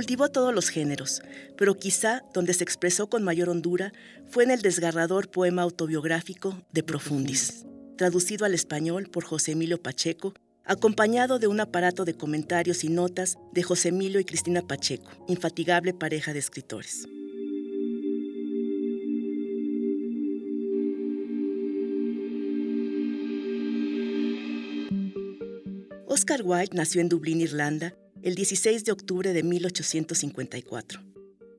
Cultivó 0.00 0.30
todos 0.30 0.54
los 0.54 0.70
géneros, 0.70 1.20
pero 1.58 1.76
quizá 1.76 2.22
donde 2.32 2.54
se 2.54 2.64
expresó 2.64 3.10
con 3.10 3.22
mayor 3.22 3.50
hondura 3.50 3.92
fue 4.30 4.44
en 4.44 4.50
el 4.50 4.62
desgarrador 4.62 5.30
poema 5.30 5.60
autobiográfico 5.60 6.56
de 6.72 6.82
Profundis, 6.82 7.66
traducido 7.98 8.46
al 8.46 8.54
español 8.54 9.10
por 9.10 9.24
José 9.24 9.52
Emilio 9.52 9.82
Pacheco, 9.82 10.32
acompañado 10.64 11.38
de 11.38 11.48
un 11.48 11.60
aparato 11.60 12.06
de 12.06 12.14
comentarios 12.14 12.82
y 12.82 12.88
notas 12.88 13.36
de 13.52 13.62
José 13.62 13.90
Emilio 13.90 14.20
y 14.20 14.24
Cristina 14.24 14.62
Pacheco, 14.62 15.10
infatigable 15.28 15.92
pareja 15.92 16.32
de 16.32 16.38
escritores. 16.38 17.06
Oscar 26.06 26.40
Wilde 26.42 26.74
nació 26.74 27.02
en 27.02 27.10
Dublín, 27.10 27.42
Irlanda, 27.42 27.94
el 28.22 28.34
16 28.34 28.84
de 28.84 28.92
octubre 28.92 29.32
de 29.32 29.42
1854. 29.42 31.00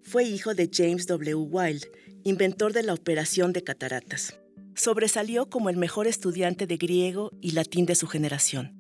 Fue 0.03 0.24
hijo 0.24 0.53
de 0.53 0.70
James 0.72 1.07
W. 1.07 1.36
Wilde, 1.36 1.91
inventor 2.24 2.74
de 2.74 2.84
la 2.84 2.93
operación 2.93 3.53
de 3.53 3.64
cataratas. 3.64 4.38
Sobresalió 4.76 5.49
como 5.49 5.70
el 5.70 5.78
mejor 5.78 6.07
estudiante 6.07 6.68
de 6.68 6.78
griego 6.78 7.32
y 7.41 7.51
latín 7.51 7.86
de 7.86 7.95
su 7.95 8.07
generación. 8.07 8.80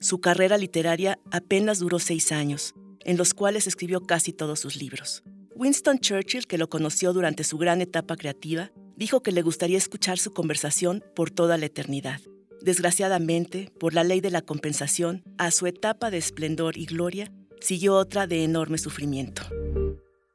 Su 0.00 0.20
carrera 0.20 0.58
literaria 0.58 1.18
apenas 1.30 1.78
duró 1.78 1.98
seis 1.98 2.32
años, 2.32 2.74
en 3.04 3.16
los 3.16 3.34
cuales 3.34 3.66
escribió 3.66 4.00
casi 4.00 4.32
todos 4.32 4.60
sus 4.60 4.76
libros. 4.76 5.22
Winston 5.54 5.98
Churchill, 5.98 6.46
que 6.46 6.58
lo 6.58 6.68
conoció 6.68 7.12
durante 7.12 7.44
su 7.44 7.58
gran 7.58 7.80
etapa 7.80 8.16
creativa, 8.16 8.72
dijo 8.96 9.22
que 9.22 9.32
le 9.32 9.42
gustaría 9.42 9.78
escuchar 9.78 10.18
su 10.18 10.32
conversación 10.32 11.04
por 11.14 11.30
toda 11.30 11.58
la 11.58 11.66
eternidad. 11.66 12.20
Desgraciadamente, 12.62 13.72
por 13.78 13.94
la 13.94 14.04
ley 14.04 14.20
de 14.20 14.30
la 14.30 14.42
compensación, 14.42 15.22
a 15.38 15.50
su 15.50 15.66
etapa 15.66 16.10
de 16.10 16.18
esplendor 16.18 16.76
y 16.76 16.86
gloria 16.86 17.32
siguió 17.60 17.94
otra 17.94 18.26
de 18.26 18.44
enorme 18.44 18.78
sufrimiento. 18.78 19.42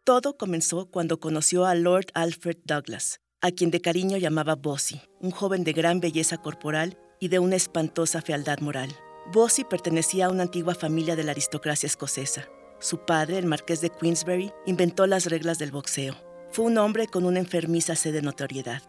Todo 0.04 0.38
comenzó 0.38 0.88
cuando 0.88 1.20
conoció 1.20 1.66
a 1.66 1.76
Lord 1.76 2.08
Alfred 2.14 2.58
Douglas, 2.66 3.22
a 3.42 3.52
quien 3.52 3.72
de 3.72 3.82
cariño 3.82 4.18
llamaba 4.18 4.56
Bossy, 4.56 5.02
un 5.20 5.32
joven 5.32 5.64
de 5.64 5.74
gran 5.74 6.00
belleza 6.00 6.38
corporal 6.38 6.98
y 7.20 7.28
de 7.28 7.40
una 7.40 7.56
espantosa 7.56 8.22
fealdad 8.22 8.60
moral. 8.60 8.90
Bossy 9.32 9.64
pertenecía 9.64 10.28
a 10.28 10.30
una 10.30 10.44
antigua 10.44 10.76
familia 10.76 11.16
de 11.16 11.24
la 11.24 11.32
aristocracia 11.32 11.88
escocesa. 11.88 12.48
Su 12.80 13.06
padre, 13.06 13.38
el 13.38 13.46
marqués 13.46 13.82
de 13.82 13.90
Queensberry, 13.90 14.52
inventó 14.66 15.08
las 15.08 15.26
reglas 15.26 15.58
del 15.58 15.72
boxeo. 15.72 16.16
Fue 16.52 16.66
un 16.66 16.78
hombre 16.78 17.08
con 17.08 17.26
una 17.26 17.40
enfermiza 17.40 17.96
sed 17.96 18.14
de 18.14 18.22
notoriedad. 18.22 18.82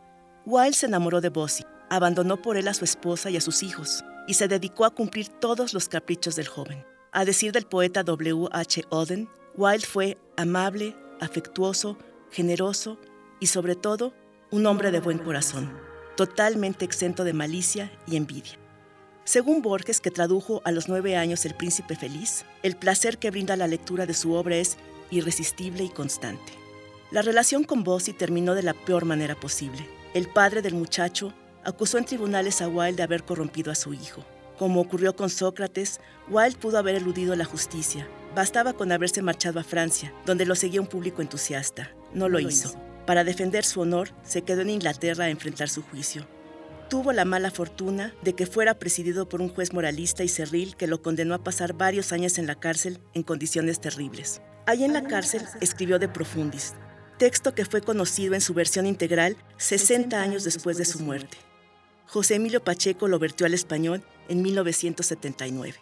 Wilde 0.44 0.74
se 0.74 0.86
enamoró 0.86 1.20
de 1.20 1.30
Bossy, 1.30 1.64
abandonó 1.90 2.40
por 2.40 2.56
él 2.56 2.68
a 2.68 2.74
su 2.74 2.84
esposa 2.84 3.30
y 3.30 3.36
a 3.36 3.40
sus 3.40 3.62
hijos, 3.62 4.04
y 4.26 4.34
se 4.34 4.48
dedicó 4.48 4.84
a 4.84 4.94
cumplir 4.94 5.28
todos 5.28 5.74
los 5.74 5.88
caprichos 5.88 6.36
del 6.36 6.48
joven. 6.48 6.84
A 7.12 7.24
decir 7.24 7.52
del 7.52 7.66
poeta 7.66 8.02
W. 8.02 8.48
H. 8.52 8.84
Auden, 8.90 9.28
Wilde 9.56 9.86
fue 9.86 10.18
amable, 10.36 10.96
afectuoso, 11.20 11.96
generoso 12.30 12.98
y 13.40 13.46
sobre 13.46 13.74
todo 13.74 14.12
un 14.50 14.66
hombre 14.66 14.90
de 14.90 15.00
buen 15.00 15.18
corazón, 15.18 15.72
totalmente 16.16 16.84
exento 16.84 17.24
de 17.24 17.32
malicia 17.32 17.90
y 18.06 18.16
envidia. 18.16 18.58
Según 19.24 19.60
Borges, 19.60 20.00
que 20.00 20.10
tradujo 20.10 20.62
a 20.64 20.70
los 20.70 20.88
nueve 20.88 21.16
años 21.16 21.44
El 21.46 21.54
Príncipe 21.54 21.96
Feliz, 21.96 22.44
el 22.62 22.76
placer 22.76 23.18
que 23.18 23.30
brinda 23.30 23.56
la 23.56 23.66
lectura 23.66 24.06
de 24.06 24.14
su 24.14 24.34
obra 24.34 24.56
es 24.56 24.76
irresistible 25.10 25.82
y 25.84 25.88
constante. 25.88 26.52
La 27.10 27.22
relación 27.22 27.64
con 27.64 27.82
Bossy 27.82 28.12
terminó 28.12 28.54
de 28.54 28.62
la 28.62 28.74
peor 28.74 29.04
manera 29.04 29.34
posible. 29.34 29.88
El 30.14 30.28
padre 30.28 30.62
del 30.62 30.74
muchacho 30.74 31.32
acusó 31.66 31.98
en 31.98 32.06
tribunales 32.06 32.62
a 32.62 32.68
Wilde 32.68 32.96
de 32.96 33.02
haber 33.02 33.24
corrompido 33.24 33.70
a 33.70 33.74
su 33.74 33.92
hijo. 33.92 34.24
Como 34.58 34.80
ocurrió 34.80 35.14
con 35.14 35.28
Sócrates, 35.28 36.00
Wilde 36.30 36.58
pudo 36.58 36.78
haber 36.78 36.94
eludido 36.94 37.36
la 37.36 37.44
justicia. 37.44 38.08
Bastaba 38.34 38.72
con 38.72 38.90
haberse 38.92 39.20
marchado 39.20 39.60
a 39.60 39.64
Francia, 39.64 40.14
donde 40.24 40.46
lo 40.46 40.54
seguía 40.54 40.80
un 40.80 40.86
público 40.86 41.20
entusiasta. 41.20 41.90
No 42.14 42.30
lo 42.30 42.40
hizo. 42.40 42.74
Para 43.04 43.24
defender 43.24 43.64
su 43.64 43.82
honor, 43.82 44.10
se 44.22 44.42
quedó 44.42 44.62
en 44.62 44.70
Inglaterra 44.70 45.26
a 45.26 45.30
enfrentar 45.30 45.68
su 45.68 45.82
juicio 45.82 46.26
tuvo 46.88 47.12
la 47.12 47.24
mala 47.24 47.50
fortuna 47.50 48.14
de 48.22 48.34
que 48.34 48.46
fuera 48.46 48.78
presidido 48.78 49.28
por 49.28 49.40
un 49.40 49.48
juez 49.48 49.72
moralista 49.72 50.24
y 50.24 50.28
cerril 50.28 50.76
que 50.76 50.86
lo 50.86 51.02
condenó 51.02 51.34
a 51.34 51.42
pasar 51.42 51.72
varios 51.72 52.12
años 52.12 52.38
en 52.38 52.46
la 52.46 52.54
cárcel 52.54 53.00
en 53.14 53.22
condiciones 53.22 53.80
terribles. 53.80 54.40
Allí 54.66 54.84
en 54.84 54.92
la 54.92 55.04
cárcel 55.04 55.42
escribió 55.60 55.98
De 55.98 56.08
Profundis, 56.08 56.74
texto 57.18 57.54
que 57.54 57.64
fue 57.64 57.80
conocido 57.80 58.34
en 58.34 58.40
su 58.40 58.54
versión 58.54 58.86
integral 58.86 59.36
60 59.58 60.20
años 60.20 60.44
después 60.44 60.76
de 60.76 60.84
su 60.84 61.00
muerte. 61.00 61.38
José 62.06 62.36
Emilio 62.36 62.62
Pacheco 62.62 63.08
lo 63.08 63.18
vertió 63.18 63.46
al 63.46 63.54
español 63.54 64.02
en 64.28 64.42
1979. 64.42 65.74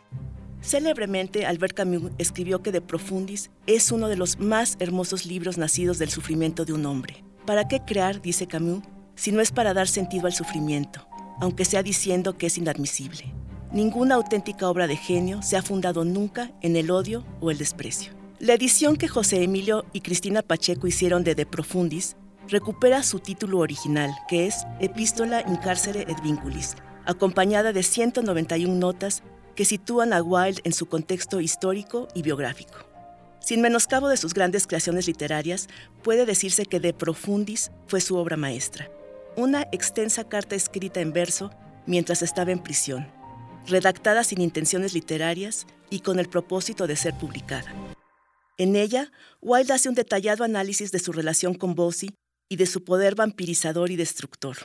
Célebremente, 0.63 1.45
Albert 1.45 1.77
Camus 1.77 2.13
escribió 2.17 2.63
que 2.63 2.73
De 2.73 2.81
Profundis 2.81 3.51
es 3.67 3.93
uno 3.93 4.09
de 4.09 4.17
los 4.17 4.39
más 4.39 4.77
hermosos 4.81 5.27
libros 5.27 5.59
nacidos 5.59 5.99
del 5.99 6.09
sufrimiento 6.09 6.65
de 6.65 6.73
un 6.73 6.87
hombre. 6.87 7.23
¿Para 7.45 7.69
qué 7.69 7.81
crear, 7.81 8.23
dice 8.23 8.47
Camus, 8.47 8.83
si 9.15 9.33
no 9.33 9.43
es 9.43 9.53
para 9.53 9.75
dar 9.75 9.87
sentido 9.87 10.27
al 10.27 10.33
sufrimiento, 10.33 11.07
aunque 11.41 11.67
sea 11.67 11.83
diciendo 11.83 12.37
que 12.39 12.47
es 12.47 12.57
inadmisible. 12.57 13.33
Ninguna 13.73 14.15
auténtica 14.15 14.69
obra 14.69 14.87
de 14.87 14.97
genio 14.97 15.43
se 15.43 15.57
ha 15.57 15.63
fundado 15.63 16.05
nunca 16.05 16.53
en 16.63 16.77
el 16.77 16.91
odio 16.91 17.25
o 17.41 17.51
el 17.51 17.59
desprecio. 17.59 18.13
La 18.39 18.55
edición 18.55 18.97
que 18.97 19.09
José 19.09 19.43
Emilio 19.43 19.85
y 19.93 20.01
Cristina 20.01 20.43
Pacheco 20.43 20.87
hicieron 20.87 21.25
de 21.25 21.35
De 21.35 21.47
Profundis 21.47 22.17
recupera 22.49 23.03
su 23.03 23.19
título 23.19 23.59
original, 23.59 24.11
que 24.29 24.47
es 24.47 24.65
Epístola 24.81 25.43
in 25.43 25.57
carcere 25.57 26.03
et 26.09 26.21
vinculis, 26.23 26.77
acompañada 27.05 27.73
de 27.73 27.83
191 27.83 28.75
notas 28.75 29.23
que 29.55 29.65
sitúan 29.65 30.13
a 30.13 30.23
Wilde 30.23 30.61
en 30.65 30.73
su 30.73 30.87
contexto 30.87 31.41
histórico 31.41 32.09
y 32.15 32.23
biográfico. 32.23 32.79
Sin 33.41 33.61
menoscabo 33.61 34.09
de 34.09 34.17
sus 34.17 34.35
grandes 34.35 34.67
creaciones 34.67 35.07
literarias, 35.07 35.69
puede 36.03 36.27
decirse 36.27 36.65
que 36.65 36.81
De 36.81 36.95
Profundis 36.95 37.71
fue 37.87 38.01
su 38.01 38.17
obra 38.17 38.37
maestra 38.37 38.89
una 39.37 39.63
extensa 39.73 40.25
carta 40.25 40.55
escrita 40.55 41.01
en 41.01 41.13
verso 41.13 41.51
mientras 41.87 42.23
estaba 42.23 42.53
en 42.53 42.63
prisión, 42.63 43.07
redactada 43.67 44.25
sin 44.25 44.41
intenciones 44.41 44.95
literarias 44.95 45.67
y 45.91 46.01
con 46.01 46.19
el 46.19 46.29
propósito 46.29 46.87
de 46.87 46.97
ser 46.97 47.15
publicada. 47.15 47.75
En 48.57 48.77
ella, 48.77 49.11
Wilde 49.41 49.73
hace 49.73 49.89
un 49.89 49.95
detallado 49.95 50.45
análisis 50.45 50.93
de 50.93 51.01
su 51.01 51.13
relación 51.13 51.55
con 51.55 51.75
Bossy 51.75 52.15
y 52.49 52.57
de 52.57 52.67
su 52.67 52.85
poder 52.85 53.15
vampirizador 53.15 53.91
y 53.91 53.97
destructor. 53.97 54.57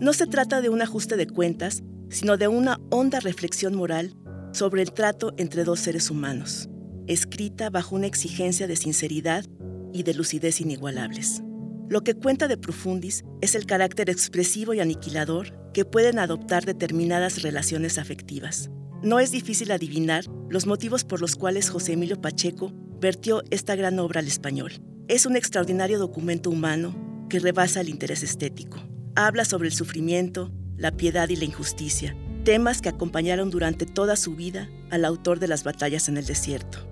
No 0.00 0.12
se 0.12 0.26
trata 0.26 0.60
de 0.60 0.68
un 0.68 0.82
ajuste 0.82 1.16
de 1.16 1.26
cuentas, 1.26 1.82
sino 2.08 2.36
de 2.36 2.48
una 2.48 2.78
honda 2.90 3.20
reflexión 3.20 3.74
moral 3.74 4.14
sobre 4.52 4.82
el 4.82 4.92
trato 4.92 5.34
entre 5.36 5.64
dos 5.64 5.80
seres 5.80 6.10
humanos, 6.10 6.68
escrita 7.06 7.70
bajo 7.70 7.96
una 7.96 8.06
exigencia 8.06 8.66
de 8.66 8.76
sinceridad 8.76 9.44
y 9.92 10.02
de 10.02 10.14
lucidez 10.14 10.60
inigualables. 10.60 11.42
Lo 11.88 12.02
que 12.02 12.14
cuenta 12.14 12.48
de 12.48 12.58
Profundis 12.58 13.24
es 13.40 13.54
el 13.54 13.64
carácter 13.64 14.10
expresivo 14.10 14.74
y 14.74 14.80
aniquilador 14.80 15.58
que 15.72 15.84
pueden 15.84 16.18
adoptar 16.18 16.66
determinadas 16.66 17.42
relaciones 17.42 17.98
afectivas. 17.98 18.70
No 19.02 19.20
es 19.20 19.30
difícil 19.30 19.70
adivinar 19.70 20.24
los 20.50 20.66
motivos 20.66 21.04
por 21.04 21.20
los 21.20 21.36
cuales 21.36 21.70
José 21.70 21.94
Emilio 21.94 22.20
Pacheco 22.20 22.72
vertió 23.00 23.42
esta 23.50 23.74
gran 23.76 23.98
obra 24.00 24.20
al 24.20 24.26
español. 24.26 24.72
Es 25.08 25.24
un 25.24 25.36
extraordinario 25.36 25.98
documento 25.98 26.50
humano 26.50 26.94
que 27.30 27.38
rebasa 27.38 27.80
el 27.80 27.88
interés 27.88 28.22
estético. 28.22 28.78
Habla 29.14 29.46
sobre 29.46 29.68
el 29.68 29.74
sufrimiento, 29.74 30.52
la 30.76 30.90
piedad 30.98 31.30
y 31.30 31.36
la 31.36 31.46
injusticia, 31.46 32.14
temas 32.44 32.82
que 32.82 32.90
acompañaron 32.90 33.48
durante 33.48 33.86
toda 33.86 34.16
su 34.16 34.36
vida 34.36 34.68
al 34.90 35.06
autor 35.06 35.38
de 35.38 35.48
las 35.48 35.64
batallas 35.64 36.10
en 36.10 36.18
el 36.18 36.26
desierto. 36.26 36.86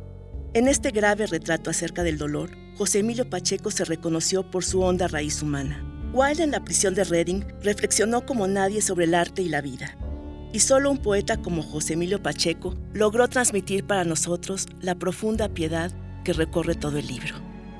En 0.54 0.66
este 0.66 0.92
grave 0.92 1.26
retrato 1.26 1.68
acerca 1.68 2.02
del 2.04 2.16
dolor, 2.16 2.56
José 2.78 3.00
Emilio 3.00 3.28
Pacheco 3.28 3.70
se 3.70 3.84
reconoció 3.84 4.50
por 4.50 4.64
su 4.64 4.80
honda 4.80 5.08
raíz 5.08 5.42
humana. 5.42 5.84
Wilde 6.14 6.42
en 6.42 6.52
la 6.52 6.64
prisión 6.64 6.94
de 6.94 7.04
Reading 7.04 7.42
reflexionó 7.62 8.24
como 8.24 8.48
nadie 8.48 8.80
sobre 8.80 9.04
el 9.04 9.14
arte 9.14 9.42
y 9.42 9.50
la 9.50 9.60
vida. 9.60 9.98
Y 10.54 10.60
solo 10.60 10.90
un 10.90 11.02
poeta 11.02 11.36
como 11.36 11.62
José 11.62 11.92
Emilio 11.92 12.22
Pacheco 12.22 12.76
logró 12.94 13.28
transmitir 13.28 13.84
para 13.84 14.04
nosotros 14.04 14.68
la 14.80 14.94
profunda 14.94 15.50
piedad 15.50 15.92
que 16.24 16.32
recorre 16.32 16.76
todo 16.76 16.96
el 16.96 17.06
libro, 17.06 17.34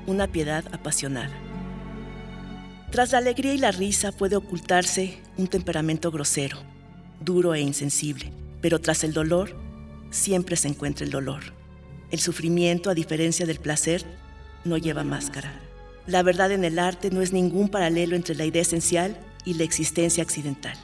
una 0.07 0.27
piedad 0.27 0.63
apasionada. 0.71 1.35
Tras 2.89 3.11
la 3.11 3.19
alegría 3.19 3.53
y 3.53 3.57
la 3.57 3.71
risa 3.71 4.11
puede 4.11 4.37
ocultarse 4.37 5.19
un 5.37 5.47
temperamento 5.47 6.09
grosero, 6.09 6.57
duro 7.19 7.53
e 7.53 7.59
insensible, 7.59 8.31
pero 8.61 8.79
tras 8.79 9.03
el 9.03 9.13
dolor 9.13 9.55
siempre 10.09 10.55
se 10.55 10.69
encuentra 10.69 11.05
el 11.05 11.11
dolor. 11.11 11.53
El 12.09 12.19
sufrimiento, 12.19 12.89
a 12.89 12.95
diferencia 12.95 13.45
del 13.45 13.59
placer, 13.59 14.05
no 14.63 14.77
lleva 14.77 15.03
máscara. 15.03 15.53
La 16.07 16.23
verdad 16.23 16.53
en 16.53 16.63
el 16.63 16.79
arte 16.79 17.11
no 17.11 17.21
es 17.21 17.33
ningún 17.33 17.67
paralelo 17.67 18.15
entre 18.15 18.35
la 18.35 18.45
idea 18.45 18.61
esencial 18.61 19.17
y 19.43 19.55
la 19.55 19.65
existencia 19.65 20.23
accidental. 20.23 20.77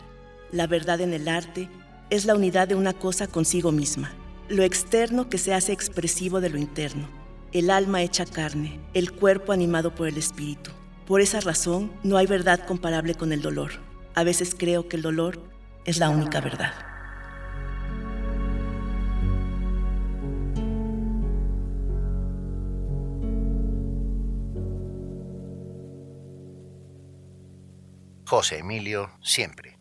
La 0.51 0.67
verdad 0.67 0.99
en 0.99 1.13
el 1.13 1.29
arte 1.29 1.69
es 2.09 2.25
la 2.25 2.35
unidad 2.35 2.67
de 2.67 2.75
una 2.75 2.91
cosa 2.91 3.27
consigo 3.27 3.71
misma, 3.71 4.11
lo 4.49 4.63
externo 4.63 5.29
que 5.29 5.37
se 5.37 5.53
hace 5.53 5.71
expresivo 5.71 6.41
de 6.41 6.49
lo 6.49 6.57
interno, 6.57 7.07
el 7.53 7.69
alma 7.69 8.01
hecha 8.01 8.25
carne, 8.25 8.79
el 8.95 9.11
cuerpo 9.11 9.51
animado 9.51 9.93
por 9.93 10.07
el 10.07 10.17
espíritu. 10.17 10.71
Por 11.05 11.21
esa 11.21 11.39
razón, 11.39 11.91
no 12.01 12.17
hay 12.17 12.25
verdad 12.25 12.65
comparable 12.65 13.13
con 13.13 13.31
el 13.31 13.43
dolor. 13.43 13.73
A 14.15 14.23
veces 14.23 14.55
creo 14.57 14.89
que 14.89 14.95
el 14.95 15.03
dolor 15.03 15.39
es 15.85 15.99
la 15.99 16.09
única 16.09 16.41
verdad. 16.41 16.73
José 28.25 28.59
Emilio 28.59 29.11
siempre. 29.21 29.77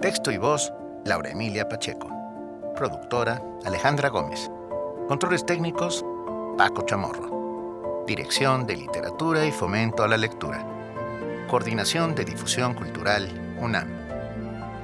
Texto 0.00 0.30
y 0.30 0.38
voz, 0.38 0.72
Laura 1.04 1.30
Emilia 1.30 1.68
Pacheco. 1.68 2.10
Productora, 2.76 3.42
Alejandra 3.64 4.10
Gómez. 4.10 4.50
Controles 5.08 5.46
técnicos, 5.46 6.04
Paco 6.58 6.82
Chamorro. 6.82 8.04
Dirección 8.06 8.66
de 8.66 8.76
Literatura 8.76 9.46
y 9.46 9.50
Fomento 9.50 10.02
a 10.02 10.08
la 10.08 10.18
Lectura. 10.18 10.64
Coordinación 11.48 12.14
de 12.14 12.24
Difusión 12.24 12.74
Cultural, 12.74 13.28
UNAM. 13.58 13.88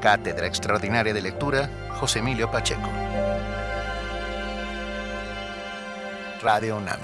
Cátedra 0.01 0.47
Extraordinaria 0.47 1.13
de 1.13 1.21
Lectura, 1.21 1.69
José 2.01 2.21
Emilio 2.21 2.51
Pacheco. 2.51 2.89
Radio 6.43 6.79
UNAM. 6.79 7.01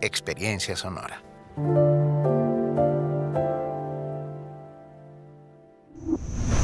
Experiencia 0.00 0.76
Sonora. 0.76 1.20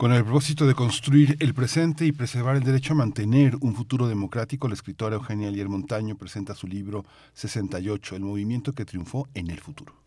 Con 0.00 0.14
el 0.14 0.24
propósito 0.24 0.66
de 0.66 0.74
construir 0.74 1.36
el 1.40 1.52
presente 1.52 2.06
y 2.06 2.12
preservar 2.12 2.56
el 2.56 2.62
derecho 2.62 2.94
a 2.94 2.96
mantener 2.96 3.56
un 3.60 3.74
futuro 3.74 4.08
democrático, 4.08 4.66
la 4.66 4.72
escritora 4.72 5.16
Eugenia 5.16 5.50
Lier 5.50 5.68
Montaño 5.68 6.16
presenta 6.16 6.54
su 6.54 6.66
libro 6.66 7.04
68, 7.34 8.16
El 8.16 8.22
movimiento 8.22 8.72
que 8.72 8.86
triunfó 8.86 9.28
en 9.34 9.50
el 9.50 9.60
futuro. 9.60 9.99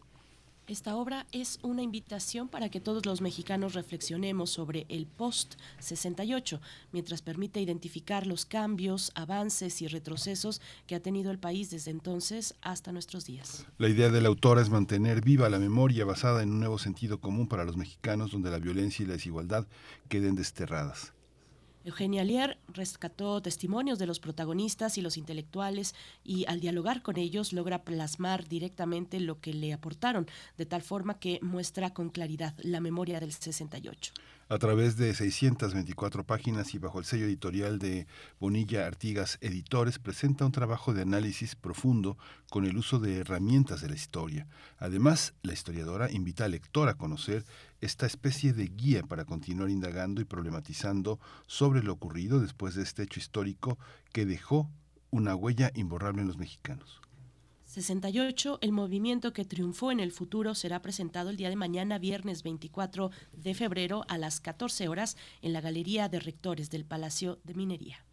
Esta 0.74 0.96
obra 0.96 1.28
es 1.32 1.60
una 1.62 1.84
invitación 1.84 2.48
para 2.48 2.68
que 2.68 2.80
todos 2.80 3.06
los 3.06 3.22
mexicanos 3.22 3.76
reflexionemos 3.76 4.50
sobre 4.50 4.88
el 4.90 5.06
post-68, 5.06 6.60
mientras 6.92 7.22
permite 7.22 7.62
identificar 7.62 8.26
los 8.26 8.48
cambios, 8.48 9.12
avances 9.14 9.84
y 9.84 9.88
retrocesos 9.88 10.62
que 10.88 10.96
ha 10.96 11.00
tenido 11.00 11.30
el 11.30 11.38
país 11.38 11.70
desde 11.70 11.92
entonces 11.92 12.56
hasta 12.64 12.92
nuestros 12.92 13.24
días. 13.26 13.68
La 13.78 13.88
idea 13.88 14.10
de 14.10 14.20
la 14.20 14.30
autora 14.30 14.64
es 14.64 14.72
mantener 14.72 15.22
viva 15.22 15.48
la 15.48 15.60
memoria 15.60 16.06
basada 16.06 16.42
en 16.42 16.50
un 16.50 16.60
nuevo 16.60 16.80
sentido 16.80 17.20
común 17.20 17.48
para 17.48 17.66
los 17.66 17.78
mexicanos 17.78 18.32
donde 18.32 18.50
la 18.50 18.58
violencia 18.58 19.04
y 19.04 19.06
la 19.06 19.14
desigualdad 19.14 19.68
queden 20.10 20.34
desterradas. 20.34 21.14
Eugenia 21.86 22.24
Lier 22.24 22.58
rescató 22.70 23.42
testimonios 23.42 24.00
de 24.00 24.06
los 24.06 24.20
protagonistas 24.20 24.98
y 24.98 25.02
los 25.02 25.18
intelectuales 25.18 25.96
y 26.24 26.46
al 26.48 26.62
dialogar 26.62 27.02
con 27.02 27.18
ellos 27.18 27.52
logra 27.52 27.84
plasmar 27.84 28.48
directamente 28.48 29.20
lo 29.20 29.42
que 29.42 29.54
le 29.54 29.74
aportaron, 29.74 30.28
de 30.58 30.66
tal 30.66 30.82
forma 30.82 31.20
que 31.20 31.40
muestra 31.42 31.94
con 31.94 32.10
claridad 32.10 32.54
la 32.60 32.80
memoria 32.80 33.20
del 33.20 33.34
68. 33.34 34.14
A 34.50 34.58
través 34.58 34.98
de 34.98 35.16
624 35.16 36.26
páginas 36.26 36.76
y 36.76 36.78
bajo 36.78 37.00
el 37.00 37.06
sello 37.06 37.26
editorial 37.26 37.80
de 37.80 38.08
Bonilla 38.42 38.86
Artigas 38.86 39.38
Editores, 39.40 40.00
presenta 40.00 40.46
un 40.46 40.52
trabajo 40.52 40.94
de 40.94 41.02
análisis 41.02 41.56
profundo 41.56 42.18
con 42.50 42.66
el 42.66 42.76
uso 42.76 43.00
de 43.00 43.20
herramientas 43.20 43.80
de 43.82 43.88
la 43.88 43.96
historia. 43.96 44.48
Además, 44.80 45.34
la 45.44 45.54
historiadora 45.54 46.12
invita 46.12 46.44
al 46.44 46.52
lector 46.52 46.90
a 46.90 46.96
conocer 46.96 47.46
esta 47.80 48.06
especie 48.06 48.52
de 48.52 48.68
guía 48.68 49.04
para 49.04 49.24
continuar 49.24 49.70
indagando 49.70 50.20
y 50.20 50.26
problematizando 50.26 51.22
sobre 51.48 51.82
lo 51.82 51.94
ocurrido 51.94 52.42
después 52.42 52.76
de 52.76 52.84
este 52.84 53.04
hecho 53.04 53.22
histórico 53.22 53.80
que 54.12 54.26
dejó 54.26 54.70
una 55.10 55.36
huella 55.36 55.72
imborrable 55.74 56.22
en 56.22 56.28
los 56.28 56.38
mexicanos. 56.38 57.02
68, 57.74 58.60
el 58.62 58.72
movimiento 58.72 59.34
que 59.34 59.46
triunfó 59.46 59.92
en 59.92 60.00
el 60.00 60.12
futuro 60.12 60.54
será 60.54 60.84
presentado 60.84 61.32
el 61.32 61.38
día 61.38 61.50
de 61.50 61.56
mañana, 61.56 61.98
viernes 61.98 62.44
24 62.44 63.10
de 63.32 63.56
febrero 63.56 64.06
a 64.10 64.20
las 64.20 64.40
14 64.42 64.88
horas 64.90 65.18
en 65.42 65.54
la 65.54 65.62
Galería 65.62 66.08
de 66.08 66.20
Rectores 66.20 66.70
del 66.70 66.86
Palacio 66.86 67.40
de 67.44 67.56
Minería. 67.56 68.06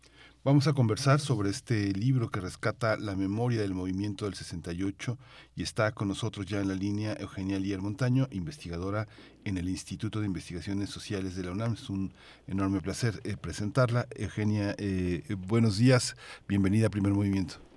Vamos 0.43 0.67
a 0.67 0.73
conversar 0.73 1.21
sobre 1.21 1.51
este 1.51 1.93
libro 1.93 2.31
que 2.31 2.41
rescata 2.41 2.97
la 2.97 3.15
memoria 3.15 3.61
del 3.61 3.75
movimiento 3.75 4.25
del 4.25 4.33
68 4.33 5.19
y 5.55 5.63
está 5.63 5.93
con 5.93 6.09
nosotros 6.09 6.47
ya 6.47 6.63
en 6.63 6.69
la 6.69 6.75
línea 6.75 7.13
Eugenia 7.21 7.59
Lier 7.59 7.83
Montaño, 7.83 8.29
investigadora 8.31 9.09
en 9.45 9.59
el 9.59 9.69
Instituto 9.69 10.21
de 10.21 10.27
Investigaciones 10.27 10.89
Sociales 10.89 11.37
de 11.37 11.45
la 11.45 11.53
UNAM. 11.53 11.75
Es 11.75 11.91
un 11.91 12.15
enorme 12.47 12.81
placer 12.81 13.21
eh, 13.25 13.37
presentarla. 13.37 14.09
Eugenia, 14.17 14.75
eh, 14.79 15.23
buenos 15.47 15.77
días, 15.77 16.17
bienvenida 16.49 16.87
a 16.87 16.91
Primer 16.91 17.13
Movimiento. 17.13 17.70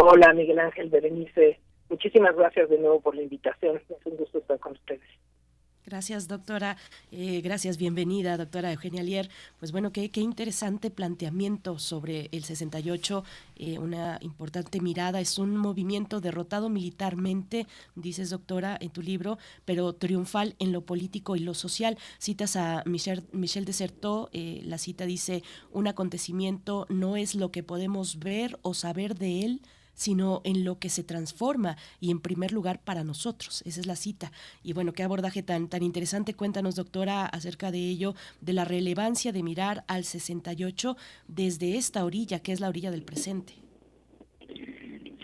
Hola, 0.00 0.32
Miguel 0.32 0.58
Ángel 0.58 0.88
Berenice. 0.90 1.58
Muchísimas 1.88 2.34
gracias 2.34 2.70
de 2.70 2.78
nuevo 2.78 3.00
por 3.00 3.14
la 3.14 3.22
invitación. 3.22 3.76
Es 3.76 4.06
un 4.06 4.16
gusto 4.16 4.38
estar 4.38 4.58
con 4.58 4.72
ustedes. 4.72 5.02
Gracias, 5.84 6.28
doctora. 6.28 6.76
Eh, 7.10 7.40
gracias, 7.42 7.76
bienvenida, 7.76 8.36
doctora 8.36 8.72
Eugenia 8.72 9.02
Lier. 9.02 9.28
Pues 9.58 9.72
bueno, 9.72 9.92
qué, 9.92 10.12
qué 10.12 10.20
interesante 10.20 10.90
planteamiento 10.90 11.80
sobre 11.80 12.28
el 12.30 12.44
68, 12.44 13.24
eh, 13.56 13.78
una 13.78 14.18
importante 14.20 14.80
mirada. 14.80 15.20
Es 15.20 15.38
un 15.38 15.56
movimiento 15.56 16.20
derrotado 16.20 16.68
militarmente, 16.68 17.66
dices, 17.96 18.30
doctora, 18.30 18.78
en 18.80 18.90
tu 18.90 19.02
libro, 19.02 19.38
pero 19.64 19.92
triunfal 19.92 20.54
en 20.60 20.70
lo 20.70 20.82
político 20.82 21.34
y 21.34 21.40
lo 21.40 21.52
social. 21.52 21.98
Citas 22.18 22.54
a 22.54 22.84
Michel, 22.86 23.24
Michel 23.32 23.64
Desertot, 23.64 24.30
eh, 24.32 24.60
la 24.64 24.78
cita 24.78 25.04
dice, 25.04 25.42
un 25.72 25.88
acontecimiento 25.88 26.86
no 26.90 27.16
es 27.16 27.34
lo 27.34 27.50
que 27.50 27.64
podemos 27.64 28.20
ver 28.20 28.56
o 28.62 28.72
saber 28.72 29.16
de 29.16 29.44
él, 29.44 29.60
sino 29.94 30.40
en 30.44 30.64
lo 30.64 30.78
que 30.78 30.88
se 30.88 31.04
transforma 31.04 31.76
y 32.00 32.10
en 32.10 32.20
primer 32.20 32.52
lugar 32.52 32.80
para 32.84 33.04
nosotros. 33.04 33.62
Esa 33.66 33.80
es 33.80 33.86
la 33.86 33.96
cita. 33.96 34.32
Y 34.62 34.72
bueno, 34.72 34.92
qué 34.92 35.02
abordaje 35.02 35.42
tan, 35.42 35.68
tan 35.68 35.82
interesante. 35.82 36.34
Cuéntanos, 36.34 36.76
doctora, 36.76 37.26
acerca 37.26 37.70
de 37.70 37.78
ello, 37.78 38.14
de 38.40 38.52
la 38.52 38.64
relevancia 38.64 39.32
de 39.32 39.42
mirar 39.42 39.84
al 39.88 40.04
68 40.04 40.96
desde 41.28 41.76
esta 41.76 42.04
orilla, 42.04 42.40
que 42.40 42.52
es 42.52 42.60
la 42.60 42.68
orilla 42.68 42.90
del 42.90 43.02
presente. 43.02 43.54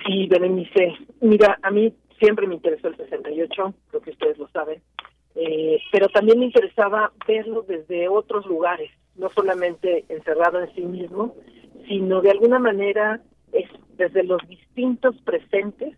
Sí, 0.07 0.27
Berenice. 0.27 0.95
Mira, 1.21 1.59
a 1.63 1.71
mí 1.71 1.93
siempre 2.19 2.47
me 2.47 2.55
interesó 2.55 2.89
el 2.89 2.97
68, 2.97 3.75
creo 3.89 4.03
que 4.03 4.11
ustedes 4.11 4.39
lo 4.39 4.49
saben, 4.49 4.81
eh, 5.35 5.79
pero 5.93 6.09
también 6.09 6.39
me 6.39 6.47
interesaba 6.47 7.13
verlo 7.27 7.63
desde 7.63 8.09
otros 8.09 8.47
lugares, 8.47 8.91
no 9.17 9.29
solamente 9.31 10.05
encerrado 10.09 10.61
en 10.61 10.75
sí 10.75 10.83
mismo, 10.83 11.35
sino 11.87 12.21
de 12.21 12.31
alguna 12.31 12.59
manera 12.59 13.21
es 13.53 13.69
desde 13.97 14.23
los 14.23 14.47
distintos 14.49 15.17
presentes 15.23 15.97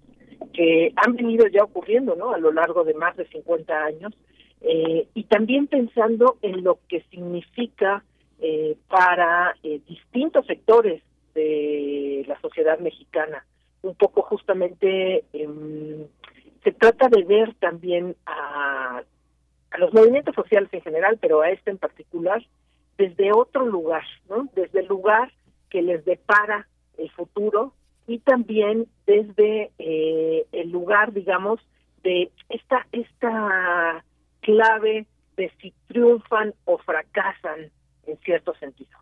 que 0.52 0.92
han 0.96 1.14
venido 1.14 1.46
ya 1.48 1.64
ocurriendo 1.64 2.16
¿no? 2.16 2.32
a 2.32 2.38
lo 2.38 2.52
largo 2.52 2.84
de 2.84 2.94
más 2.94 3.16
de 3.16 3.26
50 3.28 3.84
años 3.84 4.12
eh, 4.62 5.08
y 5.14 5.24
también 5.24 5.66
pensando 5.66 6.38
en 6.42 6.64
lo 6.64 6.78
que 6.88 7.02
significa 7.10 8.04
eh, 8.40 8.76
para 8.88 9.54
eh, 9.62 9.80
distintos 9.86 10.46
sectores 10.46 11.02
de 11.34 12.24
la 12.26 12.40
sociedad 12.40 12.78
mexicana. 12.78 13.44
Un 13.82 13.94
poco 13.94 14.22
justamente 14.22 15.24
em, 15.32 16.06
se 16.64 16.72
trata 16.72 17.08
de 17.08 17.22
ver 17.24 17.54
también 17.54 18.16
a, 18.26 19.02
a 19.70 19.78
los 19.78 19.94
movimientos 19.94 20.34
sociales 20.34 20.68
en 20.72 20.82
general, 20.82 21.18
pero 21.20 21.40
a 21.40 21.50
este 21.50 21.70
en 21.70 21.78
particular, 21.78 22.42
desde 22.98 23.32
otro 23.32 23.64
lugar, 23.64 24.04
¿no? 24.28 24.48
Desde 24.54 24.80
el 24.80 24.86
lugar 24.86 25.32
que 25.70 25.80
les 25.80 26.04
depara 26.04 26.66
el 27.00 27.10
futuro 27.10 27.74
y 28.06 28.18
también 28.18 28.86
desde 29.06 29.70
eh, 29.78 30.46
el 30.52 30.70
lugar, 30.70 31.12
digamos, 31.12 31.60
de 32.02 32.30
esta, 32.48 32.86
esta 32.92 34.04
clave 34.40 35.06
de 35.36 35.52
si 35.60 35.72
triunfan 35.86 36.54
o 36.64 36.78
fracasan 36.78 37.70
en 38.06 38.18
cierto 38.18 38.54
sentido. 38.54 38.98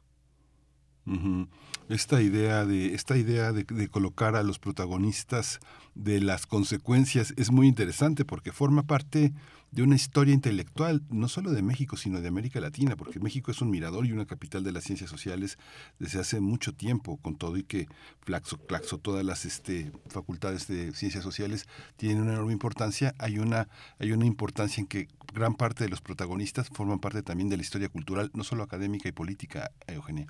Esta 1.88 2.20
idea 2.20 2.66
de 2.66 2.94
esta 2.94 3.16
idea 3.16 3.50
de, 3.52 3.88
colocar 3.88 4.36
a 4.36 4.42
los 4.42 4.58
protagonistas 4.58 5.58
de 5.94 6.20
las 6.20 6.46
consecuencias 6.46 7.32
es 7.38 7.50
muy 7.50 7.66
interesante 7.66 8.26
porque 8.26 8.52
forma 8.52 8.82
parte 8.82 9.32
de 9.70 9.82
una 9.82 9.96
historia 9.96 10.34
intelectual, 10.34 11.02
no 11.08 11.28
solo 11.28 11.50
de 11.50 11.62
México, 11.62 11.96
sino 11.96 12.20
de 12.20 12.28
América 12.28 12.60
Latina, 12.60 12.94
porque 12.94 13.20
México 13.20 13.50
es 13.50 13.62
un 13.62 13.70
mirador 13.70 14.04
y 14.04 14.12
una 14.12 14.26
capital 14.26 14.64
de 14.64 14.72
las 14.72 14.84
ciencias 14.84 15.08
sociales 15.08 15.56
desde 15.98 16.20
hace 16.20 16.40
mucho 16.40 16.74
tiempo, 16.74 17.16
con 17.22 17.36
todo 17.36 17.56
y 17.56 17.62
que 17.62 17.88
Flaxo, 18.20 18.58
Claxo, 18.58 18.98
todas 18.98 19.24
las 19.24 19.46
este, 19.46 19.90
facultades 20.08 20.68
de 20.68 20.92
ciencias 20.92 21.24
sociales 21.24 21.66
tienen 21.96 22.20
una 22.20 22.34
enorme 22.34 22.52
importancia, 22.52 23.14
hay 23.18 23.38
una, 23.38 23.68
hay 23.98 24.12
una 24.12 24.26
importancia 24.26 24.82
en 24.82 24.88
que 24.88 25.08
gran 25.32 25.54
parte 25.54 25.84
de 25.84 25.90
los 25.90 26.02
protagonistas 26.02 26.68
forman 26.68 26.98
parte 26.98 27.22
también 27.22 27.48
de 27.48 27.56
la 27.56 27.62
historia 27.62 27.88
cultural, 27.88 28.30
no 28.34 28.44
solo 28.44 28.62
académica 28.62 29.08
y 29.08 29.12
política, 29.12 29.70
Eugenia. 29.86 30.26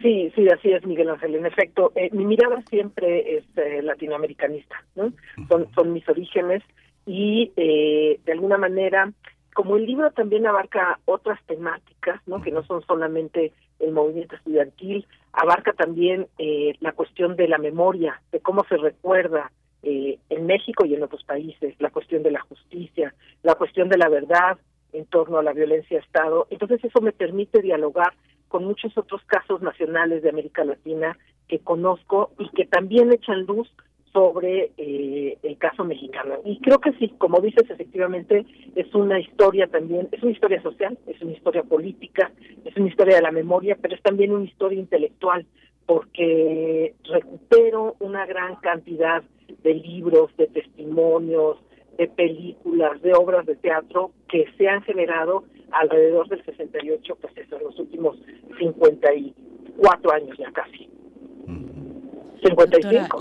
Sí, 0.00 0.32
sí, 0.34 0.48
así 0.48 0.72
es, 0.72 0.84
Miguel 0.86 1.10
Ángel. 1.10 1.34
En 1.34 1.46
efecto, 1.46 1.92
eh, 1.94 2.10
mi 2.12 2.24
mirada 2.24 2.62
siempre 2.68 3.36
es 3.36 3.44
eh, 3.56 3.82
latinoamericanista, 3.82 4.84
¿no? 4.94 5.12
Son, 5.48 5.68
son 5.74 5.92
mis 5.92 6.08
orígenes 6.08 6.62
y 7.06 7.52
eh, 7.56 8.20
de 8.24 8.32
alguna 8.32 8.58
manera, 8.58 9.12
como 9.54 9.76
el 9.76 9.86
libro 9.86 10.10
también 10.12 10.46
abarca 10.46 10.98
otras 11.04 11.38
temáticas, 11.46 12.20
¿no? 12.26 12.40
que 12.40 12.50
no 12.50 12.64
son 12.64 12.84
solamente 12.86 13.52
el 13.78 13.92
movimiento 13.92 14.36
estudiantil, 14.36 15.06
abarca 15.32 15.72
también 15.72 16.28
eh, 16.38 16.74
la 16.80 16.92
cuestión 16.92 17.36
de 17.36 17.48
la 17.48 17.58
memoria, 17.58 18.22
de 18.32 18.40
cómo 18.40 18.64
se 18.68 18.76
recuerda 18.76 19.50
eh, 19.82 20.18
en 20.30 20.46
México 20.46 20.86
y 20.86 20.94
en 20.94 21.02
otros 21.02 21.24
países, 21.24 21.74
la 21.78 21.90
cuestión 21.90 22.22
de 22.22 22.30
la 22.30 22.40
justicia, 22.40 23.14
la 23.42 23.54
cuestión 23.54 23.88
de 23.88 23.98
la 23.98 24.08
verdad 24.08 24.58
en 24.92 25.06
torno 25.06 25.38
a 25.38 25.42
la 25.42 25.52
violencia 25.52 25.98
de 25.98 26.04
Estado. 26.04 26.46
Entonces 26.50 26.82
eso 26.84 27.00
me 27.00 27.12
permite 27.12 27.60
dialogar 27.60 28.14
con 28.48 28.64
muchos 28.64 28.96
otros 28.96 29.22
casos 29.26 29.62
nacionales 29.62 30.22
de 30.22 30.30
América 30.30 30.64
Latina 30.64 31.16
que 31.48 31.58
conozco 31.58 32.32
y 32.38 32.48
que 32.50 32.66
también 32.66 33.12
echan 33.12 33.44
luz 33.46 33.70
sobre 34.12 34.70
eh, 34.76 35.36
el 35.42 35.58
caso 35.58 35.84
mexicano. 35.84 36.36
Y 36.44 36.60
creo 36.60 36.78
que 36.78 36.92
sí, 36.92 37.12
como 37.18 37.40
dices, 37.40 37.68
efectivamente 37.68 38.46
es 38.76 38.94
una 38.94 39.18
historia 39.18 39.66
también, 39.66 40.08
es 40.12 40.22
una 40.22 40.30
historia 40.30 40.62
social, 40.62 40.96
es 41.08 41.20
una 41.20 41.32
historia 41.32 41.64
política, 41.64 42.30
es 42.64 42.76
una 42.76 42.88
historia 42.88 43.16
de 43.16 43.22
la 43.22 43.32
memoria, 43.32 43.76
pero 43.80 43.96
es 43.96 44.02
también 44.02 44.32
una 44.32 44.44
historia 44.44 44.78
intelectual, 44.78 45.44
porque 45.84 46.94
recupero 47.04 47.96
una 47.98 48.24
gran 48.24 48.54
cantidad 48.56 49.24
de 49.64 49.74
libros, 49.74 50.30
de 50.36 50.46
testimonios, 50.46 51.58
de 51.96 52.08
películas, 52.08 53.00
de 53.02 53.12
obras 53.14 53.46
de 53.46 53.56
teatro 53.56 54.12
que 54.28 54.46
se 54.56 54.68
han 54.68 54.82
generado 54.82 55.44
alrededor 55.70 56.28
del 56.28 56.44
68, 56.44 57.16
pues 57.20 57.36
eso, 57.36 57.56
en 57.56 57.64
los 57.64 57.78
últimos 57.78 58.16
54 58.58 60.12
años 60.12 60.38
ya 60.38 60.50
casi. 60.52 60.88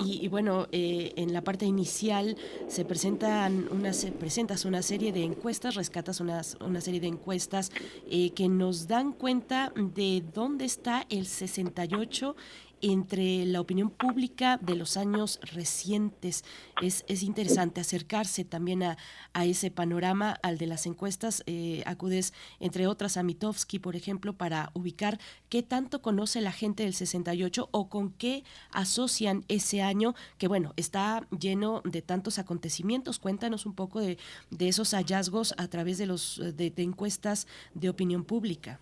y, 0.06 0.28
bueno, 0.28 0.68
eh, 0.72 1.14
en 1.16 1.32
la 1.32 1.42
parte 1.42 1.66
inicial 1.66 2.36
se 2.68 2.84
presentan 2.84 3.68
una, 3.72 3.94
se 3.94 4.12
presentas 4.12 4.66
una 4.66 4.82
serie 4.82 5.14
de 5.14 5.24
encuestas, 5.24 5.76
rescatas 5.76 6.20
unas, 6.20 6.58
una 6.60 6.82
serie 6.82 7.00
de 7.00 7.08
encuestas 7.08 7.72
eh, 8.10 8.32
que 8.32 8.50
nos 8.50 8.88
dan 8.88 9.14
cuenta 9.14 9.72
de 9.76 10.24
dónde 10.34 10.66
está 10.66 11.06
el 11.10 11.26
68 11.26 12.36
entre 12.84 13.46
la 13.46 13.62
opinión 13.62 13.90
pública 13.90 14.58
de 14.62 14.76
los 14.76 14.98
años 14.98 15.40
recientes. 15.54 16.44
Es, 16.82 17.06
es 17.08 17.24
interesante 17.24 17.82
acercarse 17.82 18.44
también 18.44 18.84
a, 18.84 18.98
a, 19.34 19.46
ese 19.46 19.72
panorama, 19.72 20.36
al 20.44 20.58
de 20.58 20.68
las 20.68 20.86
encuestas. 20.86 21.44
Eh, 21.48 21.82
acudes, 21.86 22.34
entre 22.60 22.86
otras, 22.86 23.16
a 23.18 23.24
Mitofsky, 23.24 23.80
por 23.80 23.96
ejemplo, 23.96 24.34
para 24.34 24.70
ubicar 24.74 25.18
qué 25.50 25.64
tanto 25.64 26.02
conoce 26.02 26.42
la 26.42 26.52
gente 26.52 26.84
del 26.84 26.94
68 26.94 27.70
o 27.72 27.90
con 27.90 28.12
qué 28.12 28.44
asocian 28.72 29.46
ese 29.48 29.82
año, 29.82 30.14
que 30.38 30.50
bueno, 30.50 30.74
está 30.76 31.26
lleno 31.40 31.82
de 31.86 32.02
tantos 32.02 32.38
acontecimientos. 32.38 33.18
Cuéntanos 33.18 33.66
un 33.66 33.76
poco 33.76 34.02
de, 34.02 34.18
de 34.52 34.68
esos 34.68 34.94
hallazgos 34.94 35.56
a 35.58 35.70
través 35.70 35.98
de, 35.98 36.06
los, 36.06 36.42
de, 36.56 36.74
encuestas 36.78 37.48
de 37.74 37.90
opinión 37.90 38.26
pública. 38.26 38.80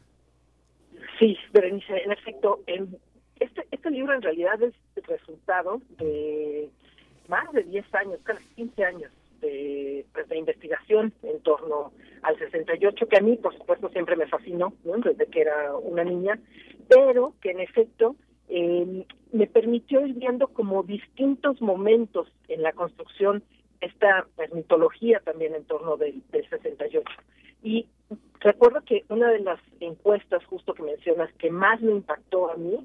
Sí, 1.20 1.38
Berenice, 1.54 2.02
en 2.04 2.12
efecto, 2.12 2.64
este, 3.42 3.66
este 3.72 3.90
libro 3.90 4.14
en 4.14 4.22
realidad 4.22 4.62
es 4.62 4.74
el 4.96 5.04
resultado 5.04 5.82
de 5.98 6.70
más 7.28 7.52
de 7.54 7.64
10 7.64 7.96
años, 7.96 8.20
casi 8.24 8.44
15 8.56 8.86
años 8.86 9.12
de, 9.42 10.06
pues, 10.14 10.30
de 10.30 10.38
investigación 10.38 11.12
en 11.24 11.40
torno 11.42 11.92
al 12.22 12.38
68, 12.38 13.08
que 13.08 13.18
a 13.18 13.22
mí, 13.22 13.38
por 13.38 13.58
supuesto, 13.58 13.90
siempre 13.90 14.16
me 14.16 14.28
fascinó, 14.28 14.74
desde 14.84 15.26
que 15.26 15.42
era 15.42 15.76
una 15.76 16.04
niña, 16.04 16.40
pero 16.88 17.34
que 17.42 17.50
en 17.50 17.62
efecto 17.62 18.16
eh, 18.48 19.06
me 19.32 19.48
permitió 19.48 20.06
ir 20.06 20.14
viendo 20.14 20.48
como 20.50 20.84
distintos 20.84 21.62
momentos 21.62 22.28
en 22.48 22.62
la 22.62 22.74
construcción 22.74 23.44
esta 23.80 24.28
pues, 24.36 24.54
mitología 24.54 25.20
también 25.22 25.56
en 25.56 25.64
torno 25.66 25.98
del, 25.98 26.22
del 26.32 26.48
68. 26.48 27.02
Y 27.64 27.88
recuerdo 28.40 28.82
que 28.82 29.04
una 29.10 29.32
de 29.32 29.40
las 29.40 29.60
encuestas 29.80 30.46
justo 30.46 30.76
que 30.76 30.84
mencionas 30.84 31.34
que 31.40 31.50
más 31.50 31.82
me 31.82 31.92
impactó 31.92 32.52
a 32.52 32.58
mí 32.58 32.78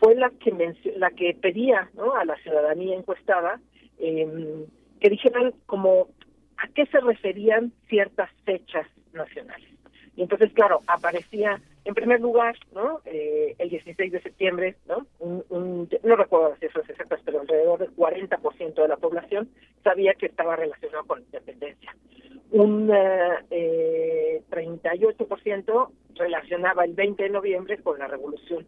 fue 0.00 0.14
la 0.14 0.30
que 0.30 0.74
la 0.96 1.10
que 1.10 1.34
pedía 1.34 1.90
a 2.16 2.24
la 2.24 2.36
ciudadanía 2.36 2.96
encuestada 2.96 3.60
eh, 3.98 4.66
que 5.00 5.10
dijeran 5.10 5.52
como 5.66 6.08
a 6.56 6.68
qué 6.68 6.86
se 6.86 7.00
referían 7.00 7.72
ciertas 7.88 8.30
fechas 8.44 8.86
nacionales. 9.12 9.68
Y 10.16 10.22
entonces, 10.22 10.52
claro, 10.52 10.82
aparecía 10.88 11.60
en 11.84 11.94
primer 11.94 12.20
lugar, 12.20 12.56
¿no? 12.74 13.00
Eh, 13.04 13.54
el 13.58 13.70
16 13.70 14.12
de 14.12 14.20
septiembre, 14.20 14.76
¿no? 14.86 15.06
Un, 15.20 15.88
no 16.02 16.16
recuerdo 16.16 16.50
las 16.50 16.58
cifras 16.58 16.88
exactas, 16.90 17.20
pero 17.24 17.40
alrededor 17.40 17.78
del 17.78 17.94
40% 17.94 18.74
de 18.74 18.88
la 18.88 18.96
población 18.96 19.48
sabía 19.84 20.14
que 20.14 20.26
estaba 20.26 20.56
relacionado 20.56 21.04
con 21.04 21.20
la 21.20 21.24
independencia. 21.24 21.96
Un 22.50 22.90
eh, 23.50 24.42
38% 24.50 25.90
relacionaba 26.16 26.84
el 26.84 26.94
20 26.94 27.22
de 27.22 27.30
noviembre 27.30 27.78
con 27.78 27.98
la 27.98 28.08
revolución. 28.08 28.66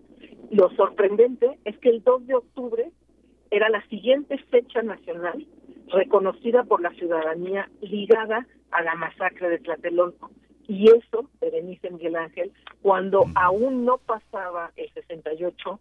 Lo 0.51 0.69
sorprendente 0.71 1.59
es 1.65 1.79
que 1.79 1.91
el 1.91 2.03
2 2.03 2.27
de 2.27 2.35
octubre 2.35 2.91
era 3.51 3.69
la 3.69 3.87
siguiente 3.89 4.37
fecha 4.51 4.83
nacional 4.83 5.47
reconocida 5.89 6.65
por 6.65 6.81
la 6.81 6.91
ciudadanía 6.91 7.71
ligada 7.81 8.47
a 8.71 8.83
la 8.83 8.95
masacre 8.95 9.49
de 9.49 9.59
Tlatelolco. 9.59 10.31
Y 10.67 10.89
eso, 10.89 11.29
Berenice 11.41 11.91
Miguel 11.91 12.17
Ángel, 12.17 12.53
cuando 12.83 13.27
aún 13.35 13.85
no 13.85 13.99
pasaba 13.99 14.73
el 14.77 14.93
68 14.93 15.81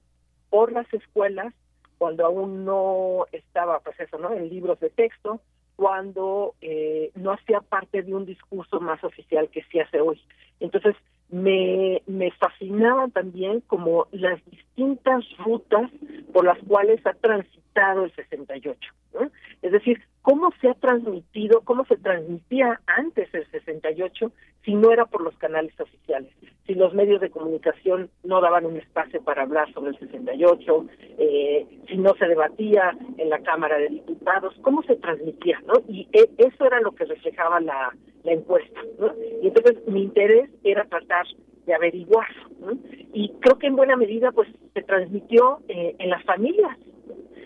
por 0.50 0.72
las 0.72 0.91
escuelas, 0.94 1.54
cuando 1.98 2.26
aún 2.26 2.66
no 2.66 3.26
estaba, 3.32 3.80
pues 3.80 4.00
eso, 4.00 4.18
¿no? 4.18 4.34
En 4.34 4.50
libros 4.50 4.80
de 4.80 4.90
texto, 4.90 5.41
cuando 5.76 6.56
eh, 6.62 7.12
no 7.16 7.32
hacía 7.32 7.62
parte 7.62 8.02
de 8.02 8.14
un 8.14 8.26
discurso 8.26 8.80
más 8.80 9.04
oficial 9.04 9.50
que 9.50 9.64
se 9.72 9.82
hace 9.82 10.00
hoy. 10.00 10.22
Entonces, 10.60 10.96
me, 11.30 12.01
me 12.07 12.31
fascinaban 12.31 13.11
también 13.11 13.61
como 13.61 14.07
las 14.11 14.43
distintas 14.45 15.23
rutas 15.38 15.91
por 16.34 16.45
las 16.45 16.57
cuales 16.60 17.06
ha 17.06 17.14
transitado 17.14 18.06
el 18.06 18.15
68. 18.15 18.80
¿no? 19.14 19.31
Es 19.61 19.72
decir, 19.72 20.01
cómo 20.30 20.51
se 20.61 20.69
ha 20.69 20.76
transmitido, 20.76 21.61
cómo 21.61 21.85
se 21.85 21.97
transmitía 21.97 22.80
antes 22.85 23.34
el 23.34 23.49
68 23.49 24.31
si 24.64 24.76
no 24.76 24.91
era 24.91 25.07
por 25.07 25.23
los 25.23 25.35
canales 25.39 25.73
oficiales, 25.80 26.31
si 26.68 26.76
los 26.76 26.93
medios 26.93 27.19
de 27.19 27.31
comunicación 27.31 28.11
no 28.23 28.39
daban 28.39 28.68
un 28.68 28.77
espacio 28.77 29.23
para 29.23 29.41
hablar 29.41 29.73
sobre 29.73 29.89
el 29.89 29.97
68, 29.97 30.85
eh, 31.18 31.65
si 31.88 31.97
no 31.97 32.14
se 32.14 32.27
debatía 32.27 32.95
en 33.18 33.30
la 33.30 33.39
Cámara 33.39 33.80
de 33.80 33.89
Diputados, 33.89 34.53
cómo 34.61 34.84
se 34.84 34.97
transmitía, 34.97 35.60
¿no? 35.65 35.81
Y 35.88 36.07
e, 36.14 36.30
eso 36.38 36.64
era 36.64 36.80
lo 36.80 36.91
que 36.91 37.06
reflejaba 37.06 37.60
la, 37.60 37.91
encuesta, 38.23 38.81
¿no? 38.99 39.11
Y 39.41 39.47
entonces 39.47 39.77
mi 39.88 40.03
interés 40.03 40.51
era 40.64 40.85
tratar 40.85 41.26
de 41.65 41.73
averiguar, 41.73 42.30
¿no? 42.60 42.77
Y 43.14 43.30
creo 43.39 43.57
que 43.57 43.65
en 43.65 43.76
buena 43.76 43.95
medida 43.95 44.31
pues 44.31 44.47
se 44.76 44.84
transmitió 44.84 45.61
eh, 45.69 45.95
en 45.97 46.11
las 46.11 46.23
familias, 46.23 46.77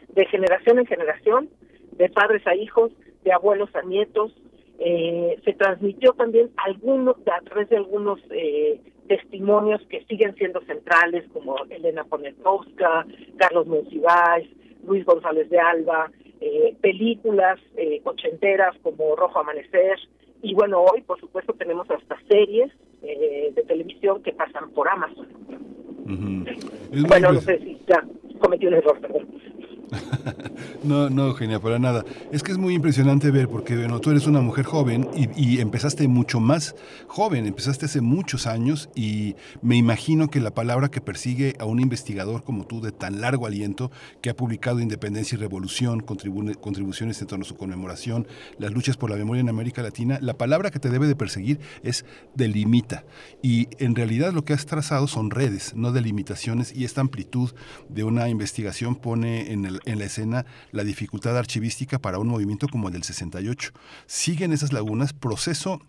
de 0.09 0.25
generación 0.25 0.79
en 0.79 0.85
generación, 0.85 1.49
de 1.97 2.09
padres 2.09 2.45
a 2.47 2.55
hijos, 2.55 2.91
de 3.23 3.31
abuelos 3.31 3.69
a 3.75 3.81
nietos, 3.83 4.33
eh, 4.79 5.39
se 5.45 5.53
transmitió 5.53 6.13
también 6.13 6.49
algunos 6.57 7.15
a 7.27 7.41
través 7.41 7.69
de 7.69 7.77
algunos 7.77 8.19
eh, 8.31 8.81
testimonios 9.07 9.81
que 9.89 10.03
siguen 10.05 10.35
siendo 10.35 10.61
centrales 10.61 11.25
como 11.31 11.55
Elena 11.69 12.03
Poniatowska, 12.03 13.05
Carlos 13.37 13.67
Monsiváis, 13.67 14.49
Luis 14.85 15.05
González 15.05 15.49
de 15.49 15.59
Alba, 15.59 16.11
eh, 16.41 16.75
películas 16.81 17.59
eh, 17.77 18.01
ochenteras 18.03 18.75
como 18.81 19.15
Rojo 19.15 19.39
Amanecer 19.39 19.97
y 20.41 20.53
bueno 20.53 20.81
hoy 20.81 21.01
por 21.01 21.17
supuesto 21.19 21.53
tenemos 21.53 21.89
hasta 21.89 22.17
series 22.27 22.69
eh, 23.01 23.53
de 23.55 23.63
televisión 23.63 24.21
que 24.21 24.33
pasan 24.33 24.69
por 24.71 24.89
Amazon. 24.89 25.27
Bueno, 27.07 27.31
no 27.31 27.39
sé 27.39 27.59
si 27.59 27.79
ya 27.87 28.03
cometí 28.39 28.67
un 28.67 28.73
error, 28.73 28.99
perdón. 28.99 29.27
no, 30.83 31.09
no, 31.09 31.27
Eugenia, 31.27 31.59
para 31.59 31.79
nada. 31.79 32.03
Es 32.31 32.43
que 32.43 32.51
es 32.51 32.57
muy 32.57 32.73
impresionante 32.73 33.31
ver, 33.31 33.47
porque 33.47 33.75
bueno, 33.75 33.99
tú 33.99 34.11
eres 34.11 34.27
una 34.27 34.41
mujer 34.41 34.65
joven 34.65 35.07
y, 35.15 35.55
y, 35.55 35.59
empezaste 35.59 36.07
mucho 36.07 36.39
más 36.39 36.75
joven, 37.07 37.45
empezaste 37.45 37.85
hace 37.85 38.01
muchos 38.01 38.47
años 38.47 38.89
y 38.95 39.35
me 39.61 39.75
imagino 39.75 40.29
que 40.29 40.39
la 40.39 40.53
palabra 40.53 40.89
que 40.89 41.01
persigue 41.01 41.55
a 41.59 41.65
un 41.65 41.79
investigador 41.79 42.43
como 42.43 42.65
tú 42.65 42.81
de 42.81 42.91
tan 42.91 43.21
largo 43.21 43.45
aliento, 43.45 43.91
que 44.21 44.29
ha 44.29 44.35
publicado 44.35 44.79
Independencia 44.79 45.35
y 45.35 45.39
Revolución, 45.39 46.01
contribuciones 46.01 47.21
en 47.21 47.27
torno 47.27 47.43
a 47.43 47.47
su 47.47 47.55
conmemoración, 47.55 48.27
las 48.57 48.71
luchas 48.71 48.97
por 48.97 49.09
la 49.09 49.15
memoria 49.15 49.41
en 49.41 49.49
América 49.49 49.81
Latina, 49.81 50.19
la 50.21 50.37
palabra 50.37 50.71
que 50.71 50.79
te 50.79 50.89
debe 50.89 51.07
de 51.07 51.15
perseguir 51.15 51.59
es 51.83 52.05
delimita. 52.35 53.03
Y 53.41 53.67
en 53.79 53.95
realidad 53.95 54.33
lo 54.33 54.45
que 54.45 54.53
has 54.53 54.65
trazado 54.65 55.07
son 55.07 55.29
redes, 55.29 55.75
no 55.75 55.91
delimitaciones, 55.91 56.75
y 56.75 56.85
esta 56.85 57.01
amplitud 57.01 57.51
de 57.89 58.03
una 58.03 58.29
investigación 58.29 58.95
pone 58.95 59.51
en 59.51 59.65
el 59.65 59.72
en 59.85 59.99
la 59.99 60.05
escena 60.05 60.45
la 60.71 60.83
dificultad 60.83 61.37
archivística 61.37 61.99
para 61.99 62.19
un 62.19 62.27
movimiento 62.27 62.67
como 62.67 62.87
el 62.87 62.93
del 62.93 63.03
68. 63.03 63.71
Siguen 64.05 64.53
esas 64.53 64.73
lagunas, 64.73 65.13
proceso 65.13 65.81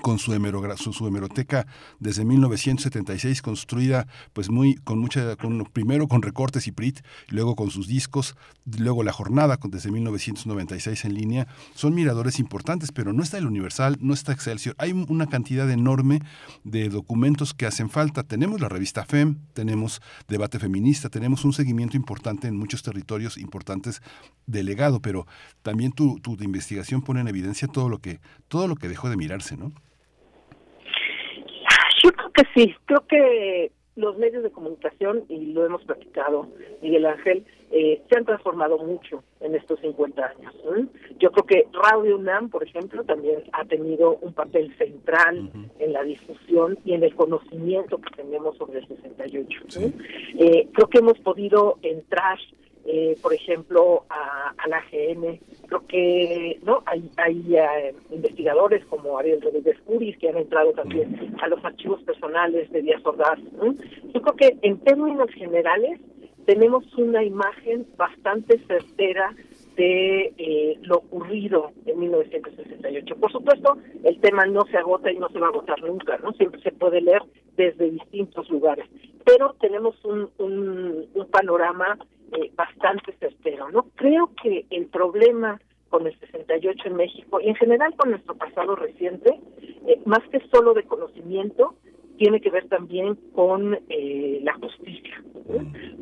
con 0.00 0.18
su, 0.18 0.32
su, 0.76 0.92
su, 0.92 1.06
hemeroteca 1.06 1.66
desde 1.98 2.24
1976 2.24 3.42
construida 3.42 4.06
pues 4.32 4.50
muy 4.50 4.76
con 4.76 4.98
mucha 4.98 5.36
con, 5.36 5.64
primero 5.72 6.08
con 6.08 6.22
recortes 6.22 6.66
y 6.66 6.72
prit 6.72 7.00
luego 7.28 7.56
con 7.56 7.70
sus 7.70 7.86
discos 7.86 8.36
luego 8.78 9.02
la 9.02 9.12
jornada 9.12 9.58
desde 9.62 9.90
1996 9.90 11.04
en 11.04 11.14
línea. 11.14 11.48
Son 11.74 11.94
miradores 11.94 12.38
importantes 12.38 12.92
pero 12.92 13.12
no 13.12 13.22
está 13.22 13.38
el 13.38 13.46
Universal 13.46 13.96
no 14.00 14.14
está 14.14 14.32
Excelsior. 14.32 14.74
Hay 14.78 14.92
una 14.92 15.26
cantidad 15.26 15.70
enorme 15.70 16.20
de 16.64 16.88
documentos 16.88 17.54
que 17.54 17.66
hacen 17.66 17.90
falta. 17.90 18.22
Tenemos 18.22 18.60
la 18.60 18.68
revista 18.68 19.04
FEM 19.04 19.38
tenemos 19.54 20.00
debate 20.28 20.58
feminista 20.58 21.08
tenemos 21.08 21.44
un 21.44 21.52
seguimiento 21.52 21.96
importante 21.96 22.48
en 22.48 22.56
muchos 22.56 22.82
territorios 22.82 23.38
importantes 23.38 24.02
delegado 24.46 25.00
pero 25.00 25.26
también 25.62 25.92
tu, 25.92 26.18
tu 26.20 26.36
investigación 26.42 27.02
pone 27.02 27.20
en 27.20 27.28
evidencia 27.28 27.68
todo 27.68 27.88
lo 27.88 27.98
que 27.98 28.20
todo 28.48 28.68
lo 28.68 28.76
que 28.76 28.88
dejó 28.88 29.10
de 29.10 29.16
mirarse 29.16 29.56
no 29.56 29.72
que 32.38 32.48
sí, 32.54 32.74
creo 32.86 33.04
que 33.06 33.72
los 33.96 34.16
medios 34.16 34.44
de 34.44 34.50
comunicación, 34.50 35.24
y 35.28 35.46
lo 35.46 35.66
hemos 35.66 35.82
platicado, 35.82 36.46
Miguel 36.80 37.04
Ángel, 37.06 37.44
eh, 37.72 38.00
se 38.08 38.16
han 38.16 38.24
transformado 38.24 38.78
mucho 38.78 39.24
en 39.40 39.56
estos 39.56 39.80
50 39.80 40.24
años. 40.24 40.54
Yo 41.18 41.32
creo 41.32 41.44
que 41.44 41.68
Radio 41.72 42.16
UNAM, 42.16 42.48
por 42.48 42.62
ejemplo, 42.62 43.02
también 43.02 43.42
ha 43.52 43.64
tenido 43.64 44.16
un 44.22 44.32
papel 44.34 44.72
central 44.76 45.50
en 45.80 45.92
la 45.92 46.04
difusión 46.04 46.78
y 46.84 46.92
en 46.92 47.02
el 47.02 47.14
conocimiento 47.16 47.98
que 47.98 48.22
tenemos 48.22 48.56
sobre 48.56 48.78
el 48.78 48.86
68. 48.86 49.60
Eh, 50.38 50.68
creo 50.72 50.88
que 50.88 50.98
hemos 50.98 51.18
podido 51.18 51.78
entrar 51.82 52.38
eh, 52.90 53.18
por 53.20 53.34
ejemplo, 53.34 54.06
a, 54.08 54.54
la 54.66 54.78
AGN. 54.78 55.38
Creo 55.66 55.86
que 55.86 56.58
no 56.62 56.82
hay, 56.86 57.10
hay 57.18 57.56
eh, 57.56 57.94
investigadores 58.10 58.82
como 58.86 59.18
Ariel 59.18 59.42
Rodríguez 59.42 59.78
Curis 59.84 60.16
que 60.16 60.30
han 60.30 60.38
entrado 60.38 60.72
también 60.72 61.36
a 61.42 61.48
los 61.48 61.62
archivos 61.62 62.02
personales 62.04 62.70
de 62.72 62.80
Díaz 62.80 63.04
Ordaz. 63.04 63.38
Yo 64.14 64.22
creo 64.22 64.36
que 64.36 64.58
en 64.62 64.78
términos 64.78 65.30
generales 65.32 66.00
tenemos 66.46 66.82
una 66.96 67.22
imagen 67.22 67.86
bastante 67.98 68.58
certera 68.66 69.36
de 69.78 70.34
eh, 70.36 70.76
lo 70.82 70.96
ocurrido 70.96 71.70
en 71.86 72.00
1968. 72.00 73.16
Por 73.16 73.30
supuesto, 73.30 73.78
el 74.02 74.20
tema 74.20 74.44
no 74.44 74.66
se 74.66 74.76
agota 74.76 75.10
y 75.10 75.16
no 75.16 75.28
se 75.28 75.38
va 75.38 75.46
a 75.46 75.50
agotar 75.50 75.80
nunca, 75.82 76.18
¿no? 76.18 76.32
Siempre 76.32 76.60
se 76.62 76.72
puede 76.72 77.00
leer 77.00 77.22
desde 77.56 77.90
distintos 77.90 78.50
lugares, 78.50 78.86
pero 79.24 79.54
tenemos 79.60 79.94
un, 80.04 80.28
un, 80.38 81.06
panorama 81.30 81.98
eh, 82.32 82.50
bastante 82.54 83.12
certero, 83.20 83.70
¿no? 83.70 83.86
Creo 83.94 84.30
que 84.42 84.66
el 84.70 84.86
problema 84.86 85.60
con 85.90 86.06
el 86.06 86.18
68 86.18 86.88
en 86.88 86.96
México 86.96 87.40
y 87.40 87.48
en 87.48 87.54
general 87.54 87.94
con 87.96 88.10
nuestro 88.10 88.34
pasado 88.34 88.74
reciente, 88.74 89.38
eh, 89.86 90.00
más 90.04 90.22
que 90.30 90.40
solo 90.52 90.74
de 90.74 90.84
conocimiento, 90.84 91.76
tiene 92.16 92.40
que 92.40 92.50
ver 92.50 92.68
también 92.68 93.14
con 93.32 93.78
eh, 93.88 94.40
la 94.42 94.54
justicia, 94.54 95.22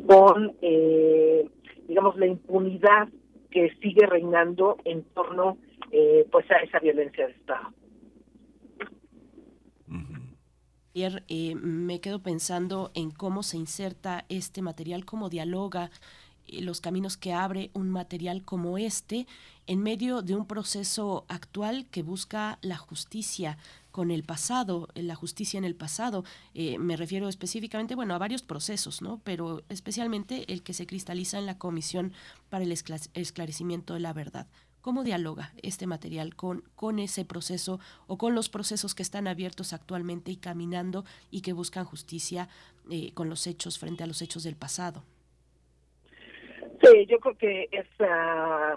con, 0.07 0.57
eh, 0.63 1.47
digamos, 1.87 2.17
la 2.17 2.27
impunidad 2.27 3.09
que 3.51 3.75
sigue 3.83 4.07
reinando 4.07 4.77
en 4.85 5.03
torno 5.15 5.59
eh, 5.91 6.27
pues 6.31 6.51
a 6.51 6.57
esa 6.57 6.79
violencia 6.79 7.27
de 7.27 7.33
Estado. 7.33 7.73
Eh, 10.99 11.55
me 11.55 12.01
quedo 12.01 12.23
pensando 12.23 12.91
en 12.95 13.11
cómo 13.11 13.43
se 13.43 13.59
inserta 13.59 14.25
este 14.31 14.63
material, 14.63 15.05
cómo 15.05 15.29
dialoga 15.29 15.91
los 16.49 16.81
caminos 16.81 17.19
que 17.19 17.35
abre 17.35 17.71
un 17.75 17.91
material 17.91 18.45
como 18.45 18.79
este 18.79 19.27
en 19.67 19.83
medio 19.83 20.23
de 20.23 20.35
un 20.35 20.47
proceso 20.47 21.27
actual 21.29 21.87
que 21.91 22.03
busca 22.03 22.59
la 22.63 22.77
justicia, 22.77 23.59
con 23.97 24.11
el 24.11 24.25
pasado, 24.25 24.89
la 24.95 25.15
justicia 25.15 25.57
en 25.57 25.65
el 25.65 25.75
pasado. 25.75 26.23
Eh, 26.53 26.77
me 26.77 26.99
refiero 26.99 27.31
específicamente, 27.31 27.95
bueno, 27.95 28.15
a 28.15 28.19
varios 28.19 28.43
procesos, 28.43 29.01
¿no? 29.01 29.23
Pero 29.25 29.63
especialmente 29.71 30.53
el 30.53 30.63
que 30.63 30.75
se 30.75 30.87
cristaliza 30.87 31.39
en 31.39 31.47
la 31.47 31.57
Comisión 31.57 32.13
para 32.51 32.63
el 32.63 32.73
Esclarecimiento 32.73 33.95
de 33.95 34.01
la 34.01 34.13
Verdad. 34.13 34.49
¿Cómo 34.83 35.03
dialoga 35.03 35.55
este 35.63 35.87
material 35.87 36.37
con, 36.37 36.63
con 36.75 36.99
ese 36.99 37.25
proceso 37.25 37.81
o 38.07 38.19
con 38.19 38.35
los 38.35 38.51
procesos 38.51 38.95
que 38.95 39.03
están 39.03 39.29
abiertos 39.29 39.73
actualmente 39.73 40.31
y 40.31 40.37
caminando 40.37 41.07
y 41.31 41.41
que 41.41 41.55
buscan 41.55 41.87
justicia 41.87 42.51
eh, 42.91 43.13
con 43.15 43.31
los 43.31 43.47
hechos 43.47 43.79
frente 43.79 44.05
a 44.05 44.07
los 44.07 44.21
hechos 44.21 44.43
del 44.43 44.57
pasado? 44.57 45.05
Sí, 46.83 47.07
yo 47.09 47.19
creo 47.19 47.39
que 47.39 47.69
es, 47.73 47.87
ah, 48.01 48.77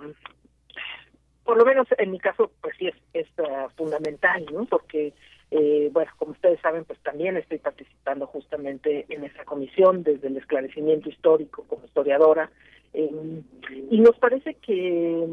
por 1.49 1.57
lo 1.57 1.65
menos 1.65 1.87
en 1.97 2.11
mi 2.11 2.19
caso, 2.19 2.51
pues 2.61 2.75
sí 2.77 2.91
es, 3.11 3.27
uh, 3.39 3.69
fundamental, 3.75 4.45
¿no? 4.53 4.65
Porque, 4.65 5.13
eh, 5.49 5.89
bueno, 5.91 6.11
como 6.19 6.33
ustedes 6.33 6.61
saben, 6.61 6.85
pues 6.85 6.99
también 6.99 7.37
estoy 7.37 7.57
participando 7.57 8.27
justamente 8.27 9.07
en 9.09 9.23
esa 9.23 9.43
comisión 9.45 10.03
desde 10.03 10.27
el 10.27 10.37
esclarecimiento 10.37 11.09
histórico 11.09 11.65
como 11.67 11.85
historiadora. 11.85 12.51
Eh, 12.93 13.41
y 13.89 13.99
nos 13.99 14.15
parece 14.19 14.57
que 14.61 15.27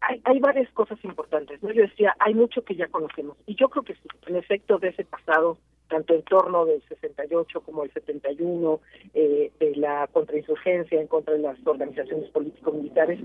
hay, 0.00 0.22
hay 0.24 0.38
varias 0.38 0.72
cosas 0.72 0.98
importantes, 1.04 1.62
¿no? 1.62 1.70
Yo 1.72 1.82
decía, 1.82 2.16
hay 2.20 2.32
mucho 2.32 2.64
que 2.64 2.74
ya 2.74 2.88
conocemos. 2.88 3.36
Y 3.44 3.54
yo 3.54 3.68
creo 3.68 3.84
que 3.84 3.96
sí, 3.96 4.08
en 4.28 4.36
efecto, 4.36 4.78
de 4.78 4.88
ese 4.88 5.04
pasado 5.04 5.58
tanto 5.90 6.14
en 6.14 6.22
torno 6.22 6.64
del 6.64 6.80
68 6.88 7.60
como 7.60 7.84
el 7.84 7.92
71, 7.92 8.80
eh, 9.12 9.52
de 9.60 9.76
la 9.76 10.06
contrainsurgencia 10.06 10.98
en 10.98 11.08
contra 11.08 11.34
de 11.34 11.40
las 11.40 11.58
organizaciones 11.66 12.30
político-militares, 12.30 13.20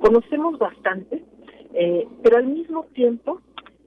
conocemos 0.00 0.58
bastante, 0.58 1.22
eh, 1.74 2.06
pero 2.22 2.38
al 2.38 2.46
mismo 2.46 2.84
tiempo 2.94 3.40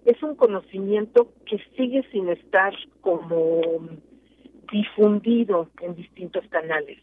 es 0.05 0.21
un 0.23 0.35
conocimiento 0.35 1.29
que 1.45 1.59
sigue 1.75 2.03
sin 2.11 2.29
estar 2.29 2.73
como 3.01 3.61
difundido 4.71 5.69
en 5.81 5.95
distintos 5.95 6.45
canales. 6.47 6.97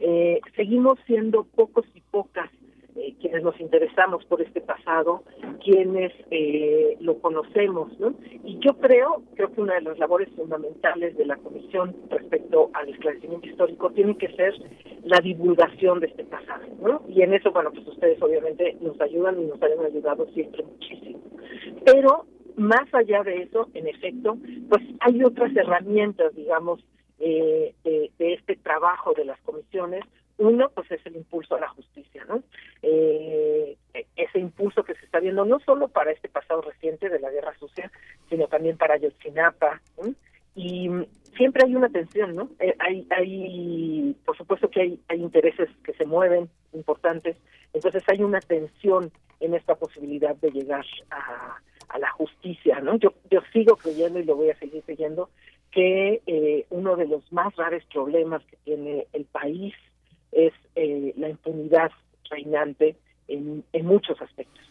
Eh, 0.00 0.40
seguimos 0.56 0.98
siendo 1.06 1.44
pocos 1.44 1.86
y 1.94 2.00
pocas 2.00 2.50
eh, 2.94 3.14
quienes 3.20 3.42
nos 3.42 3.58
interesamos 3.58 4.22
por 4.26 4.42
este 4.42 4.60
pasado, 4.60 5.22
quienes 5.64 6.12
eh, 6.30 6.98
lo 7.00 7.20
conocemos, 7.20 7.98
¿no? 7.98 8.14
Y 8.44 8.58
yo 8.58 8.78
creo, 8.78 9.22
creo 9.34 9.50
que 9.50 9.60
una 9.62 9.74
de 9.74 9.80
las 9.80 9.98
labores 9.98 10.28
fundamentales 10.36 11.16
de 11.16 11.24
la 11.24 11.36
Comisión 11.36 11.96
respecto 12.10 12.70
al 12.74 12.90
esclarecimiento 12.90 13.46
histórico 13.46 13.90
tiene 13.92 14.16
que 14.18 14.28
ser 14.34 14.54
la 15.04 15.20
divulgación 15.20 16.00
de 16.00 16.06
este 16.06 16.24
pasado, 16.24 16.64
¿no? 16.80 17.02
Y 17.08 17.22
en 17.22 17.34
eso, 17.34 17.50
bueno, 17.50 17.70
pues 17.72 17.86
ustedes 17.86 18.20
obviamente 18.22 18.76
nos 18.80 19.00
ayudan 19.00 19.40
y 19.40 19.46
nos 19.46 19.60
han 19.62 19.84
ayudado 19.84 20.26
siempre 20.32 20.62
muchísimo. 20.62 21.20
Pero 21.84 22.26
más 22.56 22.92
allá 22.92 23.22
de 23.22 23.42
eso, 23.42 23.68
en 23.74 23.88
efecto, 23.88 24.36
pues 24.68 24.82
hay 25.00 25.22
otras 25.24 25.54
herramientas, 25.56 26.34
digamos, 26.34 26.84
eh, 27.18 27.74
de, 27.84 28.10
este 28.18 28.56
trabajo 28.56 29.12
de 29.14 29.24
las 29.24 29.40
comisiones 29.42 30.04
uno, 30.38 30.70
pues 30.74 30.90
es 30.90 31.04
el 31.06 31.16
impulso 31.16 31.54
a 31.54 31.60
la 31.60 31.68
justicia, 31.68 32.24
¿no? 32.24 32.42
Eh, 32.82 33.76
ese 34.16 34.38
impulso 34.40 34.82
que 34.82 34.94
se 34.94 35.04
está 35.04 35.20
viendo 35.20 35.44
no 35.44 35.60
solo 35.60 35.88
para 35.88 36.10
este 36.10 36.28
pasado 36.28 36.62
reciente 36.62 37.08
de 37.08 37.20
la 37.20 37.30
guerra 37.30 37.56
sucia, 37.58 37.92
sino 38.28 38.48
también 38.48 38.76
para 38.76 38.96
Yotzinapa, 38.96 39.80
y 40.56 40.90
siempre 41.42 41.64
hay 41.66 41.74
una 41.74 41.88
tensión, 41.88 42.36
¿no? 42.36 42.50
Eh, 42.60 42.76
hay, 42.78 43.04
hay, 43.10 44.16
por 44.24 44.36
supuesto 44.36 44.70
que 44.70 44.80
hay, 44.80 45.00
hay 45.08 45.20
intereses 45.20 45.68
que 45.82 45.92
se 45.94 46.06
mueven 46.06 46.48
importantes, 46.72 47.36
entonces 47.72 48.04
hay 48.06 48.22
una 48.22 48.38
tensión 48.38 49.10
en 49.40 49.54
esta 49.54 49.74
posibilidad 49.74 50.36
de 50.36 50.52
llegar 50.52 50.86
a, 51.10 51.56
a 51.88 51.98
la 51.98 52.10
justicia, 52.12 52.78
¿no? 52.80 52.94
Yo, 52.94 53.12
yo 53.28 53.40
sigo 53.52 53.74
creyendo 53.74 54.20
y 54.20 54.24
lo 54.24 54.36
voy 54.36 54.50
a 54.50 54.58
seguir 54.60 54.84
creyendo 54.84 55.30
que 55.72 56.22
eh, 56.28 56.64
uno 56.70 56.94
de 56.94 57.08
los 57.08 57.32
más 57.32 57.52
graves 57.56 57.84
problemas 57.92 58.44
que 58.44 58.56
tiene 58.62 59.08
el 59.12 59.24
país 59.24 59.74
es 60.30 60.52
eh, 60.76 61.12
la 61.16 61.28
impunidad 61.28 61.90
reinante 62.30 62.94
en, 63.26 63.64
en 63.72 63.86
muchos 63.86 64.22
aspectos. 64.22 64.62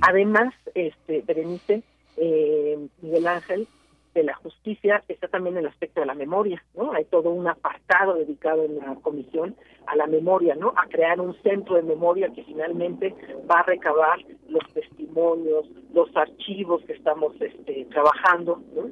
Además, 0.00 0.52
este 0.74 1.22
Berenice, 1.22 1.84
eh, 2.16 2.76
Miguel 3.02 3.26
Ángel, 3.28 3.68
de 4.14 4.22
la 4.22 4.34
justicia 4.34 5.02
está 5.08 5.28
también 5.28 5.56
el 5.56 5.66
aspecto 5.66 6.00
de 6.00 6.06
la 6.06 6.14
memoria, 6.14 6.62
¿no? 6.74 6.92
Hay 6.92 7.04
todo 7.06 7.30
un 7.30 7.46
apartado 7.46 8.14
dedicado 8.14 8.64
en 8.64 8.78
la 8.78 8.94
comisión 8.96 9.56
a 9.86 9.96
la 9.96 10.06
memoria, 10.06 10.54
¿no? 10.54 10.74
A 10.76 10.86
crear 10.88 11.20
un 11.20 11.34
centro 11.42 11.76
de 11.76 11.82
memoria 11.82 12.30
que 12.34 12.44
finalmente 12.44 13.14
va 13.50 13.60
a 13.60 13.62
recabar 13.64 14.18
los 14.48 14.62
testimonios, 14.74 15.66
los 15.92 16.14
archivos 16.16 16.82
que 16.84 16.92
estamos 16.92 17.34
este, 17.40 17.86
trabajando, 17.86 18.62
¿no? 18.74 18.90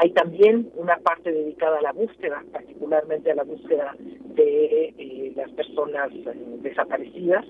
Hay 0.00 0.10
también 0.10 0.70
una 0.74 0.96
parte 0.98 1.32
dedicada 1.32 1.78
a 1.78 1.82
la 1.82 1.92
búsqueda, 1.92 2.44
particularmente 2.52 3.30
a 3.30 3.34
la 3.34 3.44
búsqueda 3.44 3.94
de 3.98 4.94
eh, 4.98 5.32
las 5.34 5.50
personas 5.52 6.10
eh, 6.12 6.34
desaparecidas 6.60 7.44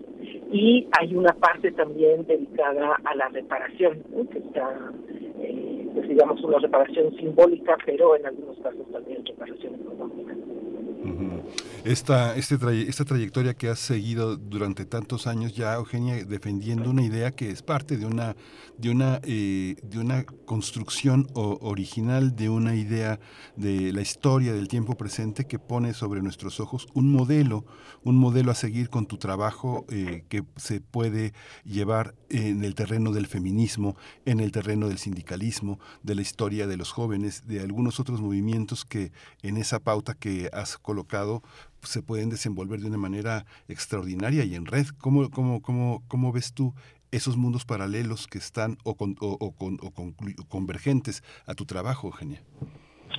y 0.53 0.87
hay 0.99 1.15
una 1.15 1.33
parte 1.33 1.73
también 1.73 2.27
dedicada 2.27 2.97
a 3.05 3.15
la 3.15 3.29
reparación, 3.29 4.03
¿no? 4.11 4.29
que 4.29 4.39
está 4.39 4.93
eh, 5.41 5.76
digamos 6.05 6.43
una 6.43 6.59
reparación 6.59 7.15
simbólica, 7.17 7.77
pero 7.85 8.17
en 8.17 8.27
algunos 8.27 8.59
casos 8.59 8.87
también 8.93 9.25
reparación 9.25 9.75
económica. 9.75 10.35
Esta, 11.87 12.35
este 12.35 12.57
esta 12.89 13.05
trayectoria 13.05 13.55
que 13.55 13.69
has 13.69 13.79
seguido 13.79 14.37
durante 14.37 14.85
tantos 14.87 15.29
años 15.29 15.55
ya, 15.55 15.75
Eugenia, 15.75 16.25
defendiendo 16.25 16.91
una 16.91 17.05
idea 17.05 17.31
que 17.31 17.51
es 17.51 17.63
parte 17.63 17.97
de 17.97 18.07
una, 18.07 18.35
de 18.77 18.91
una, 18.91 19.21
eh, 19.23 19.77
de 19.85 19.99
una 20.01 20.25
construcción 20.25 21.29
original, 21.35 22.35
de 22.35 22.49
una 22.49 22.75
idea 22.75 23.21
de 23.55 23.93
la 23.93 24.01
historia 24.01 24.53
del 24.53 24.67
tiempo 24.67 24.97
presente 24.97 25.47
que 25.47 25.61
pone 25.61 25.95
sobre 25.95 26.23
nuestros 26.23 26.59
ojos 26.59 26.89
un 26.93 27.13
modelo, 27.13 27.65
un 28.03 28.17
modelo 28.17 28.51
a 28.51 28.57
seguir 28.57 28.91
con 28.91 29.07
tu 29.07 29.17
trabajo 29.17 29.87
eh, 29.89 30.25
que 30.29 30.43
se 30.57 30.81
puede 30.81 31.35
llevar 31.65 32.17
en 32.31 32.65
el 32.65 32.75
terreno 32.75 33.13
del 33.13 33.29
feminismo, 33.29 33.97
en 34.25 34.41
el 34.41 34.51
terreno 34.51 34.89
del 34.89 34.99
sindicalismo, 34.99 35.79
de 36.03 36.17
la 36.17 36.23
historia 36.23 36.67
de 36.67 36.77
los 36.77 36.91
jóvenes, 36.91 37.47
de 37.47 37.61
algunos 37.61 38.01
otros 38.01 38.21
movimientos 38.21 38.85
que 38.85 39.13
en 39.43 39.57
esa 39.57 39.79
pauta 39.79 40.15
que 40.15 40.51
has 40.53 40.79
colocado 40.79 41.36
se 41.83 42.03
pueden 42.03 42.31
desenvolver 42.31 42.81
de 42.81 42.89
una 42.89 42.99
manera 42.99 43.45
extraordinaria 43.69 44.45
y 44.45 44.55
en 44.55 44.67
red. 44.67 44.87
¿Cómo, 44.99 45.31
cómo, 45.31 45.63
cómo, 45.63 46.03
cómo 46.09 46.33
ves 46.33 46.53
tú 46.53 46.75
esos 47.11 47.37
mundos 47.37 47.65
paralelos 47.65 48.27
que 48.27 48.39
están 48.39 48.77
o, 48.85 48.97
con, 48.97 49.17
o, 49.21 49.37
o, 49.41 49.53
con, 49.55 49.79
o 49.83 50.49
convergentes 50.49 51.23
a 51.47 51.55
tu 51.55 51.65
trabajo, 51.65 52.09
Eugenia? 52.09 52.43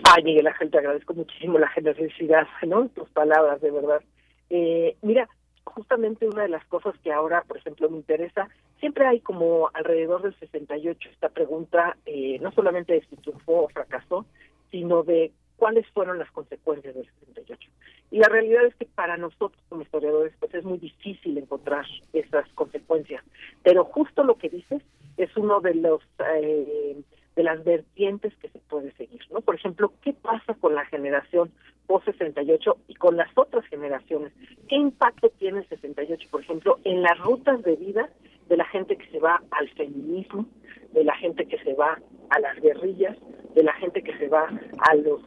Ay, 0.04 0.24
Miguel 0.24 0.48
Ángel, 0.48 0.72
te 0.72 0.78
agradezco 0.78 1.14
muchísimo 1.14 1.58
la 1.58 1.70
generosidad, 1.70 2.48
¿no? 2.68 2.88
Tus 2.90 3.10
palabras, 3.10 3.62
de 3.62 3.72
verdad. 3.72 4.02
Eh, 4.50 4.96
mira, 5.02 5.28
justamente 5.64 6.28
una 6.28 6.44
de 6.44 6.50
las 6.50 6.66
cosas 6.66 6.96
que 7.04 7.12
ahora, 7.12 7.44
por 7.48 7.58
ejemplo, 7.58 7.90
me 7.90 7.98
interesa, 7.98 8.50
siempre 8.80 9.06
hay 9.06 9.20
como 9.20 9.70
alrededor 9.74 10.22
del 10.22 10.38
68 10.40 11.10
esta 11.12 11.30
pregunta, 11.30 11.98
eh, 12.06 12.40
no 12.42 12.52
solamente 12.52 12.94
de 12.94 13.02
si 13.02 13.16
triunfó 13.18 13.64
o 13.64 13.70
fracasó, 13.70 14.26
sino 14.72 15.04
de 15.04 15.32
cuáles 15.58 15.88
fueron 15.88 16.20
las 16.20 16.32
consecuencias 16.32 16.96
del 16.96 17.10
68. 17.26 17.70
Y 18.10 18.20
la 18.20 18.30
realidad 18.30 18.66
es 18.66 18.76
que 18.76 18.86
para 18.86 19.18
nosotros 19.18 19.62
como 19.70 19.82
historiadores 19.82 20.34
pues 20.40 20.54
es 20.54 20.64
muy 20.64 20.78
difícil 20.78 21.38
encontrar 21.38 21.86
esas 22.14 22.48
consecuencias, 22.54 23.24
pero 23.64 23.84
justo 23.84 24.24
lo 24.24 24.38
que 24.38 24.50
dices 24.50 24.82
es 25.18 25.36
uno 25.36 25.60
de 25.60 25.76
los 25.76 26.02
eh, 26.34 27.02
de 27.36 27.44
las 27.44 27.64
vertientes 27.64 28.34
que 28.38 28.50
se 28.50 28.58
puede 28.60 28.92
seguir, 28.94 29.22
¿no? 29.32 29.42
Por 29.42 29.56
ejemplo, 29.56 29.94
¿qué 30.02 30.12
pasa 30.12 30.56
con 30.56 30.74
la 30.74 30.86
generación 30.86 31.52
post 31.86 32.06
68 32.06 32.78
y 32.88 32.96
con 32.96 33.16
las 33.16 33.30
otras 33.36 33.64
generaciones? 33.68 34.34
¿Qué 34.68 34.76
impacto 34.76 35.30
tiene 35.38 35.60
el 35.60 35.70
68, 35.70 36.28
por 36.32 36.42
ejemplo, 36.42 36.80
en 36.84 37.04
las 37.04 37.18
rutas 37.20 37.62
de 37.62 37.76
vida 37.76 38.10
de 38.50 38.58
la 38.58 38.66
gente 38.66 38.98
que 38.98 39.08
se 39.12 39.20
va 39.20 39.42
al 39.52 39.70
feminismo, 39.70 40.48
de 40.94 41.04
la 41.04 41.16
gente 41.18 41.46
que 41.46 41.60
se 41.60 41.76
va 41.76 42.00
a 42.30 42.40
las 42.40 42.60
guerrillas, 42.60 43.16
de 43.54 43.64
la 43.64 43.74
gente 43.74 44.02
que 44.02 44.18
se 44.18 44.28
va 44.30 44.50
a 44.80 44.96
los 44.96 45.22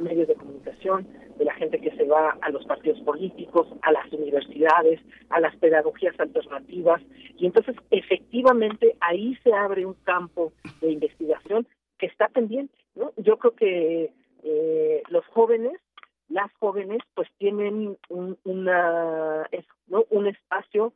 medios 0.00 0.28
de 0.28 0.34
comunicación, 0.36 1.06
de 1.40 1.46
la 1.46 1.54
gente 1.54 1.80
que 1.80 1.90
se 1.96 2.04
va 2.04 2.36
a 2.42 2.50
los 2.50 2.66
partidos 2.66 3.00
políticos, 3.00 3.66
a 3.80 3.92
las 3.92 4.12
universidades, 4.12 5.00
a 5.30 5.40
las 5.40 5.56
pedagogías 5.56 6.14
alternativas. 6.20 7.00
Y 7.38 7.46
entonces, 7.46 7.74
efectivamente, 7.90 8.94
ahí 9.00 9.34
se 9.42 9.54
abre 9.54 9.86
un 9.86 9.94
campo 10.04 10.52
de 10.82 10.92
investigación 10.92 11.66
que 11.96 12.06
está 12.06 12.28
pendiente. 12.28 12.76
¿no? 12.94 13.14
Yo 13.16 13.38
creo 13.38 13.54
que 13.54 14.12
eh, 14.42 15.02
los 15.08 15.24
jóvenes, 15.28 15.80
las 16.28 16.52
jóvenes, 16.60 16.98
pues 17.14 17.28
tienen 17.38 17.96
un, 18.10 18.36
una, 18.44 19.48
¿no? 19.86 20.04
un 20.10 20.26
espacio 20.26 20.92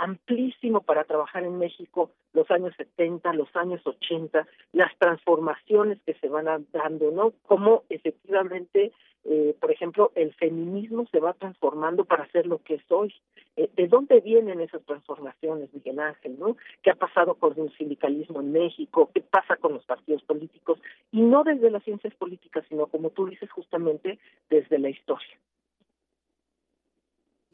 amplísimo 0.00 0.80
para 0.82 1.04
trabajar 1.04 1.44
en 1.44 1.58
México 1.58 2.10
los 2.32 2.50
años 2.50 2.74
70, 2.76 3.32
los 3.32 3.54
años 3.56 3.80
80, 3.86 4.46
las 4.72 4.96
transformaciones 4.98 5.98
que 6.04 6.14
se 6.14 6.28
van 6.28 6.66
dando, 6.72 7.10
¿no? 7.10 7.32
Cómo 7.46 7.84
efectivamente, 7.88 8.92
eh, 9.24 9.56
por 9.58 9.70
ejemplo, 9.70 10.12
el 10.14 10.34
feminismo 10.34 11.06
se 11.10 11.20
va 11.20 11.32
transformando 11.32 12.04
para 12.04 12.30
ser 12.30 12.46
lo 12.46 12.58
que 12.58 12.74
es 12.74 12.90
hoy. 12.90 13.14
Eh, 13.56 13.70
¿De 13.74 13.88
dónde 13.88 14.20
vienen 14.20 14.60
esas 14.60 14.84
transformaciones, 14.84 15.72
Miguel 15.72 15.98
Ángel, 15.98 16.38
no? 16.38 16.56
¿Qué 16.82 16.90
ha 16.90 16.94
pasado 16.94 17.34
con 17.34 17.58
el 17.58 17.74
sindicalismo 17.76 18.40
en 18.40 18.52
México? 18.52 19.10
¿Qué 19.14 19.22
pasa 19.22 19.56
con 19.56 19.72
los 19.72 19.84
partidos 19.84 20.22
políticos? 20.24 20.78
Y 21.10 21.22
no 21.22 21.42
desde 21.42 21.70
las 21.70 21.82
ciencias 21.84 22.14
políticas, 22.14 22.64
sino, 22.68 22.86
como 22.86 23.10
tú 23.10 23.26
dices, 23.26 23.50
justamente 23.50 24.18
desde 24.50 24.78
la 24.78 24.90
historia. 24.90 25.38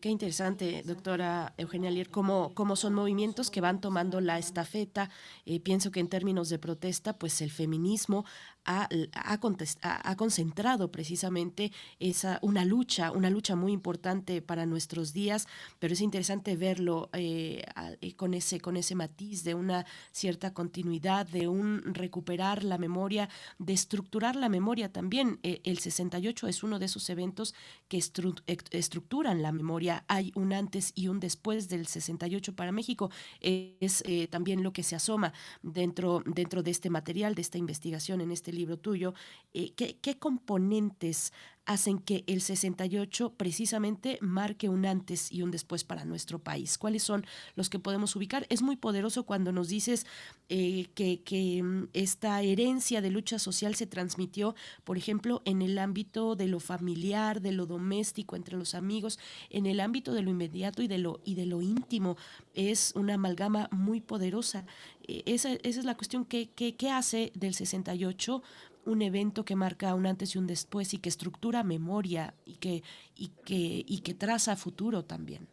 Qué 0.02 0.08
interesante, 0.08 0.82
doctora 0.84 1.54
Eugenia 1.58 1.88
Lier, 1.88 2.10
cómo, 2.10 2.50
cómo 2.54 2.74
son 2.74 2.92
movimientos 2.92 3.52
que 3.52 3.60
van 3.60 3.80
tomando 3.80 4.20
la 4.20 4.36
estafeta. 4.36 5.10
Eh, 5.46 5.60
pienso 5.60 5.92
que 5.92 6.00
en 6.00 6.08
términos 6.08 6.48
de 6.48 6.58
protesta, 6.58 7.12
pues 7.12 7.40
el 7.40 7.52
feminismo 7.52 8.24
ha, 8.64 8.89
ha, 9.12 10.16
concentrado 10.16 10.90
precisamente 10.93 11.72
esa, 11.98 12.39
una 12.43 12.64
lucha, 12.64 13.10
una 13.10 13.30
lucha 13.30 13.56
muy 13.56 13.72
importante 13.72 14.43
para 14.43 14.66
nuestros 14.66 15.12
días, 15.12 15.47
pero 15.78 15.94
es 15.94 16.01
interesante 16.01 16.56
verlo 16.56 17.10
eh, 17.12 17.64
eh, 18.01 18.14
con, 18.14 18.34
ese, 18.34 18.60
con 18.60 18.76
ese 18.76 18.94
matiz 18.94 19.44
de 19.44 19.55
una 19.55 19.84
cierta 20.12 20.55
continuidad, 20.55 21.26
de 21.26 21.48
un 21.48 21.82
recuperar 21.94 22.64
la 22.64 22.78
memoria, 22.78 23.28
de 23.59 23.72
estructurar 23.72 24.36
la 24.36 24.48
memoria 24.48 24.93
también. 24.93 25.40
Eh, 25.43 25.60
el 25.64 25.78
68 25.78 26.48
es 26.48 26.62
uno 26.62 26.78
de 26.78 26.86
esos 26.86 27.09
eventos 27.10 27.55
que 27.89 27.98
estructuran 27.98 29.43
la 29.43 29.52
memoria. 29.52 30.05
Hay 30.09 30.32
un 30.34 30.52
antes 30.52 30.93
y 30.94 31.09
un 31.09 31.20
después 31.20 31.68
del 31.68 31.86
68 31.86 32.55
para 32.55 32.72
México. 32.72 33.10
es 33.40 34.05
también 34.30 34.62
lo 34.62 34.72
que 34.72 34.82
se 34.82 34.97
asoma 34.97 35.32
dentro, 35.62 36.22
dentro 36.26 36.62
de 36.62 36.70
este 36.70 36.90
material, 36.90 37.34
de 37.34 37.43
esta 37.43 37.59
investigación 37.59 38.20
en 38.20 38.30
este 38.30 38.51
libro 38.52 38.78
tuyo, 38.78 39.14
eh, 39.54 39.72
¿qué, 39.74 39.98
¿qué 40.00 40.18
componentes 40.18 41.32
hacen 41.64 41.98
que 41.98 42.24
el 42.26 42.40
68 42.40 43.34
precisamente 43.36 44.18
marque 44.20 44.68
un 44.68 44.84
antes 44.84 45.30
y 45.30 45.43
un 45.43 45.51
después 45.51 45.84
para 45.84 46.05
nuestro 46.05 46.40
país. 46.40 46.76
¿Cuáles 46.76 47.05
son 47.05 47.24
los 47.55 47.70
que 47.70 47.78
podemos 47.78 48.16
ubicar? 48.16 48.47
Es 48.48 48.62
muy 48.62 48.76
poderoso 48.76 49.24
cuando 49.24 49.52
nos 49.52 49.68
dices 49.68 50.06
eh, 50.48 50.89
que, 50.94 51.62
mm, 51.62 51.89
esta 51.93 52.43
herencia 52.43 53.01
de 53.01 53.10
lucha 53.10 53.39
social 53.39 53.74
se 53.76 53.86
transmitió, 53.86 54.56
por 54.84 54.98
ejemplo, 54.98 55.40
en 55.44 55.62
el 55.62 55.78
ámbito 55.78 56.34
de 56.34 56.48
lo 56.48 56.59
familiar, 56.59 57.40
de 57.40 57.52
lo 57.52 57.66
doméstico, 57.66 58.34
entre 58.34 58.56
los 58.56 58.74
amigos, 58.74 59.18
en 59.51 59.66
el 59.66 59.78
ámbito 59.78 60.12
de 60.12 60.22
lo 60.22 60.30
inmediato 60.30 60.82
y 60.82 60.89
de 60.89 60.98
lo, 60.98 61.20
y 61.24 61.36
de 61.36 61.47
lo 61.47 61.62
íntimo. 61.62 62.16
Es 62.55 62.93
una 62.97 63.14
amalgama 63.14 63.68
muy 63.70 64.01
poderosa. 64.01 64.66
Eh, 65.06 65.22
esa, 65.26 65.52
esa, 65.52 65.80
es 65.80 65.84
la 65.84 65.94
cuestión 65.94 66.24
que, 66.24 66.51
que 66.51 66.90
hace 66.90 67.30
del 67.34 67.55
68 67.55 68.43
un 68.86 69.02
evento 69.02 69.44
que 69.44 69.56
marca 69.56 69.94
un 69.94 70.06
antes 70.06 70.34
y 70.34 70.38
un 70.38 70.46
después 70.46 70.94
y 70.94 70.98
que 70.98 71.09
estructura 71.09 71.62
memoria 71.62 72.34
y 72.44 72.59
que 72.59 72.82
y 73.16 73.28
que 73.44 73.84
y 73.86 74.02
que 74.02 74.14
traza 74.14 74.56
futuro 74.56 75.04
también. 75.04 75.48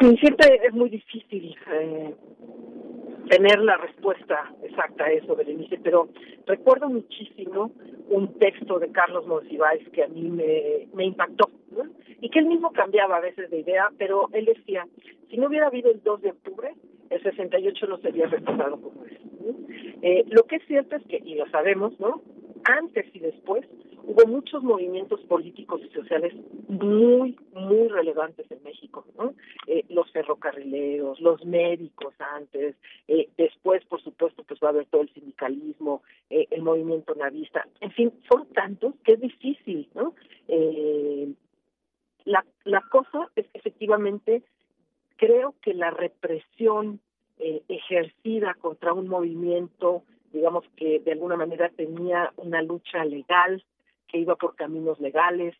Sí, 0.00 0.16
siempre 0.20 0.60
es 0.64 0.72
muy 0.72 0.88
difícil 0.88 1.54
eh, 1.72 2.14
tener 3.30 3.60
la 3.60 3.76
respuesta 3.76 4.52
exacta 4.62 5.04
a 5.04 5.12
eso, 5.12 5.36
Berenice, 5.36 5.78
pero 5.82 6.08
recuerdo 6.46 6.88
muchísimo 6.88 7.70
un 8.08 8.38
texto 8.38 8.78
de 8.80 8.90
Carlos 8.90 9.26
Monsiváis 9.26 9.88
que 9.90 10.02
a 10.02 10.08
mí 10.08 10.28
me, 10.28 11.04
impactó, 11.04 11.48
y 12.20 12.28
que 12.28 12.40
él 12.40 12.46
mismo 12.46 12.72
cambiaba 12.72 13.18
a 13.18 13.20
veces 13.20 13.48
de 13.50 13.60
idea, 13.60 13.88
pero 13.98 14.28
él 14.32 14.46
decía, 14.46 14.86
si 15.30 15.36
no 15.36 15.46
hubiera 15.46 15.68
habido 15.68 15.90
el 15.90 16.02
2 16.02 16.22
de 16.22 16.30
octubre, 16.30 16.74
el 17.10 17.22
68 17.22 17.86
no 17.86 17.98
sería 17.98 18.26
recordado 18.26 18.80
como 18.80 19.04
es. 19.04 19.18
Eh, 20.02 20.24
lo 20.28 20.44
que 20.44 20.56
es 20.56 20.66
cierto 20.66 20.96
es 20.96 21.02
que, 21.06 21.20
y 21.24 21.34
lo 21.34 21.48
sabemos, 21.50 21.98
¿no? 22.00 22.22
Antes 22.64 23.06
y 23.14 23.18
después 23.18 23.66
hubo 24.04 24.26
muchos 24.26 24.62
movimientos 24.62 25.20
políticos 25.22 25.80
y 25.84 25.92
sociales 25.92 26.34
muy, 26.68 27.38
muy 27.52 27.88
relevantes 27.88 28.50
en 28.50 28.62
México, 28.62 29.04
¿no? 29.18 29.34
Eh, 29.66 29.84
los 29.88 30.10
ferrocarrileros, 30.12 31.20
los 31.20 31.44
médicos 31.44 32.14
antes, 32.18 32.76
eh, 33.08 33.28
después, 33.36 33.84
por 33.86 34.02
supuesto, 34.02 34.42
pues 34.44 34.60
va 34.62 34.68
a 34.68 34.70
haber 34.70 34.86
todo 34.86 35.02
el 35.02 35.12
sindicalismo, 35.12 36.02
eh, 36.30 36.46
el 36.50 36.62
movimiento 36.62 37.14
navista, 37.14 37.66
en 37.80 37.90
fin, 37.92 38.12
son 38.30 38.46
tantos 38.52 38.94
que 39.04 39.12
es 39.12 39.20
difícil, 39.20 39.88
¿no? 39.94 40.14
Eh, 40.48 41.32
la, 42.24 42.44
la 42.64 42.82
cosa 42.90 43.30
es 43.36 43.46
que 43.48 43.58
efectivamente 43.58 44.42
creo 45.20 45.54
que 45.60 45.74
la 45.74 45.90
represión 45.90 46.98
eh, 47.38 47.62
ejercida 47.68 48.54
contra 48.54 48.94
un 48.94 49.06
movimiento, 49.06 50.02
digamos 50.32 50.64
que 50.76 50.98
de 51.00 51.12
alguna 51.12 51.36
manera 51.36 51.68
tenía 51.68 52.32
una 52.38 52.62
lucha 52.62 53.04
legal, 53.04 53.62
que 54.08 54.16
iba 54.16 54.34
por 54.36 54.56
caminos 54.56 54.98
legales, 54.98 55.54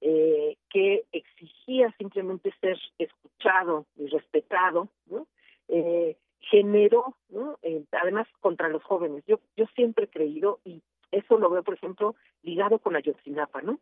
eh, 0.00 0.56
que 0.70 1.04
exigía 1.12 1.94
simplemente 1.98 2.50
ser 2.62 2.78
escuchado 2.98 3.84
y 3.98 4.06
respetado, 4.06 4.88
eh, 5.68 6.16
generó, 6.40 7.14
además 7.92 8.26
contra 8.40 8.70
los 8.70 8.82
jóvenes. 8.82 9.22
Yo 9.26 9.38
yo 9.54 9.66
siempre 9.76 10.06
he 10.06 10.08
creído 10.08 10.60
y 10.64 10.80
eso 11.12 11.36
lo 11.36 11.50
veo, 11.50 11.62
por 11.62 11.74
ejemplo, 11.74 12.16
ligado 12.42 12.78
con 12.78 12.96
Ayotzinapa, 12.96 13.60
¿no? 13.60 13.78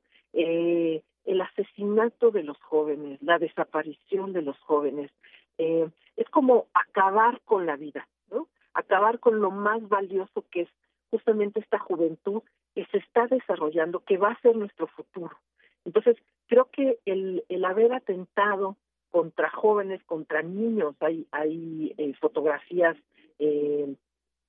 El 1.26 1.40
asesinato 1.40 2.30
de 2.30 2.42
los 2.42 2.58
jóvenes, 2.62 3.20
la 3.22 3.38
desaparición 3.38 4.32
de 4.32 4.42
los 4.42 4.58
jóvenes, 4.60 5.10
eh, 5.58 5.88
es 6.16 6.28
como 6.30 6.66
acabar 6.72 7.40
con 7.44 7.66
la 7.66 7.76
vida, 7.76 8.08
¿no? 8.30 8.48
Acabar 8.74 9.18
con 9.18 9.40
lo 9.40 9.50
más 9.50 9.86
valioso 9.88 10.44
que 10.50 10.62
es 10.62 10.68
justamente 11.10 11.60
esta 11.60 11.78
juventud 11.78 12.42
que 12.74 12.86
se 12.86 12.98
está 12.98 13.26
desarrollando, 13.26 14.00
que 14.00 14.18
va 14.18 14.30
a 14.30 14.40
ser 14.40 14.56
nuestro 14.56 14.86
futuro. 14.86 15.36
Entonces, 15.84 16.16
creo 16.46 16.68
que 16.70 16.98
el, 17.04 17.44
el 17.48 17.64
haber 17.64 17.92
atentado 17.92 18.76
contra 19.10 19.50
jóvenes, 19.50 20.02
contra 20.04 20.42
niños, 20.42 20.94
hay, 21.00 21.26
hay 21.30 21.94
eh, 21.96 22.12
fotografías 22.20 22.96
eh, 23.38 23.94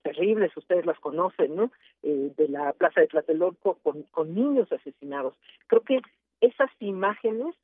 terribles, 0.02 0.56
ustedes 0.58 0.86
las 0.86 1.00
conocen, 1.00 1.56
¿no? 1.56 1.72
Eh, 2.04 2.32
de 2.36 2.48
la 2.50 2.74
Plaza 2.74 3.02
de 3.02 3.08
Tlatelolco 3.08 3.76
con, 3.84 4.04
con 4.04 4.34
niños 4.34 4.72
asesinados. 4.72 5.36
Creo 5.68 5.82
que 5.82 6.02
esas 6.42 6.70
imágenes 6.80 7.56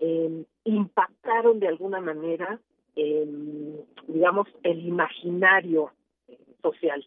eh, 0.00 0.44
impactaron 0.64 1.60
de 1.60 1.68
alguna 1.68 2.00
manera 2.00 2.60
digamos, 4.06 4.48
el 4.62 4.86
imaginario 4.86 5.92
social. 6.60 7.06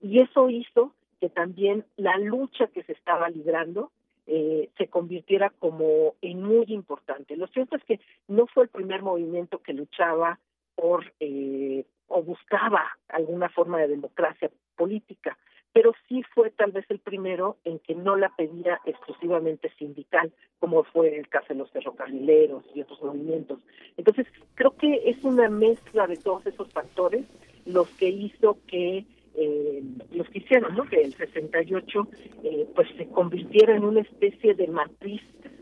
Y 0.00 0.20
eso 0.20 0.50
hizo 0.50 0.94
que 1.20 1.28
también 1.28 1.84
la 1.96 2.16
lucha 2.18 2.66
que 2.68 2.82
se 2.84 2.92
estaba 2.92 3.28
librando 3.28 3.90
eh, 4.26 4.70
se 4.76 4.88
convirtiera 4.88 5.50
como 5.50 6.14
en 6.20 6.42
muy 6.42 6.66
importante. 6.68 7.36
Lo 7.36 7.46
cierto 7.48 7.76
es 7.76 7.84
que 7.84 8.00
no 8.28 8.46
fue 8.46 8.64
el 8.64 8.68
primer 8.68 9.02
movimiento 9.02 9.62
que 9.62 9.72
luchaba 9.72 10.38
por 10.74 11.12
eh, 11.20 11.84
o 12.08 12.22
buscaba 12.22 12.84
alguna 13.08 13.48
forma 13.48 13.78
de 13.78 13.88
democracia 13.88 14.50
política, 14.76 15.38
pero 15.76 15.92
sí 16.08 16.22
fue 16.34 16.50
tal 16.52 16.72
vez 16.72 16.86
el 16.88 17.00
primero 17.00 17.58
en 17.64 17.78
que 17.80 17.94
no 17.94 18.16
la 18.16 18.30
pedía 18.30 18.80
exclusivamente 18.86 19.70
sindical, 19.78 20.32
como 20.58 20.84
fue 20.84 21.18
el 21.18 21.28
caso 21.28 21.48
de 21.50 21.56
los 21.56 21.70
ferrocarrileros 21.70 22.64
y 22.74 22.80
otros 22.80 23.02
movimientos. 23.02 23.58
Entonces, 23.98 24.26
creo 24.54 24.74
que 24.74 25.02
es 25.04 25.22
una 25.22 25.50
mezcla 25.50 26.06
de 26.06 26.16
todos 26.16 26.46
esos 26.46 26.72
factores 26.72 27.26
los 27.66 27.90
que 27.90 28.08
hizo 28.08 28.56
que 28.66 29.04
eh, 29.34 29.82
los 30.12 30.26
que 30.30 30.38
hicieron, 30.38 30.74
¿no? 30.76 30.84
Que 30.84 31.02
el 31.02 31.12
68 31.12 32.08
eh, 32.42 32.66
pues 32.74 32.88
se 32.96 33.06
convirtiera 33.08 33.76
en 33.76 33.84
una 33.84 34.00
especie 34.00 34.54
de 34.54 34.68
matriz 34.68 35.20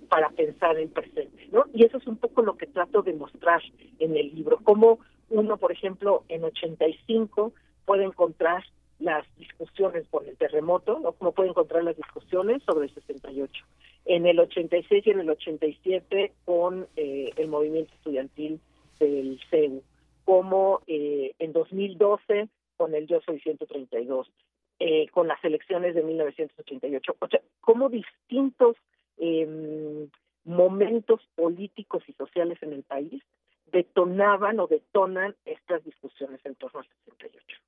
para 0.09 0.31
pensar 0.31 0.79
el 0.79 0.91
presente, 0.91 1.49
¿no? 1.51 1.65
Y 1.75 1.85
eso 1.85 1.97
es 1.97 2.07
un 2.07 2.19
poco 2.19 2.43
lo 2.43 2.57
que 2.57 2.69
trato 2.69 3.03
de 3.03 3.15
mostrar 3.15 3.63
en 3.99 4.17
el 4.17 4.33
libro, 4.33 4.61
como 4.63 5.01
uno, 5.31 5.57
por 5.57 5.73
ejemplo, 5.73 6.23
en 6.29 6.45
85 6.45 7.53
puede 7.85 8.05
encontrar 8.05 8.63
las 9.05 9.27
discusiones 9.37 10.07
por 10.09 10.27
el 10.27 10.37
terremoto, 10.39 10.99
¿no? 10.99 11.13
Como 11.13 11.33
puede 11.33 11.51
encontrar 11.51 11.85
las 11.85 11.97
discusiones 11.97 12.63
sobre 12.63 12.87
el 12.87 12.95
68. 12.95 13.65
En 14.07 14.27
el 14.27 14.41
86 14.41 15.07
y 15.07 15.11
en 15.11 15.21
el 15.21 15.31
87 15.31 16.33
con 16.47 16.89
eh, 16.97 17.31
el 17.37 17.49
movimiento 17.49 17.93
estudiantil 17.95 18.61
del 18.99 19.39
CEU, 19.51 19.83
como 20.25 20.81
eh, 20.87 21.35
en 21.39 21.53
2012 21.53 22.49
con 22.79 22.95
el 22.95 23.07
Yo 23.07 23.21
Soy 23.21 23.41
132, 23.41 24.31
eh, 24.79 25.09
con 25.09 25.29
las 25.29 25.43
elecciones 25.45 25.95
de 25.95 26.03
1988. 26.03 27.17
O 27.19 27.29
sea, 27.29 27.41
como 27.61 27.91
distintos 27.91 28.77
eh, 29.19 30.09
momentos 30.45 31.21
políticos 31.35 32.03
y 32.07 32.15
sociales 32.15 32.59
en 32.63 32.73
el 32.73 32.83
país 32.83 33.23
detonaban 33.71 34.61
o 34.61 34.67
detonan 34.67 35.35
estas 35.45 35.85
discusiones 35.85 36.41
en 36.45 36.55
torno 36.55 36.81
al 36.81 36.87
68. 37.05 37.59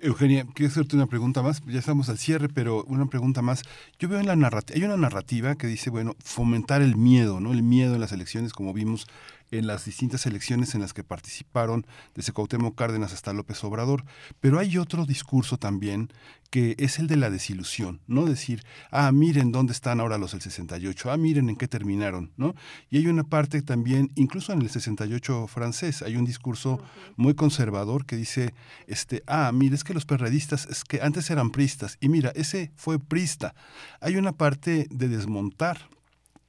Eugenia, 0.00 0.46
quiero 0.54 0.70
hacerte 0.70 0.96
una 0.96 1.06
pregunta 1.06 1.42
más. 1.42 1.62
Ya 1.66 1.78
estamos 1.78 2.08
al 2.08 2.18
cierre, 2.18 2.48
pero 2.48 2.84
una 2.84 3.06
pregunta 3.06 3.42
más. 3.42 3.62
Yo 3.98 4.08
veo 4.08 4.20
en 4.20 4.26
la 4.26 4.36
narrativa, 4.36 4.76
hay 4.76 4.84
una 4.84 4.96
narrativa 4.96 5.54
que 5.54 5.66
dice, 5.66 5.90
bueno, 5.90 6.14
fomentar 6.22 6.82
el 6.82 6.96
miedo, 6.96 7.40
¿no? 7.40 7.52
El 7.52 7.62
miedo 7.62 7.94
en 7.94 8.00
las 8.00 8.12
elecciones, 8.12 8.52
como 8.52 8.72
vimos 8.72 9.06
en 9.58 9.66
las 9.66 9.84
distintas 9.84 10.26
elecciones 10.26 10.74
en 10.74 10.80
las 10.80 10.92
que 10.92 11.04
participaron, 11.04 11.86
desde 12.14 12.32
Cuauhtémoc 12.32 12.76
Cárdenas 12.76 13.12
hasta 13.12 13.32
López 13.32 13.62
Obrador. 13.64 14.04
Pero 14.40 14.58
hay 14.58 14.78
otro 14.78 15.06
discurso 15.06 15.58
también 15.58 16.10
que 16.54 16.76
es 16.78 17.00
el 17.00 17.08
de 17.08 17.16
la 17.16 17.30
desilusión, 17.30 18.00
no 18.06 18.26
decir, 18.26 18.62
ah, 18.92 19.10
miren 19.10 19.50
dónde 19.50 19.72
están 19.72 19.98
ahora 19.98 20.18
los 20.18 20.30
del 20.30 20.40
68, 20.40 21.10
ah, 21.10 21.16
miren 21.16 21.48
en 21.48 21.56
qué 21.56 21.66
terminaron, 21.66 22.30
¿no? 22.36 22.54
Y 22.90 22.98
hay 22.98 23.08
una 23.08 23.24
parte 23.24 23.60
también, 23.60 24.12
incluso 24.14 24.52
en 24.52 24.62
el 24.62 24.70
68 24.70 25.48
francés, 25.48 26.02
hay 26.02 26.14
un 26.14 26.24
discurso 26.24 26.80
muy 27.16 27.34
conservador 27.34 28.06
que 28.06 28.14
dice, 28.14 28.54
este, 28.86 29.24
ah, 29.26 29.50
mire, 29.52 29.74
es 29.74 29.82
que 29.82 29.94
los 29.94 30.06
perredistas, 30.06 30.66
es 30.66 30.84
que 30.84 31.00
antes 31.02 31.28
eran 31.28 31.50
pristas, 31.50 31.98
y 32.00 32.08
mira, 32.08 32.30
ese 32.36 32.70
fue 32.76 33.00
prista. 33.00 33.56
Hay 34.00 34.14
una 34.16 34.30
parte 34.30 34.86
de 34.90 35.08
desmontar 35.08 35.88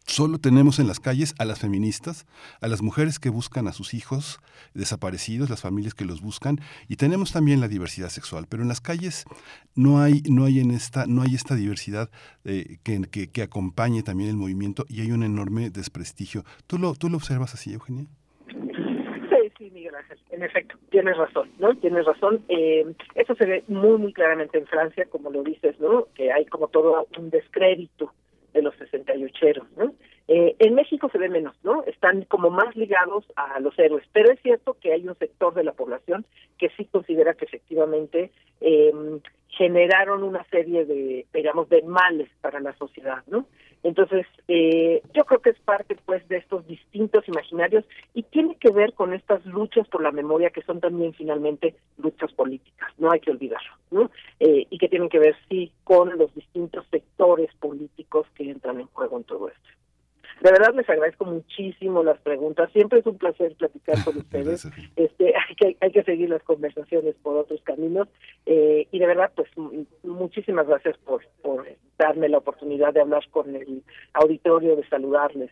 Solo 0.07 0.37
tenemos 0.37 0.77
en 0.77 0.87
las 0.87 0.99
calles 0.99 1.33
a 1.39 1.45
las 1.45 1.59
feministas, 1.59 2.27
a 2.61 2.67
las 2.67 2.83
mujeres 2.83 3.17
que 3.17 3.29
buscan 3.29 3.67
a 3.67 3.73
sus 3.73 3.95
hijos 3.95 4.39
desaparecidos, 4.75 5.49
las 5.49 5.61
familias 5.61 5.95
que 5.95 6.05
los 6.05 6.21
buscan, 6.21 6.59
y 6.87 6.97
tenemos 6.97 7.33
también 7.33 7.59
la 7.59 7.67
diversidad 7.67 8.09
sexual. 8.09 8.45
Pero 8.47 8.61
en 8.61 8.69
las 8.69 8.81
calles 8.81 9.25
no 9.75 9.99
hay, 9.99 10.21
no 10.29 10.45
hay 10.45 10.59
en 10.59 10.69
esta, 10.69 11.07
no 11.07 11.23
hay 11.23 11.33
esta 11.33 11.55
diversidad 11.55 12.11
eh, 12.45 12.77
que, 12.83 13.01
que, 13.31 13.41
acompañe 13.41 14.03
también 14.03 14.29
el 14.29 14.35
movimiento 14.35 14.85
y 14.87 15.01
hay 15.01 15.11
un 15.11 15.23
enorme 15.23 15.71
desprestigio. 15.71 16.43
¿Tú 16.67 16.77
lo, 16.77 16.93
tú 16.93 17.09
lo 17.09 17.17
observas 17.17 17.55
así, 17.55 17.73
Eugenia? 17.73 18.05
Sí, 18.47 19.51
sí, 19.57 19.71
Miguel 19.73 19.95
Ángel. 19.95 20.19
En 20.29 20.43
efecto, 20.43 20.77
tienes 20.91 21.17
razón, 21.17 21.49
¿no? 21.57 21.75
Tienes 21.77 22.05
razón. 22.05 22.43
Eh, 22.47 22.85
eso 23.15 23.33
se 23.33 23.45
ve 23.47 23.63
muy, 23.67 23.97
muy 23.97 24.13
claramente 24.13 24.59
en 24.59 24.67
Francia, 24.67 25.05
como 25.09 25.31
lo 25.31 25.41
dices, 25.41 25.79
¿no? 25.79 26.07
Que 26.13 26.31
hay 26.31 26.45
como 26.45 26.67
todo 26.67 27.07
un 27.17 27.31
descrédito 27.31 28.13
de 28.55 28.61
los 28.61 28.73
68eros, 28.75 29.67
¿no? 29.77 29.93
Eh, 30.27 30.55
en 30.57 30.73
México 30.73 31.09
se 31.11 31.19
ve 31.19 31.29
menos, 31.29 31.55
¿no? 31.63 31.83
Están 31.83 32.23
como 32.23 32.49
más 32.49 32.75
ligados 32.75 33.25
a 33.35 33.59
los 33.59 33.77
héroes, 33.77 34.03
pero 34.11 34.31
es 34.31 34.39
cierto 34.41 34.75
que 34.81 34.93
hay 34.93 35.07
un 35.07 35.15
sector 35.17 35.53
de 35.53 35.63
la 35.63 35.73
población 35.73 36.25
que 36.57 36.69
sí 36.69 36.85
considera 36.85 37.35
que 37.35 37.45
efectivamente 37.45 38.31
eh, 38.61 38.91
generaron 39.49 40.23
una 40.23 40.43
serie 40.45 40.85
de, 40.85 41.27
digamos, 41.33 41.69
de 41.69 41.83
males 41.83 42.29
para 42.41 42.59
la 42.59 42.75
sociedad, 42.77 43.23
¿no? 43.27 43.45
Entonces, 43.85 44.25
eh, 44.47 45.03
yo 45.13 45.25
creo 45.25 45.41
que 45.41 45.51
es 45.51 45.59
parte, 45.59 45.95
pues, 46.07 46.27
de 46.27 46.37
estos 46.37 46.65
distintos 46.65 47.27
imaginarios 47.27 47.85
y 48.15 48.23
tiene 48.23 48.55
que 48.55 48.71
ver 48.71 48.93
con 48.93 49.13
estas 49.13 49.45
luchas 49.45 49.87
por 49.89 50.01
la 50.01 50.09
memoria 50.11 50.49
que 50.49 50.63
son 50.63 50.79
también 50.79 51.13
finalmente 51.13 51.75
luchas 51.99 52.33
políticas, 52.33 52.91
no 52.97 53.11
hay 53.11 53.19
que 53.19 53.29
olvidarlo, 53.29 53.73
¿no? 53.91 54.09
Eh, 54.39 54.65
y 54.71 54.79
que 54.79 54.89
tienen 54.89 55.07
que 55.07 55.19
ver, 55.19 55.35
sí, 55.49 55.71
con 55.83 56.17
los 56.17 56.33
distintos 56.33 56.83
sectores 56.89 57.53
políticos 57.59 58.25
que 58.33 58.49
entran 58.49 58.79
en 58.79 58.87
juego 58.87 59.17
en 59.17 59.23
todo 59.23 59.49
esto. 59.49 59.69
De 60.41 60.51
verdad 60.51 60.73
les 60.75 60.89
agradezco 60.89 61.25
muchísimo 61.25 62.03
las 62.03 62.19
preguntas. 62.19 62.69
Siempre 62.71 62.99
es 62.99 63.05
un 63.05 63.17
placer 63.17 63.55
platicar 63.55 64.03
con 64.03 64.17
ustedes. 64.17 64.67
Este, 64.95 65.33
hay 65.35 65.55
que 65.55 65.77
hay 65.79 65.91
que 65.91 66.03
seguir 66.03 66.29
las 66.29 66.43
conversaciones 66.43 67.15
por 67.21 67.37
otros 67.37 67.61
caminos 67.63 68.07
eh, 68.45 68.87
y 68.91 68.99
de 68.99 69.07
verdad 69.07 69.31
pues 69.35 69.49
muchísimas 70.03 70.67
gracias 70.67 70.97
por 70.99 71.25
por 71.41 71.65
darme 71.97 72.29
la 72.29 72.39
oportunidad 72.39 72.93
de 72.93 73.01
hablar 73.01 73.23
con 73.31 73.55
el 73.55 73.83
auditorio, 74.13 74.75
de 74.75 74.87
saludarles. 74.89 75.51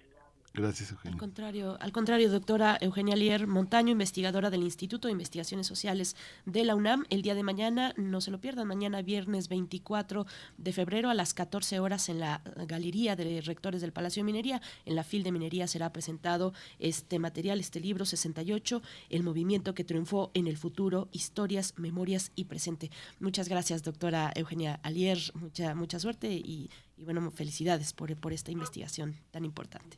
Gracias, 0.56 0.92
Eugenia. 0.92 1.14
Al 1.14 1.20
contrario, 1.20 1.78
al 1.82 1.92
contrario, 1.92 2.30
doctora 2.30 2.78
Eugenia 2.80 3.16
Lier 3.16 3.48
Montaño, 3.48 3.92
investigadora 3.92 4.52
del 4.52 4.62
Instituto 4.62 5.08
de 5.08 5.14
Investigaciones 5.14 5.66
Sociales 5.66 6.16
de 6.46 6.64
la 6.64 6.76
UNAM. 6.76 7.06
El 7.10 7.24
día 7.24 7.34
de 7.34 7.42
mañana, 7.42 7.96
no 7.98 8.22
se 8.22 8.30
lo 8.30 8.40
pierdan, 8.40 8.68
mañana 8.68 9.02
viernes 9.02 9.50
24 9.50 10.28
de 10.60 10.72
febrero 10.72 11.10
a 11.10 11.16
las 11.16 11.34
14 11.34 11.80
horas 11.80 12.08
en 12.08 12.20
la 12.20 12.44
Galería 12.68 13.16
de 13.16 13.42
Rectores 13.42 13.82
del 13.82 13.94
Palacio 13.94 14.22
de 14.22 14.26
Minería, 14.26 14.62
en 14.86 14.96
la 14.96 15.04
FIL 15.04 15.24
de 15.24 15.32
Minería 15.32 15.66
será 15.66 15.92
presentado 15.92 16.54
este 16.78 17.18
material, 17.18 17.60
este 17.60 17.80
libro 17.80 18.06
68, 18.06 18.84
El 19.10 19.24
movimiento 19.24 19.74
que 19.74 19.84
triunfó 19.84 20.30
en 20.36 20.46
el 20.46 20.58
futuro, 20.58 21.10
historias, 21.12 21.74
memorias 21.78 22.32
y 22.36 22.46
presente. 22.46 22.92
Muchas 23.20 23.50
gracias, 23.50 23.82
doctora 23.82 24.32
Eugenia 24.36 24.80
Alier, 24.84 25.18
mucha, 25.34 25.74
mucha 25.74 26.00
suerte 26.00 26.32
y, 26.32 26.70
y 26.96 27.06
bueno, 27.06 27.32
felicidades 27.32 27.92
por, 27.94 28.16
por 28.18 28.34
esta 28.34 28.52
investigación 28.52 29.16
tan 29.32 29.46
importante. 29.46 29.98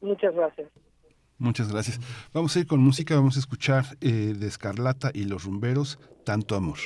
Muchas 0.00 0.34
gracias. 0.34 0.68
Muchas 1.38 1.70
gracias. 1.70 2.00
Vamos 2.32 2.56
a 2.56 2.60
ir 2.60 2.66
con 2.66 2.80
música, 2.80 3.14
vamos 3.14 3.36
a 3.36 3.40
escuchar 3.40 3.84
eh, 4.00 4.34
de 4.38 4.46
Escarlata 4.46 5.10
y 5.12 5.24
los 5.24 5.44
Rumberos, 5.44 5.98
Tanto 6.24 6.56
Amor. 6.56 6.78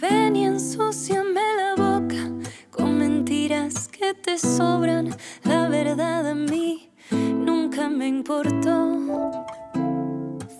Ven 0.00 0.36
y 0.36 0.44
ensúciame 0.46 1.40
la 1.56 1.74
boca 1.76 2.30
con 2.70 2.96
mentiras 2.98 3.88
que 3.88 4.14
te 4.14 4.38
sobran. 4.38 5.14
La 5.44 5.68
verdad 5.68 6.30
a 6.30 6.34
mí 6.34 6.90
nunca 7.10 7.90
me 7.90 8.08
importó. 8.08 9.46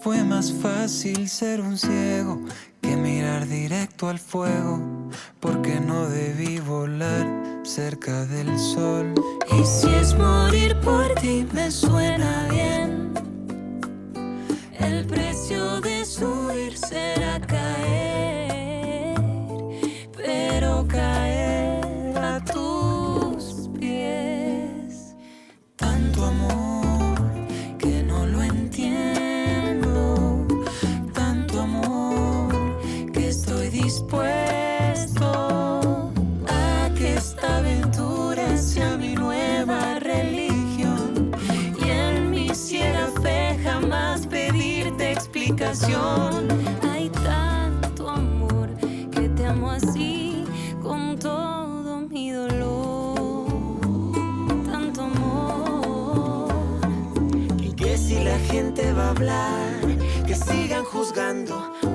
Fue 0.03 0.23
más 0.23 0.53
fácil 0.53 1.28
ser 1.28 1.61
un 1.61 1.78
ciego 1.78 2.40
que 2.77 2.77
mirar 3.09 3.48
directo 3.48 4.09
al 4.09 4.18
fuego, 4.18 4.78
porque 5.40 5.80
no 5.80 6.09
debí 6.09 6.60
volar 6.60 7.26
cerca 7.62 8.26
del 8.26 8.59
sol. 8.59 9.14
Y 9.51 9.64
si 9.64 9.89
es 9.94 10.14
morir 10.14 10.76
por 10.80 11.14
ti, 11.14 11.47
me 11.55 11.70
suena 11.70 12.48
bien. 12.51 12.97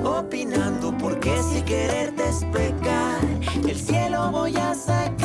Opinando, 0.04 0.96
porque 0.98 1.30
si 1.42 1.62
quererte 1.62 2.28
es 2.28 2.44
pecar, 2.52 3.20
el 3.68 3.76
cielo 3.76 4.30
voy 4.30 4.56
a 4.56 4.74
sacrificar. 4.74 5.23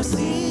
Que 0.00 0.47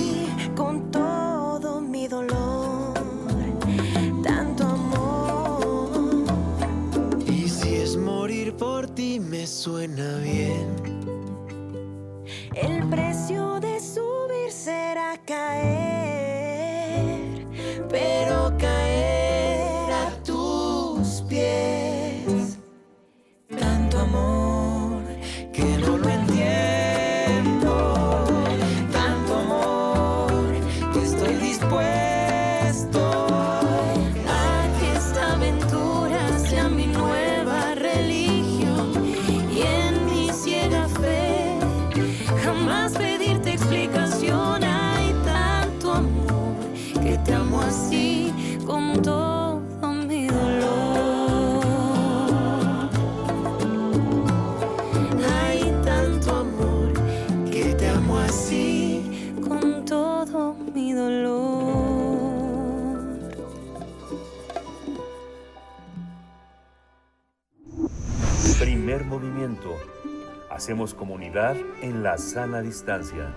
Hacemos 70.68 70.94
comunidad 70.94 71.56
en 71.82 72.04
la 72.04 72.18
sana 72.18 72.62
distancia. 72.62 73.34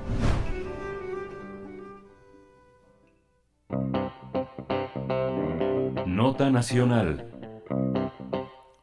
Nota 6.07 6.51
Nacional. 6.51 7.31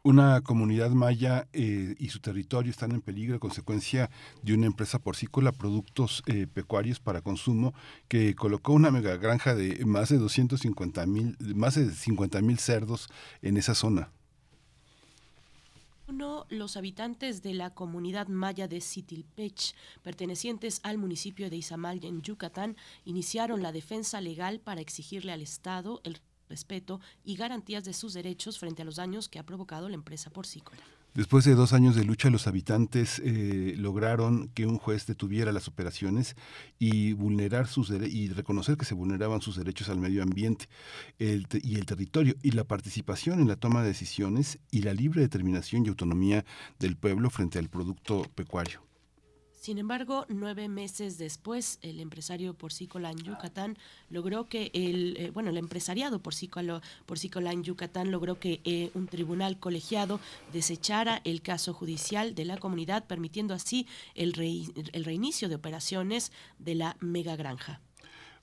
Una 0.01 0.39
comunidad 0.39 0.91
maya 0.91 1.49
eh, 1.51 1.95
y 1.99 2.07
su 2.07 2.21
territorio 2.21 2.71
están 2.71 2.93
en 2.93 3.01
peligro 3.01 3.35
a 3.35 3.39
consecuencia 3.39 4.09
de 4.41 4.53
una 4.53 4.67
empresa 4.67 4.99
porcícola, 4.99 5.51
productos 5.51 6.23
eh, 6.27 6.47
pecuarios 6.47 7.01
para 7.01 7.19
consumo, 7.19 7.73
que 8.07 8.33
colocó 8.33 8.71
una 8.71 8.91
mega 8.91 9.17
granja 9.17 9.55
de 9.55 9.83
más 9.83 10.07
de 10.07 10.19
250 10.19 11.05
mil, 11.05 11.35
más 11.53 11.75
de 11.75 11.91
50 11.91 12.41
mil 12.41 12.59
cerdos 12.59 13.09
en 13.41 13.57
esa 13.57 13.75
zona. 13.75 14.09
Uno, 16.09 16.45
los 16.47 16.77
habitantes 16.77 17.41
de 17.41 17.53
la 17.53 17.73
comunidad 17.73 18.27
maya 18.27 18.69
de 18.69 18.79
Sitilpech, 18.79 19.75
pertenecientes 20.03 20.79
al 20.83 20.97
municipio 20.97 21.49
de 21.49 21.57
Izamal 21.57 21.99
en 22.05 22.21
Yucatán, 22.21 22.77
iniciaron 23.03 23.61
la 23.61 23.73
defensa 23.73 24.21
legal 24.21 24.61
para 24.61 24.79
exigirle 24.79 25.33
al 25.33 25.41
Estado 25.41 25.99
el 26.05 26.21
respeto 26.47 27.01
y 27.25 27.35
garantías 27.35 27.83
de 27.83 27.91
sus 27.91 28.13
derechos 28.13 28.57
frente 28.57 28.83
a 28.83 28.85
los 28.85 28.95
daños 28.95 29.27
que 29.27 29.37
ha 29.37 29.45
provocado 29.45 29.89
la 29.89 29.95
empresa 29.95 30.29
porcícola. 30.29 30.81
Después 31.17 31.45
de 31.45 31.55
dos 31.55 31.73
años 31.73 31.95
de 31.95 32.03
lucha, 32.03 32.29
los 32.29 32.45
habitantes 32.45 33.19
eh, 33.25 33.73
lograron 33.75 34.49
que 34.49 34.67
un 34.67 34.77
juez 34.77 35.07
detuviera 35.07 35.51
las 35.51 35.67
operaciones 35.67 36.35
y 36.77 37.13
vulnerar 37.13 37.65
sus 37.65 37.89
y 37.89 38.27
reconocer 38.29 38.77
que 38.77 38.85
se 38.85 38.93
vulneraban 38.93 39.41
sus 39.41 39.55
derechos 39.55 39.89
al 39.89 39.97
medio 39.97 40.21
ambiente 40.21 40.69
y 41.17 41.75
el 41.75 41.87
territorio 41.87 42.35
y 42.43 42.51
la 42.51 42.65
participación 42.65 43.39
en 43.39 43.47
la 43.47 43.55
toma 43.55 43.81
de 43.81 43.87
decisiones 43.87 44.59
y 44.69 44.83
la 44.83 44.93
libre 44.93 45.21
determinación 45.21 45.83
y 45.83 45.89
autonomía 45.89 46.45
del 46.77 46.97
pueblo 46.97 47.31
frente 47.31 47.57
al 47.57 47.67
producto 47.67 48.21
pecuario. 48.35 48.86
Sin 49.67 49.79
embargo, 49.79 50.25
nueve 50.29 50.69
meses 50.69 51.17
después, 51.17 51.77
el 51.81 51.99
empresario 51.99 52.53
porcícola 52.53 53.11
en 53.11 53.17
Yucatán 53.17 53.77
logró 54.09 54.47
que 54.47 54.71
el, 54.73 55.17
eh, 55.17 55.29
bueno, 55.31 55.49
el 55.49 55.57
empresariado 55.57 56.19
porcícola, 56.19 56.81
porcícola 57.05 57.51
en 57.51 57.63
Yucatán 57.63 58.09
logró 58.09 58.39
que 58.39 58.61
eh, 58.63 58.91
un 58.93 59.07
tribunal 59.07 59.59
colegiado 59.59 60.21
desechara 60.53 61.19
el 61.25 61.41
caso 61.41 61.73
judicial 61.73 62.33
de 62.33 62.45
la 62.45 62.55
comunidad, 62.55 63.07
permitiendo 63.07 63.53
así 63.53 63.87
el, 64.15 64.31
rei- 64.31 64.71
el 64.93 65.03
reinicio 65.03 65.49
de 65.49 65.55
operaciones 65.55 66.31
de 66.59 66.75
la 66.75 66.95
mega 67.01 67.35
granja. 67.35 67.81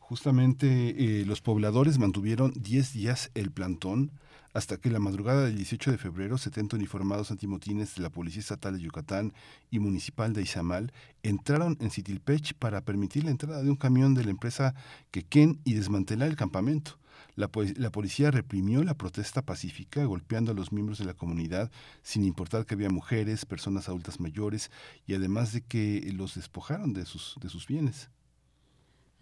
Justamente 0.01 1.20
eh, 1.22 1.24
los 1.24 1.40
pobladores 1.40 1.96
mantuvieron 1.96 2.52
10 2.55 2.92
días 2.92 3.30
el 3.34 3.51
plantón 3.51 4.12
hasta 4.55 4.76
que 4.78 4.89
la 4.89 5.01
madrugada 5.01 5.44
del 5.44 5.56
18 5.56 5.90
de 5.90 5.98
febrero 5.98 6.39
70 6.39 6.76
uniformados 6.76 7.31
antimotines 7.31 7.97
de 7.97 8.02
la 8.02 8.09
Policía 8.10 8.40
Estatal 8.40 8.74
de 8.74 8.81
Yucatán 8.81 9.32
y 9.70 9.81
Municipal 9.81 10.32
de 10.32 10.43
Izamal 10.43 10.93
entraron 11.22 11.76
en 11.81 11.90
Citilpech 11.90 12.55
para 12.55 12.81
permitir 12.81 13.24
la 13.24 13.32
entrada 13.32 13.62
de 13.62 13.68
un 13.68 13.76
camión 13.76 14.14
de 14.14 14.24
la 14.24 14.31
empresa 14.31 14.74
Quequén 15.10 15.60
y 15.64 15.74
desmantelar 15.74 16.28
el 16.28 16.36
campamento. 16.36 16.98
La, 17.36 17.48
po- 17.48 17.64
la 17.76 17.90
policía 17.90 18.31
reprimió 18.31 18.85
la 18.85 18.94
protesta 18.94 19.43
pacífica, 19.43 20.05
golpeando 20.05 20.52
a 20.52 20.55
los 20.55 20.70
miembros 20.72 20.98
de 20.98 21.05
la 21.05 21.14
comunidad, 21.14 21.70
sin 22.02 22.24
importar 22.24 22.64
que 22.64 22.74
había 22.74 22.90
mujeres, 22.90 23.44
personas 23.44 23.89
adultas 23.89 24.20
mayores, 24.20 24.70
y 25.06 25.14
además 25.14 25.52
de 25.52 25.62
que 25.62 26.12
los 26.14 26.36
despojaron 26.36 26.93
de 26.93 27.05
sus 27.06 27.66
bienes. 27.68 28.09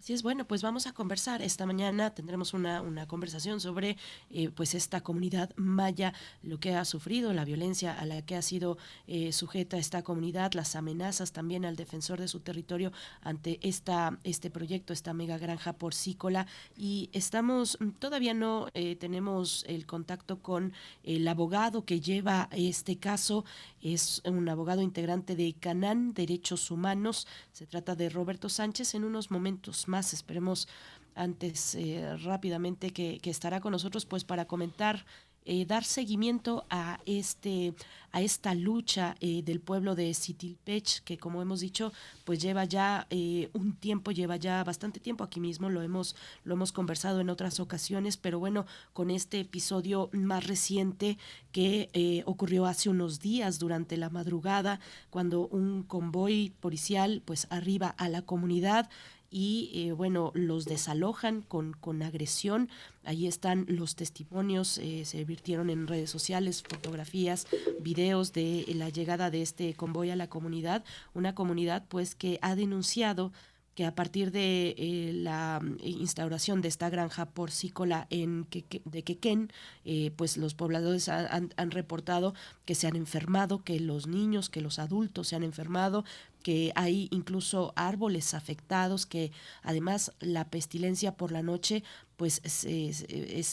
Así 0.03 0.11
es, 0.11 0.21
bueno, 0.21 0.45
pues 0.45 0.61
vamos 0.61 0.85
a 0.85 0.91
conversar. 0.91 1.41
Esta 1.41 1.65
mañana 1.65 2.13
tendremos 2.13 2.53
una, 2.53 2.81
una 2.81 3.07
conversación 3.07 3.61
sobre 3.61 3.95
eh, 4.31 4.49
pues 4.49 4.75
esta 4.75 4.99
comunidad 4.99 5.55
maya, 5.55 6.13
lo 6.41 6.59
que 6.59 6.75
ha 6.75 6.83
sufrido, 6.83 7.31
la 7.31 7.45
violencia 7.45 7.97
a 7.97 8.05
la 8.05 8.21
que 8.21 8.35
ha 8.35 8.41
sido 8.41 8.77
eh, 9.07 9.31
sujeta 9.31 9.77
esta 9.77 10.03
comunidad, 10.03 10.51
las 10.55 10.75
amenazas 10.75 11.31
también 11.31 11.63
al 11.63 11.77
defensor 11.77 12.19
de 12.19 12.27
su 12.27 12.41
territorio 12.41 12.91
ante 13.21 13.65
esta, 13.65 14.19
este 14.25 14.49
proyecto, 14.49 14.91
esta 14.91 15.13
mega 15.13 15.37
granja 15.37 15.71
porcícola. 15.71 16.47
Y 16.75 17.09
estamos, 17.13 17.77
todavía 17.99 18.33
no 18.33 18.67
eh, 18.73 18.97
tenemos 18.97 19.63
el 19.69 19.85
contacto 19.85 20.41
con 20.41 20.73
el 21.05 21.25
abogado 21.29 21.85
que 21.85 22.01
lleva 22.01 22.49
este 22.51 22.97
caso. 22.97 23.45
Es 23.81 24.21
un 24.25 24.49
abogado 24.49 24.81
integrante 24.81 25.37
de 25.37 25.53
Canán 25.53 26.13
Derechos 26.13 26.71
Humanos. 26.71 27.25
Se 27.53 27.65
trata 27.65 27.95
de 27.95 28.09
Roberto 28.09 28.49
Sánchez. 28.49 28.95
En 28.95 29.05
unos 29.05 29.31
momentos 29.31 29.87
más, 29.87 29.92
esperemos 29.99 30.67
antes 31.15 31.75
eh, 31.75 32.17
rápidamente 32.23 32.91
que, 32.91 33.19
estará 33.23 33.59
con 33.61 33.71
nosotros 33.71 34.05
pues 34.05 34.23
para 34.23 34.45
comentar 34.45 35.05
eh, 35.45 35.65
dar 35.65 35.83
seguimiento 35.83 36.65
a 36.69 37.01
este 37.05 37.73
a 38.13 38.21
esta 38.21 38.55
lucha 38.55 39.15
eh, 39.19 39.41
del 39.43 39.59
pueblo 39.59 39.93
de 39.93 40.13
Sitilpech 40.13 41.03
que 41.03 41.17
como 41.17 41.41
hemos 41.41 41.59
dicho 41.59 41.91
pues 42.23 42.41
lleva 42.41 42.63
ya 42.63 43.07
un 43.53 43.75
tiempo 43.75 44.11
lleva 44.11 44.37
ya 44.37 44.63
bastante 44.63 45.01
tiempo. 45.01 45.23
Aquí 45.23 45.41
mismo 45.41 45.69
lo 45.69 45.81
hemos 45.81 46.15
lo 46.45 46.53
hemos 46.53 46.71
conversado 46.71 47.19
en 47.19 47.29
otras 47.29 47.59
ocasiones 47.59 48.15
pero 48.15 48.39
bueno 48.39 48.65
con 48.93 49.11
este 49.11 49.41
episodio 49.41 50.09
más 50.13 50.47
reciente 50.47 51.17
que 51.51 52.23
ocurrió 52.25 52.65
hace 52.65 52.89
unos 52.89 53.19
días 53.19 53.59
durante 53.59 53.97
la 53.97 54.09
madrugada 54.09 54.79
cuando 55.09 55.47
un 55.47 55.83
convoy 55.83 56.53
policial 56.61 57.21
pues 57.25 57.47
arriba 57.49 57.89
a 57.97 58.07
la 58.07 58.21
comunidad 58.21 58.89
y 59.33 59.71
eh, 59.73 59.91
bueno, 59.93 60.31
los 60.35 60.65
desalojan 60.65 61.41
con, 61.41 61.73
con 61.73 62.03
agresión. 62.03 62.69
Ahí 63.03 63.25
están 63.25 63.65
los 63.67 63.95
testimonios, 63.95 64.77
eh, 64.77 65.05
se 65.05 65.25
virtieron 65.25 65.71
en 65.71 65.87
redes 65.87 66.11
sociales, 66.11 66.61
fotografías, 66.61 67.47
videos 67.81 68.31
de 68.31 68.63
la 68.75 68.89
llegada 68.89 69.31
de 69.31 69.41
este 69.41 69.73
convoy 69.73 70.11
a 70.11 70.15
la 70.15 70.29
comunidad, 70.29 70.85
una 71.15 71.33
comunidad 71.33 71.83
pues 71.89 72.13
que 72.13 72.37
ha 72.43 72.55
denunciado 72.55 73.31
que 73.73 73.87
a 73.87 73.95
partir 73.95 74.29
de 74.31 74.75
eh, 74.77 75.11
la 75.15 75.59
mm, 75.59 75.77
instauración 75.83 76.61
de 76.61 76.67
esta 76.67 76.91
granja 76.91 77.25
porcícola 77.31 78.05
en 78.11 78.45
Queque- 78.45 78.83
de 78.85 79.01
Quequén, 79.01 79.51
pues 80.15 80.37
los 80.37 80.53
pobladores 80.53 81.09
ha- 81.09 81.25
han, 81.35 81.51
han 81.57 81.71
reportado 81.71 82.35
que 82.65 82.75
se 82.75 82.85
han 82.85 82.95
enfermado, 82.95 83.63
que 83.63 83.79
los 83.79 84.05
niños, 84.05 84.49
que 84.51 84.61
los 84.61 84.77
adultos 84.77 85.27
se 85.29 85.35
han 85.35 85.41
enfermado, 85.43 86.05
que 86.43 86.71
hay 86.75 87.07
incluso 87.11 87.73
árboles 87.75 88.33
afectados, 88.33 89.05
que 89.05 89.31
además 89.63 90.11
la 90.19 90.49
pestilencia 90.49 91.15
por 91.15 91.31
la 91.31 91.41
noche 91.41 91.83
pues 92.17 92.41
es, 92.43 92.63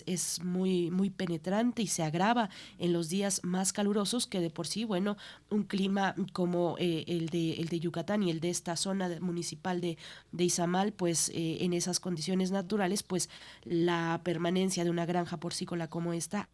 es, 0.07 0.45
muy, 0.45 0.91
muy 0.91 1.09
penetrante 1.09 1.83
y 1.83 1.87
se 1.87 2.03
agrava 2.03 2.51
en 2.79 2.93
los 2.93 3.09
días 3.09 3.41
más 3.43 3.73
calurosos 3.73 4.27
que 4.27 4.41
de 4.41 4.51
por 4.51 4.67
sí, 4.67 4.85
bueno, 4.85 5.17
un 5.49 5.65
clima 5.65 6.15
como 6.33 6.77
eh, 6.79 7.05
el, 7.09 7.31
de, 7.31 7.55
el 7.55 7.69
de 7.69 7.81
Yucatán 7.81 8.23
y 8.23 8.31
el 8.31 8.41
de 8.41 8.51
esta 8.51 8.77
zona 8.77 9.09
municipal 9.21 9.81
de, 9.81 9.97
de 10.33 10.45
Izamal, 10.45 10.93
pues 10.93 11.31
eh, 11.31 11.59
en 11.65 11.73
esas 11.73 12.01
condiciones 12.01 12.51
naturales, 12.51 13.03
pues 13.03 13.31
la 13.65 14.21
permanencia 14.25 14.85
de 14.85 14.91
una 14.91 15.07
granja 15.07 15.39
porcícola 15.39 15.89
como 15.89 16.13
esta 16.13 16.49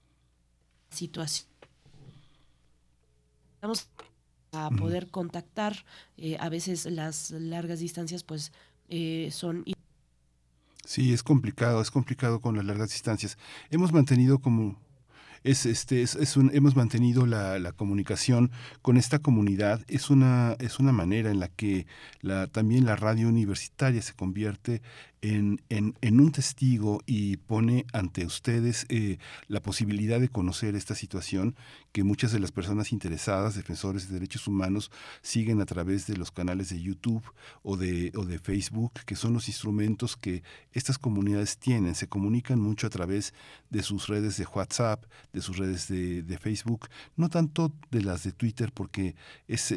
situación. 0.90 1.48
A 4.64 4.70
poder 4.70 5.10
contactar, 5.10 5.84
eh, 6.16 6.36
a 6.40 6.48
veces 6.48 6.86
las 6.86 7.30
largas 7.30 7.80
distancias 7.80 8.22
pues 8.22 8.52
son 9.30 9.64
Sí, 10.86 11.12
es 11.12 11.24
complicado, 11.24 11.82
es 11.82 11.90
complicado 11.90 12.40
con 12.40 12.56
las 12.56 12.64
largas 12.64 12.90
distancias. 12.90 13.36
Hemos 13.70 13.92
mantenido 13.92 14.38
como 14.38 14.76
es 15.42 15.66
este 15.66 16.02
es, 16.02 16.14
es 16.14 16.36
un, 16.36 16.50
hemos 16.54 16.76
mantenido 16.76 17.26
la, 17.26 17.58
la, 17.58 17.72
comunicación 17.72 18.50
con 18.82 18.96
esta 18.96 19.18
comunidad 19.20 19.82
es 19.88 20.10
una 20.10 20.56
es 20.58 20.78
una 20.80 20.92
manera 20.92 21.30
en 21.30 21.40
la 21.40 21.48
que 21.48 21.86
la 22.20 22.46
también 22.48 22.84
la 22.84 22.96
radio 22.96 23.28
universitaria 23.28 24.02
se 24.02 24.14
convierte 24.14 24.82
en, 25.34 26.20
un 26.20 26.32
testigo 26.32 27.00
y 27.06 27.36
pone 27.36 27.86
ante 27.92 28.24
ustedes 28.24 28.86
eh, 28.88 29.18
la 29.48 29.60
posibilidad 29.60 30.20
de 30.20 30.28
conocer 30.28 30.74
esta 30.76 30.94
situación 30.94 31.56
que 31.92 32.04
muchas 32.04 32.32
de 32.32 32.38
las 32.38 32.52
personas 32.52 32.92
interesadas, 32.92 33.54
defensores 33.54 34.08
de 34.08 34.14
derechos 34.14 34.46
humanos, 34.46 34.90
siguen 35.22 35.60
a 35.60 35.66
través 35.66 36.06
de 36.06 36.16
los 36.16 36.30
canales 36.30 36.68
de 36.68 36.80
YouTube 36.80 37.24
o 37.62 37.76
de, 37.76 38.12
Facebook, 38.42 38.92
que 39.06 39.16
son 39.16 39.32
los 39.32 39.48
instrumentos 39.48 40.16
que 40.16 40.42
estas 40.72 40.98
comunidades 40.98 41.58
tienen. 41.58 41.94
Se 41.94 42.08
comunican 42.08 42.60
mucho 42.60 42.86
a 42.86 42.90
través 42.90 43.32
de 43.70 43.82
sus 43.82 44.08
redes 44.08 44.36
de 44.36 44.46
WhatsApp, 44.46 45.04
de 45.32 45.40
sus 45.40 45.56
redes 45.56 45.88
de, 45.88 46.38
Facebook, 46.38 46.88
no 47.16 47.28
tanto 47.28 47.72
de 47.90 48.02
las 48.02 48.24
de 48.24 48.32
Twitter, 48.32 48.70
porque 48.72 49.16
es 49.48 49.70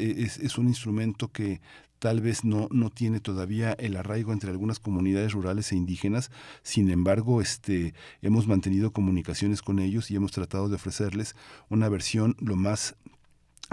un 0.58 0.68
instrumento 0.68 1.28
que 1.28 1.60
tal 2.00 2.20
vez 2.20 2.44
no, 2.44 2.66
no 2.72 2.90
tiene 2.90 3.20
todavía 3.20 3.72
el 3.74 3.96
arraigo 3.96 4.32
entre 4.32 4.50
algunas 4.50 4.80
comunidades 4.80 5.32
rurales 5.32 5.70
e 5.70 5.76
indígenas, 5.76 6.32
sin 6.62 6.90
embargo, 6.90 7.40
este, 7.40 7.94
hemos 8.22 8.48
mantenido 8.48 8.92
comunicaciones 8.92 9.62
con 9.62 9.78
ellos 9.78 10.10
y 10.10 10.16
hemos 10.16 10.32
tratado 10.32 10.68
de 10.68 10.74
ofrecerles 10.74 11.36
una 11.68 11.88
versión 11.88 12.36
lo 12.40 12.56
más 12.56 12.96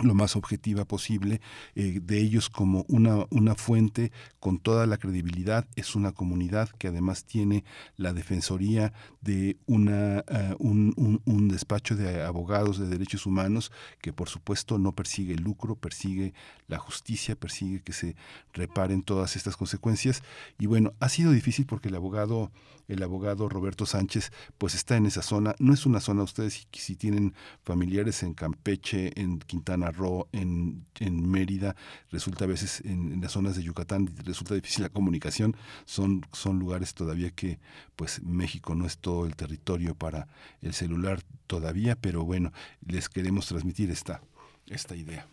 lo 0.04 0.14
más 0.14 0.36
objetiva 0.36 0.86
posible 0.86 1.42
eh, 1.76 2.00
de 2.02 2.20
ellos 2.20 2.50
como 2.50 2.86
una, 2.88 3.26
una 3.30 3.56
fuente 3.56 4.12
con 4.40 4.60
toda 4.60 4.86
la 4.86 4.98
credibilidad. 4.98 5.66
Es 5.76 5.96
una 5.96 6.12
comunidad 6.12 6.70
que 6.78 6.88
además 6.88 7.26
tiene 7.26 7.64
la 7.96 8.14
defensoría 8.14 8.94
de 9.22 9.58
una, 9.66 10.20
eh, 10.20 10.56
un, 10.60 11.22
un, 11.26 11.48
despacho 11.48 11.96
de 11.96 12.24
abogados 12.24 12.78
de 12.78 12.88
derechos 12.88 13.26
humanos 13.26 13.72
que 14.02 14.14
por 14.14 14.30
supuesto 14.30 14.78
no 14.78 14.94
persigue 14.94 15.34
el 15.34 15.42
lucro, 15.42 15.76
persigue 15.76 16.34
la 16.68 16.78
justicia, 16.78 17.36
persigue 17.36 17.82
que 17.82 17.94
se 17.94 18.16
reparen 18.54 19.02
todas 19.02 19.36
estas 19.36 19.58
consecuencias. 19.58 20.24
Y 20.60 20.66
bueno, 20.66 20.94
ha 21.00 21.10
sido 21.10 21.32
difícil 21.32 21.66
porque 21.66 21.90
el 21.90 21.96
abogado 21.96 22.52
el 22.88 23.04
abogado 23.04 23.50
Roberto 23.50 23.86
Sánchez, 23.86 24.32
pues 24.58 24.76
está 24.76 24.98
en 24.98 25.06
esa 25.06 25.22
zona. 25.22 25.56
No 25.60 25.74
es 25.74 25.86
una 25.86 26.00
zona, 26.00 26.24
ustedes 26.24 26.68
si, 26.72 26.96
tienen 26.96 27.34
familiares 27.64 28.24
en 28.24 28.34
Campeche, 28.34 29.20
en 29.20 29.40
Quintana 29.40 29.92
Roo, 29.92 30.28
en, 30.32 30.86
en 31.00 31.30
Mérida, 31.30 31.76
resulta 32.12 32.46
a 32.46 32.48
veces 32.48 32.82
en, 32.86 33.20
las 33.22 33.34
zonas 33.34 33.56
de 33.56 33.64
Yucatán, 33.64 34.10
resulta 34.24 34.56
difícil 34.56 34.84
la 34.84 34.90
comunicación. 34.90 35.56
Son, 35.86 36.26
son 36.34 36.60
lugares 36.60 36.94
todavía 36.94 37.32
que, 37.32 37.60
pues 37.96 38.22
México 38.24 38.76
no 38.76 38.86
es 38.86 38.98
todo 38.98 39.26
el 39.26 39.36
territorio 39.36 39.96
para 39.96 40.28
el 40.62 40.74
celular 40.74 41.22
todavía, 41.48 41.96
pero 41.96 42.24
bueno, 42.24 42.52
les 42.86 43.10
queremos 43.10 43.48
transmitir 43.48 43.92
esta, 43.92 44.22
esta 44.68 44.96
idea. 44.96 45.28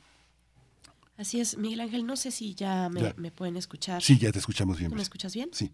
Así 1.17 1.41
es, 1.41 1.57
Miguel 1.57 1.81
Ángel, 1.81 2.07
no 2.07 2.17
sé 2.17 2.33
si 2.33 2.55
ya 2.55 2.89
me, 2.89 3.15
me 3.17 3.31
pueden 3.31 3.57
escuchar. 3.57 4.03
Sí, 4.03 4.19
ya 4.19 4.33
te 4.33 4.41
escuchamos 4.41 4.79
bien. 4.79 4.93
¿Me 4.93 5.03
escuchas 5.03 5.33
bien? 5.33 5.51
Sí. 5.53 5.71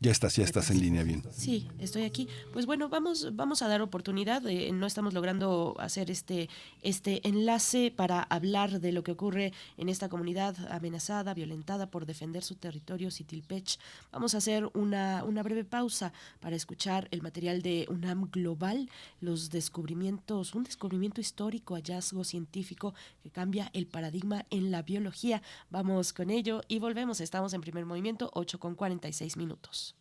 Ya 0.00 0.10
estás, 0.10 0.36
ya 0.36 0.44
estás 0.44 0.70
en 0.70 0.80
línea 0.80 1.02
bien. 1.02 1.22
Sí, 1.30 1.68
estoy 1.78 2.02
aquí. 2.02 2.28
Pues 2.52 2.66
bueno, 2.66 2.90
vamos, 2.90 3.34
vamos 3.34 3.62
a 3.62 3.68
dar 3.68 3.80
oportunidad. 3.80 4.42
no 4.42 4.86
estamos 4.86 5.14
logrando 5.14 5.76
hacer 5.78 6.10
este, 6.10 6.50
este 6.82 7.26
enlace 7.26 7.90
para 7.90 8.22
hablar 8.22 8.80
de 8.80 8.92
lo 8.92 9.02
que 9.02 9.12
ocurre 9.12 9.52
en 9.78 9.88
esta 9.88 10.10
comunidad 10.10 10.56
amenazada, 10.70 11.32
violentada 11.32 11.90
por 11.90 12.04
defender 12.04 12.42
su 12.42 12.56
territorio, 12.56 13.10
Citilpech. 13.10 13.78
Vamos 14.12 14.34
a 14.34 14.38
hacer 14.38 14.68
una, 14.74 15.24
una 15.24 15.42
breve 15.42 15.64
pausa 15.64 16.12
para 16.40 16.54
escuchar 16.54 17.08
el 17.10 17.22
material 17.22 17.62
de 17.62 17.86
UNAM 17.88 18.28
Global, 18.30 18.90
los 19.22 19.48
descubrimientos, 19.48 20.54
un 20.54 20.64
descubrimiento 20.64 21.22
histórico, 21.22 21.76
hallazgo 21.76 22.24
científico 22.24 22.94
que 23.22 23.30
cambia 23.30 23.70
el 23.72 23.86
paradigma 23.86 24.44
en 24.50 24.70
la 24.70 24.82
biología. 24.82 25.40
Vamos 25.70 26.12
con 26.12 26.28
ello 26.28 26.60
y 26.68 26.78
volvemos. 26.78 27.20
Estamos 27.20 27.54
en 27.54 27.62
primer 27.62 27.86
movimiento, 27.86 28.30
8 28.34 28.60
con 28.60 28.74
46 28.74 29.38
minutos. 29.38 29.93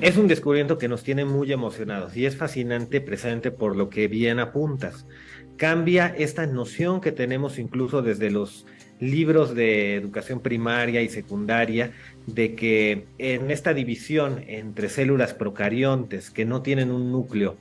Es 0.00 0.16
un 0.16 0.28
descubrimiento 0.28 0.78
que 0.78 0.88
nos 0.88 1.02
tiene 1.02 1.26
muy 1.26 1.52
emocionados 1.52 2.16
y 2.16 2.24
es 2.24 2.34
fascinante 2.34 3.02
precisamente 3.02 3.50
por 3.50 3.76
lo 3.76 3.90
que 3.90 4.08
bien 4.08 4.38
apuntas. 4.38 5.06
Cambia 5.58 6.06
esta 6.06 6.46
noción 6.46 7.02
que 7.02 7.12
tenemos 7.12 7.58
incluso 7.58 8.00
desde 8.00 8.30
los 8.30 8.64
libros 8.98 9.54
de 9.54 9.96
educación 9.96 10.40
primaria 10.40 11.02
y 11.02 11.10
secundaria 11.10 11.92
de 12.26 12.54
que 12.54 13.04
en 13.18 13.50
esta 13.50 13.74
división 13.74 14.42
entre 14.46 14.88
células 14.88 15.34
procariontes 15.34 16.30
que 16.30 16.46
no 16.46 16.62
tienen 16.62 16.90
un 16.90 17.12
núcleo 17.12 17.56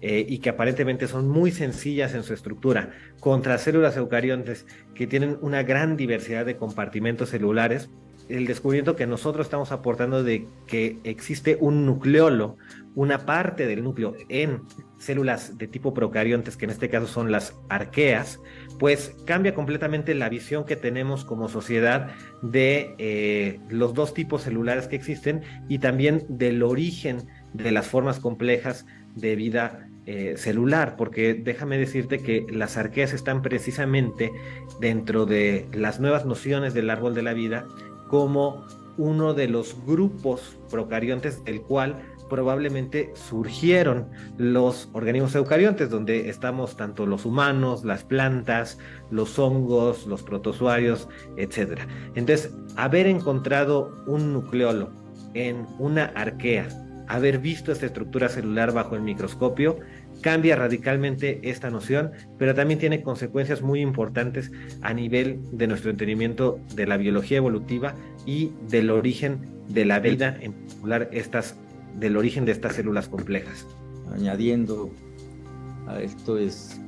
eh, 0.00 0.24
y 0.28 0.38
que 0.38 0.50
aparentemente 0.50 1.06
son 1.08 1.28
muy 1.28 1.50
sencillas 1.50 2.14
en 2.14 2.22
su 2.22 2.32
estructura, 2.32 2.90
contra 3.20 3.58
células 3.58 3.96
eucariontes 3.96 4.66
que 4.94 5.06
tienen 5.06 5.38
una 5.40 5.62
gran 5.62 5.96
diversidad 5.96 6.46
de 6.46 6.56
compartimentos 6.56 7.30
celulares, 7.30 7.90
el 8.30 8.46
descubrimiento 8.46 8.96
que 8.96 9.06
nosotros 9.06 9.46
estamos 9.46 9.72
aportando 9.72 10.22
de 10.22 10.46
que 10.66 10.98
existe 11.04 11.58
un 11.60 11.84
nucleolo, 11.84 12.56
una 12.94 13.26
parte 13.26 13.66
del 13.66 13.82
núcleo 13.82 14.14
en 14.28 14.62
células 14.98 15.58
de 15.58 15.66
tipo 15.66 15.94
procariontes, 15.94 16.56
que 16.56 16.64
en 16.64 16.70
este 16.70 16.88
caso 16.88 17.06
son 17.06 17.32
las 17.32 17.54
arqueas, 17.68 18.40
pues 18.78 19.16
cambia 19.26 19.54
completamente 19.54 20.14
la 20.14 20.28
visión 20.28 20.64
que 20.64 20.76
tenemos 20.76 21.24
como 21.24 21.48
sociedad 21.48 22.12
de 22.42 22.94
eh, 22.98 23.60
los 23.68 23.94
dos 23.94 24.14
tipos 24.14 24.42
celulares 24.42 24.88
que 24.88 24.96
existen 24.96 25.42
y 25.68 25.78
también 25.78 26.24
del 26.28 26.62
origen 26.62 27.26
de 27.52 27.72
las 27.72 27.88
formas 27.88 28.20
complejas 28.20 28.86
de 29.14 29.36
vida 29.36 29.89
eh, 30.12 30.36
celular, 30.36 30.96
porque 30.96 31.34
déjame 31.34 31.78
decirte 31.78 32.18
que 32.18 32.44
las 32.50 32.76
arqueas 32.76 33.12
están 33.12 33.42
precisamente 33.42 34.32
dentro 34.80 35.24
de 35.24 35.68
las 35.72 36.00
nuevas 36.00 36.26
nociones 36.26 36.74
del 36.74 36.90
árbol 36.90 37.14
de 37.14 37.22
la 37.22 37.32
vida 37.32 37.68
como 38.08 38.66
uno 38.96 39.34
de 39.34 39.46
los 39.46 39.76
grupos 39.86 40.58
procariontes 40.68 41.44
del 41.44 41.62
cual 41.62 42.02
probablemente 42.28 43.12
surgieron 43.14 44.08
los 44.36 44.88
organismos 44.94 45.36
eucariontes, 45.36 45.90
donde 45.90 46.28
estamos 46.28 46.76
tanto 46.76 47.06
los 47.06 47.24
humanos, 47.24 47.84
las 47.84 48.02
plantas, 48.02 48.78
los 49.12 49.38
hongos, 49.38 50.08
los 50.08 50.24
protozoarios, 50.24 51.08
etc. 51.36 51.82
Entonces, 52.16 52.52
haber 52.74 53.06
encontrado 53.06 54.02
un 54.08 54.32
nucleolo 54.32 54.90
en 55.34 55.66
una 55.78 56.06
arquea, 56.16 56.66
haber 57.10 57.38
visto 57.38 57.72
esta 57.72 57.86
estructura 57.86 58.28
celular 58.28 58.72
bajo 58.72 58.94
el 58.94 59.02
microscopio, 59.02 59.78
cambia 60.20 60.56
radicalmente 60.56 61.40
esta 61.42 61.70
noción, 61.70 62.12
pero 62.38 62.54
también 62.54 62.78
tiene 62.78 63.02
consecuencias 63.02 63.62
muy 63.62 63.80
importantes 63.80 64.50
a 64.82 64.92
nivel 64.94 65.40
de 65.52 65.66
nuestro 65.66 65.90
entendimiento 65.90 66.60
de 66.74 66.86
la 66.86 66.96
biología 66.96 67.38
evolutiva 67.38 67.94
y 68.26 68.52
del 68.68 68.90
origen 68.90 69.40
de 69.68 69.84
la 69.84 70.00
vida, 70.00 70.36
en 70.40 70.52
particular 70.52 71.10
del 71.98 72.16
origen 72.16 72.44
de 72.44 72.52
estas 72.52 72.76
células 72.76 73.08
complejas. 73.08 73.66
Añadiendo 74.12 74.90
a 75.86 76.00
esto 76.00 76.38
es, 76.38 76.80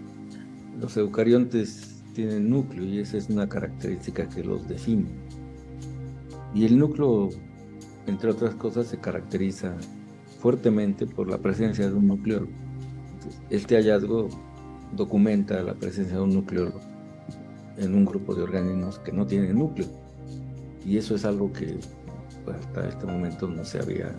los 0.80 0.96
eucariontes 0.96 2.02
tienen 2.14 2.50
núcleo 2.50 2.84
y 2.84 2.98
esa 2.98 3.16
es 3.16 3.28
una 3.28 3.48
característica 3.48 4.28
que 4.28 4.44
los 4.44 4.68
define. 4.68 5.06
Y 6.54 6.66
el 6.66 6.78
núcleo, 6.78 7.30
entre 8.06 8.30
otras 8.30 8.54
cosas, 8.56 8.88
se 8.88 8.98
caracteriza 8.98 9.74
fuertemente 10.40 11.06
por 11.06 11.28
la 11.28 11.38
presencia 11.38 11.88
de 11.88 11.94
un 11.94 12.08
núcleo 12.08 12.48
este 13.50 13.76
hallazgo 13.76 14.28
documenta 14.96 15.62
la 15.62 15.74
presencia 15.74 16.16
de 16.16 16.22
un 16.22 16.34
núcleo 16.34 16.72
en 17.76 17.94
un 17.94 18.04
grupo 18.04 18.34
de 18.34 18.42
organismos 18.42 18.98
que 18.98 19.12
no 19.12 19.26
tienen 19.26 19.58
núcleo. 19.58 19.86
Y 20.84 20.98
eso 20.98 21.14
es 21.14 21.24
algo 21.24 21.52
que 21.52 21.78
hasta 22.52 22.88
este 22.88 23.06
momento 23.06 23.48
no 23.48 23.64
se 23.64 23.78
había 23.78 24.12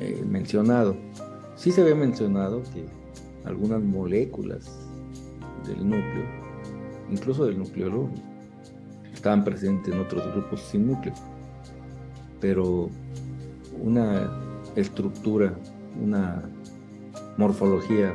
eh, 0.00 0.22
mencionado. 0.26 0.96
Sí 1.56 1.70
se 1.70 1.82
había 1.82 1.94
mencionado 1.94 2.62
que 2.74 2.86
algunas 3.44 3.82
moléculas 3.82 4.78
del 5.66 5.88
núcleo 5.88 6.46
incluso 7.10 7.46
del 7.46 7.58
nucleólogo, 7.58 8.10
estaban 9.12 9.44
presentes 9.44 9.92
en 9.94 10.00
otros 10.00 10.26
grupos 10.32 10.60
sin 10.60 10.86
núcleo. 10.86 11.14
Pero 12.40 12.90
una 13.80 14.30
estructura, 14.74 15.54
una 16.02 16.42
morfología 17.36 18.12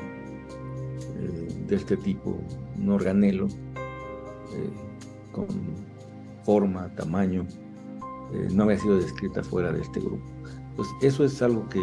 de 1.72 1.78
este 1.78 1.96
tipo, 1.96 2.38
un 2.78 2.90
organelo, 2.90 3.48
eh, 3.48 4.70
con 5.32 5.48
forma, 6.44 6.90
tamaño, 6.96 7.48
eh, 8.34 8.50
no 8.52 8.64
había 8.64 8.78
sido 8.78 8.98
descrita 8.98 9.42
fuera 9.42 9.72
de 9.72 9.82
este 9.82 10.02
grupo. 10.02 10.22
Pues 10.76 10.90
eso 11.02 11.24
es 11.24 11.42
algo 11.42 11.68
que 11.70 11.82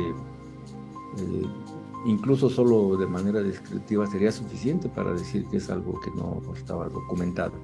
incluso 2.04 2.48
solo 2.48 2.96
de 2.96 3.06
manera 3.06 3.42
descriptiva 3.42 4.06
sería 4.06 4.30
suficiente 4.30 4.88
para 4.88 5.12
decir 5.12 5.44
que 5.46 5.56
es 5.56 5.68
algo 5.70 5.98
que 6.00 6.10
no 6.10 6.40
estaba 6.54 6.88
documentado. 6.88 7.54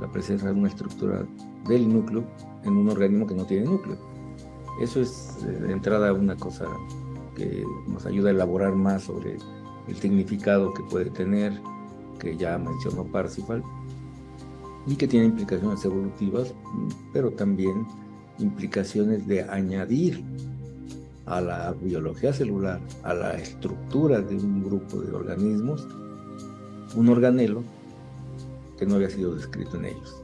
La 0.00 0.10
presencia 0.10 0.48
de 0.48 0.58
una 0.58 0.68
estructura 0.68 1.26
del 1.68 1.92
núcleo 1.92 2.24
en 2.64 2.76
un 2.76 2.88
organismo 2.88 3.26
que 3.26 3.34
no 3.34 3.44
tiene 3.44 3.66
núcleo. 3.66 3.98
Eso 4.80 5.00
es 5.02 5.36
de 5.42 5.72
entrada 5.72 6.12
una 6.12 6.36
cosa 6.36 6.64
que 7.36 7.64
nos 7.86 8.06
ayuda 8.06 8.30
a 8.30 8.32
elaborar 8.32 8.74
más 8.74 9.04
sobre 9.04 9.36
el 9.88 9.96
significado 9.96 10.72
que 10.74 10.82
puede 10.84 11.10
tener, 11.10 11.60
que 12.18 12.36
ya 12.36 12.58
mencionó 12.58 13.04
Parsifal, 13.04 13.62
y 14.86 14.96
que 14.96 15.06
tiene 15.06 15.26
implicaciones 15.26 15.84
evolutivas, 15.84 16.54
pero 17.12 17.30
también 17.30 17.86
implicaciones 18.38 19.26
de 19.26 19.42
añadir 19.42 20.24
a 21.26 21.40
la 21.40 21.72
biología 21.80 22.32
celular, 22.32 22.80
a 23.04 23.14
la 23.14 23.34
estructura 23.34 24.20
de 24.20 24.36
un 24.36 24.64
grupo 24.64 25.00
de 25.00 25.12
organismos, 25.12 25.86
un 26.96 27.08
organelo 27.08 27.62
que 28.78 28.86
no 28.86 28.96
había 28.96 29.10
sido 29.10 29.34
descrito 29.34 29.76
en 29.76 29.84
ellos. 29.86 30.22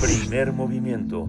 Primer 0.00 0.52
movimiento. 0.52 1.28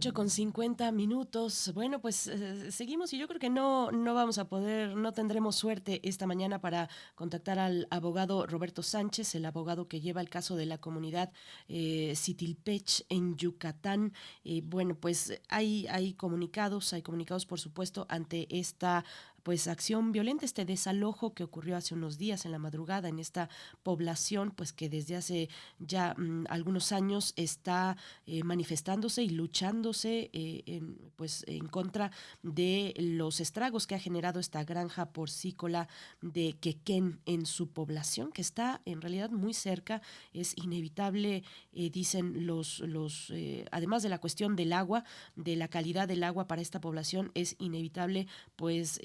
8 0.00 0.14
con 0.14 0.30
50 0.30 0.92
minutos. 0.92 1.72
Bueno, 1.74 2.00
pues 2.00 2.26
eh, 2.26 2.72
seguimos 2.72 3.12
y 3.12 3.18
yo 3.18 3.28
creo 3.28 3.38
que 3.38 3.50
no, 3.50 3.90
no 3.90 4.14
vamos 4.14 4.38
a 4.38 4.48
poder, 4.48 4.96
no 4.96 5.12
tendremos 5.12 5.56
suerte 5.56 6.00
esta 6.08 6.26
mañana 6.26 6.58
para 6.58 6.88
contactar 7.14 7.58
al 7.58 7.86
abogado 7.90 8.46
Roberto 8.46 8.82
Sánchez, 8.82 9.34
el 9.34 9.44
abogado 9.44 9.88
que 9.88 10.00
lleva 10.00 10.22
el 10.22 10.30
caso 10.30 10.56
de 10.56 10.64
la 10.64 10.78
comunidad 10.78 11.32
eh, 11.68 12.14
Citilpech 12.16 13.04
en 13.10 13.36
Yucatán. 13.36 14.14
Eh, 14.42 14.62
bueno, 14.64 14.94
pues 14.94 15.38
hay, 15.50 15.86
hay 15.88 16.14
comunicados, 16.14 16.94
hay 16.94 17.02
comunicados 17.02 17.44
por 17.44 17.60
supuesto 17.60 18.06
ante 18.08 18.46
esta 18.58 19.04
pues 19.42 19.68
acción 19.68 20.12
violenta, 20.12 20.44
este 20.44 20.64
desalojo 20.64 21.34
que 21.34 21.44
ocurrió 21.44 21.76
hace 21.76 21.94
unos 21.94 22.18
días 22.18 22.44
en 22.44 22.52
la 22.52 22.58
madrugada 22.58 23.08
en 23.08 23.18
esta 23.18 23.48
población, 23.82 24.50
pues 24.50 24.72
que 24.72 24.88
desde 24.88 25.16
hace 25.16 25.48
ya 25.78 26.14
mm, 26.16 26.44
algunos 26.48 26.92
años 26.92 27.32
está 27.36 27.96
eh, 28.26 28.42
manifestándose 28.44 29.22
y 29.22 29.30
luchándose 29.30 30.30
eh, 30.32 30.62
en, 30.66 30.98
pues 31.16 31.44
en 31.46 31.66
contra 31.68 32.10
de 32.42 32.94
los 32.98 33.40
estragos 33.40 33.86
que 33.86 33.94
ha 33.94 33.98
generado 33.98 34.40
esta 34.40 34.64
granja 34.64 35.12
porcícola 35.12 35.88
de 36.20 36.56
Quequén 36.60 37.20
en 37.26 37.46
su 37.46 37.70
población, 37.70 38.32
que 38.32 38.42
está 38.42 38.80
en 38.84 39.00
realidad 39.00 39.30
muy 39.30 39.54
cerca, 39.54 40.02
es 40.32 40.56
inevitable, 40.56 41.42
eh, 41.72 41.90
dicen 41.90 42.46
los, 42.46 42.80
los 42.80 43.32
además 43.70 44.02
de 44.02 44.08
la 44.08 44.18
cuestión 44.18 44.56
del 44.56 44.72
agua, 44.72 45.04
de 45.36 45.56
la 45.56 45.68
calidad 45.68 46.08
del 46.08 46.24
agua 46.24 46.46
para 46.46 46.62
esta 46.62 46.80
población, 46.80 47.30
es 47.34 47.56
inevitable 47.58 48.26
pues 48.56 49.00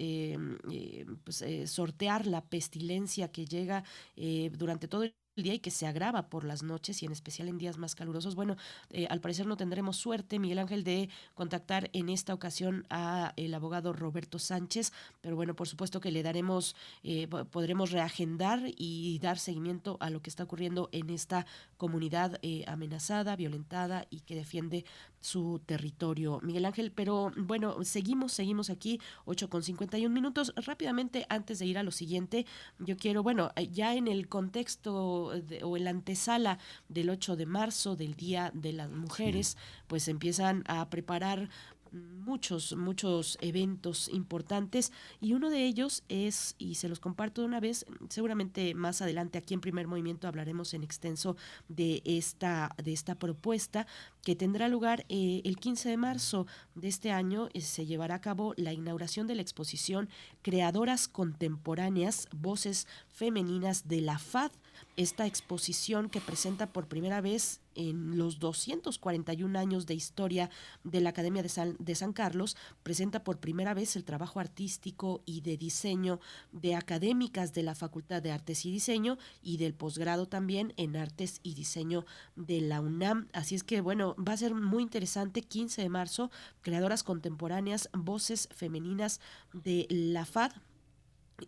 pues, 1.24 1.42
eh, 1.42 1.68
sortear 1.68 2.26
la 2.28 2.42
pestilencia 2.46 3.32
que 3.32 3.46
llega 3.46 3.84
eh, 4.16 4.52
durante 4.58 4.88
todo 4.88 5.04
el 5.04 5.16
el 5.36 5.44
día 5.44 5.54
y 5.54 5.60
que 5.60 5.72
se 5.72 5.86
agrava 5.86 6.30
por 6.30 6.46
las 6.46 6.64
noches 6.64 7.04
y 7.04 7.06
en 7.06 7.12
especial 7.12 7.50
en 7.50 7.58
días 7.58 7.78
más 7.78 7.94
calurosos. 7.94 8.36
Bueno, 8.36 8.56
eh, 8.90 9.08
al 9.10 9.20
parecer 9.20 9.46
no 9.48 9.58
tendremos 9.58 9.98
suerte, 9.98 10.40
Miguel 10.40 10.60
Ángel, 10.60 10.84
de 10.84 11.10
contactar 11.34 11.90
en 11.92 12.08
esta 12.10 12.34
ocasión 12.34 12.86
a 12.90 13.34
el 13.36 13.54
abogado 13.54 13.92
Roberto 13.92 14.40
Sánchez, 14.40 14.94
pero 15.22 15.36
bueno, 15.36 15.54
por 15.54 15.68
supuesto 15.68 16.00
que 16.00 16.12
le 16.12 16.24
daremos, 16.24 16.76
eh, 17.04 17.28
podremos 17.28 17.92
reagendar 17.92 18.62
y 18.78 19.20
dar 19.20 19.38
seguimiento 19.38 19.98
a 20.00 20.10
lo 20.10 20.22
que 20.22 20.30
está 20.30 20.44
ocurriendo 20.44 20.88
en 20.94 21.10
esta 21.10 21.46
comunidad 21.78 22.40
eh, 22.42 22.64
amenazada, 22.68 23.36
violentada 23.36 24.08
y 24.10 24.22
que 24.22 24.36
defiende 24.36 24.86
su 25.20 25.60
territorio. 25.66 26.40
Miguel 26.44 26.66
Ángel, 26.66 26.92
pero 26.92 27.32
bueno, 27.36 27.84
seguimos, 27.84 28.32
seguimos 28.32 28.70
aquí, 28.70 29.02
8 29.26 29.50
con 29.50 29.64
51 29.64 30.14
minutos. 30.14 30.54
Rápidamente, 30.56 31.26
antes 31.30 31.60
de 31.60 31.66
ir 31.66 31.78
a 31.78 31.84
lo 31.84 31.92
siguiente, 31.92 32.46
yo 32.80 32.96
quiero, 32.96 33.24
bueno, 33.24 33.52
ya 33.72 33.96
en 33.96 34.08
el 34.08 34.30
contexto 34.30 35.25
o, 35.26 35.78
en 35.78 35.84
la 35.84 35.90
antesala 35.90 36.60
del 36.90 37.10
8 37.10 37.36
de 37.36 37.46
marzo, 37.46 37.96
del 37.96 38.16
Día 38.16 38.52
de 38.54 38.74
las 38.74 38.90
Mujeres, 38.90 39.58
pues 39.88 40.08
empiezan 40.08 40.64
a 40.68 40.90
preparar 40.90 41.50
muchos, 41.96 42.76
muchos 42.76 43.38
eventos 43.42 44.10
importantes 44.10 44.92
y 45.22 45.34
uno 45.34 45.50
de 45.50 45.66
ellos 45.66 46.04
es, 46.10 46.56
y 46.58 46.76
se 46.76 46.90
los 46.90 47.00
comparto 47.00 47.42
de 47.42 47.48
una 47.48 47.60
vez, 47.60 47.86
seguramente 48.10 48.74
más 48.74 49.02
adelante 49.02 49.38
aquí 49.38 49.54
en 49.54 49.62
Primer 49.62 49.88
Movimiento 49.88 50.28
hablaremos 50.28 50.74
en 50.74 50.84
extenso 50.84 51.38
de 51.68 52.02
esta, 52.06 52.76
de 52.84 52.94
esta 52.94 53.16
propuesta 53.16 53.88
que 54.24 54.36
tendrá 54.36 54.68
lugar 54.68 55.06
eh, 55.10 55.42
el 55.46 55.58
15 55.58 55.90
de 55.90 55.98
marzo 55.98 56.48
de 56.74 56.88
este 56.88 57.12
año. 57.12 57.50
Eh, 57.54 57.62
se 57.62 57.86
llevará 57.86 58.16
a 58.16 58.22
cabo 58.22 58.54
la 58.58 58.74
inauguración 58.74 59.28
de 59.28 59.36
la 59.36 59.42
exposición 59.42 60.10
Creadoras 60.42 61.08
Contemporáneas, 61.08 62.28
Voces 62.36 62.88
Femeninas 63.08 63.88
de 63.88 64.02
la 64.02 64.20
FAD 64.20 64.52
esta 64.98 65.26
exposición 65.26 66.10
que 66.10 66.22
presenta 66.22 66.72
por 66.72 66.88
primera 66.88 67.22
vez 67.22 67.62
en 67.76 68.18
los 68.18 68.40
241 68.40 69.60
años 69.60 69.86
de 69.86 69.94
historia 69.94 70.50
de 70.84 71.02
la 71.02 71.10
Academia 71.10 71.44
de 71.44 71.50
San, 71.50 71.76
de 71.80 71.96
San, 71.96 72.14
Carlos, 72.14 72.56
presenta 72.84 73.24
por 73.24 73.40
primera 73.40 73.74
vez 73.74 73.96
el 73.96 74.06
trabajo 74.06 74.40
artístico 74.40 75.22
y 75.26 75.42
de 75.42 75.58
diseño 75.58 76.20
de 76.52 76.76
académicas 76.76 77.54
de 77.54 77.64
la 77.64 77.76
Facultad 77.76 78.22
de 78.22 78.32
Artes 78.32 78.66
y 78.66 78.72
Diseño 78.72 79.18
y 79.44 79.58
del 79.58 79.74
posgrado 79.74 80.28
también 80.28 80.74
en 80.78 80.96
Artes 80.96 81.40
y 81.44 81.54
Diseño 81.54 82.06
de 82.36 82.62
la 82.62 82.80
UNAM. 82.80 83.28
Así 83.34 83.56
es 83.56 83.64
que, 83.64 83.82
bueno, 83.82 84.16
va 84.16 84.34
a 84.34 84.38
ser 84.38 84.54
muy 84.56 84.84
interesante, 84.84 85.42
15 85.42 85.82
de 85.82 85.90
marzo, 85.90 86.32
creadoras 86.62 87.04
contemporáneas, 87.04 87.90
voces 87.94 88.48
femeninas 88.54 89.20
de 89.54 89.86
la 89.90 90.26
FAD 90.26 90.54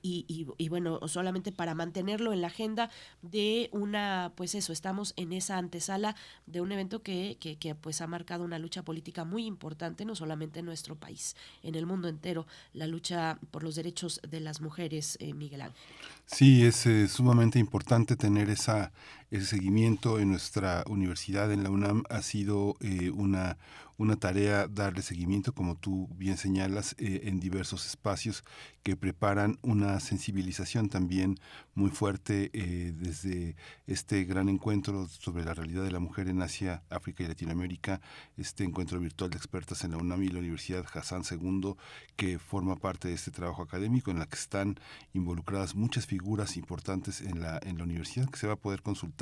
y, 0.01 0.25
y, 0.57 0.69
bueno, 0.69 0.99
solamente 1.07 1.51
para 1.51 1.73
mantenerlo 1.73 2.33
en 2.33 2.41
la 2.41 2.47
agenda 2.47 2.89
de 3.21 3.69
una, 3.71 4.33
pues 4.35 4.55
eso, 4.55 4.73
estamos 4.73 5.13
en 5.15 5.31
esa 5.33 5.57
antesala 5.57 6.15
de 6.45 6.61
un 6.61 6.71
evento 6.71 7.01
que, 7.01 7.37
que, 7.39 7.75
pues 7.75 8.01
ha 8.01 8.07
marcado 8.07 8.43
una 8.43 8.59
lucha 8.59 8.83
política 8.83 9.23
muy 9.23 9.45
importante, 9.45 10.05
no 10.05 10.15
solamente 10.15 10.59
en 10.59 10.65
nuestro 10.65 10.95
país, 10.95 11.35
en 11.63 11.75
el 11.75 11.85
mundo 11.85 12.07
entero, 12.07 12.47
la 12.73 12.87
lucha 12.87 13.39
por 13.51 13.63
los 13.63 13.75
derechos 13.75 14.19
de 14.27 14.39
las 14.39 14.61
mujeres, 14.61 15.17
eh, 15.21 15.33
Miguel 15.33 15.61
Ángel. 15.61 15.77
Sí, 16.25 16.65
es 16.65 16.85
eh, 16.85 17.07
sumamente 17.07 17.59
importante 17.59 18.15
tener 18.15 18.49
esa, 18.49 18.91
ese 19.29 19.45
seguimiento 19.45 20.19
en 20.19 20.29
nuestra 20.29 20.83
universidad, 20.87 21.51
en 21.51 21.63
la 21.63 21.69
UNAM, 21.69 22.03
ha 22.09 22.21
sido 22.21 22.75
eh, 22.79 23.09
una, 23.09 23.57
una 23.97 24.15
tarea 24.15 24.67
darle 24.67 25.01
seguimiento, 25.01 25.53
como 25.53 25.75
tú 25.75 26.07
bien 26.15 26.37
señalas, 26.37 26.95
eh, 26.97 27.21
en 27.25 27.39
diversos 27.39 27.85
espacios 27.85 28.45
que 28.83 28.95
preparan 28.95 29.59
una 29.63 29.99
sensibilización 29.99 30.87
también 30.87 31.39
muy 31.75 31.89
fuerte 31.89 32.51
eh, 32.53 32.93
desde 32.95 33.57
este 33.85 34.23
gran 34.23 34.47
encuentro 34.47 35.07
sobre 35.07 35.43
la 35.43 35.53
realidad 35.53 35.83
de 35.83 35.91
la 35.91 35.99
mujer 35.99 36.29
en 36.29 36.41
Asia, 36.41 36.83
África 36.89 37.23
y 37.23 37.27
Latinoamérica, 37.27 37.99
este 38.37 38.63
encuentro 38.63 38.99
virtual 38.99 39.29
de 39.29 39.37
expertas 39.37 39.83
en 39.83 39.91
la 39.91 39.97
UNAM 39.97 40.23
y 40.23 40.29
la 40.29 40.39
Universidad 40.39 40.85
Hassan 40.93 41.23
II, 41.29 41.73
que 42.15 42.39
forma 42.39 42.77
parte 42.77 43.09
de 43.09 43.15
este 43.15 43.31
trabajo 43.31 43.61
académico 43.61 44.09
en 44.09 44.19
la 44.19 44.25
que 44.27 44.37
están 44.37 44.79
involucradas 45.13 45.75
muchas 45.75 46.05
figuras 46.05 46.55
importantes 46.55 47.19
en 47.19 47.41
la, 47.41 47.59
en 47.63 47.77
la 47.77 47.83
universidad 47.83 48.29
que 48.29 48.37
se 48.37 48.47
va 48.47 48.53
a 48.53 48.57
poder 48.57 48.81
consultar 48.81 49.16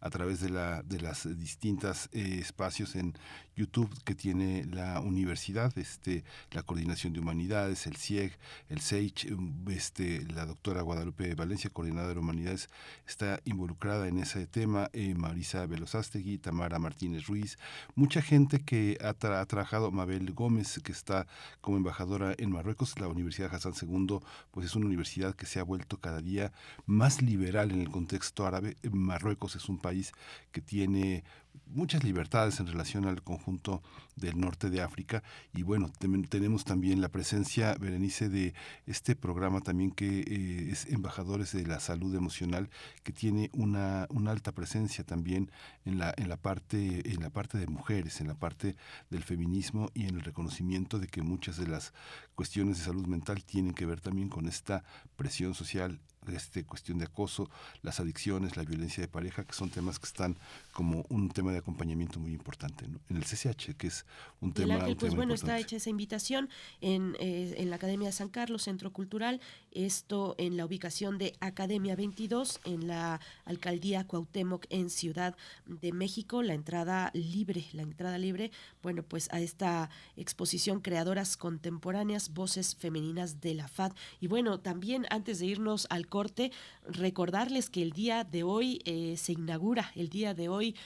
a 0.00 0.10
través 0.10 0.40
de, 0.40 0.50
la, 0.50 0.82
de 0.82 1.00
las 1.00 1.28
distintas 1.38 2.08
eh, 2.12 2.38
espacios 2.40 2.96
en 2.96 3.14
YouTube 3.56 3.92
que 4.04 4.14
tiene 4.14 4.64
la 4.64 5.00
universidad, 5.00 5.76
este, 5.76 6.24
la 6.50 6.62
Coordinación 6.62 7.12
de 7.12 7.20
Humanidades, 7.20 7.86
el 7.86 7.96
CIEG, 7.96 8.38
el 8.70 8.80
SEICH, 8.80 9.26
este, 9.68 10.24
la 10.32 10.46
doctora 10.46 10.80
Guadalupe 10.80 11.34
Valencia, 11.34 11.68
coordinadora 11.68 12.14
de 12.14 12.20
Humanidades, 12.20 12.70
está 13.06 13.40
involucrada 13.44 14.08
en 14.08 14.18
ese 14.18 14.46
tema, 14.46 14.88
eh, 14.94 15.14
Marisa 15.14 15.66
Velozastegui, 15.66 16.38
Tamara 16.38 16.78
Martínez 16.78 17.26
Ruiz, 17.26 17.58
mucha 17.94 18.22
gente 18.22 18.60
que 18.60 18.96
ha, 19.02 19.10
ha, 19.10 19.46
trabajado, 19.46 19.90
Mabel 19.90 20.32
Gómez, 20.32 20.80
que 20.82 20.92
está 20.92 21.26
como 21.60 21.76
embajadora 21.76 22.34
en 22.38 22.50
Marruecos, 22.50 22.98
la 22.98 23.08
Universidad 23.08 23.54
Hassan 23.54 23.74
II, 23.80 24.20
pues 24.50 24.66
es 24.66 24.74
una 24.74 24.86
universidad 24.86 25.34
que 25.34 25.44
se 25.44 25.60
ha 25.60 25.64
vuelto 25.64 25.98
cada 25.98 26.22
día 26.22 26.52
más 26.86 27.20
liberal 27.20 27.70
en 27.72 27.82
el 27.82 27.90
contexto 27.90 28.46
árabe. 28.46 28.76
Marruecos 28.90 29.29
es 29.56 29.68
un 29.68 29.78
país 29.78 30.12
que 30.52 30.60
tiene 30.60 31.24
muchas 31.72 32.04
libertades 32.04 32.60
en 32.60 32.66
relación 32.66 33.06
al 33.06 33.22
conjunto 33.22 33.82
del 34.16 34.38
norte 34.38 34.70
de 34.70 34.82
África. 34.82 35.22
Y 35.52 35.62
bueno, 35.62 35.90
tenemos 36.28 36.64
también 36.64 37.00
la 37.00 37.08
presencia, 37.08 37.74
Berenice, 37.74 38.28
de 38.28 38.54
este 38.86 39.16
programa 39.16 39.60
también 39.60 39.90
que 39.90 40.20
eh, 40.20 40.68
es 40.70 40.86
Embajadores 40.86 41.52
de 41.52 41.66
la 41.66 41.80
Salud 41.80 42.14
Emocional, 42.14 42.68
que 43.02 43.12
tiene 43.12 43.50
una, 43.52 44.06
una 44.10 44.32
alta 44.32 44.52
presencia 44.52 45.04
también 45.04 45.50
en 45.84 45.98
la, 45.98 46.12
en, 46.16 46.28
la 46.28 46.36
parte, 46.36 47.08
en 47.10 47.20
la 47.20 47.30
parte 47.30 47.58
de 47.58 47.66
mujeres, 47.66 48.20
en 48.20 48.28
la 48.28 48.34
parte 48.34 48.76
del 49.08 49.22
feminismo 49.22 49.90
y 49.94 50.06
en 50.06 50.16
el 50.16 50.22
reconocimiento 50.22 50.98
de 50.98 51.06
que 51.06 51.22
muchas 51.22 51.56
de 51.56 51.66
las 51.66 51.92
cuestiones 52.34 52.78
de 52.78 52.84
salud 52.84 53.06
mental 53.06 53.44
tienen 53.44 53.74
que 53.74 53.86
ver 53.86 54.00
también 54.00 54.28
con 54.28 54.46
esta 54.46 54.84
presión 55.16 55.54
social 55.54 56.00
este, 56.28 56.64
cuestión 56.64 56.98
de 56.98 57.06
acoso, 57.06 57.50
las 57.82 57.98
adicciones, 57.98 58.56
la 58.56 58.64
violencia 58.64 59.02
de 59.02 59.08
pareja, 59.08 59.44
que 59.44 59.54
son 59.54 59.70
temas 59.70 59.98
que 59.98 60.06
están 60.06 60.36
como 60.72 61.04
un 61.08 61.30
tema 61.30 61.39
de 61.48 61.58
acompañamiento 61.58 62.20
muy 62.20 62.32
importante 62.32 62.84
en 62.84 63.16
el 63.16 63.24
CCH, 63.24 63.74
que 63.76 63.86
es 63.86 64.04
un 64.40 64.52
tema, 64.52 64.74
Ángel, 64.74 64.90
un 64.90 64.96
pues 64.96 65.10
tema 65.10 65.16
bueno, 65.16 65.32
importante. 65.34 65.60
está 65.60 65.66
hecha 65.66 65.76
esa 65.76 65.90
invitación 65.90 66.48
en, 66.80 67.16
eh, 67.18 67.54
en 67.56 67.70
la 67.70 67.76
Academia 67.76 68.08
de 68.08 68.12
San 68.12 68.28
Carlos, 68.28 68.62
Centro 68.62 68.92
Cultural, 68.92 69.40
esto 69.72 70.34
en 70.38 70.56
la 70.56 70.66
ubicación 70.66 71.18
de 71.18 71.34
Academia 71.40 71.96
22, 71.96 72.60
en 72.64 72.86
la 72.86 73.20
Alcaldía 73.44 74.06
Cuauhtémoc, 74.06 74.66
en 74.70 74.90
Ciudad 74.90 75.36
de 75.66 75.92
México, 75.92 76.42
la 76.42 76.54
entrada 76.54 77.10
libre, 77.14 77.64
la 77.72 77.82
entrada 77.82 78.18
libre, 78.18 78.50
bueno, 78.82 79.02
pues 79.02 79.28
a 79.32 79.40
esta 79.40 79.90
exposición 80.16 80.80
Creadoras 80.80 81.36
Contemporáneas, 81.36 82.34
Voces 82.34 82.76
Femeninas 82.76 83.40
de 83.40 83.54
la 83.54 83.68
FAD. 83.68 83.92
Y 84.20 84.26
bueno, 84.26 84.60
también 84.60 85.06
antes 85.10 85.38
de 85.38 85.46
irnos 85.46 85.86
al 85.90 86.06
corte, 86.06 86.52
recordarles 86.88 87.70
que 87.70 87.82
el 87.82 87.92
día 87.92 88.24
de 88.24 88.42
hoy 88.42 88.80
eh, 88.84 89.16
se 89.16 89.32
inaugura, 89.32 89.92
el 89.94 90.08
día 90.08 90.34
de 90.34 90.48
hoy, 90.48 90.76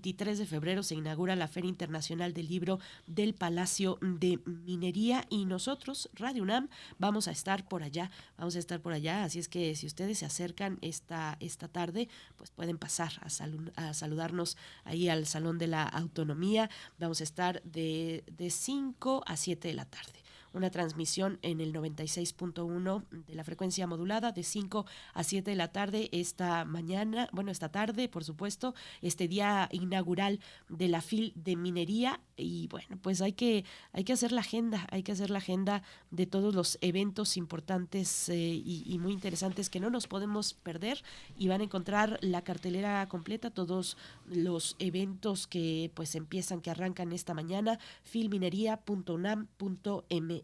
23 0.00 0.38
de 0.38 0.46
febrero, 0.46 0.82
se 0.82 0.94
inaugura 0.94 1.36
la 1.36 1.46
Feria 1.46 1.68
Internacional 1.68 2.32
del 2.32 2.48
Libro 2.48 2.80
del 3.06 3.34
Palacio 3.34 3.98
de 4.00 4.40
Minería 4.46 5.26
y 5.28 5.44
nosotros, 5.44 6.08
Radio 6.14 6.42
UNAM, 6.42 6.70
vamos 6.98 7.28
a 7.28 7.32
estar 7.32 7.68
por 7.68 7.82
allá, 7.82 8.10
vamos 8.38 8.56
a 8.56 8.60
estar 8.60 8.80
por 8.80 8.94
allá, 8.94 9.24
así 9.24 9.38
es 9.38 9.48
que 9.48 9.74
si 9.74 9.86
ustedes 9.86 10.16
se 10.20 10.24
acercan 10.24 10.78
esta, 10.80 11.36
esta 11.40 11.68
tarde, 11.68 12.08
pues 12.38 12.50
pueden 12.50 12.78
pasar 12.78 13.12
a, 13.20 13.88
a 13.88 13.92
saludarnos 13.92 14.56
ahí 14.84 15.10
al 15.10 15.26
Salón 15.26 15.58
de 15.58 15.66
la 15.66 15.82
Autonomía, 15.82 16.70
vamos 16.98 17.20
a 17.20 17.24
estar 17.24 17.62
de, 17.64 18.24
de 18.38 18.48
5 18.48 19.24
a 19.26 19.36
7 19.36 19.68
de 19.68 19.74
la 19.74 19.84
tarde 19.84 20.20
una 20.52 20.70
transmisión 20.70 21.38
en 21.42 21.60
el 21.60 21.72
96.1 21.72 23.04
de 23.26 23.34
la 23.34 23.44
frecuencia 23.44 23.86
modulada 23.86 24.32
de 24.32 24.42
5 24.42 24.86
a 25.14 25.24
7 25.24 25.50
de 25.50 25.56
la 25.56 25.72
tarde 25.72 26.08
esta 26.12 26.64
mañana, 26.64 27.28
bueno, 27.32 27.50
esta 27.50 27.70
tarde, 27.70 28.08
por 28.08 28.24
supuesto, 28.24 28.74
este 29.02 29.28
día 29.28 29.68
inaugural 29.72 30.40
de 30.68 30.88
la 30.88 31.00
FIL 31.00 31.32
de 31.36 31.56
minería. 31.56 32.20
Y 32.36 32.68
bueno, 32.68 32.98
pues 33.02 33.20
hay 33.20 33.32
que 33.32 33.64
hay 33.92 34.04
que 34.04 34.12
hacer 34.12 34.32
la 34.32 34.40
agenda, 34.40 34.86
hay 34.90 35.02
que 35.02 35.12
hacer 35.12 35.30
la 35.30 35.38
agenda 35.38 35.82
de 36.10 36.26
todos 36.26 36.54
los 36.54 36.78
eventos 36.80 37.36
importantes 37.36 38.28
eh, 38.28 38.62
y, 38.64 38.98
muy 39.00 39.12
interesantes 39.12 39.70
que 39.70 39.80
no 39.80 39.90
nos 39.90 40.06
podemos 40.06 40.54
perder 40.54 41.02
y 41.38 41.48
van 41.48 41.60
a 41.60 41.64
encontrar 41.64 42.18
la 42.22 42.42
cartelera 42.42 43.06
completa, 43.08 43.50
todos 43.50 43.96
los 44.26 44.76
eventos 44.78 45.46
que 45.46 45.90
pues 45.94 46.14
empiezan, 46.14 46.60
que 46.60 46.70
arrancan 46.70 47.12
esta 47.12 47.34
mañana, 47.34 47.78
filminería.unam.mx 48.02 50.39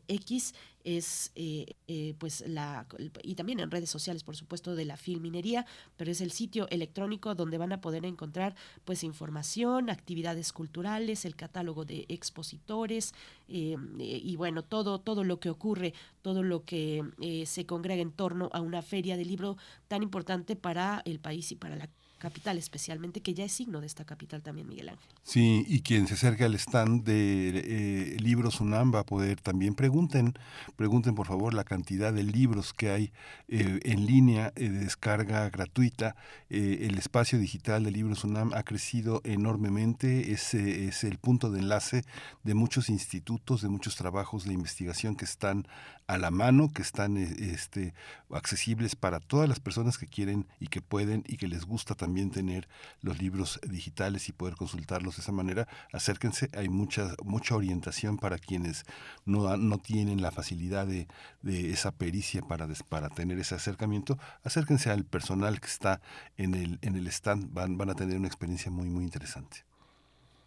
es 0.86 1.32
eh, 1.35 1.74
eh, 1.89 2.14
pues 2.18 2.44
la 2.47 2.86
y 3.24 3.35
también 3.35 3.59
en 3.59 3.73
redes 3.73 3.90
sociales 3.90 4.23
por 4.23 4.36
supuesto 4.36 4.77
de 4.77 4.85
la 4.85 4.97
Filminería 4.97 5.66
pero 5.97 6.12
es 6.12 6.20
el 6.20 6.31
sitio 6.31 6.68
electrónico 6.70 7.35
donde 7.35 7.59
van 7.59 7.73
a 7.73 7.81
poder 7.81 8.06
encontrar 8.06 8.55
pues 8.85 9.02
información 9.02 9.90
actividades 9.90 10.52
culturales 10.52 11.24
el 11.24 11.35
catálogo 11.35 11.85
de 11.85 12.06
expositores 12.09 13.14
eh, 13.48 13.77
y 13.98 14.36
bueno 14.36 14.62
todo 14.62 15.01
todo 15.01 15.24
lo 15.24 15.40
que 15.40 15.51
ocurre 15.51 15.93
todo 16.23 16.44
lo 16.44 16.64
que 16.64 17.02
eh, 17.20 17.47
se 17.47 17.66
congrega 17.66 18.02
en 18.02 18.12
torno 18.12 18.48
a 18.52 18.60
una 18.60 18.81
feria 18.81 19.16
de 19.16 19.24
libro 19.24 19.56
tan 19.89 20.05
importante 20.05 20.55
para 20.55 21.02
el 21.05 21.18
país 21.18 21.51
y 21.51 21.56
para 21.56 21.74
la 21.74 21.89
capital 22.27 22.59
especialmente, 22.59 23.20
que 23.20 23.35
ya 23.35 23.44
es 23.44 23.53
signo 23.53 23.81
de 23.81 23.86
esta 23.86 24.05
capital 24.05 24.43
también, 24.43 24.69
Miguel 24.69 24.89
Ángel. 24.89 25.07
Sí, 25.23 25.65
y 25.69 25.82
quien 25.82 26.09
se 26.09 26.15
acerque 26.15 26.43
al 26.43 26.57
stand 26.57 27.05
de 27.05 27.62
eh, 27.65 28.16
Libros 28.19 28.61
UNAM 28.61 28.93
va 28.93 29.01
a 29.01 29.07
poder 29.07 29.40
también 29.40 29.77
pregunten, 29.77 30.35
pregunten 30.74 31.15
por 31.15 31.28
favor 31.28 31.55
la 31.55 31.62
cantidad 31.62 32.12
de 32.12 32.24
libros 32.24 32.73
que 32.73 32.90
hay 32.90 33.12
eh, 33.47 33.78
en 33.85 34.07
línea 34.07 34.53
eh, 34.57 34.69
de 34.69 34.81
descarga 34.81 35.48
gratuita. 35.51 36.16
el 36.51 36.98
espacio 36.98 37.39
digital 37.39 37.85
de 37.85 37.93
Libros 37.93 38.24
UNAM 38.24 38.53
ha 38.55 38.65
crecido 38.65 39.20
enormemente, 39.23 40.32
es, 40.32 40.53
es 40.55 41.05
el 41.05 41.19
punto 41.19 41.53
de 41.53 41.61
enlace 41.61 42.03
de 42.43 42.55
muchos 42.55 42.89
institutos, 42.89 43.62
de 43.62 43.69
muchos 43.69 43.94
trabajos 43.94 44.44
de 44.47 44.53
investigación 44.53 45.15
que 45.15 45.27
están 45.27 45.69
a 46.07 46.19
la 46.19 46.31
mano, 46.31 46.70
que 46.73 46.82
están 46.82 47.16
este, 47.16 47.94
accesibles 48.31 48.94
para 48.94 49.20
todas 49.20 49.48
las 49.48 49.61
personas 49.61 49.98
que 49.98 50.07
quieren 50.07 50.47
y 50.61 50.69
que 50.69 50.81
pueden 50.81 51.24
y 51.27 51.36
que 51.36 51.48
les 51.48 51.65
gusta 51.65 51.94
también 51.94 52.15
tener 52.30 52.68
los 53.02 53.20
libros 53.20 53.60
digitales 53.68 54.28
y 54.28 54.32
poder 54.32 54.56
consultarlos 54.56 55.16
de 55.16 55.22
esa 55.22 55.32
manera. 55.32 55.68
Acérquense, 55.93 56.48
hay 56.55 56.68
mucha, 56.68 57.14
mucha 57.24 57.55
orientación 57.55 58.16
para 58.16 58.38
quienes 58.38 58.84
no, 59.24 59.56
no 59.56 59.78
tienen 59.78 60.22
la 60.22 60.30
facilidad 60.30 60.86
de, 60.86 61.06
de 61.43 61.70
esa 61.70 61.93
pericia 61.93 62.43
para, 62.43 62.66
para 62.88 63.09
tener 63.10 63.38
ese 63.38 63.55
acercamiento. 63.55 64.18
Acérquense 64.43 64.90
al 64.90 65.05
personal 65.05 65.60
que 65.60 65.68
está 65.68 66.01
en 66.36 66.55
el, 66.55 66.78
en 66.82 66.97
el 66.97 67.06
stand, 67.09 67.52
van, 67.52 67.76
van 67.76 67.90
a 67.90 67.94
tener 67.94 68.16
una 68.16 68.28
experiencia 68.28 68.70
muy, 68.70 68.88
muy 68.88 69.05
interesante. 69.05 69.64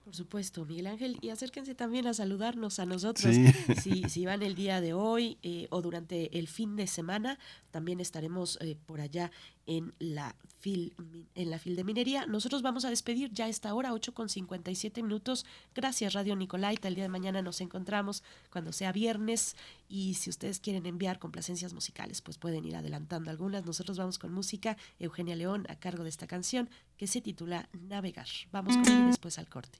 Por 0.09 0.15
supuesto, 0.15 0.65
Miguel 0.65 0.87
Ángel, 0.87 1.19
y 1.21 1.29
acérquense 1.29 1.75
también 1.75 2.07
a 2.07 2.15
saludarnos 2.15 2.79
a 2.79 2.87
nosotros. 2.87 3.35
Sí. 3.35 3.45
Si, 3.79 4.09
si 4.09 4.25
van 4.25 4.41
el 4.41 4.55
día 4.55 4.81
de 4.81 4.93
hoy 4.93 5.37
eh, 5.43 5.67
o 5.69 5.83
durante 5.83 6.35
el 6.39 6.47
fin 6.47 6.75
de 6.75 6.87
semana, 6.87 7.37
también 7.69 7.99
estaremos 7.99 8.57
eh, 8.59 8.75
por 8.87 9.01
allá 9.01 9.29
en 9.67 9.93
la 9.99 10.35
en 10.63 11.49
la 11.49 11.59
fil 11.59 11.75
de 11.75 11.83
minería. 11.83 12.25
Nosotros 12.25 12.61
vamos 12.61 12.85
a 12.85 12.89
despedir 12.89 13.31
ya 13.33 13.45
a 13.45 13.49
esta 13.49 13.73
hora, 13.73 13.93
8 13.93 14.13
con 14.13 14.29
57 14.29 15.01
minutos. 15.03 15.45
Gracias, 15.73 16.13
Radio 16.13 16.35
Nicolaita. 16.35 16.87
El 16.87 16.95
día 16.95 17.05
de 17.05 17.09
mañana 17.09 17.41
nos 17.41 17.61
encontramos 17.61 18.23
cuando 18.51 18.71
sea 18.71 18.91
viernes. 18.91 19.55
Y 19.87 20.15
si 20.15 20.29
ustedes 20.29 20.59
quieren 20.59 20.85
enviar 20.85 21.19
complacencias 21.19 21.73
musicales, 21.73 22.21
pues 22.21 22.37
pueden 22.37 22.65
ir 22.65 22.75
adelantando 22.75 23.31
algunas. 23.31 23.65
Nosotros 23.65 23.97
vamos 23.97 24.19
con 24.19 24.33
música. 24.33 24.77
Eugenia 24.99 25.35
León 25.35 25.65
a 25.69 25.75
cargo 25.75 26.03
de 26.03 26.09
esta 26.09 26.27
canción 26.27 26.69
que 26.97 27.07
se 27.07 27.21
titula 27.21 27.69
Navegar. 27.73 28.27
Vamos 28.51 28.75
con 28.75 28.87
ella 28.87 29.07
después 29.07 29.39
al 29.39 29.47
corte. 29.47 29.79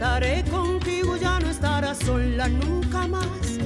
Estaré 0.00 0.42
contigo, 0.44 1.14
ya 1.18 1.38
no 1.40 1.50
estarás 1.50 1.98
sola 1.98 2.48
nunca 2.48 3.06
más. 3.06 3.58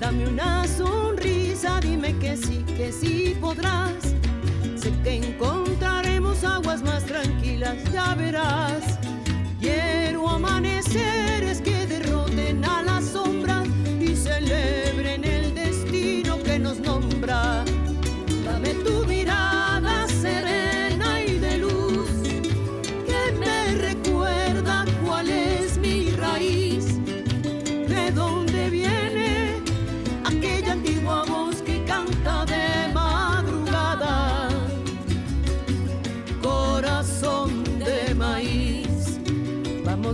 Dame 0.00 0.26
una 0.26 0.66
sonrisa, 0.66 1.78
dime 1.80 2.18
que 2.18 2.36
sí, 2.36 2.64
que 2.76 2.90
sí 2.90 3.36
podrás. 3.40 4.16
Sé 4.74 4.90
que 5.04 5.18
encontraremos 5.18 6.42
aguas 6.42 6.82
más 6.82 7.04
tranquilas, 7.04 7.76
ya 7.92 8.12
verás. 8.16 8.98
Quiero 9.60 10.28
amaneceres 10.28 11.21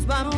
Vamos, 0.09 0.38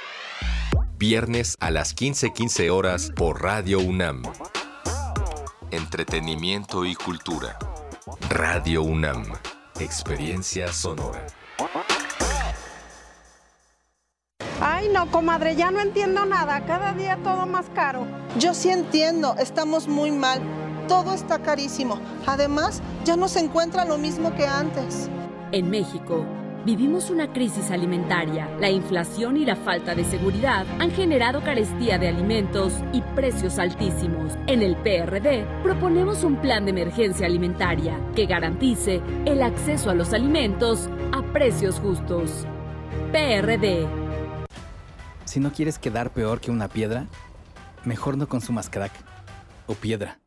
Viernes 1.01 1.55
a 1.59 1.71
las 1.71 1.95
15:15 1.95 2.69
horas 2.69 3.11
por 3.15 3.41
Radio 3.41 3.79
UNAM. 3.79 4.21
Entretenimiento 5.71 6.85
y 6.85 6.93
cultura. 6.93 7.57
Radio 8.29 8.83
UNAM. 8.83 9.23
Experiencia 9.79 10.71
sonora. 10.71 11.25
Ay, 14.61 14.89
no, 14.89 15.09
comadre, 15.09 15.55
ya 15.55 15.71
no 15.71 15.79
entiendo 15.79 16.23
nada. 16.27 16.63
Cada 16.67 16.93
día 16.93 17.17
todo 17.23 17.47
más 17.47 17.65
caro. 17.73 18.05
Yo 18.37 18.53
sí 18.53 18.69
entiendo, 18.69 19.35
estamos 19.39 19.87
muy 19.87 20.11
mal. 20.11 20.39
Todo 20.87 21.15
está 21.15 21.41
carísimo. 21.41 21.99
Además, 22.27 22.83
ya 23.05 23.15
no 23.15 23.27
se 23.27 23.39
encuentra 23.39 23.85
lo 23.85 23.97
mismo 23.97 24.35
que 24.35 24.45
antes. 24.45 25.09
En 25.51 25.67
México, 25.67 26.27
vivimos 26.65 27.09
una 27.09 27.31
crisis 27.31 27.71
alimentaria. 27.71 28.49
La 28.59 28.69
inflación 28.69 29.37
y 29.37 29.45
la 29.45 29.55
falta 29.55 29.95
de 29.95 30.03
seguridad 30.03 30.65
han 30.79 30.91
generado 30.91 31.43
carestía 31.43 31.97
de 31.97 32.07
alimentos 32.07 32.73
y 32.93 33.01
precios 33.15 33.59
altísimos. 33.59 34.33
En 34.47 34.61
el 34.61 34.75
PRD 34.75 35.45
proponemos 35.63 36.23
un 36.23 36.37
plan 36.37 36.65
de 36.65 36.71
emergencia 36.71 37.25
alimentaria 37.25 37.99
que 38.15 38.25
garantice 38.25 39.01
el 39.25 39.41
acceso 39.41 39.89
a 39.89 39.95
los 39.95 40.13
alimentos 40.13 40.89
a 41.11 41.21
precios 41.33 41.79
justos. 41.79 42.45
PRD. 43.11 43.87
Si 45.25 45.39
no 45.39 45.51
quieres 45.51 45.79
quedar 45.79 46.11
peor 46.11 46.41
que 46.41 46.51
una 46.51 46.67
piedra, 46.67 47.07
mejor 47.85 48.17
no 48.17 48.27
consumas 48.27 48.69
crack 48.69 48.91
o 49.67 49.73
piedra. 49.75 50.19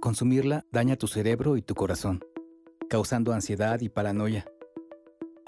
Consumirla 0.00 0.64
daña 0.70 0.96
tu 0.96 1.08
cerebro 1.08 1.56
y 1.56 1.62
tu 1.62 1.74
corazón, 1.74 2.24
causando 2.88 3.32
ansiedad 3.32 3.80
y 3.80 3.88
paranoia. 3.88 4.44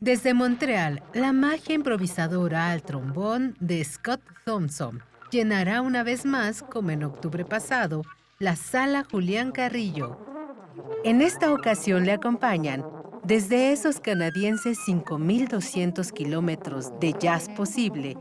Desde 0.00 0.32
Montreal, 0.32 1.02
la 1.12 1.34
magia 1.34 1.74
improvisadora 1.74 2.70
al 2.70 2.82
trombón 2.82 3.54
de 3.60 3.84
Scott 3.84 4.22
Thompson 4.46 5.02
llenará 5.30 5.82
una 5.82 6.02
vez 6.02 6.24
más, 6.24 6.62
como 6.62 6.88
en 6.88 7.04
octubre 7.04 7.44
pasado, 7.44 8.00
la 8.38 8.56
sala 8.56 9.04
Julián 9.10 9.52
Carrillo. 9.52 10.18
En 11.04 11.20
esta 11.20 11.52
ocasión 11.52 12.06
le 12.06 12.12
acompañan, 12.12 12.82
desde 13.24 13.72
esos 13.72 14.00
canadienses 14.00 14.78
5.200 14.88 16.10
kilómetros 16.12 16.98
de 16.98 17.14
jazz 17.20 17.50
posible, 17.50 18.16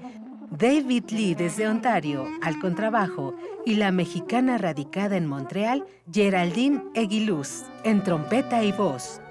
David 0.52 1.06
Lee 1.12 1.34
desde 1.34 1.70
Ontario 1.70 2.28
al 2.42 2.60
contrabajo 2.60 3.36
y 3.66 3.76
la 3.76 3.94
mexicana 3.94 4.58
radicada 4.58 5.16
en 5.16 5.28
Montreal, 5.28 5.86
Geraldine 6.12 6.84
Eguiluz, 6.94 7.64
en 7.86 8.04
trompeta 8.04 8.64
y 8.64 8.74
voz. 8.74 9.22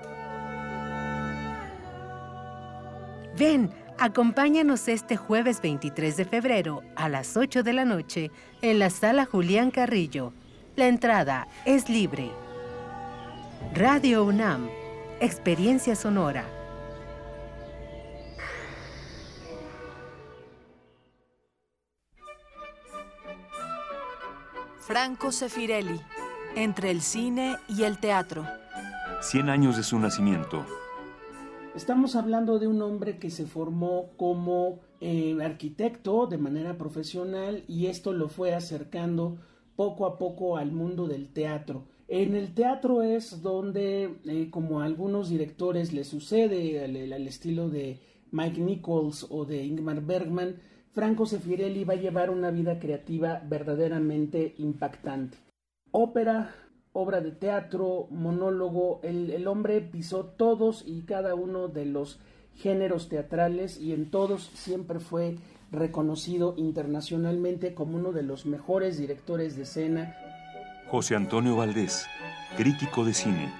Ven, 3.38 3.70
acompáñanos 3.98 4.88
este 4.88 5.16
jueves 5.16 5.62
23 5.62 6.16
de 6.16 6.24
febrero 6.24 6.82
a 6.96 7.08
las 7.08 7.36
8 7.36 7.62
de 7.62 7.72
la 7.72 7.84
noche 7.84 8.32
en 8.62 8.80
la 8.80 8.90
sala 8.90 9.26
Julián 9.26 9.70
Carrillo. 9.70 10.32
La 10.74 10.88
entrada 10.88 11.46
es 11.64 11.88
libre. 11.88 12.32
Radio 13.74 14.24
UNAM, 14.24 14.68
Experiencia 15.20 15.94
Sonora. 15.94 16.44
Franco 24.80 25.30
Sefirelli, 25.30 26.00
entre 26.56 26.90
el 26.90 27.02
cine 27.02 27.56
y 27.68 27.84
el 27.84 27.98
teatro. 27.98 28.44
100 29.20 29.48
años 29.48 29.76
de 29.76 29.84
su 29.84 29.96
nacimiento. 30.00 30.66
Estamos 31.78 32.16
hablando 32.16 32.58
de 32.58 32.66
un 32.66 32.82
hombre 32.82 33.20
que 33.20 33.30
se 33.30 33.46
formó 33.46 34.10
como 34.16 34.80
eh, 35.00 35.38
arquitecto 35.40 36.26
de 36.26 36.36
manera 36.36 36.76
profesional 36.76 37.62
y 37.68 37.86
esto 37.86 38.12
lo 38.12 38.28
fue 38.28 38.52
acercando 38.52 39.38
poco 39.76 40.04
a 40.04 40.18
poco 40.18 40.56
al 40.56 40.72
mundo 40.72 41.06
del 41.06 41.32
teatro. 41.32 41.84
En 42.08 42.34
el 42.34 42.52
teatro 42.52 43.02
es 43.02 43.42
donde, 43.42 44.16
eh, 44.24 44.48
como 44.50 44.80
a 44.80 44.86
algunos 44.86 45.28
directores 45.28 45.92
le 45.92 46.02
sucede 46.02 46.84
al, 46.84 46.96
estilo 47.28 47.70
de 47.70 48.00
Mike 48.32 48.60
Nichols 48.60 49.28
o 49.30 49.44
de 49.44 49.64
Ingmar 49.64 50.00
Bergman, 50.00 50.56
Franco 50.90 51.26
Sefirelli 51.26 51.84
va 51.84 51.94
a 51.94 51.98
llevar 51.98 52.30
una 52.30 52.50
vida 52.50 52.80
creativa 52.80 53.40
verdaderamente 53.48 54.56
impactante. 54.58 55.38
Ópera, 55.92 56.52
obra 56.92 57.20
de 57.20 57.32
teatro, 57.32 58.06
monólogo, 58.10 59.00
el, 59.02 59.30
el, 59.30 59.46
hombre 59.46 59.80
pisó 59.80 60.24
todos 60.24 60.82
y 60.86 61.02
cada 61.02 61.34
uno 61.34 61.68
de 61.68 61.86
los 61.86 62.20
géneros 62.54 63.08
teatrales 63.08 63.78
y 63.78 63.92
en 63.92 64.10
todos 64.10 64.50
siempre 64.54 64.98
fue 65.00 65.36
reconocido 65.70 66.54
internacionalmente 66.56 67.74
como 67.74 67.96
uno 67.96 68.12
de 68.12 68.22
los 68.22 68.46
mejores 68.46 68.98
directores 68.98 69.56
de 69.56 69.62
escena. 69.62 70.16
José 70.90 71.14
Antonio 71.14 71.56
Valdés, 71.56 72.06
crítico 72.56 73.04
de 73.04 73.12
cine. 73.12 73.52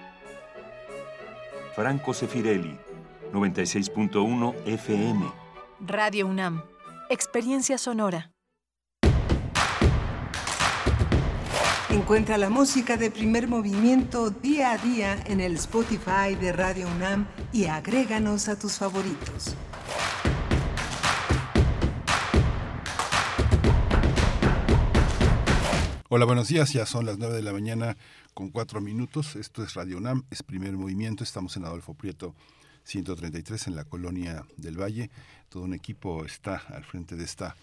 Franco 1.74 2.14
Sefirelli, 2.14 2.76
96.1 3.32 4.54
FM. 4.66 5.26
Radio 5.80 6.26
UNAM, 6.26 6.62
experiencia 7.10 7.78
sonora. 7.78 8.32
Encuentra 11.90 12.36
la 12.36 12.50
música 12.50 12.98
de 12.98 13.10
primer 13.10 13.48
movimiento 13.48 14.28
día 14.28 14.72
a 14.72 14.78
día 14.78 15.22
en 15.24 15.40
el 15.40 15.54
Spotify 15.54 16.34
de 16.38 16.52
Radio 16.52 16.86
UNAM 16.86 17.26
y 17.50 17.64
agréganos 17.64 18.48
a 18.48 18.58
tus 18.58 18.76
favoritos. 18.76 19.56
Hola, 26.10 26.26
buenos 26.26 26.48
días. 26.48 26.74
Ya 26.74 26.84
son 26.84 27.06
las 27.06 27.16
9 27.16 27.34
de 27.34 27.42
la 27.42 27.54
mañana 27.54 27.96
con 28.34 28.50
4 28.50 28.82
minutos. 28.82 29.34
Esto 29.34 29.62
es 29.62 29.72
Radio 29.72 29.96
UNAM, 29.96 30.24
es 30.30 30.42
primer 30.42 30.74
movimiento. 30.74 31.24
Estamos 31.24 31.56
en 31.56 31.64
Adolfo 31.64 31.94
Prieto 31.94 32.34
133 32.84 33.66
en 33.66 33.76
la 33.76 33.84
colonia 33.84 34.44
del 34.58 34.78
Valle. 34.78 35.10
Todo 35.48 35.62
un 35.62 35.72
equipo 35.72 36.26
está 36.26 36.56
al 36.68 36.84
frente 36.84 37.16
de 37.16 37.24
esta 37.24 37.56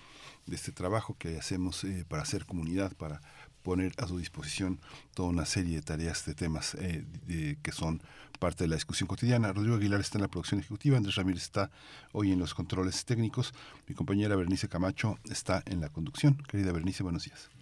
de 0.45 0.55
este 0.55 0.71
trabajo 0.71 1.15
que 1.17 1.37
hacemos 1.37 1.83
eh, 1.83 2.05
para 2.07 2.23
hacer 2.23 2.45
comunidad, 2.45 2.93
para 2.93 3.21
poner 3.65 3.93
a 3.97 4.07
su 4.07 4.19
disposición 4.19 4.79
toda 5.15 5.29
una 5.29 5.45
serie 5.45 5.77
de 5.77 5.81
tareas, 5.81 6.23
de 6.25 6.35
temas 6.35 6.77
eh, 6.79 7.57
que 7.61 7.71
son 7.71 7.99
parte 8.39 8.63
de 8.63 8.67
la 8.67 8.75
discusión 8.75 9.07
cotidiana. 9.07 9.51
Rodrigo 9.51 9.75
Aguilar 9.75 9.99
está 9.99 10.19
en 10.19 10.21
la 10.21 10.27
producción 10.27 10.59
ejecutiva, 10.59 10.97
Andrés 10.97 11.15
Ramírez 11.15 11.41
está 11.41 11.71
hoy 12.13 12.31
en 12.31 12.39
los 12.39 12.53
controles 12.53 13.03
técnicos, 13.05 13.53
mi 13.87 13.95
compañera 13.95 14.35
Bernice 14.35 14.69
Camacho 14.69 15.17
está 15.29 15.63
en 15.65 15.81
la 15.81 15.89
conducción. 15.89 16.35
Querida 16.47 16.71
Bernice, 16.71 17.01
buenos 17.01 17.25
días. 17.25 17.54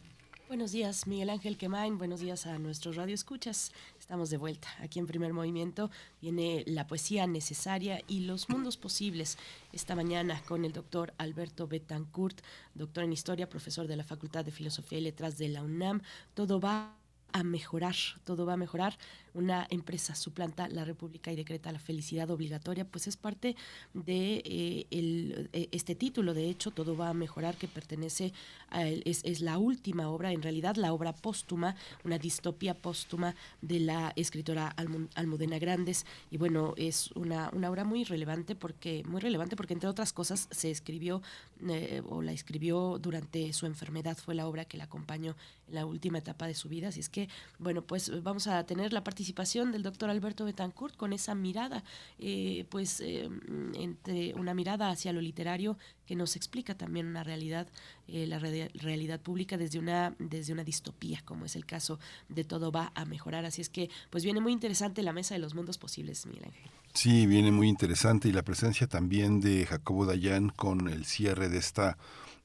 Buenos 0.54 0.72
días, 0.72 1.08
Miguel 1.08 1.32
Ángel 1.32 1.58
Quemain. 1.58 1.98
Buenos 1.98 2.20
días 2.20 2.46
a 2.46 2.60
nuestros 2.60 2.96
radioescuchas. 2.96 3.72
Estamos 4.00 4.30
de 4.30 4.38
vuelta. 4.38 4.68
Aquí 4.82 5.00
en 5.00 5.08
Primer 5.08 5.34
Movimiento 5.34 5.90
viene 6.22 6.64
la 6.68 6.86
poesía 6.86 7.26
necesaria 7.26 8.04
y 8.08 8.20
los 8.20 8.50
mundos 8.50 8.78
posibles. 8.78 9.40
Esta 9.72 9.96
mañana 9.96 10.44
con 10.48 10.64
el 10.64 10.72
doctor 10.72 11.12
Alberto 11.18 11.68
Betancourt, 11.68 12.40
doctor 12.76 13.04
en 13.04 13.14
Historia, 13.14 13.50
profesor 13.50 13.88
de 13.88 13.96
la 13.96 14.04
Facultad 14.04 14.46
de 14.46 14.52
Filosofía 14.52 15.00
y 15.00 15.02
Letras 15.02 15.40
de 15.40 15.50
la 15.50 15.64
UNAM. 15.64 16.04
Todo 16.36 16.60
va 16.60 16.94
a 17.32 17.44
mejorar, 17.44 17.96
todo 18.24 18.46
va 18.46 18.54
a 18.54 18.58
mejorar 18.58 18.96
una 19.34 19.68
empresa 19.70 20.16
suplanta 20.16 20.68
la 20.68 20.86
República 20.86 21.32
y 21.32 21.36
decreta 21.36 21.72
la 21.72 21.80
felicidad 21.80 22.30
obligatoria, 22.32 22.86
pues 22.86 23.08
es 23.08 23.18
parte 23.18 23.56
de 23.94 24.42
eh, 24.46 24.88
el, 24.92 25.50
eh, 25.54 25.70
este 25.72 25.96
título. 25.96 26.34
De 26.34 26.50
hecho, 26.50 26.72
todo 26.72 26.96
va 26.96 27.10
a 27.10 27.14
mejorar, 27.14 27.56
que 27.56 27.68
pertenece 27.68 28.34
a 28.70 28.88
es, 28.88 29.22
es, 29.24 29.42
la 29.42 29.58
última 29.58 30.10
obra, 30.10 30.32
en 30.32 30.42
realidad 30.42 30.76
la 30.76 30.94
obra 30.94 31.14
póstuma, 31.14 31.76
una 32.04 32.18
distopía 32.18 32.74
póstuma 32.74 33.36
de 33.62 33.80
la 33.80 34.14
escritora 34.16 34.76
Almudena 35.16 35.60
Grandes. 35.60 36.06
Y 36.32 36.38
bueno, 36.38 36.74
es 36.78 37.12
una, 37.12 37.50
una 37.54 37.70
obra 37.70 37.84
muy 37.84 38.04
relevante 38.04 38.56
porque, 38.56 39.04
muy 39.06 39.22
relevante 39.22 39.56
porque 39.56 39.74
entre 39.74 39.90
otras 39.90 40.14
cosas 40.14 40.48
se 40.52 40.72
escribió 40.72 41.22
eh, 41.70 42.02
o 42.10 42.22
la 42.22 42.32
escribió 42.32 43.00
durante 43.00 43.54
su 43.54 43.66
enfermedad, 43.66 44.18
fue 44.18 44.36
la 44.36 44.48
obra 44.48 44.66
que 44.66 44.78
la 44.78 44.86
acompañó 44.86 45.36
en 45.68 45.76
la 45.76 45.86
última 45.86 46.18
etapa 46.18 46.48
de 46.48 46.56
su 46.56 46.70
vida. 46.70 46.90
Así 46.90 47.00
es 47.00 47.10
que, 47.10 47.30
bueno, 47.60 47.82
pues 47.82 48.24
vamos 48.24 48.48
a 48.48 48.66
tener 48.66 48.94
la 48.94 49.04
participación 49.04 49.23
participación 49.24 49.72
del 49.72 49.84
doctor 49.84 50.10
Alberto 50.10 50.44
Betancourt 50.44 50.98
con 50.98 51.14
esa 51.14 51.34
mirada, 51.34 51.84
eh, 52.20 52.66
pues 52.70 53.00
eh, 53.00 53.30
entre 53.74 54.34
una 54.34 54.54
mirada 54.54 54.90
hacia 54.90 55.14
lo 55.14 55.22
literario 55.22 55.78
que 56.06 56.16
nos 56.16 56.36
explica 56.36 56.76
también 56.76 57.08
una 57.08 57.24
realidad, 57.24 57.70
eh, 58.10 58.28
la 58.28 58.40
realidad 58.40 59.22
pública 59.22 59.56
desde 59.56 59.80
una, 59.80 60.14
desde 60.20 60.52
una 60.52 60.66
distopía, 60.66 61.22
como 61.24 61.46
es 61.46 61.56
el 61.56 61.66
caso 61.66 62.00
de 62.28 62.44
Todo 62.44 62.70
va 62.70 62.92
a 62.96 63.06
mejorar. 63.06 63.46
Así 63.46 63.62
es 63.62 63.70
que, 63.70 63.90
pues 64.10 64.26
viene 64.26 64.42
muy 64.42 64.52
interesante 64.52 65.04
la 65.04 65.14
mesa 65.14 65.36
de 65.36 65.40
los 65.40 65.56
mundos 65.56 65.78
posibles, 65.78 66.26
Miguel 66.26 66.46
Ángel. 66.46 66.70
Sí, 66.94 67.26
viene 67.26 67.52
muy 67.52 67.70
interesante 67.70 68.28
y 68.28 68.34
la 68.34 68.44
presencia 68.44 68.88
también 68.88 69.40
de 69.40 69.66
Jacobo 69.66 70.06
Dayan 70.06 70.50
con 70.50 70.90
el 70.90 71.06
cierre 71.06 71.48
de 71.48 71.60
esta 71.60 71.98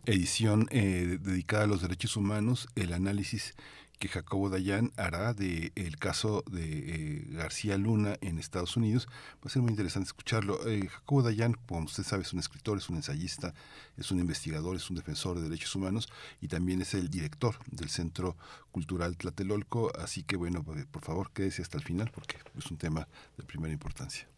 edición 0.06 0.66
dedicada 0.70 1.64
a 1.64 1.66
los 1.66 1.82
derechos 1.82 2.16
humanos, 2.16 2.68
el 2.76 2.94
análisis 2.94 3.56
que 3.98 4.08
Jacobo 4.08 4.48
Dayan 4.48 4.92
hará 4.96 5.34
de 5.34 5.72
el 5.74 5.98
caso 5.98 6.44
de 6.50 6.64
eh, 6.64 7.24
García 7.30 7.76
Luna 7.76 8.16
en 8.20 8.38
Estados 8.38 8.76
Unidos. 8.76 9.08
Va 9.36 9.46
a 9.46 9.48
ser 9.48 9.62
muy 9.62 9.70
interesante 9.70 10.06
escucharlo. 10.06 10.66
Eh, 10.66 10.88
Jacobo 10.88 11.22
Dayan, 11.22 11.54
como 11.66 11.84
usted 11.84 12.04
sabe, 12.04 12.22
es 12.22 12.32
un 12.32 12.38
escritor, 12.38 12.78
es 12.78 12.88
un 12.88 12.96
ensayista, 12.96 13.54
es 13.96 14.10
un 14.10 14.20
investigador, 14.20 14.76
es 14.76 14.88
un 14.90 14.96
defensor 14.96 15.36
de 15.36 15.42
derechos 15.42 15.74
humanos 15.74 16.08
y 16.40 16.48
también 16.48 16.80
es 16.80 16.94
el 16.94 17.10
director 17.10 17.56
del 17.70 17.90
Centro 17.90 18.36
Cultural 18.70 19.16
Tlatelolco. 19.16 19.92
Así 19.98 20.22
que 20.22 20.36
bueno, 20.36 20.62
por 20.62 21.04
favor, 21.04 21.30
quédese 21.32 21.62
hasta 21.62 21.78
el 21.78 21.84
final 21.84 22.10
porque 22.14 22.36
es 22.56 22.70
un 22.70 22.78
tema 22.78 23.08
de 23.36 23.44
primera 23.44 23.72
importancia. 23.72 24.28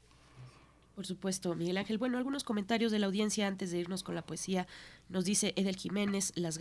Por 1.01 1.06
supuesto, 1.06 1.55
Miguel 1.55 1.78
Ángel. 1.78 1.97
Bueno, 1.97 2.18
algunos 2.18 2.44
comentarios 2.44 2.93
de 2.93 2.98
la 2.98 3.06
audiencia 3.06 3.47
antes 3.47 3.70
de 3.70 3.78
irnos 3.78 4.02
con 4.02 4.14
la 4.14 4.20
poesía. 4.20 4.66
Nos 5.09 5.24
dice 5.24 5.55
Edel 5.56 5.77
Jiménez, 5.77 6.31
las, 6.36 6.60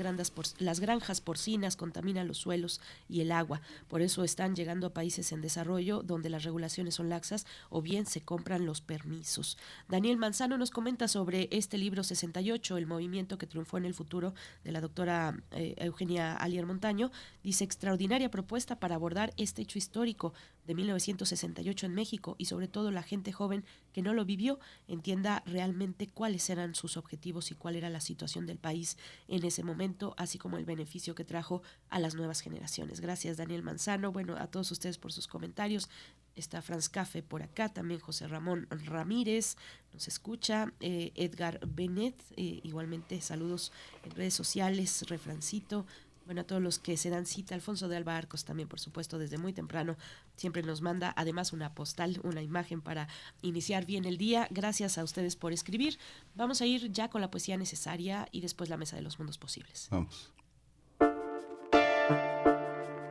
las 0.60 0.80
granjas 0.80 1.20
porcinas 1.20 1.76
contaminan 1.76 2.26
los 2.26 2.38
suelos 2.38 2.80
y 3.10 3.20
el 3.20 3.34
agua. 3.34 3.60
Por 3.90 4.02
eso 4.02 4.24
están 4.24 4.56
llegando 4.56 4.88
a 4.88 4.94
países 4.94 5.34
en 5.34 5.42
desarrollo 5.42 6.04
donde 6.04 6.30
las 6.30 6.46
regulaciones 6.46 6.96
son 6.96 7.10
laxas 7.10 7.46
o 7.70 7.82
bien 7.82 8.06
se 8.06 8.22
compran 8.22 8.66
los 8.66 8.80
permisos. 8.80 9.58
Daniel 9.90 10.16
Manzano 10.16 10.58
nos 10.58 10.72
comenta 10.72 11.10
sobre 11.10 11.50
este 11.52 11.78
libro 11.78 12.06
68, 12.06 12.78
El 12.78 12.88
movimiento 12.88 13.38
que 13.38 13.46
triunfó 13.46 13.78
en 13.78 13.84
el 13.84 13.94
futuro, 13.94 14.34
de 14.64 14.72
la 14.72 14.80
doctora 14.80 15.38
eh, 15.52 15.76
Eugenia 15.80 16.34
Alier 16.38 16.66
Montaño. 16.66 17.12
Dice, 17.44 17.66
extraordinaria 17.66 18.32
propuesta 18.32 18.80
para 18.80 18.96
abordar 18.96 19.34
este 19.36 19.64
hecho 19.64 19.78
histórico 19.78 20.34
de 20.70 20.76
1968 20.76 21.88
en 21.88 21.96
México 21.96 22.36
y 22.38 22.46
sobre 22.46 22.68
todo 22.68 22.92
la 22.92 23.02
gente 23.02 23.32
joven 23.32 23.66
que 23.92 24.04
no 24.04 24.14
lo 24.14 24.24
vivió 24.24 24.60
entienda 24.88 25.42
realmente 25.48 26.08
cuáles 26.08 26.48
eran 26.52 26.76
sus 26.76 26.96
objetivos 26.96 27.50
y 27.50 27.56
cuál 27.56 27.76
era 27.76 27.90
la 27.90 28.02
situación 28.02 28.46
del 28.46 28.60
país 28.60 28.96
en 29.28 29.44
ese 29.44 29.64
momento, 29.64 30.14
así 30.16 30.38
como 30.38 30.60
el 30.60 30.66
beneficio 30.66 31.16
que 31.16 31.26
trajo 31.26 31.64
a 31.90 31.98
las 31.98 32.14
nuevas 32.14 32.42
generaciones. 32.42 33.00
Gracias 33.00 33.38
Daniel 33.38 33.64
Manzano, 33.64 34.12
bueno, 34.12 34.36
a 34.38 34.46
todos 34.46 34.70
ustedes 34.70 35.00
por 35.00 35.12
sus 35.12 35.26
comentarios. 35.26 35.90
Está 36.36 36.62
Franz 36.62 36.88
Cafe 36.88 37.24
por 37.24 37.42
acá, 37.42 37.70
también 37.70 38.00
José 38.00 38.28
Ramón 38.28 38.68
Ramírez 38.70 39.58
nos 39.92 40.08
escucha, 40.08 40.72
eh, 40.80 41.12
Edgar 41.16 41.60
Benet, 41.66 42.16
eh, 42.38 42.60
igualmente 42.64 43.20
saludos 43.22 43.72
en 44.04 44.12
redes 44.12 44.36
sociales, 44.36 45.04
Refrancito, 45.10 45.88
bueno, 46.30 46.42
a 46.42 46.44
todos 46.44 46.62
los 46.62 46.78
que 46.78 46.96
se 46.96 47.10
dan 47.10 47.26
cita, 47.26 47.56
Alfonso 47.56 47.88
de 47.88 47.98
Alba 47.98 48.16
Arcos 48.16 48.46
también, 48.46 48.70
por 48.70 48.80
supuesto, 48.80 49.18
desde 49.18 49.40
muy 49.40 49.52
temprano, 49.52 49.98
siempre 50.36 50.62
nos 50.62 50.80
manda 50.80 51.12
además 51.18 51.54
una 51.54 51.74
postal, 51.74 52.20
una 52.24 52.44
imagen 52.44 52.82
para 52.82 53.08
iniciar 53.42 53.88
bien 53.88 54.06
el 54.06 54.20
día. 54.20 54.48
Gracias 54.52 55.00
a 55.00 55.04
ustedes 55.04 55.36
por 55.36 55.54
escribir. 55.54 55.98
Vamos 56.36 56.62
a 56.62 56.68
ir 56.68 56.92
ya 56.92 57.10
con 57.10 57.22
la 57.22 57.32
poesía 57.32 57.58
necesaria 57.58 58.28
y 58.32 58.42
después 58.42 58.70
la 58.70 58.78
mesa 58.78 58.96
de 58.96 59.02
los 59.02 59.18
mundos 59.18 59.40
posibles. 59.40 59.88
Vamos. 59.90 60.32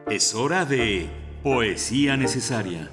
Es 0.09 0.37
hora 0.37 0.65
de 0.65 1.11
poesía 1.43 2.17
necesaria. 2.17 2.89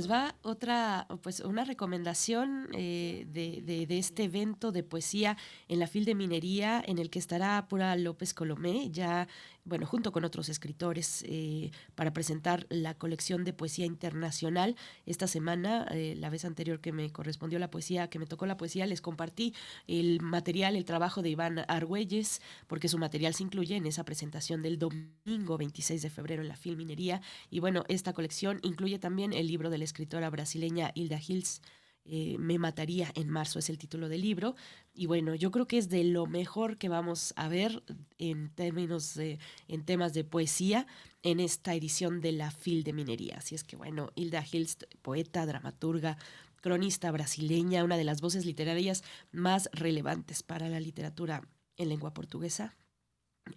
Pues 0.00 0.10
va 0.10 0.34
otra, 0.40 1.06
pues 1.22 1.40
una 1.40 1.62
recomendación 1.62 2.68
eh, 2.72 3.26
de, 3.28 3.60
de, 3.86 3.98
este 3.98 4.24
evento 4.24 4.72
de 4.72 4.82
poesía 4.82 5.36
en 5.68 5.78
la 5.78 5.86
FIL 5.86 6.06
de 6.06 6.14
Minería, 6.14 6.82
en 6.86 6.96
el 6.96 7.10
que 7.10 7.18
estará 7.18 7.68
Pura 7.68 7.94
López 7.96 8.32
Colomé, 8.32 8.90
ya 8.90 9.28
bueno, 9.64 9.86
junto 9.86 10.12
con 10.12 10.24
otros 10.24 10.48
escritores, 10.48 11.24
eh, 11.26 11.70
para 11.94 12.12
presentar 12.12 12.66
la 12.70 12.94
colección 12.94 13.44
de 13.44 13.52
poesía 13.52 13.86
internacional. 13.86 14.76
Esta 15.06 15.26
semana, 15.26 15.86
eh, 15.90 16.14
la 16.16 16.30
vez 16.30 16.44
anterior 16.44 16.80
que 16.80 16.92
me 16.92 17.10
correspondió 17.10 17.58
la 17.58 17.70
poesía, 17.70 18.08
que 18.08 18.18
me 18.18 18.26
tocó 18.26 18.46
la 18.46 18.56
poesía, 18.56 18.86
les 18.86 19.00
compartí 19.00 19.54
el 19.86 20.20
material, 20.20 20.76
el 20.76 20.84
trabajo 20.84 21.22
de 21.22 21.30
Iván 21.30 21.64
Argüelles, 21.68 22.40
porque 22.66 22.88
su 22.88 22.98
material 22.98 23.34
se 23.34 23.42
incluye 23.42 23.76
en 23.76 23.86
esa 23.86 24.04
presentación 24.04 24.62
del 24.62 24.78
domingo 24.78 25.58
26 25.58 26.02
de 26.02 26.10
febrero 26.10 26.42
en 26.42 26.48
la 26.48 26.56
Filminería. 26.56 27.20
Y 27.50 27.60
bueno, 27.60 27.84
esta 27.88 28.12
colección 28.12 28.60
incluye 28.62 28.98
también 28.98 29.32
el 29.32 29.46
libro 29.46 29.70
de 29.70 29.78
la 29.78 29.84
escritora 29.84 30.30
brasileña 30.30 30.92
Hilda 30.94 31.20
Hills. 31.26 31.62
Eh, 32.04 32.36
me 32.38 32.58
mataría 32.58 33.12
en 33.14 33.28
marzo 33.28 33.58
es 33.58 33.68
el 33.70 33.78
título 33.78 34.08
del 34.08 34.22
libro. 34.22 34.56
Y 34.92 35.06
bueno 35.06 35.34
yo 35.34 35.50
creo 35.50 35.66
que 35.66 35.78
es 35.78 35.88
de 35.88 36.04
lo 36.04 36.26
mejor 36.26 36.78
que 36.78 36.88
vamos 36.88 37.32
a 37.36 37.48
ver 37.48 37.82
en 38.18 38.50
términos 38.50 39.14
de, 39.14 39.38
en 39.68 39.84
temas 39.84 40.14
de 40.14 40.24
poesía 40.24 40.86
en 41.22 41.40
esta 41.40 41.74
edición 41.74 42.20
de 42.20 42.32
la 42.32 42.50
FIL 42.50 42.84
de 42.84 42.92
Minería. 42.92 43.36
Así 43.38 43.54
es 43.54 43.64
que 43.64 43.76
bueno 43.76 44.10
Hilda 44.14 44.44
Hills 44.50 44.78
poeta 45.02 45.46
dramaturga 45.46 46.16
cronista 46.60 47.10
brasileña 47.10 47.84
una 47.84 47.96
de 47.96 48.04
las 48.04 48.20
voces 48.20 48.44
literarias 48.44 49.02
más 49.30 49.68
relevantes 49.72 50.42
para 50.42 50.68
la 50.68 50.80
literatura 50.80 51.42
en 51.76 51.88
lengua 51.88 52.14
portuguesa. 52.14 52.76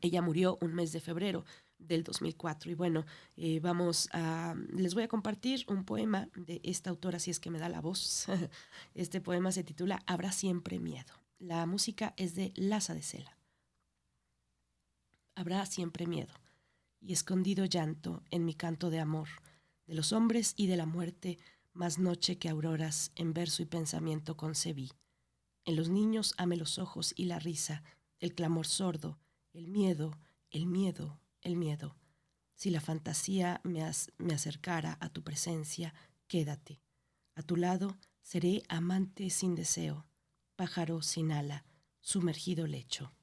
Ella 0.01 0.21
murió 0.21 0.57
un 0.61 0.73
mes 0.73 0.91
de 0.91 0.99
febrero 0.99 1.45
del 1.87 2.03
2004. 2.03 2.71
Y 2.71 2.75
bueno, 2.75 3.05
eh, 3.37 3.59
vamos 3.59 4.09
a, 4.13 4.55
les 4.73 4.93
voy 4.93 5.03
a 5.03 5.07
compartir 5.07 5.65
un 5.67 5.83
poema 5.85 6.29
de 6.35 6.61
esta 6.63 6.89
autora, 6.89 7.19
si 7.19 7.31
es 7.31 7.39
que 7.39 7.49
me 7.51 7.59
da 7.59 7.69
la 7.69 7.81
voz. 7.81 8.27
Este 8.95 9.21
poema 9.21 9.51
se 9.51 9.63
titula 9.63 10.01
Habrá 10.05 10.31
siempre 10.31 10.79
miedo. 10.79 11.13
La 11.39 11.65
música 11.65 12.13
es 12.17 12.35
de 12.35 12.53
Laza 12.55 12.93
de 12.93 13.01
Cela. 13.01 13.37
Habrá 15.35 15.65
siempre 15.65 16.05
miedo 16.05 16.33
y 17.01 17.13
escondido 17.13 17.65
llanto 17.65 18.23
en 18.29 18.45
mi 18.45 18.53
canto 18.53 18.89
de 18.89 18.99
amor, 18.99 19.27
de 19.87 19.95
los 19.95 20.13
hombres 20.13 20.53
y 20.55 20.67
de 20.67 20.77
la 20.77 20.85
muerte, 20.85 21.37
más 21.73 21.99
noche 21.99 22.37
que 22.37 22.49
auroras 22.49 23.11
en 23.15 23.33
verso 23.33 23.61
y 23.61 23.65
pensamiento 23.65 24.37
concebí. 24.37 24.91
En 25.65 25.75
los 25.75 25.89
niños 25.89 26.33
ame 26.37 26.55
los 26.55 26.77
ojos 26.77 27.13
y 27.17 27.25
la 27.25 27.39
risa, 27.39 27.83
el 28.19 28.35
clamor 28.35 28.67
sordo, 28.67 29.17
el 29.53 29.67
miedo, 29.67 30.17
el 30.51 30.65
miedo, 30.65 31.19
el 31.43 31.55
miedo. 31.55 31.95
Si 32.55 32.69
la 32.69 32.81
fantasía 32.81 33.61
me, 33.63 33.83
acercara 33.83 34.97
a 35.01 35.09
tu 35.09 35.23
presencia, 35.23 35.93
quédate. 36.27 36.81
A 37.35 37.41
tu 37.41 37.55
lado 37.55 37.97
seré 38.21 38.63
amante 38.69 39.29
sin 39.29 39.55
deseo, 39.55 40.05
pájaro 40.55 41.01
sin 41.01 41.31
ala, 41.31 41.65
sumergido 42.01 42.67
lecho. 42.67 43.13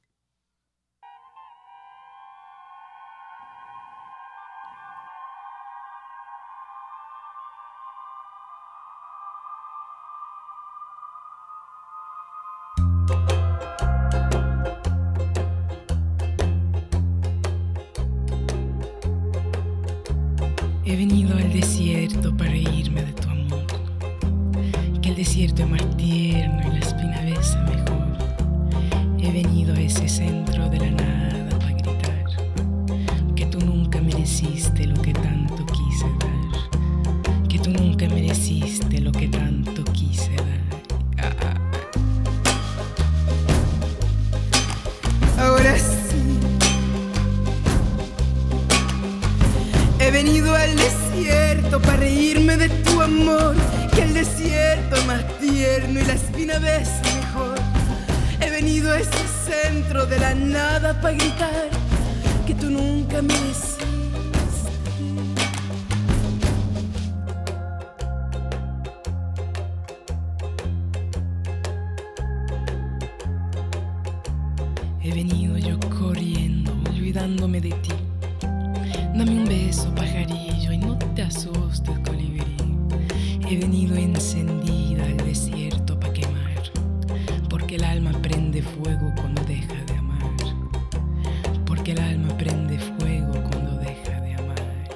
Porque 91.81 91.93
el 91.93 92.01
alma 92.01 92.37
prende 92.37 92.79
fuego 92.79 93.33
cuando 93.51 93.79
deja 93.79 94.21
de 94.21 94.35
amar. 94.35 94.87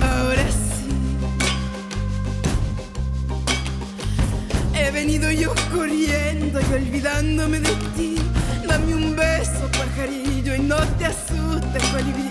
Ahora 0.00 0.46
sí. 0.48 0.88
He 4.72 4.88
venido 4.92 5.32
yo 5.32 5.52
corriendo 5.74 6.60
y 6.60 6.74
olvidándome 6.74 7.58
de 7.58 7.74
ti. 7.96 8.14
Dame 8.68 8.94
un 8.94 9.16
beso, 9.16 9.68
pajarillo, 9.72 10.54
y 10.54 10.60
no 10.60 10.76
te 10.96 11.06
asustes, 11.06 11.82
colibrí. 11.90 12.30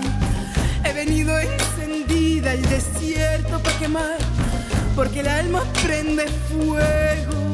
He 0.86 0.94
venido 0.94 1.38
encendida 1.38 2.52
al 2.52 2.62
desierto 2.62 3.62
para 3.62 3.78
quemar, 3.78 4.18
porque 4.96 5.20
el 5.20 5.28
alma 5.28 5.64
prende 5.84 6.28
fuego. 6.50 7.47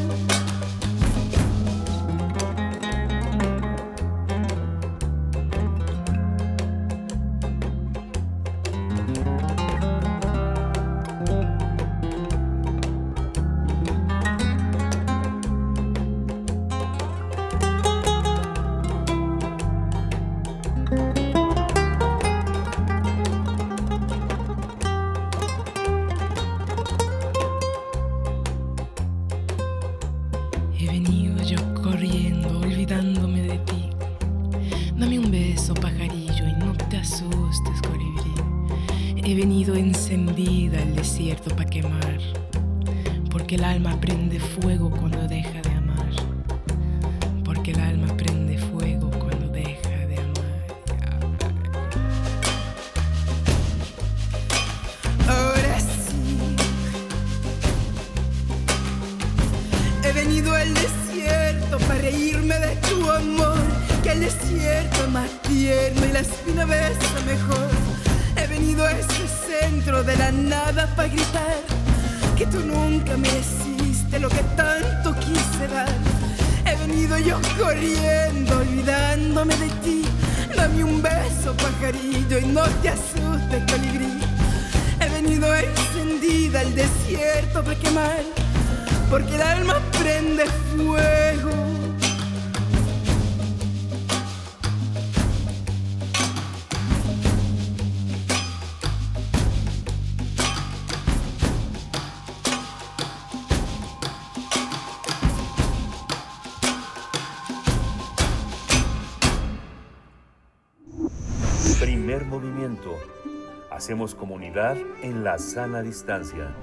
Hacemos 113.84 114.16
comunidad 114.16 114.78
en 115.02 115.26
la 115.26 115.38
sana 115.38 115.82
distancia. 115.82 116.56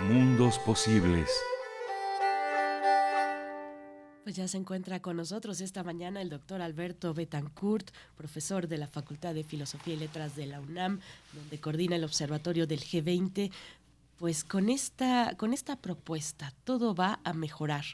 Mundos 0.00 0.58
posibles. 0.58 1.30
Pues 4.24 4.34
ya 4.34 4.48
se 4.48 4.56
encuentra 4.56 5.00
con 5.00 5.16
nosotros 5.16 5.60
esta 5.60 5.84
mañana 5.84 6.20
el 6.20 6.28
doctor 6.28 6.60
Alberto 6.60 7.14
Betancourt, 7.14 7.92
profesor 8.16 8.66
de 8.66 8.78
la 8.78 8.88
Facultad 8.88 9.32
de 9.32 9.44
Filosofía 9.44 9.94
y 9.94 9.98
Letras 9.98 10.34
de 10.34 10.46
la 10.46 10.60
UNAM, 10.60 10.98
donde 11.34 11.60
coordina 11.60 11.94
el 11.94 12.02
observatorio 12.02 12.66
del 12.66 12.80
G20. 12.80 13.52
pues 14.18 14.42
con 14.42 14.70
esta, 14.70 15.36
con 15.36 15.52
esta 15.52 15.76
propuesta 15.76 16.52
todo 16.64 16.96
va 16.96 17.20
a 17.22 17.32
mejorar. 17.32 17.84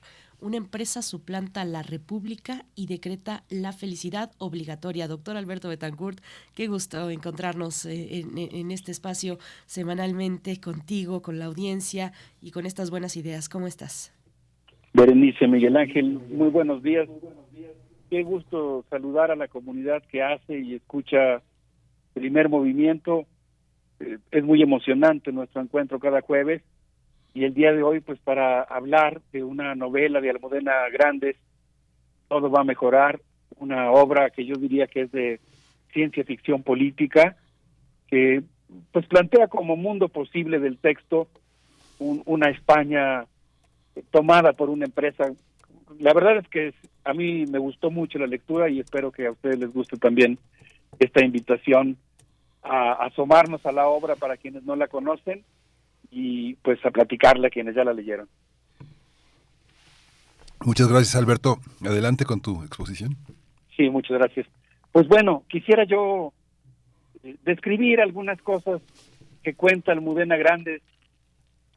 Una 0.43 0.57
empresa 0.57 1.03
suplanta 1.03 1.67
la 1.67 1.83
república 1.83 2.65
y 2.75 2.87
decreta 2.87 3.45
la 3.51 3.73
felicidad 3.73 4.31
obligatoria. 4.39 5.07
Doctor 5.07 5.37
Alberto 5.37 5.69
Betancourt, 5.69 6.19
qué 6.55 6.67
gusto 6.67 7.11
encontrarnos 7.11 7.85
eh, 7.85 8.25
en, 8.35 8.71
este 8.71 8.91
espacio 8.91 9.37
semanalmente 9.67 10.59
contigo, 10.59 11.21
con 11.21 11.39
la 11.39 11.45
audiencia 11.45 12.13
y 12.41 12.53
con 12.53 12.65
estas 12.65 12.91
buenas 12.91 13.19
ideas. 13.19 13.51
¿Cómo 13.51 13.67
estás? 13.67 14.15
Berenice 14.95 15.47
Miguel 15.47 15.77
Ángel, 15.77 16.19
muy 16.31 16.49
buenos 16.49 16.83
días. 16.83 17.07
Qué 18.09 18.23
gusto 18.23 18.87
saludar 18.89 19.31
a 19.31 19.37
la 19.37 19.49
comunidad 19.49 20.03
que 20.11 20.23
hace 20.23 20.59
y 20.59 20.75
escucha 20.75 21.43
primer 22.15 22.49
movimiento. 22.49 23.27
Eh, 24.01 24.17
es 24.31 24.43
muy 24.43 24.63
emocionante 24.63 25.33
nuestro 25.33 25.61
encuentro 25.61 26.01
cada 26.01 26.23
jueves 26.23 26.63
y 27.35 27.45
el 27.45 27.55
día 27.55 27.73
de 27.73 27.83
hoy 27.83 28.01
pues 28.01 28.19
para 28.21 28.63
hablar 28.63 29.21
de 29.33 29.45
una 29.45 29.75
novela 29.75 30.21
de 30.21 30.31
Almudena 30.31 30.89
Grandes, 30.93 31.37
Todo 32.29 32.51
va 32.51 32.61
a 32.61 32.65
mejorar, 32.65 33.21
una 33.59 33.91
obra 33.91 34.31
que 34.31 34.45
yo 34.45 34.57
diría 34.57 34.87
que 34.87 35.03
es 35.03 35.13
de 35.13 35.41
ciencia 35.93 36.25
ficción 36.25 36.63
política, 36.63 37.37
que 38.09 38.43
pues 38.93 39.07
plantea 39.07 39.49
como 39.49 39.77
mundo 39.77 40.09
posible 40.09 40.61
del 40.61 40.79
texto 40.79 41.29
una 41.99 42.49
España 42.49 43.27
tomada 44.11 44.53
por 44.53 44.71
una 44.71 44.87
empresa. 44.87 45.33
La 45.99 46.15
verdad 46.15 46.39
es 46.39 46.49
que 46.49 46.73
a 47.05 47.13
mí 47.13 47.45
me 47.47 47.59
gustó 47.59 47.91
mucho 47.91 48.19
la 48.19 48.27
lectura 48.27 48.71
y 48.71 48.81
espero 48.81 49.11
que 49.11 49.27
a 49.27 49.33
ustedes 49.33 49.59
les 49.59 49.73
guste 49.73 49.97
también 49.99 50.39
esta 50.99 51.25
invitación 51.25 51.97
a 52.63 52.93
asomarnos 52.93 53.65
a 53.67 53.73
la 53.73 53.89
obra 53.89 54.17
para 54.17 54.37
quienes 54.37 54.63
no 54.65 54.77
la 54.77 54.89
conocen 54.89 55.45
y 56.11 56.55
pues 56.57 56.85
a 56.85 56.91
platicarla 56.91 57.49
a 57.49 57.51
quienes 57.51 57.75
ya 57.75 57.85
la 57.85 57.93
leyeron. 57.93 58.29
Muchas 60.65 60.89
gracias 60.89 61.17
Alberto. 61.17 61.59
Adelante 61.85 62.25
con 62.25 62.41
tu 62.41 62.63
exposición. 62.63 63.17
Sí, 63.77 63.89
muchas 63.89 64.19
gracias. 64.19 64.47
Pues 64.93 65.09
bueno, 65.09 65.45
quisiera 65.49 65.85
yo 65.85 66.33
eh, 67.23 67.37
describir 67.45 68.01
algunas 68.01 68.41
cosas 68.43 68.83
que 69.43 69.55
cuenta 69.55 69.93
Almudena 69.93 70.37
Grandes 70.37 70.83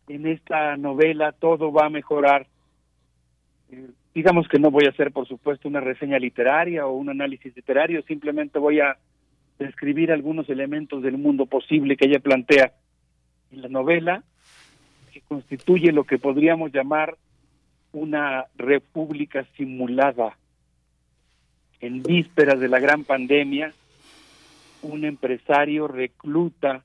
en 0.07 0.27
esta 0.27 0.75
novela 0.75 1.31
Todo 1.31 1.71
va 1.71 1.85
a 1.85 1.89
mejorar. 1.89 2.47
Eh, 3.71 3.89
digamos 4.13 4.47
que 4.47 4.59
no 4.59 4.69
voy 4.69 4.85
a 4.85 4.89
hacer, 4.89 5.11
por 5.11 5.27
supuesto, 5.27 5.67
una 5.67 5.79
reseña 5.79 6.19
literaria 6.19 6.85
o 6.85 6.93
un 6.93 7.09
análisis 7.09 7.55
literario, 7.55 8.01
simplemente 8.03 8.59
voy 8.59 8.79
a 8.79 8.97
describir 9.59 10.11
algunos 10.11 10.49
elementos 10.49 11.01
del 11.03 11.17
mundo 11.17 11.45
posible 11.45 11.95
que 11.95 12.07
ella 12.07 12.19
plantea 12.19 12.73
en 13.53 13.61
la 13.61 13.69
novela, 13.69 14.23
que 15.11 15.21
constituye 15.21 15.91
lo 15.91 16.03
que 16.03 16.17
podríamos 16.17 16.71
llamar 16.73 17.17
una 17.91 18.45
república 18.55 19.45
simulada. 19.55 20.37
En 21.79 22.01
vísperas 22.01 22.59
de 22.59 22.67
la 22.67 22.79
gran 22.79 23.03
pandemia, 23.03 23.73
un 24.81 25.05
empresario 25.05 25.87
recluta 25.87 26.83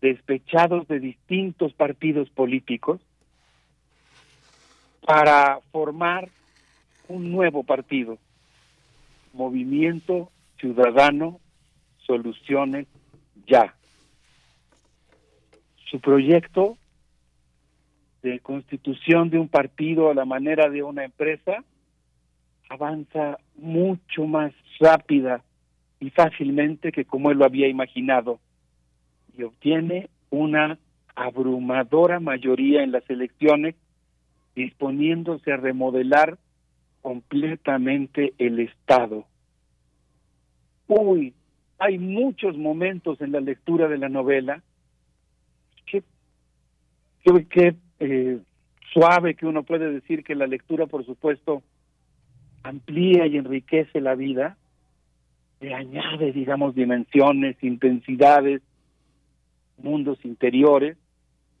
despechados 0.00 0.88
de 0.88 1.00
distintos 1.00 1.72
partidos 1.74 2.30
políticos 2.30 3.00
para 5.04 5.60
formar 5.72 6.28
un 7.08 7.30
nuevo 7.32 7.62
partido, 7.64 8.18
Movimiento 9.32 10.30
Ciudadano 10.58 11.40
Soluciones 12.06 12.86
Ya. 13.46 13.77
Su 15.90 16.00
proyecto 16.00 16.76
de 18.22 18.40
constitución 18.40 19.30
de 19.30 19.38
un 19.38 19.48
partido 19.48 20.10
a 20.10 20.14
la 20.14 20.24
manera 20.24 20.68
de 20.68 20.82
una 20.82 21.04
empresa 21.04 21.64
avanza 22.68 23.38
mucho 23.56 24.26
más 24.26 24.52
rápida 24.80 25.42
y 26.00 26.10
fácilmente 26.10 26.92
que 26.92 27.04
como 27.04 27.30
él 27.30 27.38
lo 27.38 27.44
había 27.44 27.68
imaginado 27.68 28.40
y 29.36 29.44
obtiene 29.44 30.10
una 30.30 30.78
abrumadora 31.14 32.20
mayoría 32.20 32.82
en 32.82 32.92
las 32.92 33.08
elecciones, 33.08 33.74
disponiéndose 34.54 35.52
a 35.52 35.56
remodelar 35.56 36.38
completamente 37.00 38.34
el 38.38 38.60
Estado. 38.60 39.24
Uy, 40.86 41.34
hay 41.78 41.98
muchos 41.98 42.56
momentos 42.56 43.20
en 43.20 43.32
la 43.32 43.40
lectura 43.40 43.88
de 43.88 43.98
la 43.98 44.08
novela 44.08 44.62
que, 47.22 47.74
eh, 48.00 48.38
suave 48.92 49.34
que 49.34 49.46
uno 49.46 49.62
puede 49.62 49.92
decir 49.92 50.24
que 50.24 50.34
la 50.34 50.46
lectura, 50.46 50.86
por 50.86 51.04
supuesto, 51.04 51.62
amplía 52.62 53.26
y 53.26 53.36
enriquece 53.36 54.00
la 54.00 54.14
vida, 54.14 54.56
le 55.60 55.74
añade, 55.74 56.32
digamos, 56.32 56.74
dimensiones, 56.74 57.56
intensidades, 57.62 58.62
mundos 59.78 60.18
interiores. 60.24 60.96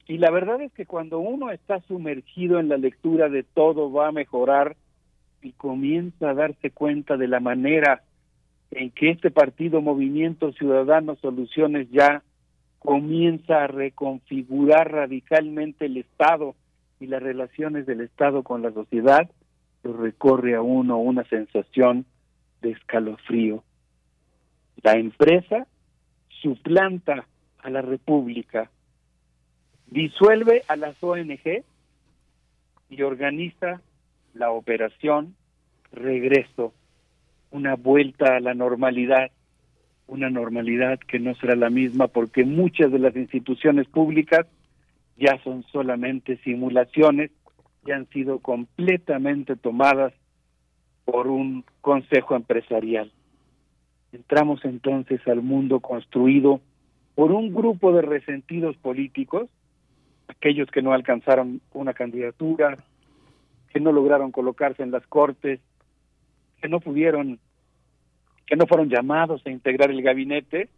Y 0.06 0.18
la 0.18 0.30
verdad 0.30 0.60
es 0.62 0.72
que 0.72 0.86
cuando 0.86 1.18
uno 1.18 1.50
está 1.50 1.80
sumergido 1.80 2.60
en 2.60 2.68
la 2.68 2.78
lectura 2.78 3.28
de 3.28 3.42
todo 3.42 3.92
va 3.92 4.08
a 4.08 4.12
mejorar 4.12 4.76
y 5.42 5.52
comienza 5.52 6.30
a 6.30 6.34
darse 6.34 6.70
cuenta 6.70 7.16
de 7.16 7.28
la 7.28 7.40
manera 7.40 8.02
en 8.70 8.90
que 8.90 9.10
este 9.10 9.30
partido 9.30 9.80
Movimiento 9.80 10.52
Ciudadano 10.52 11.16
Soluciones 11.16 11.88
ya 11.90 12.22
comienza 12.78 13.64
a 13.64 13.66
reconfigurar 13.66 14.92
radicalmente 14.92 15.86
el 15.86 15.98
Estado 15.98 16.54
y 17.00 17.06
las 17.06 17.22
relaciones 17.22 17.86
del 17.86 18.00
Estado 18.00 18.42
con 18.42 18.62
la 18.62 18.72
sociedad, 18.72 19.30
lo 19.82 19.96
recorre 19.96 20.54
a 20.54 20.62
uno 20.62 20.98
una 20.98 21.24
sensación 21.24 22.04
de 22.60 22.70
escalofrío. 22.70 23.62
La 24.82 24.92
empresa 24.92 25.66
suplanta 26.42 27.26
a 27.58 27.70
la 27.70 27.82
República, 27.82 28.70
disuelve 29.86 30.62
a 30.68 30.76
las 30.76 31.02
ONG 31.02 31.64
y 32.90 33.02
organiza 33.02 33.80
la 34.34 34.50
operación 34.50 35.34
Regreso, 35.90 36.74
una 37.50 37.74
vuelta 37.74 38.36
a 38.36 38.40
la 38.40 38.52
normalidad, 38.52 39.30
una 40.08 40.30
normalidad 40.30 40.98
que 40.98 41.20
no 41.20 41.34
será 41.36 41.54
la 41.54 41.70
misma 41.70 42.08
porque 42.08 42.44
muchas 42.44 42.90
de 42.90 42.98
las 42.98 43.14
instituciones 43.14 43.86
públicas 43.86 44.46
ya 45.16 45.38
son 45.44 45.62
solamente 45.70 46.38
simulaciones 46.38 47.30
y 47.86 47.92
han 47.92 48.08
sido 48.08 48.40
completamente 48.40 49.54
tomadas 49.56 50.12
por 51.04 51.28
un 51.28 51.64
consejo 51.80 52.36
empresarial. 52.36 53.12
Entramos 54.12 54.64
entonces 54.64 55.20
al 55.26 55.42
mundo 55.42 55.80
construido 55.80 56.60
por 57.14 57.32
un 57.32 57.52
grupo 57.52 57.92
de 57.92 58.02
resentidos 58.02 58.76
políticos, 58.76 59.48
aquellos 60.28 60.70
que 60.70 60.82
no 60.82 60.92
alcanzaron 60.92 61.60
una 61.72 61.92
candidatura, 61.92 62.78
que 63.72 63.80
no 63.80 63.92
lograron 63.92 64.32
colocarse 64.32 64.82
en 64.82 64.90
las 64.90 65.06
cortes, 65.06 65.60
que 66.60 66.68
no 66.68 66.80
pudieron, 66.80 67.38
que 68.48 68.56
no 68.56 68.66
fueron 68.66 68.88
llamados 68.88 69.42
a 69.44 69.50
integrar 69.50 69.90
el 69.90 70.02
gabinete 70.02 70.68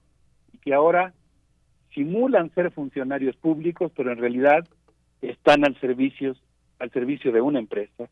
y 0.52 0.58
que 0.58 0.74
ahora 0.74 1.14
simulan 1.94 2.52
ser 2.54 2.70
funcionarios 2.70 3.36
públicos, 3.36 3.92
pero 3.96 4.12
en 4.12 4.18
realidad 4.18 4.66
están 5.22 5.64
al 5.64 5.78
servicio, 5.80 6.34
al 6.78 6.90
servicio 6.90 7.32
de 7.32 7.40
una 7.40 7.58
empresa. 7.58 8.08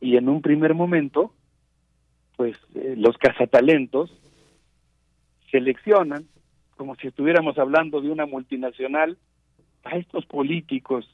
Y 0.00 0.16
en 0.16 0.28
un 0.28 0.42
primer 0.42 0.74
momento, 0.74 1.32
pues 2.36 2.56
eh, 2.74 2.94
los 2.96 3.16
cazatalentos 3.18 4.10
seleccionan 5.50 6.26
como 6.80 6.94
si 6.94 7.08
estuviéramos 7.08 7.58
hablando 7.58 8.00
de 8.00 8.08
una 8.08 8.24
multinacional, 8.24 9.18
a 9.84 9.98
estos 9.98 10.24
políticos 10.24 11.06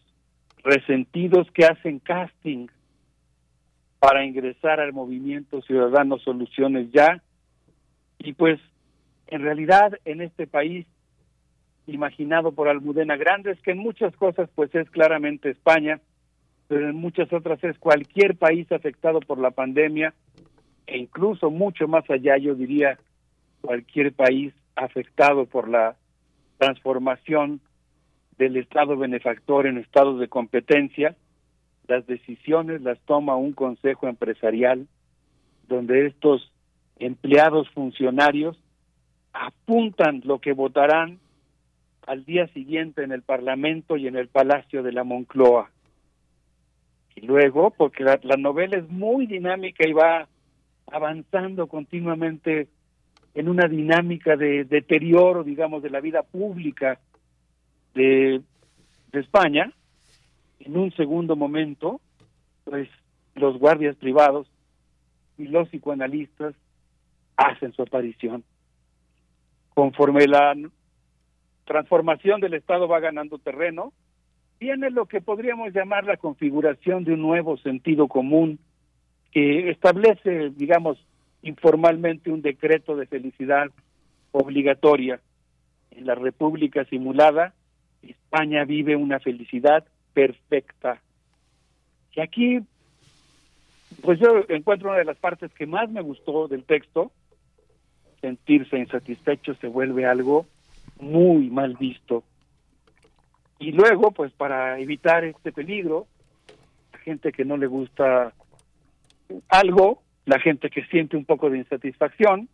resentidos 0.63 1.51
que 1.51 1.65
hacen 1.65 1.99
casting 1.99 2.69
para 3.99 4.25
ingresar 4.25 4.79
al 4.79 4.93
movimiento 4.93 5.61
Ciudadanos 5.63 6.23
Soluciones 6.23 6.93
Ya. 6.93 7.21
Y 8.19 8.33
pues, 8.33 8.61
en 9.29 9.43
realidad, 9.43 9.99
en 10.05 10.21
este 10.21 10.47
país, 10.47 10.87
imaginado 11.87 12.53
por 12.53 12.69
Almudena 12.69 13.17
Grandes, 13.17 13.61
que 13.63 13.73
en 13.73 13.79
muchas 13.79 14.15
cosas 14.17 14.49
pues 14.55 14.75
es 14.75 14.91
claramente 14.91 15.51
España, 15.51 16.01
pero 16.69 16.89
en 16.89 16.97
muchas 16.97 17.33
otras 17.33 17.63
es 17.63 17.79
cualquier 17.79 18.37
país 18.37 18.71
afectado 18.73 19.21
por 19.21 19.39
la 19.39 19.53
pandemia, 19.53 20.15
e 20.87 20.99
incluso 20.99 21.51
mucho 21.51 21.89
más 21.89 22.09
allá, 22.11 22.37
yo 22.39 22.55
diría, 22.55 22.99
cualquier 23.61 24.13
país 24.13 24.53
afectado 24.75 25.47
por 25.47 25.69
la 25.69 25.97
transformación 26.59 27.61
del 28.39 28.57
Estado 28.57 28.97
benefactor 28.97 29.67
en 29.67 29.79
estados 29.79 30.21
de 30.21 30.29
competencia, 30.29 31.17
las 31.89 32.07
decisiones 32.07 32.83
las 32.83 32.99
toma 33.01 33.37
un 33.37 33.53
consejo 33.53 34.09
empresarial 34.09 34.87
donde 35.69 36.07
estos 36.07 36.53
empleados 36.99 37.69
funcionarios 37.71 38.57
apuntan 39.33 40.23
lo 40.25 40.39
que 40.39 40.53
votarán 40.53 41.19
al 42.07 42.25
día 42.25 42.47
siguiente 42.49 43.03
en 43.03 43.13
el 43.13 43.23
Parlamento 43.23 43.97
y 43.97 44.07
en 44.07 44.17
el 44.17 44.29
Palacio 44.29 44.83
de 44.83 44.93
la 44.93 45.05
Moncloa. 45.05 45.71
Y 47.15 47.27
luego, 47.27 47.71
porque 47.71 48.05
la, 48.05 48.19
la 48.23 48.37
novela 48.37 48.79
es 48.79 48.89
muy 48.89 49.27
dinámica 49.27 49.87
y 49.87 49.93
va 49.93 50.29
avanzando 50.87 51.67
continuamente 51.67 52.69
en 53.35 53.49
una 53.49 53.69
dinámica 53.69 54.37
de 54.37 54.65
deterioro, 54.65 55.45
digamos, 55.45 55.83
de 55.83 55.91
la 55.91 56.01
vida 56.01 56.23
pública 56.23 56.99
de, 57.95 58.41
de 59.13 59.21
España, 59.21 59.73
en 60.61 60.77
un 60.77 60.91
segundo 60.93 61.37
momento, 61.37 62.01
pues 62.65 62.89
los 63.35 63.59
guardias 63.59 63.97
privados 63.97 64.47
y 65.39 65.49
los 65.49 65.69
psicoanalistas 65.69 66.55
hacen 67.37 67.73
su 67.73 67.83
aparición. 67.83 68.45
Conforme 69.75 70.27
la 70.27 70.55
transformación 71.65 72.41
del 72.41 72.55
Estado 72.55 72.89
va 72.89 73.01
ganando 73.01 73.39
terreno, 73.39 73.93
viene 74.59 74.91
lo 74.91 75.07
que 75.07 75.21
podríamos 75.21 75.73
llamar 75.73 76.05
la 76.05 76.17
configuración 76.17 77.05
de 77.05 77.13
un 77.13 77.23
nuevo 77.23 77.57
sentido 77.59 78.09
común 78.09 78.59
que 79.33 79.71
establece, 79.71 80.51
digamos, 80.51 80.99
informalmente 81.43 82.31
un 82.31 82.43
decreto 82.43 82.97
de 82.97 83.07
felicidad 83.07 83.67
obligatoria. 84.33 85.21
En 85.91 86.07
la 86.07 86.15
República 86.15 86.85
simulada, 86.87 87.55
España 88.03 88.65
vive 88.65 88.97
una 88.97 89.21
felicidad 89.21 89.85
perfecta. 90.13 91.03
Y 92.15 92.21
aquí, 92.21 92.61
pues 94.03 94.19
yo 94.19 94.45
encuentro 94.49 94.91
una 94.91 94.99
de 94.99 95.05
las 95.05 95.19
partes 95.19 95.53
que 95.53 95.67
más 95.67 95.91
me 95.91 96.01
gustó 96.01 96.49
del 96.49 96.65
texto, 96.65 97.13
sentirse 98.27 98.77
insatisfecho 98.77 99.55
se 99.55 99.69
vuelve 99.69 100.05
algo 100.05 100.47
muy 100.99 101.49
mal 101.49 101.77
visto. 101.77 102.25
Y 103.61 103.71
luego, 103.71 104.11
pues 104.11 104.33
para 104.33 104.81
evitar 104.81 105.25
este 105.25 105.53
peligro, 105.53 106.09
la 106.93 106.99
gente 106.99 107.31
que 107.31 107.45
no 107.45 107.57
le 107.57 107.69
gusta 107.69 108.33
algo, 109.49 110.03
la 110.25 110.41
gente 110.41 110.71
que 110.71 110.85
siente 110.87 111.17
un 111.17 111.25
poco 111.25 111.49
de 111.51 111.59
insatisfacción, 111.59 112.49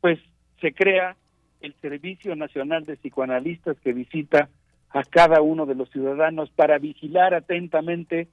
pues 0.00 0.18
se 0.62 0.72
crea 0.72 1.16
el 1.60 1.74
Servicio 1.82 2.34
Nacional 2.34 2.86
de 2.86 2.96
Psicoanalistas 2.96 3.78
que 3.80 3.92
visita 3.92 4.48
a 4.88 5.02
cada 5.04 5.42
uno 5.42 5.66
de 5.66 5.74
los 5.74 5.90
ciudadanos 5.90 6.48
para 6.50 6.78
vigilar 6.78 7.34
atentamente 7.34 8.28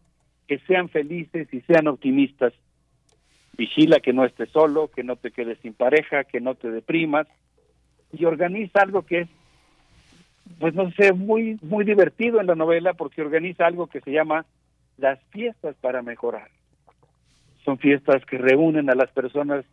que 0.48 0.60
sean 0.60 0.88
felices 0.88 1.54
y 1.54 1.60
sean 1.62 1.88
optimistas. 1.88 2.54
Vigila 3.58 4.00
que 4.00 4.14
no 4.14 4.26
estés 4.26 4.50
solo, 4.50 4.90
que 4.90 5.04
no 5.04 5.16
te 5.16 5.32
quedes 5.32 5.60
sin 5.60 5.74
pareja, 5.74 6.24
que 6.24 6.42
no 6.42 6.56
te 6.56 6.72
deprimas 6.72 7.28
y 8.12 8.26
organiza 8.26 8.82
algo 8.82 9.04
que 9.04 9.22
es 9.22 9.30
pues 10.60 10.74
no 10.74 10.92
sé, 10.92 11.14
muy 11.14 11.58
muy 11.62 11.86
divertido 11.86 12.42
en 12.42 12.48
la 12.48 12.56
novela 12.56 12.94
porque 12.94 13.22
organiza 13.22 13.66
algo 13.66 13.88
que 13.88 14.02
se 14.02 14.12
llama 14.12 14.46
las 14.98 15.20
fiestas 15.32 15.76
para 15.82 16.02
mejorar. 16.02 16.50
Son 17.64 17.78
fiestas 17.78 18.26
que 18.26 18.38
reúnen 18.38 18.90
a 18.90 18.96
las 18.96 19.10
personas 19.12 19.66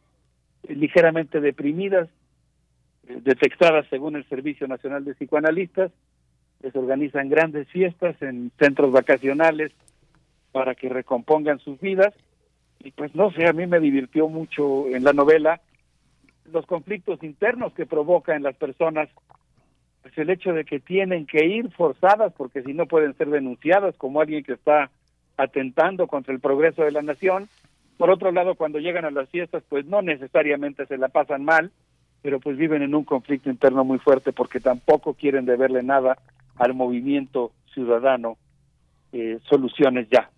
ligeramente 0.69 1.41
deprimidas, 1.41 2.09
eh, 3.09 3.19
detectadas 3.23 3.87
según 3.89 4.17
el 4.17 4.29
Servicio 4.29 4.69
Nacional 4.69 5.05
de 5.05 5.15
Psicoanalistas, 5.15 5.91
les 6.63 6.77
organizan 6.77 7.29
grandes 7.29 7.69
fiestas 7.69 8.21
en 8.23 8.53
centros 8.59 8.93
vacacionales 8.93 9.73
para 10.53 10.75
que 10.75 10.89
recompongan 10.89 11.59
sus 11.59 11.81
vidas. 11.81 12.15
Y 12.83 12.93
pues 12.93 13.15
no 13.15 13.31
sé, 13.33 13.47
a 13.47 13.53
mí 13.53 13.67
me 13.67 13.81
divirtió 13.81 14.29
mucho 14.29 14.87
en 14.89 15.05
la 15.05 15.13
novela 15.13 15.61
los 16.53 16.67
conflictos 16.67 17.23
internos 17.23 17.73
que 17.75 17.87
provoca 17.87 18.35
en 18.35 18.43
las 18.43 18.57
personas 18.57 19.09
pues 20.03 20.17
el 20.17 20.31
hecho 20.31 20.53
de 20.53 20.65
que 20.65 20.81
tienen 20.81 21.27
que 21.27 21.45
ir 21.45 21.71
forzadas 21.73 22.33
porque 22.33 22.63
si 22.63 22.73
no 22.73 22.87
pueden 22.87 23.15
ser 23.15 23.29
denunciadas 23.29 23.95
como 23.97 24.21
alguien 24.21 24.43
que 24.43 24.55
está 24.55 24.91
atentando 25.37 26.07
contra 26.07 26.35
el 26.35 26.41
progreso 26.41 26.83
de 26.83 26.93
la 26.93 27.03
nación. 27.03 27.49
Por 27.97 28.11
otro 28.11 28.33
lado, 28.33 28.55
cuando 28.55 28.79
llegan 28.79 29.05
a 29.05 29.11
las 29.11 29.29
fiestas, 29.29 29.63
pues 29.69 29.87
no 29.87 30.01
necesariamente 30.03 30.87
se 30.87 30.97
la 30.97 31.09
pasan 31.09 31.45
mal, 31.45 31.71
pero 32.23 32.41
pues 32.41 32.57
viven 32.57 32.83
en 32.83 32.95
un 32.95 33.05
conflicto 33.05 33.51
interno 33.51 33.85
muy 33.85 33.99
fuerte 33.99 34.33
porque 34.33 34.61
tampoco 34.61 35.15
quieren 35.15 35.45
deberle 35.45 35.83
nada 35.83 36.19
al 36.57 36.75
movimiento 36.75 37.53
ciudadano 37.73 38.37
eh, 39.13 39.39
soluciones 39.49 40.09
ya. 40.11 40.31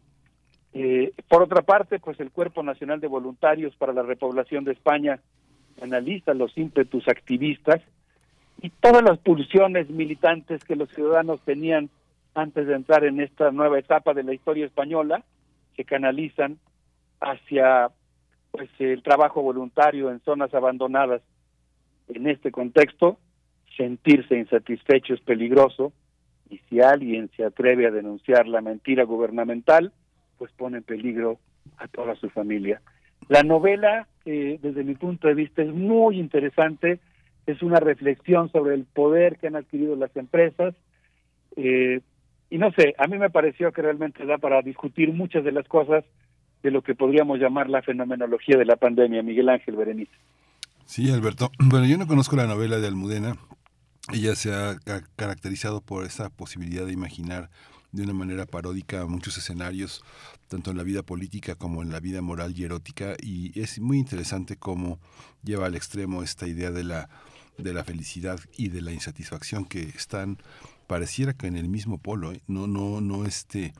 Eh, 0.74 1.12
por 1.28 1.42
otra 1.42 1.62
parte, 1.62 1.98
pues 1.98 2.18
el 2.20 2.30
Cuerpo 2.30 2.62
Nacional 2.62 3.00
de 3.00 3.08
Voluntarios 3.08 3.76
para 3.76 3.92
la 3.92 4.02
Repoblación 4.02 4.64
de 4.64 4.72
España 4.72 5.20
analiza 5.80 6.34
los 6.34 6.56
ímpetus 6.56 7.06
activistas 7.08 7.80
y 8.60 8.70
todas 8.70 9.02
las 9.02 9.18
pulsiones 9.18 9.90
militantes 9.90 10.64
que 10.64 10.76
los 10.76 10.88
ciudadanos 10.90 11.40
tenían 11.42 11.90
antes 12.34 12.66
de 12.66 12.74
entrar 12.74 13.04
en 13.04 13.20
esta 13.20 13.50
nueva 13.50 13.78
etapa 13.78 14.14
de 14.14 14.22
la 14.22 14.32
historia 14.32 14.64
española, 14.64 15.22
que 15.74 15.84
canalizan 15.84 16.58
hacia 17.20 17.90
pues 18.50 18.70
el 18.78 19.02
trabajo 19.02 19.42
voluntario 19.42 20.10
en 20.10 20.20
zonas 20.20 20.54
abandonadas. 20.54 21.22
En 22.08 22.26
este 22.28 22.50
contexto, 22.50 23.18
sentirse 23.76 24.38
insatisfecho 24.38 25.14
es 25.14 25.20
peligroso 25.20 25.92
y 26.50 26.58
si 26.68 26.80
alguien 26.80 27.30
se 27.36 27.44
atreve 27.44 27.86
a 27.86 27.90
denunciar 27.90 28.46
la 28.46 28.60
mentira 28.60 29.04
gubernamental, 29.04 29.92
pues 30.42 30.50
pone 30.56 30.78
en 30.78 30.82
peligro 30.82 31.38
a 31.76 31.86
toda 31.86 32.16
su 32.16 32.28
familia. 32.28 32.82
La 33.28 33.44
novela, 33.44 34.08
eh, 34.24 34.58
desde 34.60 34.82
mi 34.82 34.96
punto 34.96 35.28
de 35.28 35.34
vista, 35.34 35.62
es 35.62 35.72
muy 35.72 36.18
interesante 36.18 36.98
es 37.46 37.62
una 37.62 37.78
reflexión 37.78 38.50
sobre 38.50 38.74
el 38.74 38.86
poder 38.86 39.38
que 39.38 39.46
han 39.46 39.54
adquirido 39.54 39.94
las 39.94 40.16
empresas. 40.16 40.74
Eh, 41.54 42.00
y 42.50 42.58
no 42.58 42.72
sé, 42.72 42.96
a 42.98 43.06
mí 43.06 43.18
me 43.18 43.30
pareció 43.30 43.70
que 43.70 43.82
realmente 43.82 44.26
da 44.26 44.38
para 44.38 44.62
discutir 44.62 45.12
muchas 45.12 45.44
de 45.44 45.52
las 45.52 45.68
cosas 45.68 46.04
de 46.64 46.72
lo 46.72 46.82
que 46.82 46.96
podríamos 46.96 47.38
llamar 47.38 47.70
la 47.70 47.82
fenomenología 47.82 48.56
de 48.56 48.64
la 48.64 48.74
pandemia, 48.74 49.22
Miguel 49.22 49.48
Ángel 49.48 49.76
Berenice. 49.76 50.12
Sí, 50.84 51.08
Alberto. 51.12 51.52
Bueno, 51.70 51.86
yo 51.86 51.98
no 51.98 52.08
conozco 52.08 52.34
la 52.34 52.48
novela 52.48 52.78
de 52.78 52.88
Almudena. 52.88 53.36
Ella 54.10 54.34
se 54.34 54.52
ha 54.52 54.78
caracterizado 55.16 55.80
por 55.80 56.04
esa 56.04 56.28
posibilidad 56.30 56.86
de 56.86 56.92
imaginar 56.92 57.50
de 57.92 58.02
una 58.02 58.14
manera 58.14 58.46
paródica 58.46 59.06
muchos 59.06 59.36
escenarios, 59.36 60.02
tanto 60.48 60.70
en 60.70 60.78
la 60.78 60.82
vida 60.82 61.02
política 61.02 61.54
como 61.54 61.82
en 61.82 61.90
la 61.90 62.00
vida 62.00 62.22
moral 62.22 62.58
y 62.58 62.64
erótica, 62.64 63.16
y 63.20 63.58
es 63.60 63.78
muy 63.78 63.98
interesante 63.98 64.56
cómo 64.56 64.98
lleva 65.42 65.66
al 65.66 65.76
extremo 65.76 66.22
esta 66.22 66.46
idea 66.48 66.70
de 66.70 66.84
la 66.84 67.08
de 67.58 67.74
la 67.74 67.84
felicidad 67.84 68.40
y 68.56 68.68
de 68.68 68.80
la 68.80 68.92
insatisfacción 68.92 69.64
que 69.64 69.82
están 69.82 70.38
pareciera 70.86 71.32
que 71.32 71.46
en 71.46 71.56
el 71.56 71.68
mismo 71.68 71.98
polo, 71.98 72.32
¿eh? 72.32 72.42
no, 72.46 72.66
no, 72.66 73.00
no, 73.00 73.24
este, 73.24 73.72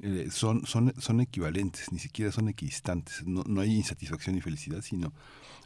eh, 0.00 0.28
son, 0.30 0.66
son, 0.66 0.92
son 0.98 1.20
equivalentes, 1.20 1.92
ni 1.92 1.98
siquiera 1.98 2.32
son 2.32 2.48
equidistantes, 2.48 3.24
no, 3.24 3.44
no 3.46 3.60
hay 3.60 3.74
insatisfacción 3.76 4.36
y 4.36 4.40
felicidad, 4.40 4.82
sino 4.82 5.12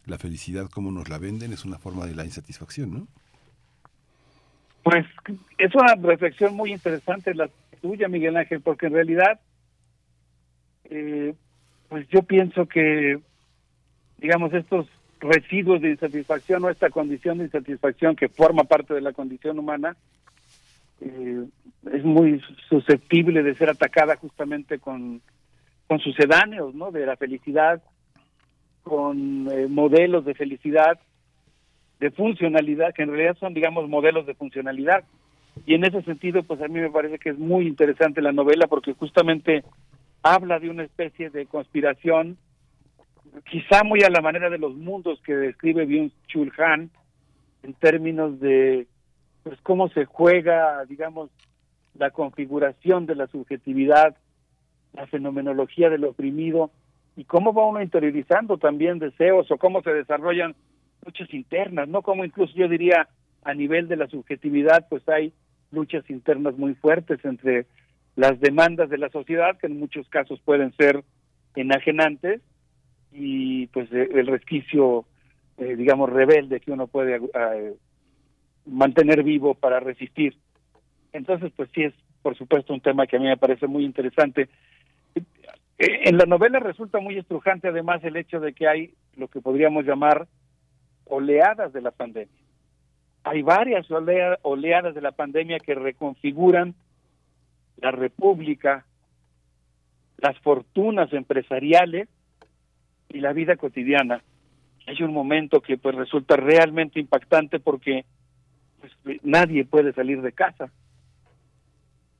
la 0.04 0.18
felicidad 0.18 0.68
como 0.68 0.90
nos 0.90 1.08
la 1.08 1.18
venden 1.18 1.52
es 1.52 1.64
una 1.64 1.78
forma 1.78 2.06
de 2.06 2.14
la 2.14 2.24
insatisfacción, 2.24 2.92
¿no? 2.92 3.08
Pues 4.82 5.06
es 5.58 5.74
una 5.74 5.94
reflexión 5.94 6.54
muy 6.54 6.72
interesante 6.72 7.34
la 7.34 7.48
tuya, 7.80 8.08
Miguel 8.08 8.36
Ángel, 8.36 8.60
porque 8.60 8.86
en 8.86 8.94
realidad, 8.94 9.40
eh, 10.84 11.34
pues 11.88 12.06
yo 12.08 12.22
pienso 12.22 12.66
que, 12.66 13.18
digamos, 14.18 14.52
estos 14.54 14.86
residuos 15.20 15.82
de 15.82 15.90
insatisfacción 15.90 16.64
o 16.64 16.70
esta 16.70 16.90
condición 16.90 17.38
de 17.38 17.44
insatisfacción 17.44 18.16
que 18.16 18.28
forma 18.28 18.64
parte 18.64 18.94
de 18.94 19.02
la 19.02 19.12
condición 19.12 19.58
humana 19.58 19.96
eh, 21.00 21.44
es 21.92 22.04
muy 22.04 22.42
susceptible 22.68 23.42
de 23.42 23.54
ser 23.54 23.70
atacada 23.70 24.16
justamente 24.16 24.78
con, 24.78 25.20
con 25.86 25.98
sucedáneos, 25.98 26.74
¿no? 26.74 26.90
De 26.90 27.06
la 27.06 27.16
felicidad, 27.16 27.82
con 28.82 29.48
eh, 29.50 29.66
modelos 29.68 30.24
de 30.24 30.34
felicidad, 30.34 30.98
de 32.00 32.10
funcionalidad, 32.10 32.94
que 32.94 33.02
en 33.02 33.10
realidad 33.10 33.36
son, 33.38 33.54
digamos, 33.54 33.88
modelos 33.88 34.26
de 34.26 34.34
funcionalidad. 34.34 35.04
Y 35.66 35.74
en 35.74 35.84
ese 35.84 36.02
sentido, 36.02 36.42
pues 36.42 36.60
a 36.62 36.68
mí 36.68 36.80
me 36.80 36.90
parece 36.90 37.18
que 37.18 37.30
es 37.30 37.38
muy 37.38 37.66
interesante 37.66 38.22
la 38.22 38.32
novela 38.32 38.66
porque 38.66 38.94
justamente 38.94 39.62
habla 40.22 40.58
de 40.58 40.70
una 40.70 40.82
especie 40.82 41.30
de 41.30 41.46
conspiración 41.46 42.38
quizá 43.50 43.84
muy 43.84 44.02
a 44.02 44.10
la 44.10 44.20
manera 44.20 44.50
de 44.50 44.58
los 44.58 44.74
mundos 44.74 45.20
que 45.22 45.36
describe 45.36 45.86
bien 45.86 46.10
Chul 46.26 46.52
Han 46.58 46.90
en 47.62 47.74
términos 47.74 48.40
de 48.40 48.86
pues 49.42 49.60
cómo 49.62 49.88
se 49.88 50.04
juega, 50.04 50.84
digamos, 50.86 51.30
la 51.94 52.10
configuración 52.10 53.06
de 53.06 53.14
la 53.14 53.26
subjetividad, 53.26 54.16
la 54.94 55.06
fenomenología 55.06 55.90
del 55.90 56.04
oprimido 56.04 56.70
y 57.16 57.24
cómo 57.24 57.52
va 57.52 57.66
uno 57.66 57.82
interiorizando 57.82 58.58
también 58.58 58.98
deseos 58.98 59.50
o 59.50 59.58
cómo 59.58 59.82
se 59.82 59.92
desarrollan 59.92 60.54
luchas 61.04 61.32
internas, 61.32 61.88
no 61.88 62.02
como 62.02 62.24
incluso 62.24 62.52
yo 62.54 62.68
diría 62.68 63.08
a 63.42 63.54
nivel 63.54 63.88
de 63.88 63.96
la 63.96 64.08
subjetividad, 64.08 64.86
pues 64.88 65.08
hay 65.08 65.32
luchas 65.70 66.08
internas 66.10 66.56
muy 66.56 66.74
fuertes 66.74 67.24
entre 67.24 67.66
las 68.16 68.38
demandas 68.40 68.90
de 68.90 68.98
la 68.98 69.08
sociedad, 69.08 69.56
que 69.58 69.66
en 69.66 69.78
muchos 69.78 70.08
casos 70.08 70.40
pueden 70.40 70.72
ser 70.76 71.02
enajenantes, 71.54 72.42
y 73.12 73.66
pues 73.68 73.90
eh, 73.92 74.08
el 74.14 74.26
resquicio, 74.26 75.04
eh, 75.58 75.76
digamos, 75.76 76.10
rebelde 76.10 76.60
que 76.60 76.72
uno 76.72 76.86
puede 76.86 77.16
eh, 77.16 77.74
mantener 78.66 79.22
vivo, 79.22 79.54
para 79.54 79.80
resistir. 79.80 80.36
Entonces, 81.12 81.52
pues 81.56 81.70
sí 81.74 81.84
es, 81.84 81.94
por 82.22 82.36
supuesto, 82.36 82.72
un 82.72 82.80
tema 82.80 83.06
que 83.06 83.16
a 83.16 83.20
mí 83.20 83.26
me 83.26 83.36
parece 83.36 83.66
muy 83.66 83.84
interesante. 83.84 84.48
En 85.78 86.18
la 86.18 86.26
novela 86.26 86.60
resulta 86.60 87.00
muy 87.00 87.16
estrujante 87.16 87.68
además 87.68 88.04
el 88.04 88.16
hecho 88.16 88.38
de 88.38 88.52
que 88.52 88.68
hay 88.68 88.94
lo 89.16 89.28
que 89.28 89.40
podríamos 89.40 89.86
llamar 89.86 90.28
oleadas 91.10 91.72
de 91.72 91.82
la 91.82 91.90
pandemia. 91.90 92.40
Hay 93.24 93.42
varias 93.42 93.86
oleadas 94.42 94.94
de 94.94 95.00
la 95.00 95.12
pandemia 95.12 95.58
que 95.58 95.74
reconfiguran 95.74 96.74
la 97.76 97.90
república, 97.90 98.86
las 100.18 100.38
fortunas 100.38 101.12
empresariales 101.12 102.08
y 103.08 103.20
la 103.20 103.32
vida 103.32 103.56
cotidiana. 103.56 104.22
Hay 104.86 105.02
un 105.02 105.12
momento 105.12 105.60
que 105.60 105.76
pues 105.76 105.94
resulta 105.94 106.36
realmente 106.36 106.98
impactante 106.98 107.60
porque 107.60 108.04
pues, 108.80 109.20
nadie 109.22 109.64
puede 109.64 109.92
salir 109.92 110.22
de 110.22 110.32
casa 110.32 110.70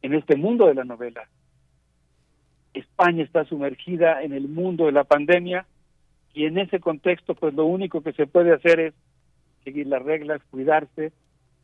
en 0.02 0.14
este 0.14 0.36
mundo 0.36 0.66
de 0.66 0.74
la 0.74 0.84
novela. 0.84 1.28
España 2.74 3.24
está 3.24 3.44
sumergida 3.44 4.22
en 4.22 4.32
el 4.32 4.48
mundo 4.48 4.86
de 4.86 4.92
la 4.92 5.04
pandemia 5.04 5.66
y 6.34 6.46
en 6.46 6.58
ese 6.58 6.80
contexto 6.80 7.34
pues 7.34 7.54
lo 7.54 7.66
único 7.66 8.02
que 8.02 8.12
se 8.12 8.26
puede 8.26 8.52
hacer 8.52 8.80
es 8.80 8.94
seguir 9.64 9.86
las 9.86 10.02
reglas, 10.02 10.40
cuidarse. 10.50 11.12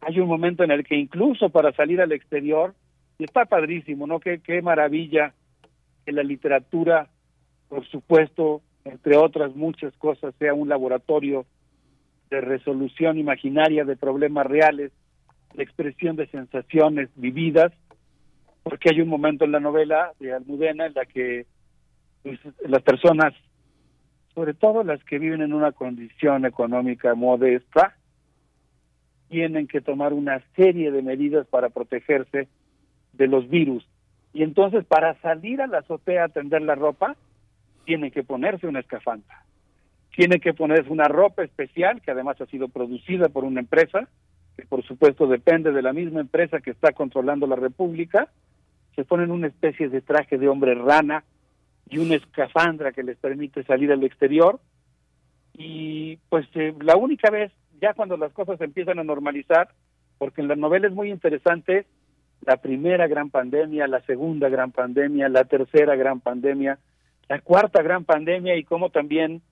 Hay 0.01 0.21
un 0.21 0.29
momento 0.29 0.65
en 0.65 0.71
el 0.71 0.85
que 0.85 0.97
incluso 0.97 1.49
para 1.51 1.73
salir 1.73 2.01
al 2.01 2.13
exterior, 2.13 2.75
y 3.19 3.25
está 3.25 3.47
padrísimo, 3.47 4.07
¿no? 4.07 4.21
Qué, 4.21 4.41
qué 4.41 4.61
maravilla 4.61 5.33
que 6.05 6.13
la 6.13 6.23
literatura, 6.23 7.09
por 7.69 7.87
supuesto, 7.87 8.61
entre 8.85 9.17
otras 9.17 9.55
muchas 9.57 9.95
cosas, 9.97 10.35
sea 10.39 10.55
un 10.55 10.69
laboratorio 10.69 11.47
de 12.31 12.41
resolución 12.41 13.19
imaginaria 13.19 13.85
de 13.85 13.97
problemas 13.97 14.47
reales, 14.47 14.93
de 15.55 15.63
expresión 15.63 16.17
de 16.17 16.27
sensaciones 16.27 17.09
vividas, 17.17 17.73
porque 18.63 18.91
hay 18.91 19.01
un 19.01 19.09
momento 19.09 19.45
en 19.45 19.53
la 19.53 19.61
novela 19.61 20.13
de 20.19 20.33
Almudena 20.33 20.87
en 20.87 20.95
la 20.95 21.07
que 21.07 21.47
pues, 22.23 22.39
las 22.69 22.83
personas, 22.83 23.33
sobre 24.37 24.53
todo 24.53 24.85
las 24.85 25.03
que 25.05 25.19
viven 25.19 25.41
en 25.41 25.55
una 25.55 25.73
condición 25.73 26.45
económica 26.45 27.15
modesta, 27.15 27.97
tienen 29.31 29.67
que 29.67 29.81
tomar 29.81 30.13
una 30.13 30.43
serie 30.55 30.91
de 30.93 31.01
medidas 31.01 31.47
para 31.47 31.71
protegerse 31.71 32.47
de 33.15 33.27
los 33.29 33.49
virus. 33.49 33.89
Y 34.35 34.43
entonces 34.43 34.85
para 34.85 35.19
salir 35.23 35.63
a 35.63 35.67
la 35.67 35.79
azotea 35.79 36.25
a 36.25 36.29
tender 36.29 36.61
la 36.61 36.75
ropa, 36.75 37.17
tienen 37.87 38.11
que 38.11 38.25
ponerse 38.25 38.67
una 38.67 38.81
escafandra. 38.81 39.43
Tienen 40.15 40.39
que 40.39 40.53
ponerse 40.53 40.93
una 40.93 41.09
ropa 41.09 41.43
especial 41.43 42.03
que 42.03 42.11
además 42.11 42.39
ha 42.39 42.47
sido 42.47 42.69
producida 42.69 43.31
por 43.31 43.45
una 43.45 43.61
empresa, 43.61 44.07
que 44.55 44.67
por 44.67 44.85
supuesto 44.85 45.27
depende 45.27 45.73
de 45.73 45.81
la 45.81 45.95
misma 45.95 46.21
empresa 46.21 46.61
que 46.61 46.73
está 46.73 46.93
controlando 46.93 47.47
la 47.47 47.57
República. 47.57 48.29
Se 48.97 49.05
ponen 49.05 49.31
una 49.31 49.47
especie 49.47 49.89
de 49.89 50.03
traje 50.03 50.37
de 50.37 50.49
hombre 50.49 50.75
rana 50.75 51.25
y 51.89 51.99
una 51.99 52.17
escafandra 52.17 52.93
que 52.93 53.03
les 53.03 53.17
permite 53.19 53.63
salir 53.65 53.93
al 53.93 54.05
exterior. 54.05 54.61
Y 55.55 56.17
pues 56.29 56.47
eh, 56.55 56.75
la 56.81 56.97
única 56.97 57.31
vez, 57.31 57.53
ya 57.81 57.95
cuando 57.95 58.17
las 58.17 58.33
cosas 58.33 58.61
empiezan 58.61 58.99
a 58.99 59.05
normalizar, 59.05 59.69
porque 60.19 60.41
en 60.41 60.49
la 60.49 60.57
novela 60.57 60.89
es 60.89 60.95
muy 60.95 61.11
interesante, 61.11 61.87
la 62.43 62.57
primera 62.59 63.07
gran 63.07 63.31
pandemia, 63.31 63.87
la 63.87 64.01
segunda 64.03 64.49
gran 64.49 64.73
pandemia, 64.73 65.29
la 65.29 65.45
tercera 65.45 65.97
gran 65.97 66.21
pandemia, 66.21 66.79
la 67.29 67.41
cuarta 67.41 67.83
gran 67.83 68.05
pandemia 68.05 68.57
y 68.57 68.65
cómo 68.65 68.91
también 68.91 69.43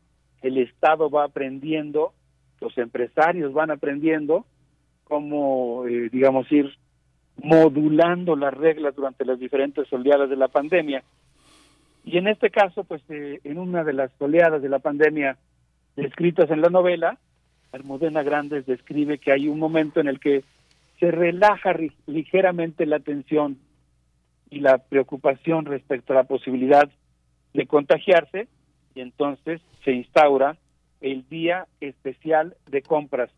el 0.42 0.58
Estado 0.58 1.10
va 1.10 1.24
aprendiendo, 1.24 2.12
los 2.60 2.76
empresarios 2.78 3.52
van 3.52 3.70
aprendiendo 3.70 4.44
cómo, 5.04 5.86
eh, 5.86 6.08
digamos, 6.10 6.50
ir 6.52 6.70
modulando 7.42 8.36
las 8.36 8.54
reglas 8.54 8.94
durante 8.94 9.24
las 9.24 9.38
diferentes 9.38 9.92
oleadas 9.92 10.30
de 10.30 10.36
la 10.36 10.48
pandemia. 10.48 11.02
Y 12.04 12.18
en 12.18 12.28
este 12.28 12.50
caso, 12.50 12.84
pues 12.84 13.02
eh, 13.08 13.40
en 13.44 13.58
una 13.58 13.82
de 13.82 13.94
las 13.94 14.10
oleadas 14.18 14.60
de 14.60 14.68
la 14.68 14.78
pandemia 14.78 15.38
descritas 15.96 16.50
en 16.50 16.60
la 16.60 16.68
novela, 16.68 17.18
Almudena 17.72 18.22
Grandes 18.22 18.66
describe 18.66 19.18
que 19.18 19.32
hay 19.32 19.48
un 19.48 19.58
momento 19.58 20.00
en 20.00 20.08
el 20.08 20.20
que 20.20 20.44
se 21.00 21.10
relaja 21.10 21.74
ligeramente 22.06 22.86
la 22.86 23.00
tensión 23.00 23.58
y 24.50 24.60
la 24.60 24.78
preocupación 24.78 25.64
respecto 25.64 26.12
a 26.12 26.16
la 26.16 26.24
posibilidad 26.24 26.88
de 27.52 27.66
contagiarse 27.66 28.48
y 28.94 29.00
entonces 29.00 29.60
se 29.84 29.92
instaura 29.92 30.56
el 31.00 31.28
día 31.28 31.66
especial 31.80 32.56
de 32.70 32.82
compras. 32.82 33.30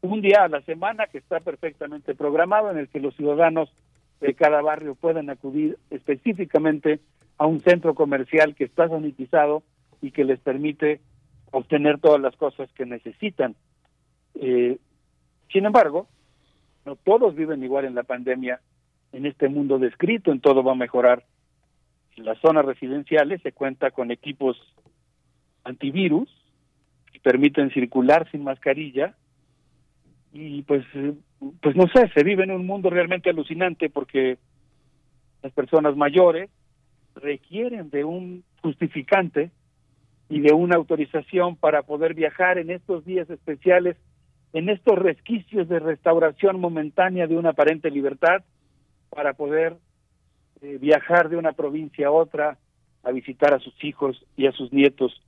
Un 0.00 0.20
día 0.20 0.44
a 0.44 0.48
la 0.48 0.60
semana 0.62 1.06
que 1.06 1.18
está 1.18 1.40
perfectamente 1.40 2.14
programado 2.14 2.70
en 2.70 2.78
el 2.78 2.88
que 2.88 3.00
los 3.00 3.16
ciudadanos 3.16 3.72
de 4.20 4.34
cada 4.34 4.60
barrio 4.60 4.94
pueden 4.94 5.30
acudir 5.30 5.78
específicamente 5.90 7.00
a 7.38 7.46
un 7.46 7.60
centro 7.60 7.94
comercial 7.94 8.54
que 8.54 8.64
está 8.64 8.88
sanitizado 8.88 9.62
y 10.02 10.10
que 10.10 10.24
les 10.24 10.40
permite 10.40 11.00
obtener 11.50 11.98
todas 11.98 12.20
las 12.20 12.36
cosas 12.36 12.70
que 12.72 12.84
necesitan. 12.84 13.54
Eh, 14.34 14.78
sin 15.52 15.64
embargo, 15.64 16.08
no 16.84 16.96
todos 16.96 17.34
viven 17.34 17.62
igual 17.62 17.84
en 17.84 17.94
la 17.94 18.02
pandemia, 18.02 18.60
en 19.12 19.26
este 19.26 19.48
mundo 19.48 19.78
descrito, 19.78 20.32
en 20.32 20.40
todo 20.40 20.62
va 20.62 20.72
a 20.72 20.76
mejorar. 20.76 21.24
En 22.16 22.24
las 22.24 22.38
zonas 22.40 22.64
residenciales 22.64 23.40
se 23.42 23.52
cuenta 23.52 23.90
con 23.90 24.10
equipos 24.10 24.56
antivirus 25.64 26.28
que 27.12 27.20
permiten 27.20 27.70
circular 27.70 28.30
sin 28.30 28.44
mascarilla 28.44 29.14
y 30.32 30.62
pues 30.62 30.84
eh, 30.94 31.14
pues 31.60 31.76
no 31.76 31.84
sé, 31.94 32.08
se 32.14 32.24
vive 32.24 32.44
en 32.44 32.50
un 32.50 32.66
mundo 32.66 32.90
realmente 32.90 33.30
alucinante 33.30 33.88
porque 33.88 34.38
las 35.42 35.52
personas 35.52 35.96
mayores 35.96 36.50
requieren 37.20 37.90
de 37.90 38.04
un 38.04 38.44
justificante 38.62 39.50
y 40.28 40.40
de 40.40 40.52
una 40.52 40.76
autorización 40.76 41.56
para 41.56 41.82
poder 41.82 42.14
viajar 42.14 42.58
en 42.58 42.70
estos 42.70 43.04
días 43.04 43.28
especiales 43.30 43.96
en 44.52 44.68
estos 44.68 44.98
resquicios 44.98 45.68
de 45.68 45.78
restauración 45.78 46.60
momentánea 46.60 47.26
de 47.26 47.36
una 47.36 47.50
aparente 47.50 47.90
libertad 47.90 48.42
para 49.10 49.34
poder 49.34 49.76
eh, 50.62 50.78
viajar 50.80 51.28
de 51.28 51.36
una 51.36 51.52
provincia 51.52 52.08
a 52.08 52.12
otra 52.12 52.58
a 53.04 53.10
visitar 53.12 53.54
a 53.54 53.58
sus 53.60 53.72
hijos 53.84 54.24
y 54.36 54.46
a 54.46 54.52
sus 54.52 54.72
nietos. 54.72 55.22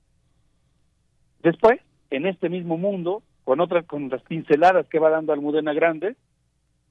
Después, 1.41 1.79
en 2.09 2.27
este 2.27 2.49
mismo 2.49 2.77
mundo, 2.77 3.23
con 3.43 3.59
otras 3.59 3.85
con 3.85 4.09
las 4.09 4.21
pinceladas 4.23 4.87
que 4.87 4.99
va 4.99 5.09
dando 5.09 5.33
Almudena 5.33 5.73
Grande, 5.73 6.15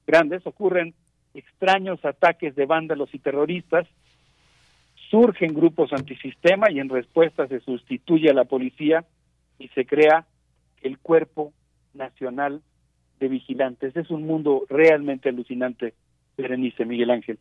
Grandes, 0.07 0.45
ocurren 0.45 0.93
extraños 1.33 2.03
ataques 2.03 2.55
de 2.55 2.65
vándalos 2.65 3.13
y 3.13 3.19
terroristas, 3.19 3.87
surgen 5.11 5.53
grupos 5.53 5.91
antisistema 5.91 6.71
y 6.71 6.79
en 6.79 6.89
respuesta 6.89 7.47
se 7.47 7.59
sustituye 7.59 8.29
a 8.29 8.33
la 8.33 8.45
policía 8.45 9.05
y 9.59 9.67
se 9.69 9.85
crea 9.85 10.25
el 10.81 10.97
cuerpo 10.97 11.53
nacional 11.93 12.61
de 13.19 13.27
vigilantes. 13.27 13.95
Es 13.95 14.09
un 14.09 14.25
mundo 14.25 14.65
realmente 14.69 15.29
alucinante, 15.29 15.93
Berenice, 16.37 16.85
Miguel 16.85 17.11
Ángel. 17.11 17.37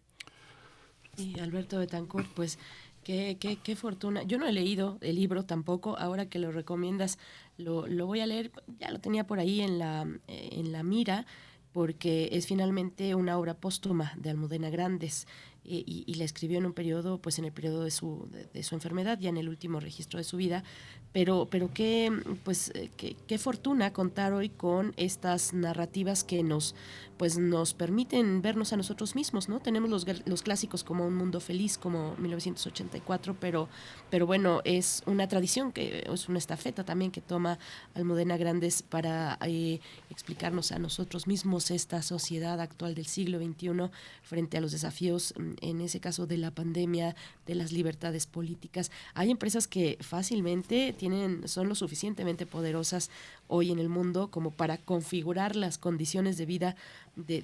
Y 1.17 1.39
Alberto 1.39 1.79
Betancourt, 1.79 2.27
pues 2.35 2.59
Qué, 3.05 3.39
qué, 3.41 3.57
qué, 3.57 3.77
fortuna. 3.77 4.25
Yo 4.25 4.37
no 4.37 4.47
he 4.47 4.53
leído 4.53 4.99
el 5.01 5.17
libro 5.17 5.45
tampoco. 5.45 5.97
Ahora 5.99 6.29
que 6.29 6.39
lo 6.39 6.53
recomiendas, 6.53 7.19
lo, 7.57 7.87
lo, 7.87 8.07
voy 8.07 8.21
a 8.21 8.27
leer. 8.27 8.51
Ya 8.79 8.91
lo 8.91 9.01
tenía 9.01 9.27
por 9.27 9.39
ahí 9.39 9.63
en 9.63 9.79
la, 9.79 10.07
en 10.29 10.71
la 10.71 10.83
mira, 10.83 11.25
porque 11.73 12.29
es 12.33 12.47
finalmente 12.47 13.15
una 13.15 13.39
obra 13.39 13.55
póstuma 13.55 14.13
de 14.17 14.29
Almudena 14.29 14.69
Grandes. 14.69 15.27
Eh, 15.65 15.85
y, 15.87 16.05
y, 16.07 16.15
la 16.15 16.25
escribió 16.25 16.59
en 16.59 16.65
un 16.65 16.73
periodo, 16.73 17.19
pues 17.19 17.39
en 17.39 17.45
el 17.45 17.53
periodo 17.53 17.85
de 17.85 17.91
su, 17.91 18.29
de, 18.53 18.63
su 18.63 18.75
enfermedad, 18.75 19.19
ya 19.19 19.29
en 19.29 19.37
el 19.37 19.49
último 19.49 19.79
registro 19.79 20.19
de 20.19 20.25
su 20.25 20.39
vida, 20.39 20.65
pero, 21.13 21.49
pero 21.51 21.73
qué, 21.75 22.11
pues, 22.45 22.71
eh, 22.75 22.91
qué, 22.97 23.15
qué, 23.27 23.37
fortuna 23.37 23.93
contar 23.93 24.33
hoy 24.33 24.49
con 24.49 24.95
estas 24.97 25.53
narrativas 25.53 26.25
que 26.25 26.43
nos, 26.43 26.75
pues, 27.21 27.37
nos 27.37 27.75
permiten 27.75 28.41
vernos 28.41 28.73
a 28.73 28.79
nosotros 28.79 29.15
mismos, 29.15 29.51
¿no? 29.51 29.61
Tenemos 29.61 29.91
los, 29.91 30.07
los 30.25 30.41
clásicos 30.41 30.83
como 30.83 31.07
Un 31.07 31.17
Mundo 31.17 31.39
Feliz, 31.39 31.77
como 31.77 32.17
1984, 32.17 33.37
pero, 33.39 33.69
pero 34.09 34.27
bueno, 34.27 34.63
es 34.65 35.03
una 35.05 35.29
tradición, 35.29 35.71
que 35.71 36.07
es 36.11 36.29
una 36.31 36.39
estafeta 36.39 36.83
también 36.83 37.11
que 37.11 37.21
toma 37.21 37.59
Almudena 37.95 38.39
Grandes 38.39 38.81
para 38.81 39.39
eh, 39.43 39.81
explicarnos 40.09 40.73
a 40.73 40.79
nosotros 40.79 41.27
mismos 41.27 41.71
esta 41.71 42.01
sociedad 42.01 42.59
actual 42.59 42.95
del 42.95 43.05
siglo 43.05 43.39
XXI 43.39 43.91
frente 44.23 44.57
a 44.57 44.63
los 44.63 44.73
desafíos 44.73 45.35
mm, 45.37 45.53
en 45.61 45.83
ese 45.83 46.01
caso 46.01 46.27
de 46.27 46.39
la 46.39 46.53
pandemia, 46.53 47.15
de 47.45 47.55
las 47.55 47.71
libertades 47.71 48.25
políticas. 48.25 48.91
Hay 49.13 49.31
empresas 49.31 49.69
que 49.69 49.99
fácilmente 50.01 50.95
tienen, 50.97 51.47
son 51.47 51.69
lo 51.69 51.75
suficientemente 51.75 52.47
poderosas 52.47 53.11
hoy 53.47 53.73
en 53.73 53.79
el 53.79 53.91
mundo 53.91 54.31
como 54.31 54.53
para 54.53 54.79
configurar 54.79 55.55
las 55.55 55.77
condiciones 55.77 56.39
de 56.39 56.47
vida 56.47 56.77
de, 57.17 57.43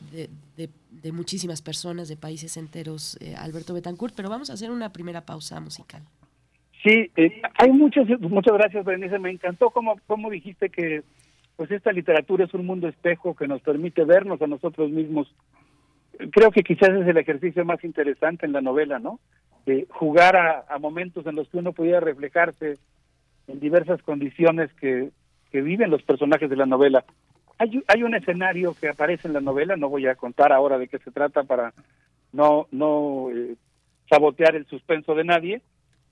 de, 0.56 1.12
muchísimas 1.12 1.62
personas, 1.62 2.08
de 2.08 2.16
países 2.16 2.56
enteros, 2.56 3.18
eh, 3.20 3.34
Alberto 3.36 3.74
Betancourt, 3.74 4.14
pero 4.16 4.28
vamos 4.28 4.50
a 4.50 4.54
hacer 4.54 4.70
una 4.70 4.92
primera 4.92 5.20
pausa 5.22 5.60
musical. 5.60 6.02
Sí, 6.82 7.10
eh, 7.16 7.42
hay 7.58 7.70
muchas, 7.70 8.06
muchas 8.20 8.54
gracias, 8.54 8.84
Berenice. 8.84 9.18
Me 9.18 9.30
encantó 9.30 9.70
cómo, 9.70 9.96
cómo 10.06 10.30
dijiste 10.30 10.68
que 10.70 11.02
pues 11.56 11.70
esta 11.70 11.90
literatura 11.90 12.44
es 12.44 12.54
un 12.54 12.66
mundo 12.66 12.86
espejo 12.88 13.34
que 13.34 13.48
nos 13.48 13.62
permite 13.62 14.04
vernos 14.04 14.40
a 14.42 14.46
nosotros 14.46 14.90
mismos. 14.90 15.34
Creo 16.30 16.50
que 16.50 16.62
quizás 16.62 16.90
es 16.90 17.06
el 17.06 17.16
ejercicio 17.16 17.64
más 17.64 17.82
interesante 17.82 18.46
en 18.46 18.52
la 18.52 18.60
novela, 18.60 18.98
¿no? 18.98 19.20
jugar 19.88 20.36
a, 20.36 20.64
a, 20.68 20.78
momentos 20.78 21.26
en 21.26 21.34
los 21.34 21.48
que 21.48 21.58
uno 21.58 21.72
pudiera 21.72 21.98
reflejarse 21.98 22.78
en 23.48 23.58
diversas 23.58 24.00
condiciones 24.02 24.72
que, 24.74 25.10
que 25.50 25.62
viven 25.62 25.90
los 25.90 26.02
personajes 26.02 26.50
de 26.50 26.56
la 26.56 26.66
novela. 26.66 27.04
Hay, 27.58 27.82
hay 27.88 28.02
un 28.02 28.14
escenario 28.14 28.74
que 28.74 28.88
aparece 28.88 29.28
en 29.28 29.34
la 29.34 29.40
novela, 29.40 29.76
no 29.76 29.88
voy 29.88 30.06
a 30.06 30.14
contar 30.14 30.52
ahora 30.52 30.78
de 30.78 30.88
qué 30.88 30.98
se 30.98 31.10
trata 31.10 31.44
para 31.44 31.72
no, 32.32 32.66
no 32.70 33.30
eh, 33.30 33.56
sabotear 34.08 34.56
el 34.56 34.66
suspenso 34.66 35.14
de 35.14 35.24
nadie, 35.24 35.62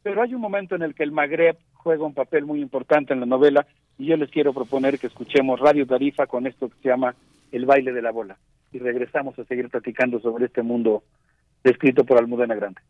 pero 0.02 0.23
hay 0.23 0.34
un 0.34 0.40
momento 0.40 0.74
en 0.74 0.82
el 0.82 0.94
que 0.94 1.02
el 1.02 1.12
Magreb 1.12 1.56
juega 1.74 2.05
un 2.05 2.14
papel 2.14 2.44
muy 2.47 2.60
importante 2.60 3.12
en 3.12 3.20
la 3.20 3.26
novela 3.26 3.66
y 3.98 4.06
yo 4.06 4.16
les 4.16 4.31
quiero 4.31 4.52
proponer 4.52 4.98
que 4.98 5.06
escuchemos 5.06 5.60
Radio 5.60 5.86
Tarifa 5.86 6.26
con 6.26 6.47
esto 6.47 6.68
que 6.68 6.76
se 6.82 6.89
llama 6.89 7.14
El 7.52 7.66
baile 7.66 7.92
de 7.92 8.02
la 8.02 8.10
bola 8.10 8.36
y 8.73 8.78
regresamos 8.78 9.39
a 9.39 9.44
seguir 9.44 9.68
platicando 9.68 10.18
sobre 10.20 10.47
este 10.47 10.62
mundo 10.62 11.05
descrito 11.62 12.05
por 12.05 12.18
Almudena 12.18 12.55
Grande. 12.55 12.81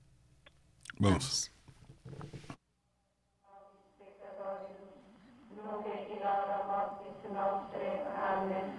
Vamos. 0.99 1.51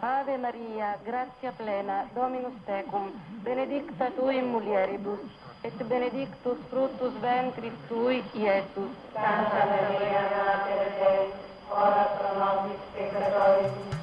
Ave 0.01 0.37
Maria, 0.37 0.97
gratia 1.05 1.51
plena, 1.57 2.05
Dominus 2.13 2.53
tecum, 2.65 3.11
benedicta 3.43 4.11
tu 4.15 4.29
in 4.29 4.51
mulieribus, 4.51 5.19
et 5.63 5.73
benedictus 5.87 6.57
fructus 6.69 7.13
ventris 7.21 7.73
tui, 7.87 8.23
Iesus. 8.33 8.91
Santa 9.13 9.65
Maria, 9.71 10.21
Mater 10.35 10.91
Dei, 10.99 11.33
ora 11.71 12.05
pro 12.17 12.31
nobis 12.39 12.81
peccatoribus, 12.93 13.97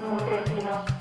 nunc 0.00 0.32
et 0.32 0.48
in 0.58 0.99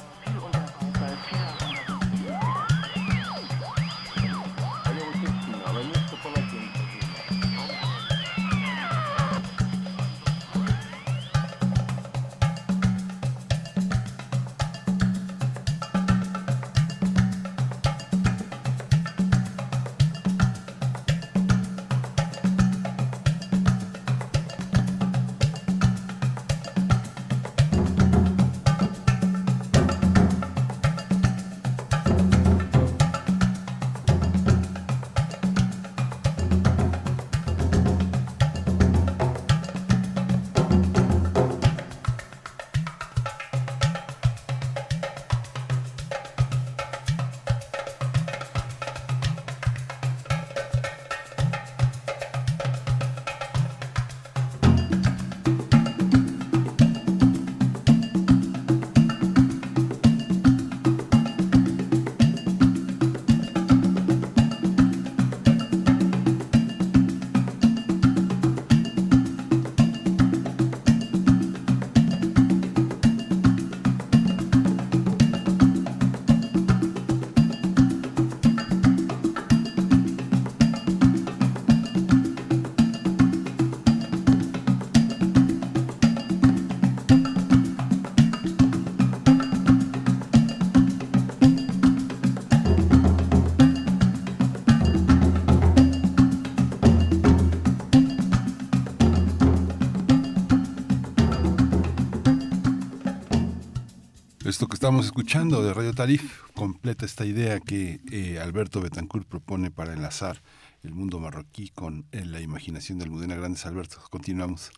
estamos 104.80 105.08
escuchando 105.08 105.62
de 105.62 105.74
Radio 105.74 105.94
Tarif 105.94 106.42
completa 106.56 107.06
esta 107.06 107.26
idea 107.26 107.60
que 107.60 108.00
eh, 108.14 108.40
Alberto 108.40 108.80
Betancourt 108.80 109.28
propone 109.28 109.72
para 109.72 109.92
enlazar 109.92 110.38
el 110.86 110.94
mundo 110.94 111.20
marroquí 111.20 111.68
con 111.68 112.06
eh, 112.14 112.24
la 112.24 112.40
imaginación 112.40 112.98
de 112.98 113.04
Almudena 113.04 113.36
Grandes. 113.36 113.66
Alberto, 113.66 113.98
continuamos. 114.10 114.72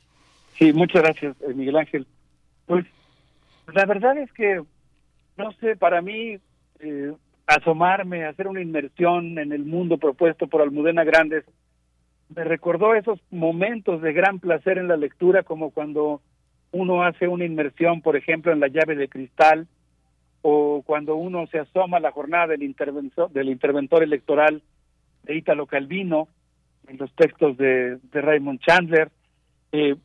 Sí, 0.58 0.74
muchas 0.74 1.04
gracias, 1.04 1.36
eh, 1.42 1.54
Miguel 1.54 1.76
Ángel. 1.78 2.08
Pues 2.66 2.88
la 3.72 3.86
verdad 3.86 4.18
es 4.18 4.34
que, 4.34 4.64
no 5.38 5.52
sé, 5.60 5.76
para 5.76 6.02
mí 6.02 6.40
asomarme, 7.46 8.26
hacer 8.26 8.48
una 8.48 8.62
inmersión 8.62 9.38
en 9.38 9.52
el 9.52 9.66
mundo 9.66 10.00
propuesto 10.00 10.48
por 10.48 10.64
Almudena 10.64 11.04
Grandes, 11.04 11.46
me 12.36 12.44
recordó 12.44 12.96
esos 12.96 13.20
momentos 13.30 14.02
de 14.02 14.14
gran 14.14 14.40
placer 14.40 14.80
en 14.80 14.88
la 14.88 14.98
lectura, 14.98 15.44
como 15.44 15.70
cuando 15.70 16.24
uno 16.72 17.04
hace 17.04 17.28
una 17.28 17.46
inmersión, 17.46 18.02
por 18.02 18.16
ejemplo, 18.16 18.52
en 18.52 18.62
la 18.62 18.68
llave 18.68 18.96
de 18.96 19.08
cristal, 19.08 19.68
o 20.42 20.82
cuando 20.86 21.16
uno 21.16 21.48
se 21.48 21.60
asoma 21.60 21.98
a 21.98 22.02
la 22.02 22.12
jornada 22.12 22.48
del 22.48 22.64
interventor, 22.64 23.32
del 23.32 23.50
interventor 23.50 24.04
electoral 24.04 24.62
de 25.24 25.36
Italo 25.36 25.68
Calvino, 25.68 26.28
en 26.88 26.98
los 26.98 27.14
textos 27.14 27.58
de, 27.58 27.98
de 27.98 28.22
Raymond 28.22 28.60
Chandler. 28.60 29.12
Eh, 29.72 29.96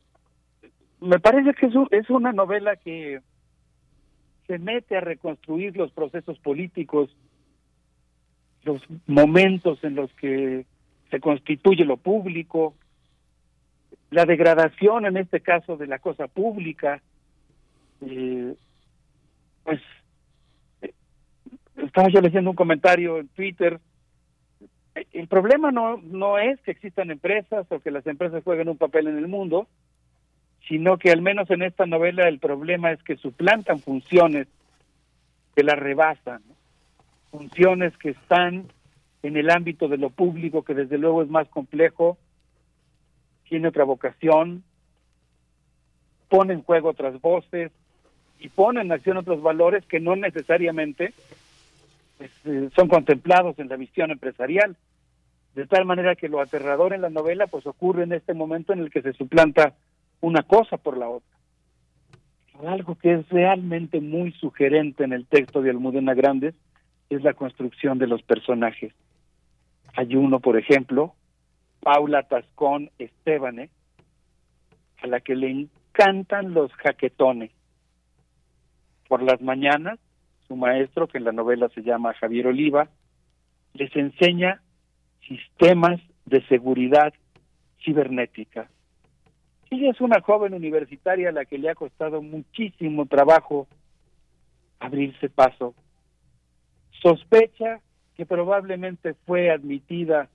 me 1.00 1.18
parece 1.18 1.54
que 1.54 1.66
es, 1.66 1.74
es 1.90 2.10
una 2.10 2.32
novela 2.32 2.76
que 2.76 3.20
se 4.46 4.58
mete 4.58 4.96
a 4.96 5.00
reconstruir 5.00 5.76
los 5.76 5.90
procesos 5.92 6.38
políticos, 6.38 7.10
los 8.62 8.82
momentos 9.06 9.82
en 9.82 9.94
los 9.96 10.12
que 10.14 10.66
se 11.10 11.20
constituye 11.20 11.84
lo 11.84 11.96
público, 11.96 12.74
la 14.10 14.24
degradación 14.24 15.06
en 15.06 15.16
este 15.16 15.40
caso 15.40 15.76
de 15.76 15.86
la 15.86 15.98
cosa 15.98 16.28
pública, 16.28 17.02
eh, 18.02 18.54
pues 19.64 19.80
estaba 21.76 22.08
yo 22.08 22.20
leyendo 22.20 22.50
un 22.50 22.56
comentario 22.56 23.18
en 23.18 23.28
Twitter. 23.28 23.80
El 25.12 25.28
problema 25.28 25.70
no, 25.70 25.98
no 25.98 26.38
es 26.38 26.60
que 26.60 26.70
existan 26.70 27.10
empresas 27.10 27.66
o 27.70 27.80
que 27.80 27.90
las 27.90 28.06
empresas 28.06 28.42
jueguen 28.42 28.68
un 28.68 28.78
papel 28.78 29.08
en 29.08 29.18
el 29.18 29.28
mundo, 29.28 29.66
sino 30.68 30.96
que 30.98 31.10
al 31.10 31.20
menos 31.20 31.50
en 31.50 31.62
esta 31.62 31.86
novela 31.86 32.28
el 32.28 32.38
problema 32.38 32.92
es 32.92 33.02
que 33.02 33.16
suplantan 33.16 33.80
funciones 33.80 34.48
que 35.54 35.62
las 35.62 35.78
rebasan, 35.78 36.42
funciones 37.30 37.96
que 37.98 38.10
están 38.10 38.66
en 39.22 39.36
el 39.36 39.50
ámbito 39.50 39.88
de 39.88 39.98
lo 39.98 40.10
público, 40.10 40.62
que 40.62 40.74
desde 40.74 40.98
luego 40.98 41.22
es 41.22 41.28
más 41.28 41.48
complejo, 41.48 42.16
tiene 43.48 43.68
otra 43.68 43.84
vocación, 43.84 44.64
pone 46.28 46.54
en 46.54 46.62
juego 46.62 46.90
otras 46.90 47.20
voces 47.20 47.70
y 48.38 48.48
pone 48.48 48.80
en 48.80 48.92
acción 48.92 49.16
otros 49.16 49.42
valores 49.42 49.84
que 49.86 50.00
no 50.00 50.16
necesariamente 50.16 51.12
este, 52.18 52.70
son 52.70 52.88
contemplados 52.88 53.58
en 53.58 53.68
la 53.68 53.76
visión 53.76 54.10
empresarial, 54.10 54.76
de 55.54 55.66
tal 55.66 55.84
manera 55.84 56.16
que 56.16 56.28
lo 56.28 56.40
aterrador 56.40 56.92
en 56.92 57.02
la 57.02 57.10
novela 57.10 57.46
pues 57.46 57.66
ocurre 57.66 58.04
en 58.04 58.12
este 58.12 58.34
momento 58.34 58.72
en 58.72 58.80
el 58.80 58.90
que 58.90 59.02
se 59.02 59.12
suplanta 59.12 59.74
una 60.20 60.42
cosa 60.42 60.76
por 60.76 60.96
la 60.96 61.08
otra. 61.08 61.36
Algo 62.66 62.94
que 62.94 63.14
es 63.14 63.28
realmente 63.28 64.00
muy 64.00 64.32
sugerente 64.32 65.04
en 65.04 65.12
el 65.12 65.26
texto 65.26 65.60
de 65.60 65.70
Almudena 65.70 66.14
Grandes 66.14 66.54
es 67.10 67.22
la 67.22 67.34
construcción 67.34 67.98
de 67.98 68.06
los 68.06 68.22
personajes. 68.22 68.92
Hay 69.94 70.16
uno, 70.16 70.40
por 70.40 70.58
ejemplo, 70.58 71.14
Paula 71.80 72.22
Tascón 72.24 72.90
Estebane, 72.98 73.70
a 75.02 75.06
la 75.06 75.20
que 75.20 75.36
le 75.36 75.50
encantan 75.50 76.54
los 76.54 76.72
jaquetones. 76.72 77.50
Por 79.08 79.22
las 79.22 79.40
mañanas 79.40 79.98
su 80.46 80.56
maestro, 80.56 81.06
que 81.06 81.18
en 81.18 81.24
la 81.24 81.32
novela 81.32 81.68
se 81.70 81.82
llama 81.82 82.14
Javier 82.14 82.46
Oliva, 82.48 82.88
les 83.74 83.94
enseña 83.96 84.60
sistemas 85.26 86.00
de 86.24 86.42
seguridad 86.46 87.12
cibernética. 87.84 88.68
Ella 89.70 89.90
es 89.90 90.00
una 90.00 90.20
joven 90.20 90.54
universitaria 90.54 91.30
a 91.30 91.32
la 91.32 91.44
que 91.44 91.58
le 91.58 91.70
ha 91.70 91.74
costado 91.74 92.22
muchísimo 92.22 93.06
trabajo 93.06 93.66
abrirse 94.78 95.28
paso. 95.28 95.74
Sospecha 97.02 97.80
que 98.16 98.26
probablemente 98.26 99.14
fue 99.26 99.50
admitida, 99.50 100.28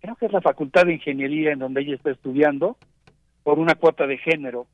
creo 0.00 0.16
que 0.16 0.26
es 0.26 0.32
la 0.32 0.40
Facultad 0.40 0.86
de 0.86 0.94
Ingeniería 0.94 1.52
en 1.52 1.58
donde 1.58 1.82
ella 1.82 1.94
está 1.94 2.10
estudiando, 2.10 2.76
por 3.44 3.58
una 3.58 3.76
cuota 3.76 4.06
de 4.06 4.18
género, 4.18 4.66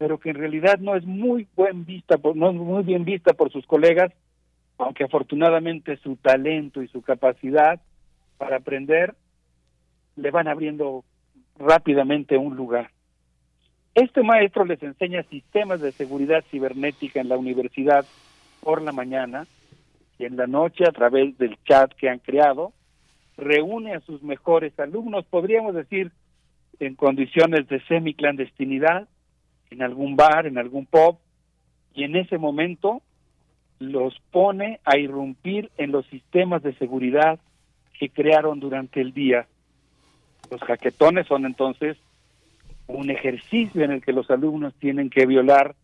pero 0.00 0.18
que 0.18 0.30
en 0.30 0.36
realidad 0.36 0.78
no 0.78 0.96
es 0.96 1.04
muy 1.04 1.46
buen 1.54 1.84
vista, 1.84 2.16
por, 2.16 2.34
no 2.34 2.48
es 2.48 2.56
muy 2.56 2.82
bien 2.84 3.04
vista 3.04 3.34
por 3.34 3.52
sus 3.52 3.66
colegas, 3.66 4.10
aunque 4.78 5.04
afortunadamente 5.04 5.98
su 5.98 6.16
talento 6.16 6.82
y 6.82 6.88
su 6.88 7.02
capacidad 7.02 7.78
para 8.38 8.56
aprender 8.56 9.14
le 10.16 10.30
van 10.30 10.48
abriendo 10.48 11.04
rápidamente 11.58 12.38
un 12.38 12.56
lugar. 12.56 12.90
Este 13.94 14.22
maestro 14.22 14.64
les 14.64 14.82
enseña 14.82 15.22
sistemas 15.24 15.82
de 15.82 15.92
seguridad 15.92 16.46
cibernética 16.50 17.20
en 17.20 17.28
la 17.28 17.36
universidad 17.36 18.06
por 18.62 18.80
la 18.80 18.92
mañana 18.92 19.46
y 20.18 20.24
en 20.24 20.38
la 20.38 20.46
noche 20.46 20.84
a 20.88 20.92
través 20.92 21.36
del 21.36 21.58
chat 21.64 21.92
que 21.92 22.08
han 22.08 22.20
creado, 22.20 22.72
reúne 23.36 23.92
a 23.92 24.00
sus 24.00 24.22
mejores 24.22 24.72
alumnos, 24.80 25.26
podríamos 25.26 25.74
decir, 25.74 26.10
en 26.78 26.94
condiciones 26.94 27.68
de 27.68 27.82
semiclandestinidad, 27.82 29.06
en 29.70 29.82
algún 29.82 30.16
bar, 30.16 30.46
en 30.46 30.58
algún 30.58 30.86
pub, 30.86 31.18
y 31.94 32.04
en 32.04 32.16
ese 32.16 32.38
momento 32.38 33.02
los 33.78 34.18
pone 34.30 34.80
a 34.84 34.98
irrumpir 34.98 35.70
en 35.78 35.92
los 35.92 36.06
sistemas 36.06 36.62
de 36.62 36.74
seguridad 36.74 37.38
que 37.98 38.08
crearon 38.10 38.60
durante 38.60 39.00
el 39.00 39.12
día 39.12 39.46
los 40.50 40.60
jaquetones 40.62 41.26
son 41.26 41.46
entonces 41.46 41.96
un 42.86 43.10
ejercicio 43.10 43.84
en 43.84 43.92
el 43.92 44.02
que 44.02 44.12
los 44.12 44.30
alumnos 44.30 44.74
tienen 44.74 45.10
que 45.10 45.26
violar 45.26 45.76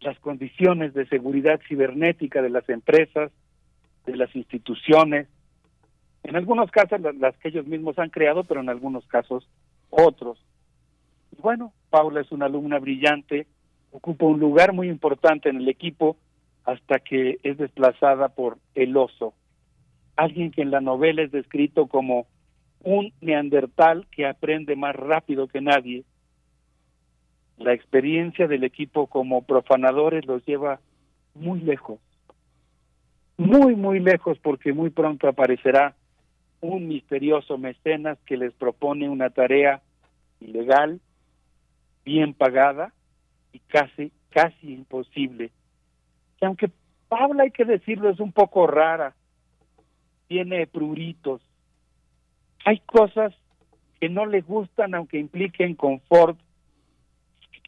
las 0.00 0.18
condiciones 0.20 0.94
de 0.94 1.06
seguridad 1.06 1.60
cibernética 1.66 2.42
de 2.42 2.50
las 2.50 2.68
empresas, 2.68 3.32
de 4.06 4.16
las 4.16 4.34
instituciones, 4.36 5.26
en 6.22 6.36
algunos 6.36 6.70
casos 6.70 7.00
las 7.18 7.36
que 7.38 7.48
ellos 7.48 7.66
mismos 7.66 7.98
han 7.98 8.10
creado, 8.10 8.44
pero 8.44 8.60
en 8.60 8.68
algunos 8.68 9.06
casos 9.06 9.48
otros. 9.90 10.38
Bueno, 11.38 11.72
Paula 11.90 12.20
es 12.20 12.32
una 12.32 12.46
alumna 12.46 12.78
brillante, 12.78 13.46
ocupa 13.92 14.26
un 14.26 14.40
lugar 14.40 14.72
muy 14.72 14.88
importante 14.88 15.48
en 15.48 15.56
el 15.56 15.68
equipo 15.68 16.16
hasta 16.64 16.98
que 16.98 17.38
es 17.42 17.56
desplazada 17.56 18.28
por 18.28 18.58
el 18.74 18.96
oso, 18.96 19.32
alguien 20.16 20.50
que 20.50 20.62
en 20.62 20.70
la 20.70 20.80
novela 20.80 21.22
es 21.22 21.30
descrito 21.30 21.86
como 21.86 22.26
un 22.82 23.12
neandertal 23.20 24.06
que 24.10 24.26
aprende 24.26 24.76
más 24.76 24.94
rápido 24.94 25.48
que 25.48 25.60
nadie. 25.60 26.04
La 27.56 27.72
experiencia 27.72 28.46
del 28.46 28.64
equipo 28.64 29.06
como 29.06 29.42
profanadores 29.42 30.26
los 30.26 30.44
lleva 30.44 30.80
muy 31.34 31.60
lejos, 31.60 31.98
muy, 33.36 33.74
muy 33.74 34.00
lejos, 34.00 34.38
porque 34.38 34.72
muy 34.72 34.90
pronto 34.90 35.28
aparecerá 35.28 35.94
un 36.60 36.88
misterioso 36.88 37.56
mecenas 37.56 38.18
que 38.26 38.36
les 38.36 38.52
propone 38.52 39.08
una 39.08 39.30
tarea 39.30 39.80
ilegal, 40.40 41.00
bien 42.08 42.32
pagada 42.32 42.94
y 43.52 43.58
casi, 43.58 44.10
casi 44.30 44.72
imposible. 44.72 45.50
Que 46.38 46.46
aunque 46.46 46.70
Pablo, 47.08 47.42
hay 47.42 47.50
que 47.50 47.66
decirlo, 47.66 48.08
es 48.08 48.18
un 48.18 48.32
poco 48.32 48.66
rara, 48.66 49.14
tiene 50.26 50.66
pruritos, 50.66 51.42
hay 52.64 52.80
cosas 52.80 53.34
que 54.00 54.08
no 54.08 54.24
le 54.24 54.40
gustan 54.40 54.94
aunque 54.94 55.18
impliquen 55.18 55.74
confort, 55.74 56.38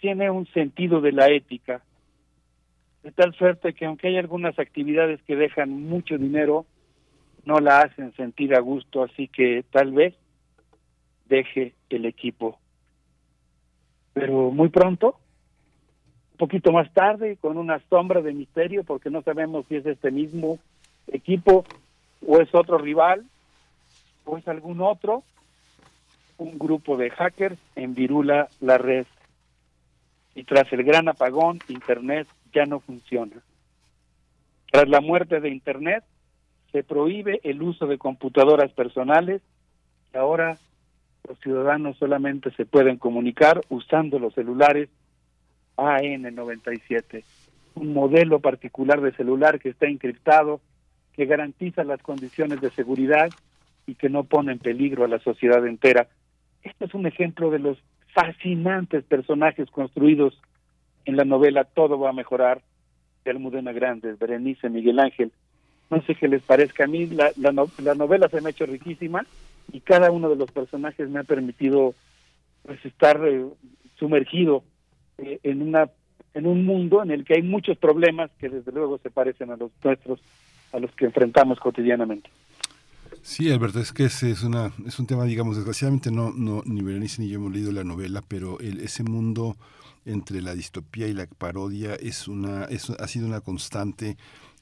tiene 0.01 0.31
un 0.31 0.47
sentido 0.47 1.03
de 1.03 1.13
la 1.13 1.29
ética, 1.29 1.83
de 3.03 3.13
tal 3.13 3.35
suerte 3.35 3.75
que 3.75 3.85
aunque 3.85 4.09
hay 4.09 4.17
algunas 4.17 4.59
actividades 4.59 5.21
que 5.25 5.37
dejan 5.37 5.71
mucho 5.71 6.17
dinero, 6.17 6.65
no 7.45 7.59
la 7.59 7.81
hacen 7.81 8.15
sentir 8.15 8.55
a 8.55 8.61
gusto, 8.61 9.03
así 9.03 9.29
que 9.29 9.65
tal 9.71 9.93
vez 9.93 10.15
deje 11.27 11.75
el 11.91 12.07
equipo. 12.07 12.60
Pero 14.13 14.51
muy 14.51 14.69
pronto, 14.69 15.19
un 16.33 16.37
poquito 16.39 16.73
más 16.73 16.93
tarde, 16.93 17.37
con 17.37 17.57
una 17.57 17.81
sombra 17.89 18.21
de 18.21 18.33
misterio, 18.33 18.85
porque 18.85 19.11
no 19.11 19.23
sabemos 19.23 19.67
si 19.69 19.77
es 19.77 19.87
este 19.87 20.11
mismo 20.11 20.59
equipo 21.09 21.65
o 22.27 22.41
es 22.41 22.55
otro 22.55 22.79
rival, 22.79 23.25
o 24.25 24.37
es 24.37 24.47
algún 24.49 24.81
otro, 24.81 25.23
un 26.39 26.59
grupo 26.59 26.97
de 26.97 27.11
hackers 27.11 27.59
envirula 27.77 28.49
la 28.61 28.79
red. 28.79 29.07
Y 30.35 30.45
tras 30.45 30.73
el 30.73 30.85
gran 30.85 31.09
apagón, 31.09 31.59
Internet 31.69 32.27
ya 32.53 32.65
no 32.67 32.81
funciona. 32.81 33.37
Tras 34.71 34.89
la 34.89 35.01
muerte 35.01 35.41
de 35.41 35.51
Internet, 35.51 36.05
se 36.73 36.85
prohíbe 36.85 37.41
el 37.43 37.63
uso 37.63 37.87
de 37.87 37.99
computadoras 37.99 38.71
personales 38.73 39.43
y 40.15 40.17
ahora 40.17 40.57
los 41.31 41.39
ciudadanos 41.39 41.97
solamente 41.97 42.51
se 42.57 42.67
pueden 42.67 42.97
comunicar 42.97 43.61
usando 43.69 44.19
los 44.19 44.35
celulares 44.35 44.89
AN97, 45.77 47.23
un 47.77 47.93
modelo 47.93 48.41
particular 48.41 49.01
de 49.01 49.13
celular 49.13 49.61
que 49.61 49.69
está 49.69 49.87
encriptado, 49.87 50.61
que 51.13 51.27
garantiza 51.27 51.85
las 51.85 52.03
condiciones 52.03 52.61
de 52.61 52.71
seguridad 52.71 53.31
y 53.87 53.95
que 53.95 54.09
no 54.09 54.25
pone 54.25 54.51
en 54.51 54.59
peligro 54.59 55.05
a 55.05 55.09
la 55.09 55.21
sociedad 55.21 55.65
entera. 55.65 56.09
Este 56.65 56.87
es 56.87 56.95
un 56.95 57.07
ejemplo 57.07 57.53
de 57.53 57.61
los 57.61 57.79
fascinantes 58.13 59.05
personajes 59.05 59.71
construidos 59.71 60.37
en 61.05 61.17
la 61.17 61.25
novela 61.25 61.63
Todo 61.63 61.97
va 61.97 62.11
a 62.11 62.13
mejorar 62.13 62.61
de 63.25 63.31
Almudena 63.31 63.71
Grandes, 63.71 64.19
Berenice, 64.19 64.69
Miguel 64.69 64.99
Ángel. 64.99 65.31
No 65.91 66.03
sé 66.03 66.17
qué 66.17 66.27
les 66.27 66.43
parezca 66.43 66.85
a 66.85 66.89
mí, 66.89 67.07
la, 67.07 67.31
la, 67.37 67.95
novela 67.95 68.29
se 68.29 68.41
me 68.41 68.49
ha 68.49 68.51
hecho 68.51 68.67
riquísima 68.67 69.25
y 69.73 69.81
cada 69.81 70.11
uno 70.11 70.29
de 70.29 70.37
los 70.37 70.51
personajes 70.51 71.09
me 71.09 71.21
ha 71.21 71.25
permitido 71.25 71.95
pues 72.63 72.85
estar 72.85 73.21
eh, 73.27 73.47
sumergido 73.99 74.63
eh, 75.19 75.41
en 75.43 75.63
una 75.63 75.91
en 76.35 76.47
un 76.47 76.65
mundo 76.65 77.03
en 77.03 77.11
el 77.11 77.25
que 77.25 77.35
hay 77.35 77.43
muchos 77.43 77.77
problemas 77.77 78.31
que 78.39 78.49
desde 78.49 78.71
luego 78.73 78.99
se 78.99 79.11
parecen 79.11 79.51
a 79.51 79.57
los 79.57 79.73
nuestros, 79.83 80.21
a 80.73 80.79
los 80.79 80.93
que 80.93 81.07
enfrentamos 81.07 81.59
cotidianamente. 81.59 82.31
Sí, 83.23 83.51
Alberto, 83.51 83.81
es 83.81 83.93
que 83.93 84.05
es, 84.05 84.23
es, 84.23 84.45
una, 84.45 84.73
es 84.87 84.99
un 84.99 85.07
tema, 85.07 85.25
digamos, 85.25 85.57
desgraciadamente 85.57 86.11
no, 86.11 86.33
no 86.33 86.63
ni 86.65 86.83
Berenice 86.83 87.21
ni 87.21 87.29
yo 87.29 87.39
hemos 87.39 87.53
leído 87.53 87.73
la 87.73 87.85
novela, 87.85 88.23
pero 88.27 88.61
el, 88.61 88.81
ese 88.81 89.03
mundo 89.03 89.57
entre 90.07 90.41
la 90.41 90.55
distopía 90.55 91.09
y 91.09 91.13
la 91.13 91.27
parodia 91.27 91.95
es 91.95 92.29
una, 92.29 92.65
es, 92.67 92.89
ha 92.91 93.09
sido 93.09 93.27
una 93.27 93.41
constante 93.41 94.17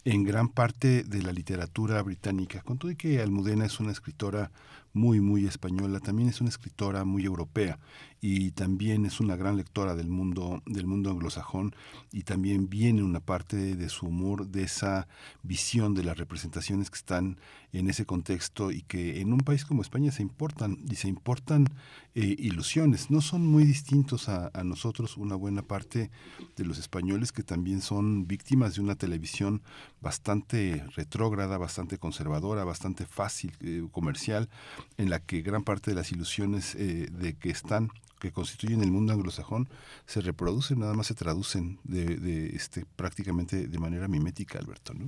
en 0.05 0.25
gran 0.25 0.49
parte 0.49 1.05
de 1.05 1.23
la 1.23 1.33
literatura 1.33 2.03
británica. 2.03 2.63
Con 2.63 2.79
todo 2.79 2.91
y 2.91 2.97
que 2.97 3.21
Almudena 3.21 3.67
es 3.67 3.79
una 3.79 3.93
escritora 3.93 4.51
muy, 4.99 5.21
muy 5.21 5.47
española, 5.47 6.01
también 6.01 6.29
es 6.29 6.41
una 6.41 6.51
escritora 6.51 7.05
muy 7.05 7.25
europea 7.25 7.79
y 8.21 8.51
también 8.51 9.07
es 9.07 9.21
una 9.21 9.37
gran 9.37 9.57
lectora 9.57 9.95
del 9.95 10.09
mundo, 10.09 10.61
del 10.67 10.87
mundo 10.87 11.11
anglosajón 11.11 11.75
y 12.13 12.25
también 12.25 12.69
viene 12.69 13.03
una 13.03 13.21
parte 13.21 13.77
de 13.77 13.89
su 13.89 14.07
humor 14.07 14.49
de 14.49 14.65
esa 14.65 15.07
visión 15.43 15.95
de 15.95 16.03
las 16.03 16.19
representaciones 16.19 16.91
que 16.91 16.97
están 16.97 17.39
en 17.73 17.89
ese 17.89 18.07
contexto 18.07 18.73
y 18.73 18.83
que 18.83 19.21
en 19.21 19.33
un 19.33 19.41
país 19.41 19.65
como 19.65 19.83
España 19.83 20.11
se 20.11 20.23
importan 20.23 20.79
y 20.91 20.97
se 20.97 21.09
importan 21.09 21.67
eh, 22.15 22.35
ilusiones. 22.39 23.11
No 23.11 23.21
son 23.21 23.47
muy 23.47 23.65
distintos 23.65 24.29
a, 24.29 24.51
nosotros 24.65 25.17
una 25.17 25.37
buena 25.37 25.63
parte 25.63 26.11
de 26.57 26.65
los 26.65 26.79
españoles 26.79 27.31
que 27.31 27.43
también 27.43 27.81
son 27.81 28.27
víctimas 28.27 28.75
de 28.75 28.81
una 28.81 28.97
televisión 28.97 29.63
bastante 30.01 30.85
retrógrada, 30.97 31.59
bastante 31.59 31.99
conservadora, 31.99 32.65
bastante 32.65 33.07
fácil, 33.07 33.53
eh, 33.61 33.87
comercial, 33.93 34.49
en 34.97 35.11
la 35.11 35.21
que 35.21 35.43
gran 35.43 35.65
parte 35.65 35.91
de 35.91 35.97
las 35.97 36.13
ilusiones 36.13 36.75
eh, 36.75 37.09
de 37.11 37.35
que 37.35 37.51
están 37.51 37.91
que 38.19 38.33
constituyen 38.33 38.83
el 38.83 38.91
mundo 38.91 39.13
anglosajón 39.13 39.69
se 40.07 40.21
reproducen, 40.21 40.81
nada 40.81 40.95
más 40.95 41.07
se 41.07 41.15
traducen 41.15 41.79
de, 41.85 42.47
este 42.47 42.85
prácticamente 42.97 43.69
de 43.69 43.79
manera 43.79 44.09
mimética, 44.09 44.59
Alberto, 44.59 44.93
¿no? 44.95 45.07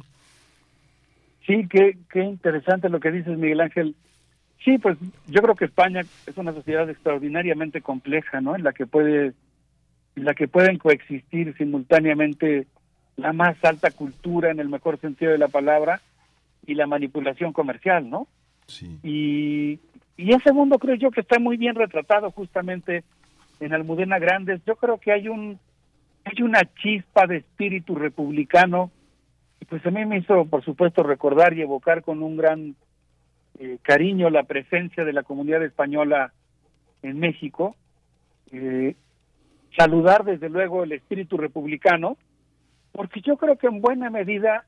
Sí, 1.47 1.67
qué, 1.68 1.99
qué 2.12 2.23
interesante 2.23 2.89
lo 2.89 3.00
que 3.00 3.10
dices, 3.10 3.36
Miguel 3.36 3.60
Ángel. 3.60 3.97
Sí, 4.65 4.78
pues 4.78 4.99
yo 5.26 5.42
creo 5.42 5.55
que 5.57 5.65
España 5.65 6.02
es 6.26 6.36
una 6.36 6.52
sociedad 6.52 6.89
extraordinariamente 6.89 7.81
compleja, 7.81 8.41
¿no? 8.41 8.55
En 8.55 8.62
la 8.62 8.73
que 8.73 8.86
puede, 8.86 9.33
en 10.17 10.25
la 10.25 10.34
que 10.34 10.49
pueden 10.49 10.78
coexistir 10.78 11.57
simultáneamente 11.57 12.67
la 13.17 13.33
más 13.33 13.57
alta 13.65 13.91
cultura 13.91 14.50
en 14.50 14.60
el 14.60 14.68
mejor 14.68 15.00
sentido 15.00 15.33
de 15.33 15.39
la 15.39 15.49
palabra 15.49 16.00
y 16.67 16.75
la 16.75 16.86
manipulación 16.86 17.52
comercial, 17.52 18.09
¿no? 18.09 18.28
Sí. 18.70 18.99
Y, 19.02 19.81
y 20.16 20.34
ese 20.34 20.52
mundo 20.52 20.78
creo 20.78 20.97
yo 20.97 21.10
que 21.10 21.20
está 21.20 21.39
muy 21.39 21.57
bien 21.57 21.74
retratado 21.74 22.31
justamente 22.31 23.05
en 23.60 23.74
Almudena 23.74 24.18
Grandes. 24.18 24.60
Yo 24.66 24.76
creo 24.76 24.99
que 24.99 25.12
hay 25.12 25.28
un 25.28 25.58
hay 26.24 26.42
una 26.42 26.60
chispa 26.82 27.26
de 27.26 27.39
espíritu 27.39 27.94
republicano 27.94 28.90
y 29.58 29.65
pues 29.65 29.84
a 29.86 29.90
mí 29.90 30.05
me 30.05 30.18
hizo 30.18 30.44
por 30.44 30.65
supuesto 30.65 31.02
recordar 31.02 31.55
y 31.55 31.62
evocar 31.62 32.02
con 32.02 32.23
un 32.23 32.36
gran 32.36 32.76
eh, 33.58 33.78
cariño 33.82 34.28
la 34.28 34.42
presencia 34.42 35.05
de 35.05 35.12
la 35.15 35.23
comunidad 35.23 35.62
española 35.65 36.32
en 37.02 37.18
México 37.18 37.74
eh, 38.52 38.97
saludar 39.76 40.24
desde 40.24 40.49
luego 40.49 40.82
el 40.82 40.92
espíritu 40.92 41.36
republicano, 41.36 42.16
porque 42.92 43.20
yo 43.20 43.36
creo 43.36 43.57
que 43.57 43.68
en 43.68 43.81
buena 43.81 44.10
medida 44.10 44.65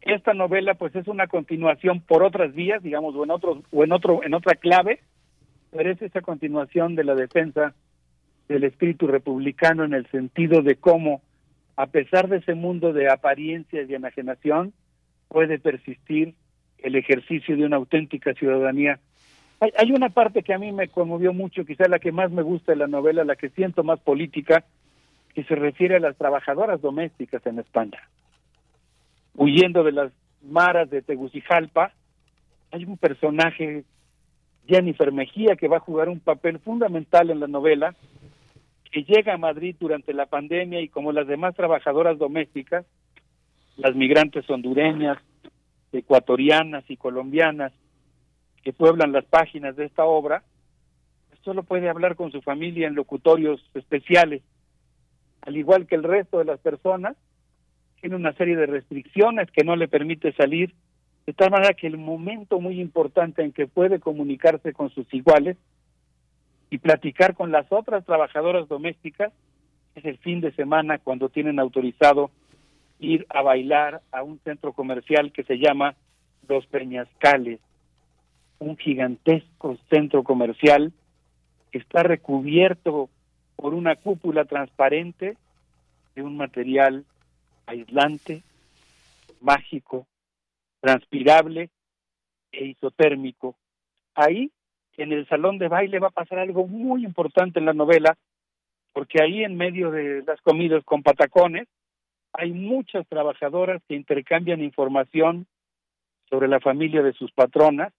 esta 0.00 0.34
novela 0.34 0.74
pues 0.74 0.94
es 0.96 1.08
una 1.08 1.26
continuación 1.26 2.00
por 2.00 2.22
otras 2.22 2.54
vías, 2.54 2.82
digamos, 2.82 3.14
o 3.14 3.24
en 3.24 3.30
otro 3.30 3.62
o 3.70 3.84
en 3.84 3.92
otro 3.92 4.22
en 4.22 4.34
otra 4.34 4.54
clave, 4.54 5.00
pero 5.70 5.90
es 5.90 6.00
esa 6.00 6.20
continuación 6.20 6.94
de 6.94 7.04
la 7.04 7.14
defensa 7.14 7.74
del 8.48 8.64
espíritu 8.64 9.06
republicano 9.06 9.84
en 9.84 9.94
el 9.94 10.06
sentido 10.10 10.62
de 10.62 10.76
cómo 10.76 11.20
a 11.76 11.86
pesar 11.86 12.28
de 12.28 12.38
ese 12.38 12.54
mundo 12.54 12.92
de 12.92 13.10
apariencias 13.10 13.88
y 13.88 13.94
enajenación 13.94 14.72
puede 15.28 15.58
persistir 15.58 16.34
el 16.78 16.96
ejercicio 16.96 17.56
de 17.56 17.64
una 17.64 17.76
auténtica 17.76 18.32
ciudadanía. 18.34 18.98
Hay, 19.60 19.72
hay 19.76 19.92
una 19.92 20.08
parte 20.08 20.42
que 20.42 20.54
a 20.54 20.58
mí 20.58 20.72
me 20.72 20.88
conmovió 20.88 21.32
mucho, 21.32 21.64
quizá 21.64 21.88
la 21.88 21.98
que 21.98 22.12
más 22.12 22.30
me 22.30 22.42
gusta 22.42 22.72
de 22.72 22.78
la 22.78 22.86
novela, 22.86 23.24
la 23.24 23.36
que 23.36 23.50
siento 23.50 23.84
más 23.84 24.00
política, 24.00 24.64
que 25.34 25.44
se 25.44 25.54
refiere 25.54 25.96
a 25.96 26.00
las 26.00 26.16
trabajadoras 26.16 26.80
domésticas 26.80 27.44
en 27.46 27.58
España. 27.58 28.00
Huyendo 29.38 29.84
de 29.84 29.92
las 29.92 30.12
maras 30.42 30.90
de 30.90 31.00
Tegucigalpa, 31.00 31.92
hay 32.72 32.84
un 32.84 32.98
personaje, 32.98 33.84
Jennifer 34.66 35.12
Mejía, 35.12 35.54
que 35.54 35.68
va 35.68 35.76
a 35.76 35.80
jugar 35.80 36.08
un 36.08 36.18
papel 36.18 36.58
fundamental 36.58 37.30
en 37.30 37.38
la 37.38 37.46
novela, 37.46 37.94
que 38.90 39.04
llega 39.04 39.34
a 39.34 39.38
Madrid 39.38 39.76
durante 39.78 40.12
la 40.12 40.26
pandemia 40.26 40.80
y 40.80 40.88
como 40.88 41.12
las 41.12 41.28
demás 41.28 41.54
trabajadoras 41.54 42.18
domésticas, 42.18 42.84
las 43.76 43.94
migrantes 43.94 44.50
hondureñas, 44.50 45.18
ecuatorianas 45.92 46.82
y 46.90 46.96
colombianas 46.96 47.72
que 48.64 48.72
pueblan 48.72 49.12
las 49.12 49.24
páginas 49.24 49.76
de 49.76 49.84
esta 49.84 50.04
obra, 50.04 50.42
solo 51.44 51.62
puede 51.62 51.88
hablar 51.88 52.16
con 52.16 52.32
su 52.32 52.42
familia 52.42 52.88
en 52.88 52.96
locutorios 52.96 53.64
especiales, 53.74 54.42
al 55.42 55.56
igual 55.56 55.86
que 55.86 55.94
el 55.94 56.02
resto 56.02 56.38
de 56.38 56.44
las 56.44 56.58
personas, 56.58 57.16
tiene 58.00 58.16
una 58.16 58.32
serie 58.34 58.56
de 58.56 58.66
restricciones 58.66 59.50
que 59.50 59.64
no 59.64 59.76
le 59.76 59.88
permite 59.88 60.32
salir, 60.32 60.74
de 61.26 61.32
tal 61.32 61.50
manera 61.50 61.74
que 61.74 61.86
el 61.86 61.98
momento 61.98 62.60
muy 62.60 62.80
importante 62.80 63.42
en 63.42 63.52
que 63.52 63.66
puede 63.66 64.00
comunicarse 64.00 64.72
con 64.72 64.90
sus 64.90 65.12
iguales 65.12 65.56
y 66.70 66.78
platicar 66.78 67.34
con 67.34 67.50
las 67.52 67.70
otras 67.70 68.04
trabajadoras 68.04 68.68
domésticas 68.68 69.32
es 69.94 70.04
el 70.04 70.18
fin 70.18 70.40
de 70.40 70.52
semana 70.52 70.98
cuando 70.98 71.28
tienen 71.28 71.58
autorizado 71.58 72.30
ir 73.00 73.26
a 73.28 73.42
bailar 73.42 74.00
a 74.12 74.22
un 74.22 74.38
centro 74.40 74.72
comercial 74.72 75.32
que 75.32 75.44
se 75.44 75.58
llama 75.58 75.94
Los 76.48 76.66
Peñascales, 76.66 77.60
un 78.58 78.76
gigantesco 78.76 79.76
centro 79.90 80.22
comercial 80.22 80.92
que 81.70 81.78
está 81.78 82.02
recubierto 82.02 83.08
por 83.56 83.74
una 83.74 83.96
cúpula 83.96 84.44
transparente 84.44 85.36
de 86.14 86.22
un 86.22 86.36
material 86.36 87.04
aislante, 87.68 88.42
mágico, 89.40 90.06
transpirable 90.80 91.70
e 92.50 92.64
isotérmico. 92.66 93.56
Ahí, 94.14 94.50
en 94.96 95.12
el 95.12 95.28
salón 95.28 95.58
de 95.58 95.68
baile, 95.68 95.98
va 95.98 96.08
a 96.08 96.18
pasar 96.22 96.38
algo 96.38 96.66
muy 96.66 97.04
importante 97.04 97.58
en 97.58 97.66
la 97.66 97.74
novela, 97.74 98.16
porque 98.92 99.22
ahí 99.22 99.44
en 99.44 99.56
medio 99.56 99.90
de 99.90 100.22
las 100.26 100.40
comidas 100.40 100.82
con 100.84 101.02
patacones, 101.02 101.68
hay 102.32 102.52
muchas 102.52 103.06
trabajadoras 103.06 103.82
que 103.86 103.94
intercambian 103.94 104.62
información 104.62 105.46
sobre 106.28 106.48
la 106.48 106.60
familia 106.60 107.02
de 107.02 107.12
sus 107.12 107.30
patronas, 107.32 107.92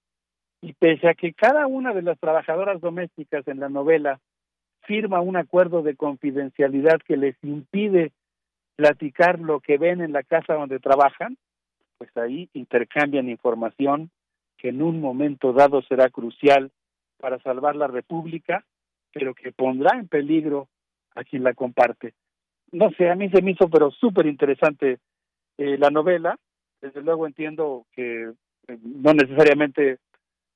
y 0.62 0.74
pese 0.74 1.08
a 1.08 1.14
que 1.14 1.34
cada 1.34 1.68
una 1.68 1.94
de 1.94 2.02
las 2.02 2.20
trabajadoras 2.20 2.82
domésticas 2.82 3.48
en 3.48 3.62
la 3.62 3.70
novela 3.70 4.20
firma 4.82 5.22
un 5.22 5.38
acuerdo 5.38 5.84
de 5.84 5.96
confidencialidad 5.96 7.00
que 7.06 7.16
les 7.16 7.36
impide 7.44 8.12
platicar 8.80 9.42
lo 9.42 9.60
que 9.60 9.78
ven 9.78 10.00
en 10.00 10.14
la 10.14 10.24
casa 10.24 10.54
donde 10.54 10.80
trabajan, 10.80 11.36
pues 11.98 12.16
ahí 12.16 12.50
intercambian 12.54 13.28
información 13.28 14.10
que 14.58 14.70
en 14.70 14.82
un 14.82 15.02
momento 15.02 15.52
dado 15.52 15.82
será 15.82 16.10
crucial 16.10 16.72
para 17.20 17.40
salvar 17.40 17.76
la 17.76 17.88
República, 17.88 18.64
pero 19.12 19.34
que 19.36 19.52
pondrá 19.52 20.00
en 20.00 20.08
peligro 20.08 20.70
a 21.14 21.26
quien 21.26 21.44
la 21.44 21.54
comparte. 21.54 22.14
No 22.72 22.90
sé, 22.92 23.10
a 23.10 23.16
mí 23.16 23.30
se 23.30 23.42
me 23.42 23.52
hizo 23.52 23.70
pero 23.70 23.92
súper 23.92 24.28
interesante 24.28 25.00
eh, 25.58 25.78
la 25.78 25.90
novela. 25.90 26.38
Desde 26.80 27.02
luego 27.02 27.28
entiendo 27.28 27.86
que 27.92 28.32
eh, 28.70 28.78
no 28.82 29.14
necesariamente 29.14 29.98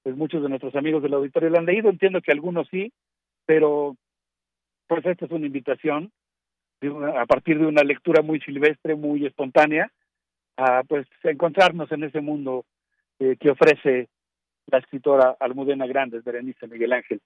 pues 0.02 0.16
muchos 0.16 0.42
de 0.42 0.48
nuestros 0.48 0.77
amigos 0.77 1.03
del 1.03 1.16
auditorio 1.16 1.50
la 1.50 1.60
han 1.60 1.66
leído, 1.66 1.90
entiendo 1.90 2.22
que 2.22 2.32
algunos 2.32 2.69
sí, 2.69 2.93
pero 3.45 3.98
pues 4.88 5.06
esta 5.06 5.26
es 5.26 5.32
una 5.32 5.45
invitación 5.45 6.10
a 6.90 7.26
partir 7.26 7.60
de 7.60 7.66
una 7.66 7.84
lectura 7.84 8.22
muy 8.22 8.40
silvestre, 8.42 8.95
muy 8.95 9.26
espontánea, 9.26 9.92
a 10.58 10.84
pues 10.84 11.08
encontrarnos 11.24 11.92
en 11.92 12.03
ese 12.03 12.22
mundo 12.22 12.66
eh, 13.20 13.38
que 13.40 13.50
ofrece 13.50 14.10
la 14.68 14.80
escritora 14.80 15.36
Almudena 15.40 15.86
Grandes, 15.88 16.24
Berenice 16.24 16.68
Miguel 16.68 16.94
Ángel. 16.94 17.22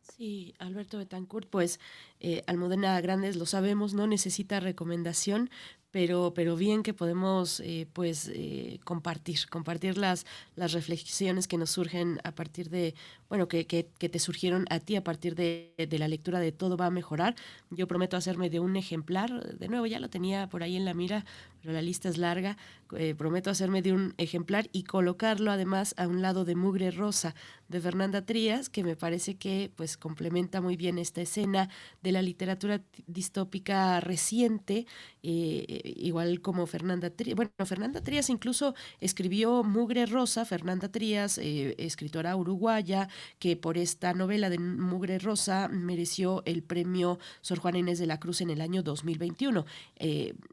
Sí, 0.00 0.54
Alberto 0.58 0.98
Betancourt, 0.98 1.48
pues 1.48 1.80
eh, 2.20 2.42
Almudena 2.46 3.00
Grandes, 3.00 3.36
lo 3.36 3.46
sabemos, 3.46 3.94
no 3.94 4.06
necesita 4.06 4.60
recomendación, 4.60 5.48
pero, 5.94 6.32
pero 6.34 6.56
bien 6.56 6.82
que 6.82 6.92
podemos 6.92 7.60
eh, 7.60 7.86
pues 7.92 8.28
eh, 8.34 8.80
compartir, 8.82 9.38
compartir 9.48 9.96
las, 9.96 10.26
las 10.56 10.72
reflexiones 10.72 11.46
que 11.46 11.56
nos 11.56 11.70
surgen 11.70 12.20
a 12.24 12.32
partir 12.32 12.68
de, 12.68 12.96
bueno, 13.28 13.46
que, 13.46 13.64
que, 13.64 13.84
te 13.84 14.18
surgieron 14.18 14.66
a 14.70 14.80
ti 14.80 14.96
a 14.96 15.04
partir 15.04 15.36
de, 15.36 15.72
de, 15.76 15.98
la 16.00 16.08
lectura 16.08 16.40
de 16.40 16.50
Todo 16.50 16.76
va 16.76 16.86
a 16.86 16.90
mejorar. 16.90 17.36
Yo 17.70 17.86
prometo 17.86 18.16
hacerme 18.16 18.50
de 18.50 18.58
un 18.58 18.74
ejemplar, 18.74 19.56
de 19.56 19.68
nuevo 19.68 19.86
ya 19.86 20.00
lo 20.00 20.10
tenía 20.10 20.48
por 20.48 20.64
ahí 20.64 20.74
en 20.74 20.84
la 20.84 20.94
mira, 20.94 21.24
pero 21.64 21.72
la 21.72 21.80
lista 21.80 22.10
es 22.10 22.18
larga, 22.18 22.58
eh, 22.92 23.14
prometo 23.16 23.48
hacerme 23.48 23.80
de 23.80 23.94
un 23.94 24.12
ejemplar 24.18 24.68
y 24.72 24.82
colocarlo 24.82 25.50
además 25.50 25.94
a 25.96 26.06
un 26.06 26.20
lado 26.20 26.44
de 26.44 26.54
Mugre 26.54 26.90
Rosa 26.90 27.34
de 27.68 27.80
Fernanda 27.80 28.26
Trías, 28.26 28.68
que 28.68 28.84
me 28.84 28.96
parece 28.96 29.36
que 29.36 29.72
pues 29.74 29.96
complementa 29.96 30.60
muy 30.60 30.76
bien 30.76 30.98
esta 30.98 31.22
escena 31.22 31.70
de 32.02 32.12
la 32.12 32.20
literatura 32.20 32.82
distópica 33.06 33.98
reciente, 34.00 34.86
igual 35.84 36.40
como 36.40 36.66
Fernanda 36.66 37.10
Trías. 37.10 37.36
Bueno, 37.36 37.52
Fernanda 37.64 38.00
Trías 38.00 38.30
incluso 38.30 38.74
escribió 39.00 39.62
Mugre 39.62 40.06
Rosa, 40.06 40.44
Fernanda 40.44 40.88
Trías, 40.88 41.38
eh, 41.38 41.74
escritora 41.78 42.34
uruguaya, 42.36 43.08
que 43.38 43.56
por 43.56 43.78
esta 43.78 44.14
novela 44.14 44.50
de 44.50 44.58
Mugre 44.58 45.18
Rosa 45.18 45.68
mereció 45.68 46.42
el 46.46 46.62
premio 46.62 47.18
Sor 47.40 47.58
Juana 47.58 47.78
Inés 47.78 47.98
de 47.98 48.06
la 48.06 48.18
Cruz 48.20 48.40
en 48.40 48.50
el 48.50 48.60
año 48.60 48.82
2021. 48.82 49.64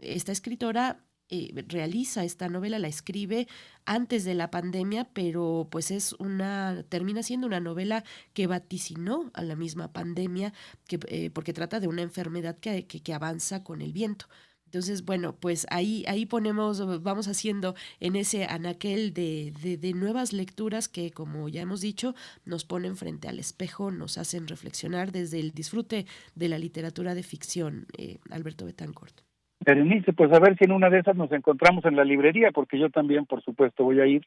esta 0.02 0.32
escritora 0.32 1.00
eh, 1.34 1.64
realiza 1.70 2.26
esta 2.26 2.50
novela, 2.50 2.78
la 2.78 2.90
escribe 2.90 3.48
antes 3.86 4.26
de 4.26 4.36
la 4.36 4.52
pandemia, 4.52 5.06
pero 5.14 5.66
pues 5.72 5.90
es 5.90 6.12
una, 6.20 6.84
termina 6.90 7.24
siendo 7.24 7.48
una 7.48 7.62
novela 7.62 8.04
que 8.34 8.48
vaticinó 8.48 9.32
a 9.34 9.42
la 9.42 9.56
misma 9.56 9.94
pandemia, 9.94 10.52
que, 10.90 11.00
eh, 11.08 11.30
porque 11.30 11.54
trata 11.54 11.80
de 11.80 11.88
una 11.88 12.02
enfermedad 12.02 12.60
que, 12.60 12.86
que, 12.86 13.14
avanza 13.14 13.64
con 13.64 13.82
el 13.82 13.94
viento. 13.94 14.26
Entonces, 14.72 15.04
bueno, 15.04 15.36
pues 15.38 15.68
ahí, 15.70 16.06
ahí 16.08 16.26
ponemos, 16.26 17.04
vamos 17.04 17.28
haciendo 17.28 17.76
en 18.00 18.16
ese 18.16 18.46
anaquel 18.46 19.14
de, 19.14 19.52
de, 19.78 19.94
nuevas 19.94 20.32
lecturas 20.32 20.88
que, 20.88 21.12
como 21.12 21.50
ya 21.50 21.62
hemos 21.62 21.82
dicho, 21.82 22.16
nos 22.46 22.64
ponen 22.64 22.96
frente 22.96 23.28
al 23.28 23.38
espejo, 23.38 23.92
nos 23.92 24.18
hacen 24.18 24.48
reflexionar 24.48 25.12
desde 25.12 25.42
el 25.42 25.52
disfrute 25.52 26.06
de 26.36 26.48
la 26.48 26.58
literatura 26.58 27.16
de 27.16 27.24
ficción, 27.24 27.86
eh, 27.98 28.20
Alberto 28.30 28.64
Betancourt. 28.64 29.20
Berenice, 29.60 30.14
pues 30.14 30.32
a 30.32 30.40
ver 30.40 30.58
si 30.58 30.64
en 30.64 30.72
una 30.72 30.90
de 30.90 31.00
esas 31.00 31.18
nos 31.18 31.34
encontramos 31.34 31.84
en 31.84 31.98
la 31.98 32.06
librería, 32.06 32.52
porque 32.52 32.80
yo 32.80 32.90
también, 32.90 33.26
por 33.26 33.44
supuesto, 33.44 33.84
voy 33.84 34.00
a 34.00 34.06
ir 34.06 34.26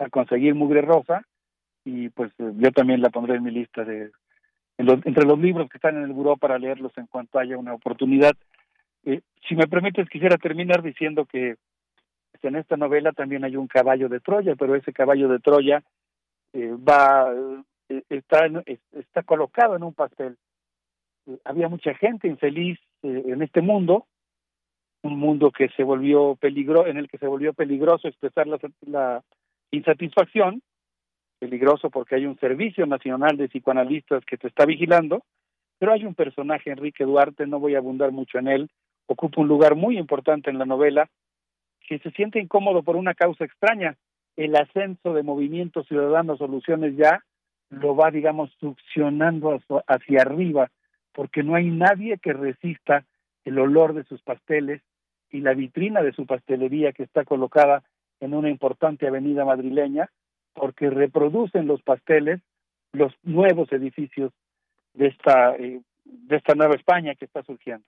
a 0.00 0.08
conseguir 0.08 0.56
Mugre 0.56 0.82
Rosa 0.82 1.22
y 1.84 2.08
pues 2.08 2.32
yo 2.38 2.72
también 2.72 3.02
la 3.02 3.10
pondré 3.10 3.36
en 3.36 3.44
mi 3.44 3.52
lista 3.52 3.84
de 3.84 4.10
entre 4.78 5.24
los 5.24 5.38
libros 5.38 5.70
que 5.70 5.78
están 5.78 5.96
en 5.96 6.02
el 6.02 6.12
buró 6.12 6.36
para 6.36 6.58
leerlos 6.58 6.90
en 6.98 7.06
cuanto 7.06 7.38
haya 7.38 7.56
una 7.56 7.72
oportunidad. 7.72 8.36
Eh, 9.06 9.22
si 9.48 9.54
me 9.54 9.68
permites, 9.68 10.08
quisiera 10.08 10.36
terminar 10.36 10.82
diciendo 10.82 11.24
que 11.24 11.54
pues, 12.32 12.44
en 12.44 12.56
esta 12.56 12.76
novela 12.76 13.12
también 13.12 13.44
hay 13.44 13.56
un 13.56 13.68
caballo 13.68 14.08
de 14.08 14.20
Troya, 14.20 14.56
pero 14.56 14.74
ese 14.74 14.92
caballo 14.92 15.28
de 15.28 15.38
Troya 15.38 15.82
eh, 16.52 16.72
va 16.76 17.32
eh, 17.88 18.02
está 18.10 18.50
está 18.92 19.22
colocado 19.22 19.76
en 19.76 19.84
un 19.84 19.94
pastel. 19.94 20.36
había 21.44 21.68
mucha 21.68 21.94
gente 21.94 22.26
infeliz 22.28 22.78
en 23.02 23.40
este 23.42 23.60
mundo 23.60 24.06
un 25.02 25.18
mundo 25.20 25.52
que 25.52 25.68
se 25.76 25.84
volvió 25.84 26.34
peligro, 26.34 26.88
en 26.88 26.96
el 26.96 27.08
que 27.08 27.18
se 27.18 27.28
volvió 27.28 27.52
peligroso 27.52 28.08
expresar 28.08 28.48
la, 28.48 28.58
la 28.80 29.22
insatisfacción, 29.70 30.62
peligroso 31.38 31.90
porque 31.90 32.16
hay 32.16 32.26
un 32.26 32.36
servicio 32.40 32.86
nacional 32.86 33.36
de 33.36 33.48
psicoanalistas 33.48 34.24
que 34.24 34.36
te 34.36 34.48
está 34.48 34.66
vigilando, 34.66 35.22
pero 35.78 35.92
hay 35.92 36.04
un 36.04 36.16
personaje, 36.16 36.70
Enrique 36.70 37.04
Duarte, 37.04 37.46
no 37.46 37.60
voy 37.60 37.76
a 37.76 37.78
abundar 37.78 38.10
mucho 38.10 38.38
en 38.38 38.48
él, 38.48 38.70
ocupa 39.06 39.40
un 39.40 39.48
lugar 39.48 39.74
muy 39.74 39.98
importante 39.98 40.50
en 40.50 40.58
la 40.58 40.64
novela, 40.64 41.08
que 41.88 41.98
se 42.00 42.10
siente 42.12 42.40
incómodo 42.40 42.82
por 42.82 42.96
una 42.96 43.14
causa 43.14 43.44
extraña. 43.44 43.96
El 44.36 44.56
ascenso 44.56 45.14
de 45.14 45.22
Movimiento 45.22 45.84
Ciudadano 45.84 46.36
Soluciones 46.36 46.96
ya 46.96 47.24
lo 47.70 47.96
va, 47.96 48.10
digamos, 48.10 48.50
succionando 48.60 49.60
hacia 49.86 50.22
arriba 50.22 50.70
porque 51.16 51.42
no 51.42 51.54
hay 51.54 51.70
nadie 51.70 52.18
que 52.18 52.34
resista 52.34 53.06
el 53.46 53.58
olor 53.58 53.94
de 53.94 54.04
sus 54.04 54.20
pasteles 54.20 54.82
y 55.30 55.40
la 55.40 55.54
vitrina 55.54 56.02
de 56.02 56.12
su 56.12 56.26
pastelería 56.26 56.92
que 56.92 57.04
está 57.04 57.24
colocada 57.24 57.82
en 58.20 58.34
una 58.34 58.50
importante 58.50 59.08
avenida 59.08 59.46
madrileña, 59.46 60.10
porque 60.52 60.90
reproducen 60.90 61.66
los 61.66 61.82
pasteles 61.82 62.40
los 62.92 63.14
nuevos 63.22 63.72
edificios 63.72 64.32
de 64.92 65.08
esta 65.08 65.56
eh, 65.56 65.80
de 66.04 66.36
esta 66.36 66.54
nueva 66.54 66.74
España 66.74 67.14
que 67.14 67.24
está 67.24 67.42
surgiendo. 67.42 67.84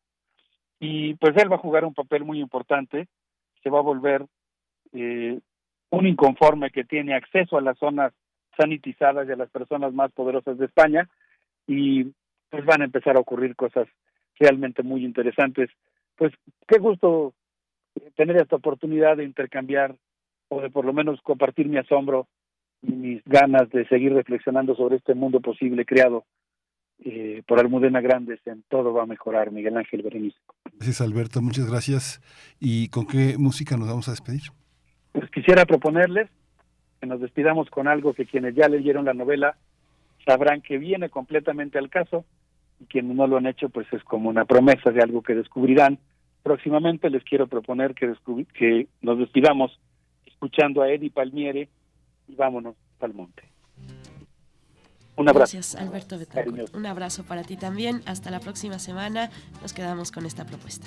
Y 0.81 1.15
pues 1.15 1.37
él 1.37 1.51
va 1.51 1.57
a 1.57 1.61
jugar 1.61 1.85
un 1.85 1.95
papel 1.95 2.25
muy 2.25 2.41
importante, 2.41 3.09
se 3.63 3.71
va 3.71 3.79
a 3.79 3.83
volver 3.83 4.25
eh, 4.93 5.41
un 5.91 6.07
inconforme 6.07 6.71
que 6.71 6.85
tiene 6.85 7.15
acceso 7.15 7.57
a 7.57 7.61
las 7.61 7.79
zonas 7.79 8.13
sanitizadas 8.57 9.29
y 9.29 9.33
a 9.33 9.37
las 9.37 9.51
personas 9.51 9.93
más 9.93 10.13
poderosas 10.13 10.59
de 10.59 10.67
España 10.67 11.09
y 11.67 12.05
pues 12.51 12.65
van 12.65 12.83
a 12.83 12.85
empezar 12.85 13.17
a 13.17 13.21
ocurrir 13.21 13.57
cosas 13.57 13.89
realmente 14.39 14.83
muy 14.83 15.05
interesantes. 15.05 15.71
Pues 16.17 16.33
qué 16.67 16.79
gusto 16.79 17.35
tener 18.17 18.37
esta 18.37 18.57
oportunidad 18.57 19.17
de 19.17 19.25
intercambiar 19.25 19.97
o 20.49 20.61
de 20.61 20.71
por 20.71 20.85
lo 20.85 20.93
menos 20.93 21.21
compartir 21.23 21.69
mi 21.69 21.79
asombro 21.79 22.27
y 22.83 22.93
mis 22.93 23.25
ganas 23.25 23.69
de 23.71 23.87
seguir 23.89 24.15
reflexionando 24.15 24.75
sobre 24.75 24.97
este 24.97 25.15
mundo 25.15 25.41
posible 25.41 25.85
creado 25.85 26.25
eh, 27.05 27.43
por 27.47 27.61
Almudena 27.61 28.01
Grandes 28.01 28.41
en 28.47 28.63
Todo 28.69 28.93
va 28.93 29.05
a 29.05 29.07
mejorar, 29.07 29.53
Miguel 29.53 29.77
Ángel 29.77 30.03
Berenice. 30.03 30.37
Gracias 30.75 31.01
Alberto, 31.01 31.41
muchas 31.41 31.71
gracias. 31.71 32.21
¿Y 32.61 32.89
con 32.89 33.07
qué 33.07 33.37
música 33.39 33.77
nos 33.77 33.89
vamos 33.89 34.09
a 34.09 34.13
despedir? 34.13 34.43
Pues 35.13 35.31
quisiera 35.31 35.65
proponerles 35.65 36.29
que 37.01 37.07
nos 37.07 37.21
despidamos 37.21 37.71
con 37.71 37.89
algo 37.89 38.15
que 38.15 38.27
quienes 38.27 38.55
ya 38.55 38.69
leyeron 38.69 39.05
la 39.05 39.15
novela 39.15 39.57
sabrán 40.27 40.61
que 40.61 40.79
viene 40.79 41.09
completamente 41.09 41.79
al 41.79 41.89
caso 41.89 42.25
y 42.81 42.85
quienes 42.87 43.17
no 43.17 43.27
lo 43.27 43.37
han 43.37 43.47
hecho 43.47 43.69
pues 43.69 43.87
es 43.93 44.03
como 44.05 44.29
una 44.29 44.45
promesa 44.45 44.91
de 44.91 45.01
algo 45.01 45.23
que 45.23 45.35
descubrirán. 45.35 45.99
Próximamente 46.43 47.11
les 47.11 47.25
quiero 47.25 47.47
proponer 47.47 47.95
que, 47.95 48.13
que 48.55 48.89
nos 49.01 49.19
despidamos 49.19 49.79
escuchando 50.27 50.83
a 50.83 50.91
Eddie 50.91 51.11
Palmiere 51.11 51.69
y 52.29 52.35
vámonos 52.35 52.77
al 53.01 53.15
monte. 53.15 53.43
Un 55.19 55.29
abrazo. 55.29 55.53
Gracias, 55.57 55.75
Alberto 55.75 56.17
Betancourt. 56.19 56.75
Un 56.75 56.87
abrazo 56.87 57.25
para 57.25 57.43
ti 57.43 57.57
también. 57.57 58.03
Hasta 58.07 58.31
la 58.31 58.39
próxima 58.39 58.79
semana. 58.79 59.31
Nos 59.61 59.73
quedamos 59.73 60.13
con 60.13 60.25
esta 60.27 60.47
propuesta. 60.47 60.87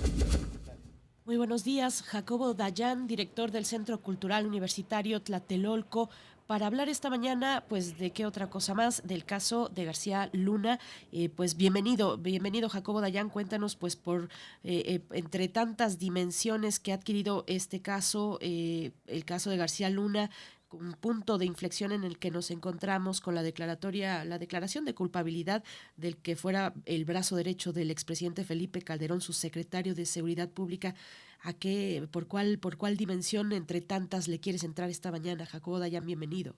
Muy 1.31 1.37
buenos 1.37 1.63
días, 1.63 2.03
Jacobo 2.03 2.53
Dayan, 2.53 3.07
director 3.07 3.51
del 3.51 3.63
Centro 3.63 4.01
Cultural 4.01 4.45
Universitario 4.45 5.21
Tlatelolco, 5.21 6.09
para 6.45 6.67
hablar 6.67 6.89
esta 6.89 7.09
mañana, 7.09 7.63
pues, 7.69 7.97
de 7.97 8.11
qué 8.11 8.25
otra 8.25 8.49
cosa 8.49 8.73
más, 8.73 9.07
del 9.07 9.23
caso 9.23 9.69
de 9.69 9.85
García 9.85 10.29
Luna. 10.33 10.77
Eh, 11.13 11.29
pues 11.29 11.55
bienvenido, 11.55 12.17
bienvenido 12.17 12.67
Jacobo 12.67 12.99
Dayan, 12.99 13.29
cuéntanos, 13.29 13.77
pues, 13.77 13.95
por 13.95 14.23
eh, 14.65 14.83
eh, 14.85 15.01
entre 15.11 15.47
tantas 15.47 15.99
dimensiones 15.99 16.81
que 16.81 16.91
ha 16.91 16.95
adquirido 16.95 17.45
este 17.47 17.81
caso, 17.81 18.37
el 18.41 19.23
caso 19.23 19.49
de 19.49 19.55
García 19.55 19.89
Luna, 19.89 20.31
un 20.73 20.93
punto 20.93 21.37
de 21.37 21.45
inflexión 21.45 21.91
en 21.91 22.03
el 22.03 22.17
que 22.17 22.31
nos 22.31 22.51
encontramos 22.51 23.21
con 23.21 23.35
la 23.35 23.43
declaratoria, 23.43 24.23
la 24.25 24.39
declaración 24.39 24.85
de 24.85 24.93
culpabilidad 24.93 25.63
del 25.97 26.17
que 26.17 26.35
fuera 26.35 26.73
el 26.85 27.05
brazo 27.05 27.35
derecho 27.35 27.73
del 27.73 27.91
expresidente 27.91 28.43
Felipe 28.43 28.81
Calderón, 28.81 29.21
su 29.21 29.33
secretario 29.33 29.95
de 29.95 30.05
Seguridad 30.05 30.49
Pública. 30.49 30.95
a 31.43 31.53
qué, 31.53 32.07
por 32.11 32.27
cuál, 32.27 32.59
por 32.59 32.77
cuál 32.77 32.97
dimensión 32.97 33.51
entre 33.51 33.81
tantas 33.81 34.27
le 34.27 34.39
quieres 34.39 34.63
entrar 34.63 34.89
esta 34.89 35.11
mañana. 35.11 35.47
Jacobo 35.47 35.79
Dayan, 35.79 36.05
bienvenido. 36.05 36.53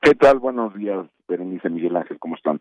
¿Qué 0.00 0.14
tal? 0.14 0.38
Buenos 0.38 0.74
días, 0.74 1.06
Berenice 1.28 1.68
Miguel 1.68 1.96
Ángel, 1.96 2.18
¿cómo 2.18 2.36
están? 2.36 2.60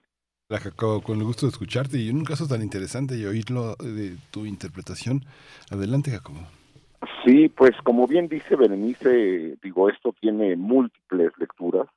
Hola 0.49 0.59
Jacobo, 0.59 1.01
con 1.01 1.17
el 1.19 1.23
gusto 1.23 1.45
de 1.45 1.51
escucharte 1.51 1.97
y 1.99 2.09
en 2.09 2.17
un 2.17 2.25
caso 2.25 2.47
tan 2.47 2.61
interesante 2.61 3.17
y 3.17 3.25
oírlo 3.25 3.75
de 3.75 4.17
tu 4.31 4.45
interpretación. 4.45 5.23
Adelante 5.71 6.11
Jacobo. 6.11 6.39
Sí, 7.23 7.49
pues 7.49 7.71
como 7.83 8.07
bien 8.07 8.27
dice 8.27 8.55
Berenice, 8.55 9.57
digo, 9.61 9.89
esto 9.89 10.13
tiene 10.19 10.55
múltiples 10.55 11.31
lecturas, 11.37 11.87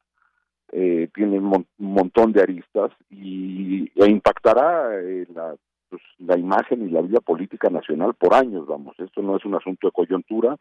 eh, 0.72 1.08
tiene 1.14 1.38
un 1.38 1.66
montón 1.78 2.32
de 2.32 2.42
aristas 2.42 2.92
y 3.08 3.90
e 3.94 4.10
impactará 4.10 5.00
eh, 5.00 5.26
la, 5.34 5.54
pues, 5.88 6.02
la 6.18 6.38
imagen 6.38 6.86
y 6.86 6.90
la 6.90 7.00
vida 7.00 7.20
política 7.20 7.70
nacional 7.70 8.14
por 8.14 8.34
años, 8.34 8.66
vamos. 8.66 8.94
Esto 8.98 9.22
no 9.22 9.36
es 9.36 9.44
un 9.44 9.54
asunto 9.54 9.88
de 9.88 9.92
coyuntura, 9.92 10.56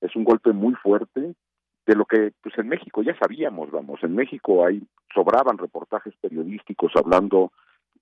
es 0.00 0.16
un 0.16 0.24
golpe 0.24 0.52
muy 0.52 0.74
fuerte 0.74 1.34
de 1.86 1.94
lo 1.94 2.04
que 2.04 2.32
pues 2.42 2.56
en 2.58 2.68
México 2.68 3.02
ya 3.02 3.16
sabíamos, 3.18 3.70
vamos, 3.70 4.02
en 4.02 4.14
México 4.14 4.64
hay 4.64 4.82
sobraban 5.12 5.58
reportajes 5.58 6.14
periodísticos 6.20 6.92
hablando 6.94 7.52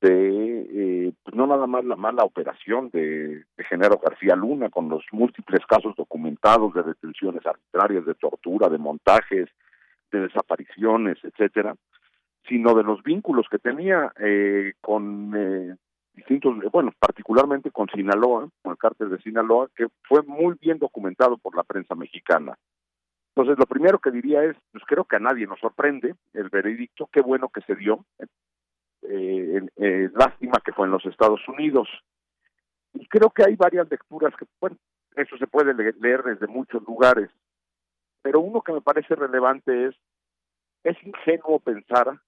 de 0.01 1.07
eh, 1.09 1.13
pues 1.23 1.37
no 1.37 1.47
nada 1.47 1.67
más 1.67 1.85
la 1.85 1.97
mala 1.97 2.25
operación 2.25 2.91
de, 2.91 3.45
de 3.57 3.65
Genaro 3.69 3.99
García 3.99 4.35
Luna 4.35 4.71
con 4.71 4.89
los 4.89 5.05
múltiples 5.13 5.65
casos 5.67 5.95
documentados 5.97 6.73
de 6.75 6.83
detenciones 6.83 7.45
arbitrarias, 7.45 8.07
de 8.07 8.15
tortura, 8.15 8.69
de 8.69 8.79
montajes, 8.79 9.49
de 10.11 10.21
desapariciones, 10.21 11.19
etcétera, 11.23 11.75
sino 12.49 12.75
de 12.75 12.83
los 12.83 13.03
vínculos 13.03 13.47
que 13.51 13.59
tenía 13.59 14.13
eh, 14.19 14.73
con 14.81 15.33
eh, 15.37 15.77
distintos, 16.15 16.57
bueno, 16.73 16.93
particularmente 16.99 17.71
con 17.71 17.89
Sinaloa, 17.89 18.49
con 18.63 18.73
el 18.73 18.79
cártel 18.79 19.11
de 19.11 19.19
Sinaloa, 19.19 19.69
que 19.75 19.87
fue 20.03 20.23
muy 20.23 20.57
bien 20.61 20.79
documentado 20.79 21.37
por 21.39 21.57
la 21.57 21.63
prensa 21.63 21.95
mexicana. 21.95 22.57
Entonces, 23.35 23.59
lo 23.59 23.67
primero 23.67 23.99
que 23.99 24.11
diría 24.11 24.43
es, 24.45 24.57
pues 24.73 24.85
creo 24.87 25.05
que 25.05 25.17
a 25.17 25.21
nadie 25.21 25.47
nos 25.47 25.61
sorprende 25.61 26.15
el 26.33 26.49
veredicto, 26.49 27.09
qué 27.13 27.21
bueno 27.21 27.49
que 27.49 27.61
se 27.63 27.77
dio, 27.77 28.05
eh, 29.03 29.67
eh, 29.77 30.11
lástima 30.15 30.61
que 30.65 30.73
fue 30.73 30.87
en 30.87 30.93
los 30.93 31.05
Estados 31.07 31.41
Unidos. 31.49 31.89
Y 32.95 33.07
creo 33.07 33.31
que 33.31 33.45
hay 33.45 33.57
varias 33.57 33.89
lecturas 33.91 34.35
que, 34.37 34.47
bueno, 34.61 34.77
eso 35.17 35.37
se 35.37 35.47
puede 35.47 35.75
leer 35.75 36.23
desde 36.23 36.47
muchos 36.47 36.83
lugares, 36.83 37.31
pero 38.23 38.41
uno 38.41 38.63
que 38.63 38.73
me 38.73 38.81
parece 38.81 39.15
relevante 39.15 39.87
es, 39.87 39.97
es 40.85 40.97
ingenuo 41.05 41.59
pensar 41.61 42.21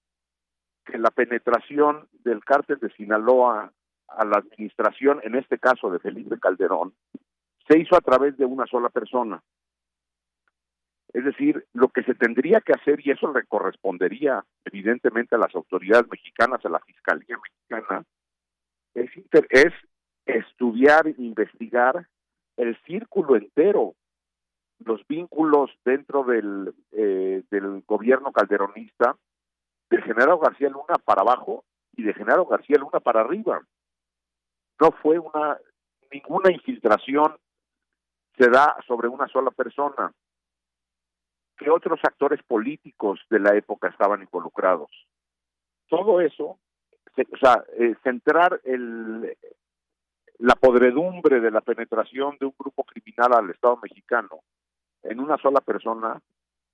que 0.85 0.97
la 0.97 1.09
penetración 1.11 2.07
del 2.23 2.43
cártel 2.43 2.79
de 2.79 2.89
Sinaloa 2.91 3.71
a 4.07 4.25
la 4.25 4.37
administración, 4.37 5.21
en 5.23 5.35
este 5.35 5.57
caso 5.57 5.89
de 5.89 5.99
Felipe 5.99 6.39
Calderón, 6.39 6.93
se 7.67 7.79
hizo 7.79 7.95
a 7.95 8.01
través 8.01 8.37
de 8.37 8.45
una 8.45 8.65
sola 8.65 8.89
persona. 8.89 9.41
Es 11.13 11.23
decir, 11.23 11.63
lo 11.73 11.89
que 11.89 12.03
se 12.03 12.15
tendría 12.15 12.59
que 12.61 12.73
hacer, 12.73 12.99
y 13.05 13.11
eso 13.11 13.31
le 13.31 13.45
correspondería 13.45 14.43
evidentemente 14.65 15.35
a 15.35 15.37
las 15.37 15.53
autoridades 15.53 16.07
mexicanas, 16.09 16.65
a 16.65 16.69
la 16.69 16.79
Fiscalía 16.79 17.37
Mexicana, 17.37 18.03
es, 18.95 19.09
es 19.49 19.73
estudiar, 20.25 21.07
investigar 21.17 22.07
el 22.57 22.75
círculo 22.85 23.35
entero, 23.35 23.93
los 24.79 25.05
vínculos 25.07 25.69
dentro 25.85 26.23
del, 26.23 26.73
eh, 26.91 27.43
del 27.51 27.83
gobierno 27.87 28.31
calderonista, 28.31 29.15
de 29.91 30.01
Genaro 30.01 30.39
García 30.39 30.69
Luna 30.69 30.95
para 31.05 31.21
abajo 31.21 31.63
y 31.95 32.03
de 32.03 32.13
Genaro 32.15 32.47
García 32.47 32.77
Luna 32.79 32.99
para 32.99 33.21
arriba. 33.21 33.61
No 34.81 34.91
fue 35.03 35.19
una 35.19 35.59
ninguna 36.11 36.51
infiltración 36.51 37.35
se 38.37 38.49
da 38.49 38.75
sobre 38.87 39.07
una 39.07 39.27
sola 39.27 39.51
persona 39.51 40.11
que 41.63 41.69
otros 41.71 41.99
actores 42.03 42.41
políticos 42.43 43.19
de 43.29 43.39
la 43.39 43.55
época 43.55 43.87
estaban 43.87 44.21
involucrados. 44.21 44.89
Todo 45.87 46.19
eso, 46.19 46.43
o 46.45 47.37
sea, 47.39 47.63
eh, 47.77 47.95
centrar 48.03 48.59
el, 48.65 49.37
la 50.39 50.55
podredumbre 50.55 51.39
de 51.39 51.51
la 51.51 51.61
penetración 51.61 52.37
de 52.39 52.47
un 52.47 52.55
grupo 52.57 52.83
criminal 52.83 53.33
al 53.33 53.49
Estado 53.49 53.79
mexicano 53.81 54.41
en 55.03 55.19
una 55.19 55.37
sola 55.37 55.61
persona, 55.61 56.19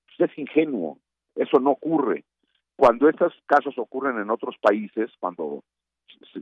pues 0.05 0.31
es 0.31 0.37
ingenuo, 0.37 0.97
eso 1.35 1.59
no 1.59 1.71
ocurre. 1.71 2.23
Cuando 2.75 3.09
estos 3.09 3.33
casos 3.45 3.77
ocurren 3.77 4.17
en 4.19 4.29
otros 4.29 4.55
países, 4.61 5.11
cuando 5.19 5.63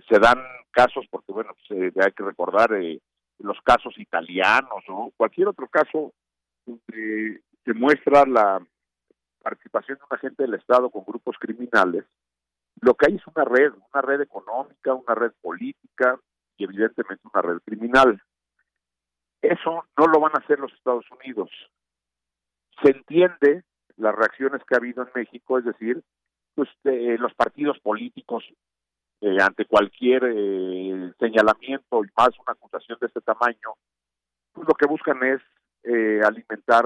se, 0.08 0.19
dan 0.19 0.40
casos, 0.72 1.06
porque 1.09 1.32
bueno, 1.32 1.51
pues, 1.67 1.93
hay 1.98 2.11
que 2.11 2.24
recordar 2.24 2.74
eh, 2.74 3.00
los 3.40 3.59
casos 3.61 3.98
italianos 3.98 4.84
o 4.88 5.11
cualquier 5.17 5.48
otro 5.48 5.67
caso 5.67 6.14
donde 6.66 7.42
se 7.68 7.74
muestra 7.74 8.26
la 8.26 8.66
participación 9.44 9.98
de 9.98 10.04
un 10.10 10.18
agente 10.18 10.44
del 10.44 10.54
Estado 10.54 10.90
con 10.90 11.04
grupos 11.04 11.36
criminales, 11.38 12.06
lo 12.80 12.94
que 12.94 13.08
hay 13.08 13.16
es 13.16 13.28
una 13.28 13.44
red, 13.44 13.74
una 13.74 14.02
red 14.02 14.22
económica, 14.22 14.94
una 14.94 15.14
red 15.14 15.34
política 15.42 16.18
y 16.56 16.64
evidentemente 16.64 17.28
una 17.34 17.42
red 17.42 17.58
criminal. 17.66 18.22
Eso 19.42 19.84
no 19.98 20.06
lo 20.08 20.20
van 20.22 20.32
a 20.36 20.40
hacer 20.40 20.60
los 20.60 20.72
Estados 20.74 21.06
Unidos. 21.12 21.50
Se 22.82 22.92
entiende 22.92 23.64
las 23.98 24.16
reacciones 24.16 24.62
que 24.64 24.76
ha 24.76 24.78
habido 24.78 25.04
en 25.04 25.10
México, 25.14 25.58
es 25.58 25.66
decir, 25.66 26.02
pues 26.56 26.70
los 26.84 27.34
partidos 27.34 27.80
políticos 27.80 28.46
eh, 29.20 29.38
ante 29.42 29.66
cualquier 29.66 30.24
eh, 30.26 31.12
señalamiento 31.20 32.06
y 32.06 32.10
más 32.16 32.30
una 32.40 32.54
acusación 32.54 32.98
de 33.02 33.08
este 33.08 33.22
tamaño, 33.22 33.74
pues 34.54 34.66
lo 34.68 34.74
que 34.76 34.88
buscan 34.88 35.22
es 35.24 35.42
eh, 35.84 36.22
alimentar 36.24 36.86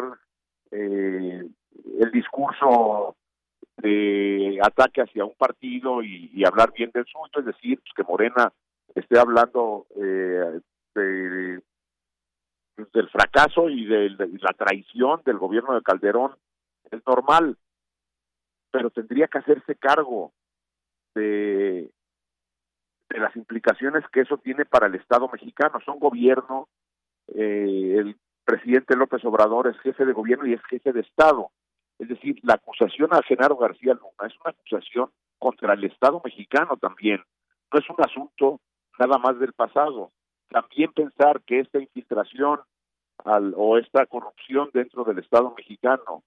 eh, 0.71 1.43
el 1.99 2.11
discurso 2.11 3.15
de 3.77 4.59
ataque 4.61 5.01
hacia 5.01 5.25
un 5.25 5.33
partido 5.35 6.03
y, 6.03 6.43
hablar 6.45 6.71
bien 6.73 6.91
del 6.93 7.05
suyo, 7.05 7.39
es 7.39 7.45
decir, 7.45 7.79
pues, 7.79 7.93
que 7.95 8.03
Morena 8.03 8.51
esté 8.95 9.19
hablando 9.19 9.87
eh, 9.95 10.59
de, 10.95 11.61
del 12.93 13.09
fracaso 13.09 13.69
y 13.69 13.85
de, 13.85 14.09
la 14.09 14.53
traición 14.53 15.21
del 15.25 15.37
gobierno 15.37 15.73
de 15.73 15.81
Calderón, 15.81 16.35
es 16.91 17.01
normal, 17.07 17.57
pero 18.71 18.89
tendría 18.89 19.27
que 19.27 19.39
hacerse 19.39 19.75
cargo 19.75 20.31
de, 21.15 21.89
de 23.09 23.19
las 23.19 23.35
implicaciones 23.35 24.03
que 24.11 24.21
eso 24.21 24.37
tiene 24.37 24.65
para 24.65 24.87
el 24.87 24.95
Estado 24.95 25.29
mexicano. 25.29 25.79
Son 25.85 25.99
gobierno, 25.99 26.67
eh, 27.33 27.95
el 27.97 28.17
presidente 28.43 28.95
López 28.95 29.23
Obrador 29.25 29.67
es 29.67 29.79
jefe 29.79 30.05
de 30.05 30.13
gobierno 30.13 30.45
y 30.47 30.53
es 30.53 30.63
jefe 30.63 30.91
de 30.91 31.01
Estado. 31.01 31.51
Es 31.99 32.07
decir, 32.07 32.39
la 32.43 32.55
acusación 32.55 33.13
a 33.13 33.21
Genaro 33.21 33.57
García 33.57 33.93
Luna 33.93 34.27
es 34.27 34.33
una 34.43 34.51
acusación 34.51 35.11
contra 35.37 35.73
el 35.73 35.83
Estado 35.83 36.21
mexicano 36.23 36.77
también. 36.77 37.23
No 37.71 37.79
es 37.79 37.89
un 37.89 37.97
asunto 37.99 38.59
nada 38.99 39.17
más 39.17 39.39
del 39.39 39.53
pasado. 39.53 40.11
También 40.49 40.91
pensar 40.93 41.41
que 41.43 41.59
esta 41.59 41.79
infiltración 41.79 42.59
al, 43.23 43.53
o 43.55 43.77
esta 43.77 44.05
corrupción 44.05 44.69
dentro 44.73 45.03
del 45.03 45.19
Estado 45.19 45.53
mexicano 45.55 46.23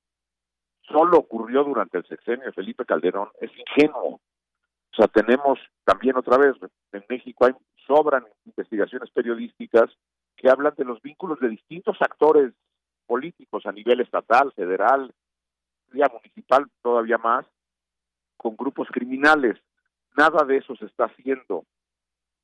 solo 0.82 1.18
ocurrió 1.18 1.64
durante 1.64 1.98
el 1.98 2.06
sexenio 2.06 2.46
de 2.46 2.52
Felipe 2.52 2.84
Calderón 2.84 3.28
es 3.40 3.50
ingenuo. 3.56 4.20
O 4.92 4.96
sea, 4.96 5.08
tenemos 5.08 5.58
también 5.84 6.16
otra 6.16 6.38
vez, 6.38 6.54
en 6.92 7.04
México 7.08 7.46
hay 7.46 7.52
sobran 7.86 8.24
investigaciones 8.44 9.10
periodísticas 9.10 9.90
que 10.36 10.48
hablan 10.48 10.74
de 10.76 10.84
los 10.84 11.00
vínculos 11.02 11.38
de 11.40 11.48
distintos 11.48 11.96
actores 12.00 12.52
políticos 13.06 13.64
a 13.66 13.72
nivel 13.72 14.00
estatal, 14.00 14.52
federal, 14.52 15.12
ya 15.92 16.06
municipal 16.12 16.66
todavía 16.82 17.18
más, 17.18 17.46
con 18.36 18.56
grupos 18.56 18.88
criminales. 18.90 19.58
Nada 20.16 20.44
de 20.44 20.58
eso 20.58 20.76
se 20.76 20.86
está 20.86 21.04
haciendo. 21.04 21.64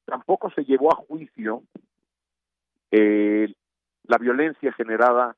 Tampoco 0.05 0.51
se 0.51 0.65
llevó 0.65 0.93
a 0.93 0.97
juicio 0.97 1.63
eh, 2.91 3.53
la 4.05 4.19
violencia 4.19 4.73
generada 4.73 5.37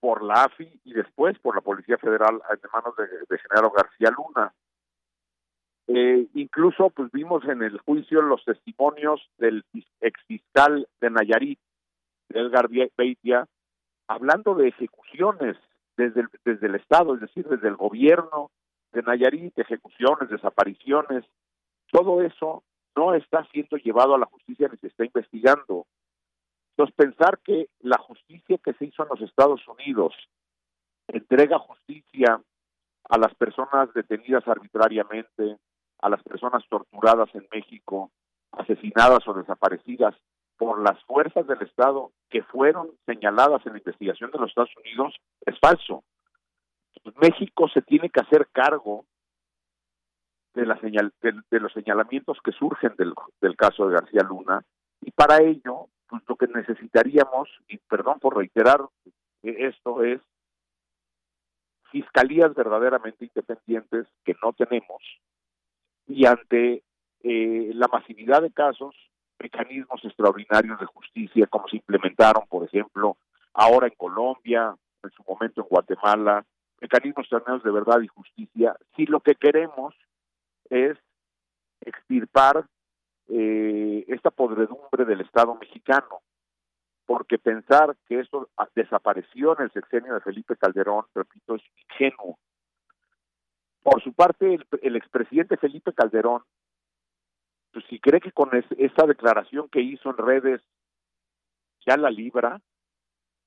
por 0.00 0.22
la 0.22 0.44
AFI 0.44 0.80
y 0.84 0.92
después 0.92 1.38
por 1.38 1.54
la 1.54 1.60
Policía 1.60 1.98
Federal 1.98 2.40
en 2.50 2.70
manos 2.72 2.96
de, 2.96 3.06
de 3.28 3.38
Genaro 3.38 3.70
García 3.70 4.10
Luna. 4.10 4.52
Eh, 5.86 6.26
incluso 6.34 6.90
pues 6.90 7.10
vimos 7.12 7.44
en 7.44 7.62
el 7.62 7.78
juicio 7.78 8.22
los 8.22 8.42
testimonios 8.44 9.30
del 9.36 9.64
ex 10.00 10.22
fiscal 10.26 10.88
de 11.00 11.10
Nayarit, 11.10 11.58
Edgar 12.28 12.68
Beitia, 12.68 13.46
hablando 14.08 14.54
de 14.54 14.68
ejecuciones 14.68 15.56
desde 15.96 16.22
el, 16.22 16.28
desde 16.44 16.66
el 16.66 16.74
Estado, 16.74 17.14
es 17.14 17.20
decir, 17.20 17.46
desde 17.48 17.68
el 17.68 17.76
gobierno 17.76 18.50
de 18.92 19.02
Nayarit, 19.02 19.58
ejecuciones, 19.58 20.28
desapariciones, 20.28 21.24
todo 21.90 22.22
eso 22.22 22.62
no 22.96 23.14
está 23.14 23.44
siendo 23.52 23.76
llevado 23.76 24.14
a 24.14 24.18
la 24.18 24.26
justicia 24.26 24.68
ni 24.68 24.78
se 24.78 24.88
está 24.88 25.04
investigando. 25.04 25.86
Entonces, 26.70 26.94
pensar 26.96 27.38
que 27.44 27.68
la 27.80 27.98
justicia 27.98 28.58
que 28.58 28.72
se 28.74 28.86
hizo 28.86 29.02
en 29.02 29.08
los 29.10 29.20
Estados 29.20 29.60
Unidos 29.68 30.14
entrega 31.08 31.58
justicia 31.58 32.40
a 33.08 33.18
las 33.18 33.34
personas 33.34 33.92
detenidas 33.94 34.46
arbitrariamente, 34.48 35.58
a 36.00 36.08
las 36.08 36.22
personas 36.22 36.64
torturadas 36.68 37.32
en 37.34 37.46
México, 37.52 38.10
asesinadas 38.52 39.26
o 39.28 39.34
desaparecidas, 39.34 40.14
por 40.56 40.82
las 40.82 41.02
fuerzas 41.04 41.46
del 41.46 41.62
Estado 41.62 42.12
que 42.30 42.42
fueron 42.42 42.90
señaladas 43.06 43.64
en 43.66 43.72
la 43.72 43.78
investigación 43.78 44.30
de 44.30 44.38
los 44.38 44.50
Estados 44.50 44.76
Unidos 44.76 45.14
es 45.46 45.58
falso. 45.58 46.04
México 47.20 47.68
se 47.68 47.82
tiene 47.82 48.08
que 48.10 48.20
hacer 48.20 48.48
cargo 48.52 49.04
de, 50.54 50.66
la 50.66 50.78
señal, 50.80 51.12
de, 51.20 51.60
los 51.60 51.72
señalamientos 51.72 52.38
que 52.42 52.52
surgen 52.52 52.94
del, 52.96 53.12
del, 53.40 53.56
caso 53.56 53.86
de 53.86 53.94
García 53.94 54.22
Luna 54.22 54.64
y 55.00 55.10
para 55.10 55.42
ello 55.42 55.88
pues 56.06 56.22
lo 56.28 56.36
que 56.36 56.46
necesitaríamos 56.46 57.48
y 57.68 57.78
perdón 57.78 58.20
por 58.20 58.36
reiterar 58.36 58.80
esto 59.42 60.02
es 60.04 60.20
fiscalías 61.90 62.54
verdaderamente 62.54 63.24
independientes 63.24 64.06
que 64.24 64.34
no 64.42 64.52
tenemos 64.52 65.02
y 66.06 66.26
ante 66.26 66.82
eh, 67.22 67.70
la 67.74 67.88
masividad 67.88 68.42
de 68.42 68.52
casos 68.52 68.94
mecanismos 69.44 70.04
extraordinarios 70.04 70.80
de 70.80 70.86
justicia 70.86 71.46
como 71.46 71.68
se 71.68 71.76
implementaron 71.76 72.44
por 72.48 72.64
ejemplo 72.64 73.16
ahora 73.52 73.86
en 73.86 73.94
Colombia 73.96 74.74
en 75.02 75.10
su 75.10 75.22
momento 75.22 75.60
en 75.60 75.68
Guatemala 75.68 76.44
mecanismos 76.80 77.24
extraordinarios 77.24 77.64
de 77.64 77.70
verdad 77.70 78.00
y 78.00 78.08
justicia 78.08 78.76
si 78.96 79.06
lo 79.06 79.20
que 79.20 79.34
queremos 79.34 79.94
es 80.70 80.96
extirpar 81.80 82.66
eh, 83.28 84.04
esta 84.08 84.30
podredumbre 84.30 85.04
del 85.06 85.22
Estado 85.22 85.54
mexicano, 85.54 86.20
porque 87.06 87.38
pensar 87.38 87.96
que 88.06 88.20
esto 88.20 88.50
desapareció 88.74 89.56
en 89.56 89.64
el 89.64 89.72
sexenio 89.72 90.14
de 90.14 90.20
Felipe 90.20 90.56
Calderón, 90.56 91.06
repito, 91.14 91.54
es 91.54 91.62
ingenuo. 91.88 92.38
Por 93.82 94.02
su 94.02 94.12
parte, 94.12 94.58
el, 94.82 94.96
expresidente 94.96 95.56
Felipe 95.58 95.92
Calderón, 95.92 96.42
pues 97.74 97.84
si 97.90 97.98
cree 97.98 98.20
que 98.20 98.30
con 98.30 98.50
esa 98.54 99.06
declaración 99.06 99.68
que 99.68 99.80
hizo 99.80 100.10
en 100.10 100.16
redes 100.16 100.62
ya 101.84 101.96
la 101.96 102.08
libra, 102.08 102.60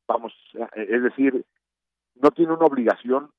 vamos, 0.05 0.33
es 0.75 1.01
decir, 1.01 1.45
no 2.15 2.31
tiene 2.31 2.53
una 2.53 2.65
obligación 2.65 3.31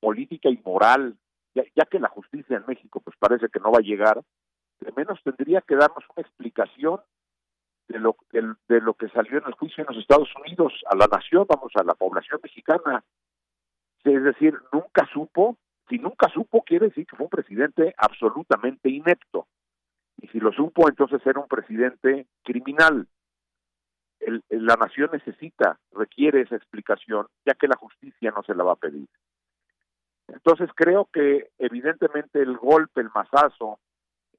política 0.00 0.48
y 0.48 0.56
moral 0.64 1.16
ya, 1.54 1.84
que 1.86 1.98
la 1.98 2.08
justicia 2.08 2.56
en 2.56 2.64
México 2.66 3.00
pues 3.00 3.16
parece 3.18 3.48
que 3.48 3.58
no 3.58 3.72
va 3.72 3.78
a 3.78 3.82
llegar, 3.82 4.22
de 4.80 4.92
menos 4.92 5.20
tendría 5.24 5.60
que 5.62 5.74
darnos 5.74 6.04
una 6.14 6.22
explicación 6.22 7.00
de 7.88 7.98
lo, 7.98 8.16
de, 8.32 8.80
lo 8.80 8.94
que 8.94 9.08
salió 9.08 9.38
en 9.38 9.46
el 9.46 9.54
juicio 9.54 9.82
en 9.82 9.94
los 9.94 10.02
Estados 10.02 10.28
Unidos 10.44 10.72
a 10.90 10.96
la 10.96 11.06
nación, 11.06 11.44
vamos, 11.48 11.72
a 11.74 11.82
la 11.82 11.94
población 11.94 12.40
mexicana. 12.42 13.04
Es 14.04 14.22
decir, 14.22 14.54
nunca 14.72 15.08
supo, 15.12 15.58
si 15.88 15.98
nunca 15.98 16.28
supo 16.28 16.62
quiere 16.62 16.86
decir 16.86 17.06
que 17.06 17.16
fue 17.16 17.24
un 17.24 17.30
presidente 17.30 17.94
absolutamente 17.98 18.88
inepto. 18.88 19.46
Y 20.24 20.28
si 20.28 20.40
lo 20.40 20.52
supo, 20.52 20.88
entonces 20.88 21.20
era 21.26 21.38
un 21.38 21.48
presidente 21.48 22.26
criminal. 22.42 23.06
la 24.48 24.74
nación 24.76 25.10
necesita, 25.12 25.78
requiere 25.92 26.40
esa 26.40 26.56
explicación, 26.56 27.26
ya 27.44 27.52
que 27.52 27.68
la 27.68 27.76
justicia 27.76 28.32
no 28.34 28.42
se 28.42 28.54
la 28.54 28.64
va 28.64 28.72
a 28.72 28.76
pedir. 28.76 29.06
Entonces 30.28 30.70
creo 30.74 31.10
que 31.12 31.50
evidentemente 31.58 32.40
el 32.40 32.56
golpe, 32.56 33.02
el 33.02 33.10
mazazo 33.14 33.80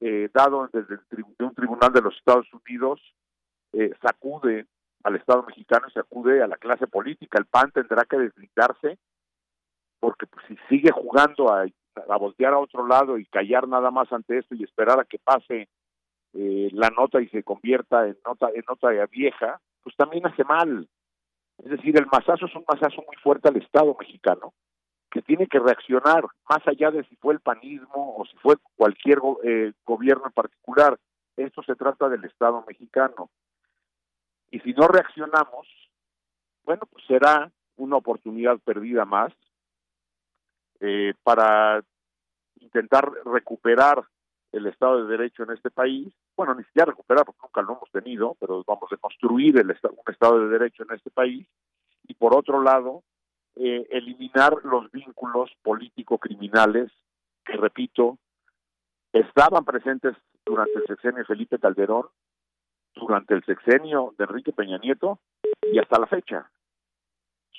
eh, 0.00 0.28
dado 0.34 0.68
desde 0.72 0.98
un 1.38 1.54
tribunal 1.54 1.92
de 1.92 2.02
los 2.02 2.16
Estados 2.16 2.48
Unidos 2.52 3.00
eh, 3.72 3.92
sacude 4.02 4.66
al 5.04 5.14
Estado 5.14 5.44
mexicano 5.44 5.88
sacude 5.90 6.42
a 6.42 6.48
la 6.48 6.56
clase 6.56 6.88
política. 6.88 7.38
El 7.38 7.46
PAN 7.46 7.70
tendrá 7.70 8.04
que 8.06 8.18
desligarse 8.18 8.98
porque 10.00 10.26
pues, 10.26 10.44
si 10.48 10.56
sigue 10.68 10.90
jugando 10.90 11.54
a, 11.54 11.64
a, 12.08 12.16
voltear 12.16 12.54
a 12.54 12.58
otro 12.58 12.88
lado 12.88 13.16
y 13.18 13.26
callar 13.26 13.68
nada 13.68 13.92
más 13.92 14.12
ante 14.12 14.38
esto 14.38 14.56
y 14.56 14.64
esperar 14.64 14.98
a 14.98 15.04
que 15.04 15.20
pase 15.20 15.68
eh, 16.36 16.68
la 16.72 16.90
nota 16.90 17.20
y 17.20 17.28
se 17.28 17.42
convierta 17.42 18.06
en 18.06 18.16
nota 18.24 18.48
en 18.54 18.64
nota 18.68 18.90
vieja, 19.06 19.60
pues 19.82 19.96
también 19.96 20.26
hace 20.26 20.44
mal. 20.44 20.88
Es 21.58 21.70
decir, 21.70 21.96
el 21.96 22.06
mazazo 22.06 22.46
es 22.46 22.54
un 22.54 22.64
mazazo 22.68 23.02
muy 23.06 23.16
fuerte 23.22 23.48
al 23.48 23.56
Estado 23.56 23.96
mexicano 23.98 24.52
que 25.10 25.22
tiene 25.22 25.46
que 25.46 25.58
reaccionar, 25.58 26.24
más 26.48 26.66
allá 26.66 26.90
de 26.90 27.02
si 27.04 27.16
fue 27.16 27.32
el 27.32 27.40
panismo 27.40 28.16
o 28.18 28.26
si 28.26 28.36
fue 28.36 28.56
cualquier 28.76 29.18
eh, 29.44 29.72
gobierno 29.84 30.24
en 30.26 30.32
particular. 30.32 30.98
Esto 31.36 31.62
se 31.62 31.74
trata 31.74 32.08
del 32.10 32.24
Estado 32.24 32.62
mexicano. 32.68 33.30
Y 34.50 34.60
si 34.60 34.74
no 34.74 34.88
reaccionamos, 34.88 35.66
bueno, 36.64 36.82
pues 36.90 37.04
será 37.06 37.50
una 37.76 37.96
oportunidad 37.96 38.58
perdida 38.58 39.06
más 39.06 39.32
eh, 40.80 41.14
para 41.22 41.82
intentar 42.60 43.10
recuperar 43.24 44.04
el 44.52 44.66
Estado 44.66 45.04
de 45.04 45.16
Derecho 45.16 45.44
en 45.44 45.52
este 45.52 45.70
país. 45.70 46.12
Bueno, 46.36 46.54
ni 46.54 46.64
siquiera 46.64 46.90
recuperar, 46.90 47.24
porque 47.24 47.40
nunca 47.42 47.62
lo 47.62 47.76
hemos 47.76 47.90
tenido, 47.90 48.36
pero 48.38 48.62
vamos 48.66 48.92
a 48.92 48.96
construir 48.98 49.58
el, 49.58 49.70
un 49.70 50.12
Estado 50.12 50.40
de 50.40 50.48
Derecho 50.48 50.82
en 50.82 50.94
este 50.94 51.10
país. 51.10 51.46
Y 52.06 52.14
por 52.14 52.36
otro 52.36 52.62
lado, 52.62 53.02
eh, 53.56 53.86
eliminar 53.90 54.52
los 54.64 54.90
vínculos 54.90 55.50
político-criminales 55.62 56.92
que, 57.44 57.56
repito, 57.56 58.18
estaban 59.12 59.64
presentes 59.64 60.14
durante 60.44 60.78
el 60.78 60.86
sexenio 60.86 61.18
de 61.18 61.24
Felipe 61.24 61.58
Calderón, 61.58 62.06
durante 62.94 63.34
el 63.34 63.44
sexenio 63.44 64.14
de 64.18 64.24
Enrique 64.24 64.52
Peña 64.52 64.78
Nieto 64.78 65.18
y 65.72 65.78
hasta 65.78 65.98
la 65.98 66.06
fecha. 66.06 66.50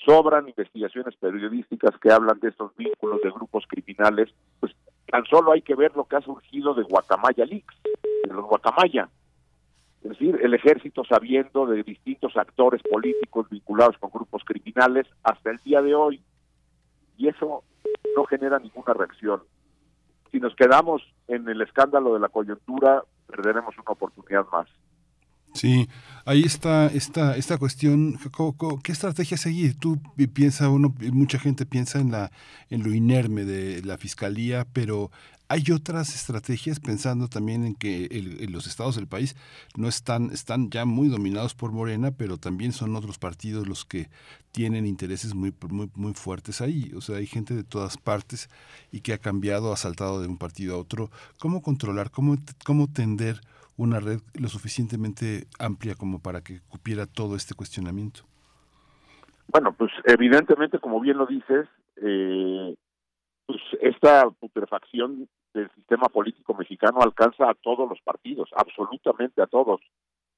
Sobran 0.06 0.48
investigaciones 0.48 1.16
periodísticas 1.16 1.98
que 2.00 2.12
hablan 2.12 2.40
de 2.40 2.50
estos 2.50 2.76
vínculos 2.76 3.22
de 3.22 3.32
grupos 3.32 3.66
criminales, 3.68 4.30
pues 4.60 4.76
tan 5.08 5.26
solo 5.26 5.52
hay 5.52 5.64
que 5.64 5.76
ver 5.76 5.96
lo 5.96 6.06
que 6.06 6.18
ha 6.18 6.22
surgido 6.22 6.74
de 6.76 6.84
Guacamaya 6.84 7.46
Leaks, 7.46 7.76
los 8.34 8.46
Guacamaya, 8.46 9.10
es 10.04 10.10
decir, 10.12 10.40
el 10.42 10.54
ejército 10.54 11.04
sabiendo 11.04 11.66
de 11.66 11.84
distintos 11.84 12.38
actores 12.38 12.82
políticos 12.84 13.50
vinculados 13.50 13.98
con 13.98 14.10
grupos 14.12 14.44
criminales 14.46 15.08
hasta 15.24 15.52
el 15.52 15.58
día 15.66 15.82
de 15.82 15.96
hoy, 15.96 16.22
y 17.18 17.28
eso 17.28 17.64
no 18.16 18.26
genera 18.26 18.60
ninguna 18.60 18.94
reacción. 18.94 19.42
Si 20.32 20.40
nos 20.40 20.56
quedamos 20.56 21.02
en 21.28 21.48
el 21.50 21.62
escándalo 21.62 22.14
de 22.14 22.20
la 22.20 22.30
coyuntura, 22.30 23.04
perderemos 23.28 23.76
una 23.78 23.92
oportunidad 23.92 24.46
más. 24.52 24.68
Sí, 25.54 25.90
ahí 26.26 26.44
está 26.44 26.86
esta, 26.88 27.36
esta 27.36 27.58
cuestión, 27.58 28.20
¿qué 28.84 28.92
estrategia 28.92 29.38
seguir? 29.38 29.80
Tú 29.80 30.00
piensa 30.32 30.70
uno, 30.70 30.94
mucha 31.12 31.40
gente 31.40 31.66
piensa 31.66 32.00
en 32.00 32.12
la 32.12 32.32
en 32.70 32.84
lo 32.84 32.94
inerme 32.94 33.44
de 33.44 33.82
la 33.82 33.98
fiscalía, 33.98 34.68
pero 34.72 35.10
hay 35.50 35.64
otras 35.74 36.14
estrategias 36.14 36.80
pensando 36.80 37.28
también 37.28 37.66
en 37.66 37.76
que 37.76 38.10
los 38.50 38.68
estados 38.68 38.96
del 38.96 39.08
país 39.08 39.36
no 39.78 39.88
están, 39.88 40.32
están 40.32 40.70
ya 40.70 40.86
muy 40.86 41.08
dominados 41.08 41.56
por 41.56 41.72
Morena, 41.72 42.12
pero 42.12 42.38
también 42.38 42.74
son 42.74 42.96
otros 42.96 43.18
partidos 43.18 43.68
los 43.68 43.86
que 43.86 44.10
tienen 44.52 44.86
intereses 44.86 45.34
muy, 45.34 45.54
muy, 45.70 45.90
muy 45.96 46.14
fuertes 46.14 46.62
ahí. 46.62 46.92
O 46.96 47.02
sea, 47.02 47.18
hay 47.18 47.28
gente 47.28 47.54
de 47.54 47.64
todas 47.64 47.98
partes 47.98 48.50
y 48.92 49.02
que 49.02 49.14
ha 49.14 49.18
cambiado, 49.18 49.72
ha 49.72 49.78
saltado 49.78 50.22
de 50.22 50.28
un 50.28 50.38
partido 50.38 50.76
a 50.76 50.80
otro. 50.80 51.10
¿Cómo 51.40 51.62
controlar, 51.62 52.12
cómo, 52.12 52.36
cómo 52.66 52.88
tender 52.88 53.40
una 53.78 54.00
red 54.00 54.20
lo 54.34 54.50
suficientemente 54.50 55.48
amplia 55.60 55.96
como 55.96 56.20
para 56.20 56.42
que 56.42 56.60
cupiera 56.68 57.06
todo 57.06 57.36
este 57.36 57.56
cuestionamiento? 57.56 58.22
Bueno, 59.50 59.72
pues 59.72 59.92
evidentemente, 60.04 60.80
como 60.80 61.00
bien 61.00 61.18
lo 61.18 61.26
dices, 61.26 61.68
eh, 62.02 62.76
pues 63.48 63.62
esta 63.82 64.30
putrefacción 64.30 65.28
del 65.54 65.72
sistema 65.72 66.10
político 66.10 66.54
mexicano 66.54 67.00
alcanza 67.02 67.50
a 67.50 67.56
todos 67.56 67.90
los 67.90 68.00
partidos, 68.02 68.50
absolutamente 68.56 69.42
a 69.42 69.48
todos, 69.48 69.80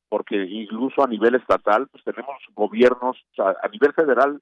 porque 0.07 0.35
incluso 0.45 1.03
a 1.03 1.07
nivel 1.07 1.35
estatal, 1.35 1.87
pues 1.87 2.03
tenemos 2.03 2.37
gobiernos, 2.55 3.17
a 3.37 3.67
nivel 3.67 3.93
federal, 3.93 4.39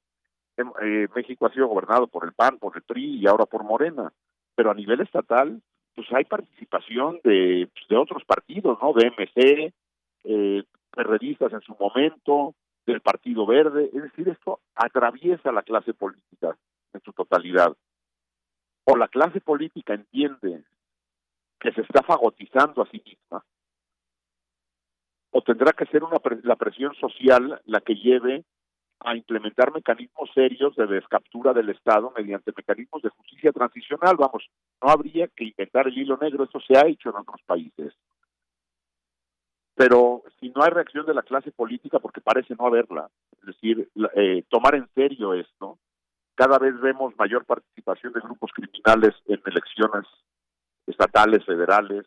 em, 0.57 0.71
eh, 0.81 1.07
México 1.15 1.45
ha 1.45 1.53
sido 1.53 1.67
gobernado 1.67 2.07
por 2.07 2.25
el 2.25 2.33
PAN, 2.33 2.59
por 2.59 2.75
el 2.75 2.83
PRI 2.83 3.21
y 3.21 3.27
ahora 3.27 3.45
por 3.45 3.63
Morena, 3.63 4.11
pero 4.53 4.69
a 4.69 4.73
nivel 4.73 4.99
estatal, 4.99 5.61
pues 5.95 6.07
hay 6.11 6.25
participación 6.25 7.21
de, 7.23 7.69
pues, 7.73 7.87
de 7.87 7.95
otros 7.95 8.23
partidos, 8.25 8.77
¿no? 8.81 8.91
De 8.93 9.07
MC, 9.07 9.73
eh, 10.25 10.63
en 10.99 11.61
su 11.61 11.75
momento, 11.79 12.55
del 12.85 13.01
Partido 13.01 13.45
Verde, 13.45 13.89
es 13.93 14.01
decir, 14.01 14.27
esto 14.29 14.59
atraviesa 14.75 15.51
la 15.51 15.61
clase 15.61 15.93
política 15.93 16.57
en 16.93 17.01
su 17.01 17.13
totalidad 17.13 17.75
o 18.89 18.95
la 18.95 19.09
clase 19.09 19.41
política 19.41 19.93
entiende 19.93 20.63
que 21.59 21.71
se 21.73 21.81
está 21.81 22.03
fagotizando 22.03 22.81
a 22.81 22.89
sí 22.89 23.01
misma, 23.05 23.43
o 25.31 25.41
tendrá 25.41 25.73
que 25.73 25.85
ser 25.87 26.03
una 26.03 26.17
la 26.43 26.55
presión 26.55 26.95
social 26.95 27.61
la 27.65 27.81
que 27.81 27.95
lleve 27.95 28.45
a 28.99 29.15
implementar 29.15 29.73
mecanismos 29.73 30.31
serios 30.33 30.75
de 30.75 30.87
descaptura 30.87 31.53
del 31.53 31.69
Estado 31.69 32.13
mediante 32.15 32.53
mecanismos 32.55 33.01
de 33.01 33.09
justicia 33.09 33.51
transicional. 33.51 34.15
Vamos, 34.15 34.49
no 34.81 34.89
habría 34.89 35.27
que 35.27 35.43
inventar 35.43 35.87
el 35.87 35.97
hilo 35.97 36.17
negro, 36.19 36.45
eso 36.45 36.59
se 36.61 36.77
ha 36.77 36.87
hecho 36.87 37.09
en 37.09 37.17
otros 37.17 37.41
países. 37.45 37.93
Pero 39.75 40.23
si 40.39 40.49
no 40.49 40.63
hay 40.63 40.71
reacción 40.71 41.05
de 41.05 41.13
la 41.13 41.21
clase 41.21 41.51
política, 41.51 41.99
porque 41.99 42.21
parece 42.21 42.55
no 42.55 42.65
haberla, 42.65 43.09
es 43.41 43.45
decir, 43.47 43.89
eh, 44.15 44.43
tomar 44.49 44.75
en 44.75 44.87
serio 44.95 45.35
esto, 45.35 45.77
cada 46.37 46.59
vez 46.59 46.79
vemos 46.79 47.13
mayor 47.17 47.45
participación 47.45 48.13
de 48.13 48.21
grupos 48.21 48.51
criminales 48.53 49.15
en 49.25 49.41
elecciones 49.43 50.05
estatales, 50.85 51.43
federales, 51.43 52.05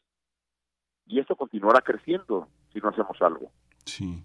y 1.07 1.18
esto 1.18 1.34
continuará 1.34 1.81
creciendo 1.81 2.49
si 2.73 2.78
no 2.78 2.91
hacemos 2.91 3.20
algo. 3.20 3.50
Sí. 3.84 4.23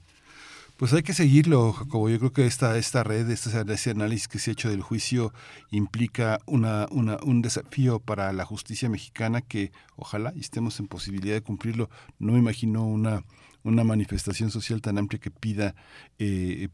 Pues 0.78 0.94
hay 0.94 1.02
que 1.02 1.14
seguirlo, 1.14 1.72
Jacobo. 1.72 2.10
Yo 2.10 2.20
creo 2.20 2.34
que 2.34 2.46
esta, 2.46 2.78
esta 2.78 3.04
red, 3.04 3.28
este, 3.30 3.90
análisis 3.90 4.28
que 4.28 4.38
se 4.38 4.52
ha 4.52 4.54
hecho 4.54 4.70
del 4.70 4.84
juicio 4.84 5.32
implica 5.72 6.38
una, 6.46 6.86
una, 6.92 7.18
un 7.24 7.42
desafío 7.42 8.00
para 8.00 8.32
la 8.32 8.46
justicia 8.46 8.90
mexicana 8.90 9.42
que 9.42 9.72
ojalá 9.96 10.34
estemos 10.36 10.80
en 10.80 10.88
posibilidad 10.88 11.34
de 11.34 11.42
cumplirlo. 11.42 11.90
No 12.20 12.34
me 12.34 12.40
imagino 12.40 12.86
una, 12.86 13.24
una 13.66 13.84
manifestación 13.84 14.52
social 14.52 14.82
tan 14.82 14.98
amplia 14.98 15.20
que 15.20 15.32
pida 15.32 15.76
eh, 16.20 16.70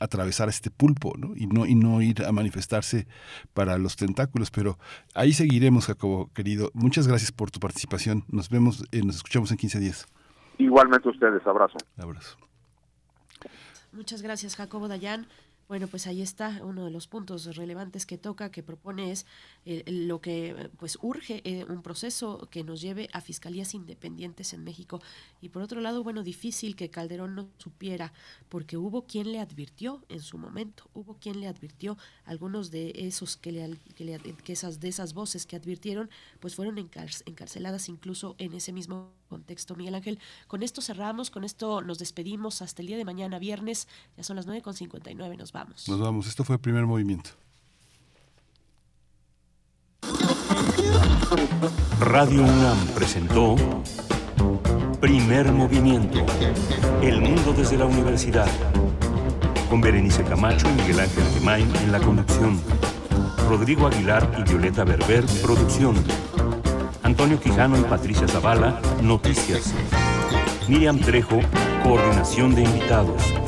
atravesar 0.00 0.48
este 0.48 0.70
pulpo 0.70 1.14
¿no? 1.16 1.34
Y, 1.36 1.46
no, 1.46 1.66
y 1.66 1.74
no 1.74 2.02
ir 2.02 2.24
a 2.24 2.32
manifestarse 2.32 3.06
para 3.54 3.78
los 3.78 3.96
tentáculos. 3.96 4.50
Pero 4.50 4.78
ahí 5.14 5.32
seguiremos, 5.32 5.86
Jacobo, 5.86 6.30
querido. 6.34 6.70
Muchas 6.74 7.06
gracias 7.08 7.32
por 7.32 7.50
tu 7.50 7.60
participación. 7.60 8.24
Nos 8.28 8.50
vemos, 8.50 8.84
eh, 8.92 9.02
nos 9.02 9.16
escuchamos 9.16 9.50
en 9.50 9.56
15 9.56 9.78
días. 9.80 10.06
Igualmente 10.58 11.08
ustedes, 11.08 11.46
abrazo. 11.46 11.78
Abrazo. 11.96 12.36
Muchas 13.92 14.22
gracias, 14.22 14.56
Jacobo 14.56 14.88
Dayan. 14.88 15.26
Bueno, 15.68 15.86
pues 15.86 16.06
ahí 16.06 16.22
está 16.22 16.60
uno 16.64 16.86
de 16.86 16.90
los 16.90 17.08
puntos 17.08 17.54
relevantes 17.54 18.06
que 18.06 18.16
toca, 18.16 18.50
que 18.50 18.62
propone 18.62 19.10
es 19.12 19.26
eh, 19.66 19.84
lo 19.86 20.18
que 20.22 20.70
pues 20.78 20.96
urge 21.02 21.42
eh, 21.44 21.66
un 21.68 21.82
proceso 21.82 22.48
que 22.50 22.64
nos 22.64 22.80
lleve 22.80 23.10
a 23.12 23.20
fiscalías 23.20 23.74
independientes 23.74 24.54
en 24.54 24.64
México. 24.64 25.02
Y 25.42 25.50
por 25.50 25.60
otro 25.60 25.82
lado, 25.82 26.02
bueno, 26.02 26.22
difícil 26.22 26.74
que 26.74 26.88
Calderón 26.88 27.34
no 27.34 27.50
supiera, 27.58 28.14
porque 28.48 28.78
hubo 28.78 29.02
quien 29.04 29.30
le 29.30 29.40
advirtió 29.40 30.02
en 30.08 30.20
su 30.20 30.38
momento, 30.38 30.88
hubo 30.94 31.18
quien 31.18 31.38
le 31.38 31.48
advirtió, 31.48 31.98
algunos 32.24 32.70
de 32.70 32.92
esos 32.94 33.36
que, 33.36 33.52
le, 33.52 33.76
que, 33.94 34.52
esas 34.54 34.80
de 34.80 34.88
esas 34.88 35.12
voces 35.12 35.44
que 35.44 35.56
advirtieron, 35.56 36.08
pues 36.40 36.54
fueron 36.54 36.78
encarceladas 36.78 37.90
incluso 37.90 38.36
en 38.38 38.54
ese 38.54 38.72
mismo 38.72 39.12
contexto. 39.28 39.76
Miguel 39.76 39.94
Ángel, 39.94 40.18
con 40.46 40.62
esto 40.62 40.80
cerramos, 40.80 41.30
con 41.30 41.44
esto 41.44 41.82
nos 41.82 41.98
despedimos 41.98 42.62
hasta 42.62 42.80
el 42.80 42.88
día 42.88 42.96
de 42.96 43.04
mañana, 43.04 43.38
viernes, 43.38 43.86
ya 44.16 44.22
son 44.22 44.36
las 44.36 44.48
9.59, 44.48 45.36
nos 45.36 45.52
vamos. 45.58 45.88
Nos 45.88 46.00
vamos, 46.00 46.26
esto 46.26 46.44
fue 46.44 46.56
el 46.56 46.60
primer 46.60 46.86
movimiento. 46.86 47.30
Radio 52.00 52.42
UNAM 52.42 52.78
presentó 52.94 53.56
Primer 55.00 55.52
Movimiento, 55.52 56.24
El 57.02 57.20
Mundo 57.20 57.52
desde 57.52 57.76
la 57.76 57.86
Universidad, 57.86 58.48
con 59.68 59.80
Berenice 59.80 60.24
Camacho 60.24 60.68
y 60.68 60.72
Miguel 60.80 61.00
Ángel 61.00 61.24
Gemain 61.34 61.76
en 61.76 61.92
la 61.92 62.00
conducción, 62.00 62.60
Rodrigo 63.48 63.86
Aguilar 63.86 64.30
y 64.38 64.48
Violeta 64.48 64.84
Berber, 64.84 65.24
producción. 65.42 65.96
Antonio 67.02 67.40
Quijano 67.40 67.78
y 67.78 67.82
Patricia 67.82 68.28
Zavala, 68.28 68.80
Noticias. 69.02 69.74
Miriam 70.68 70.98
Trejo, 71.00 71.40
Coordinación 71.82 72.54
de 72.54 72.62
Invitados. 72.62 73.47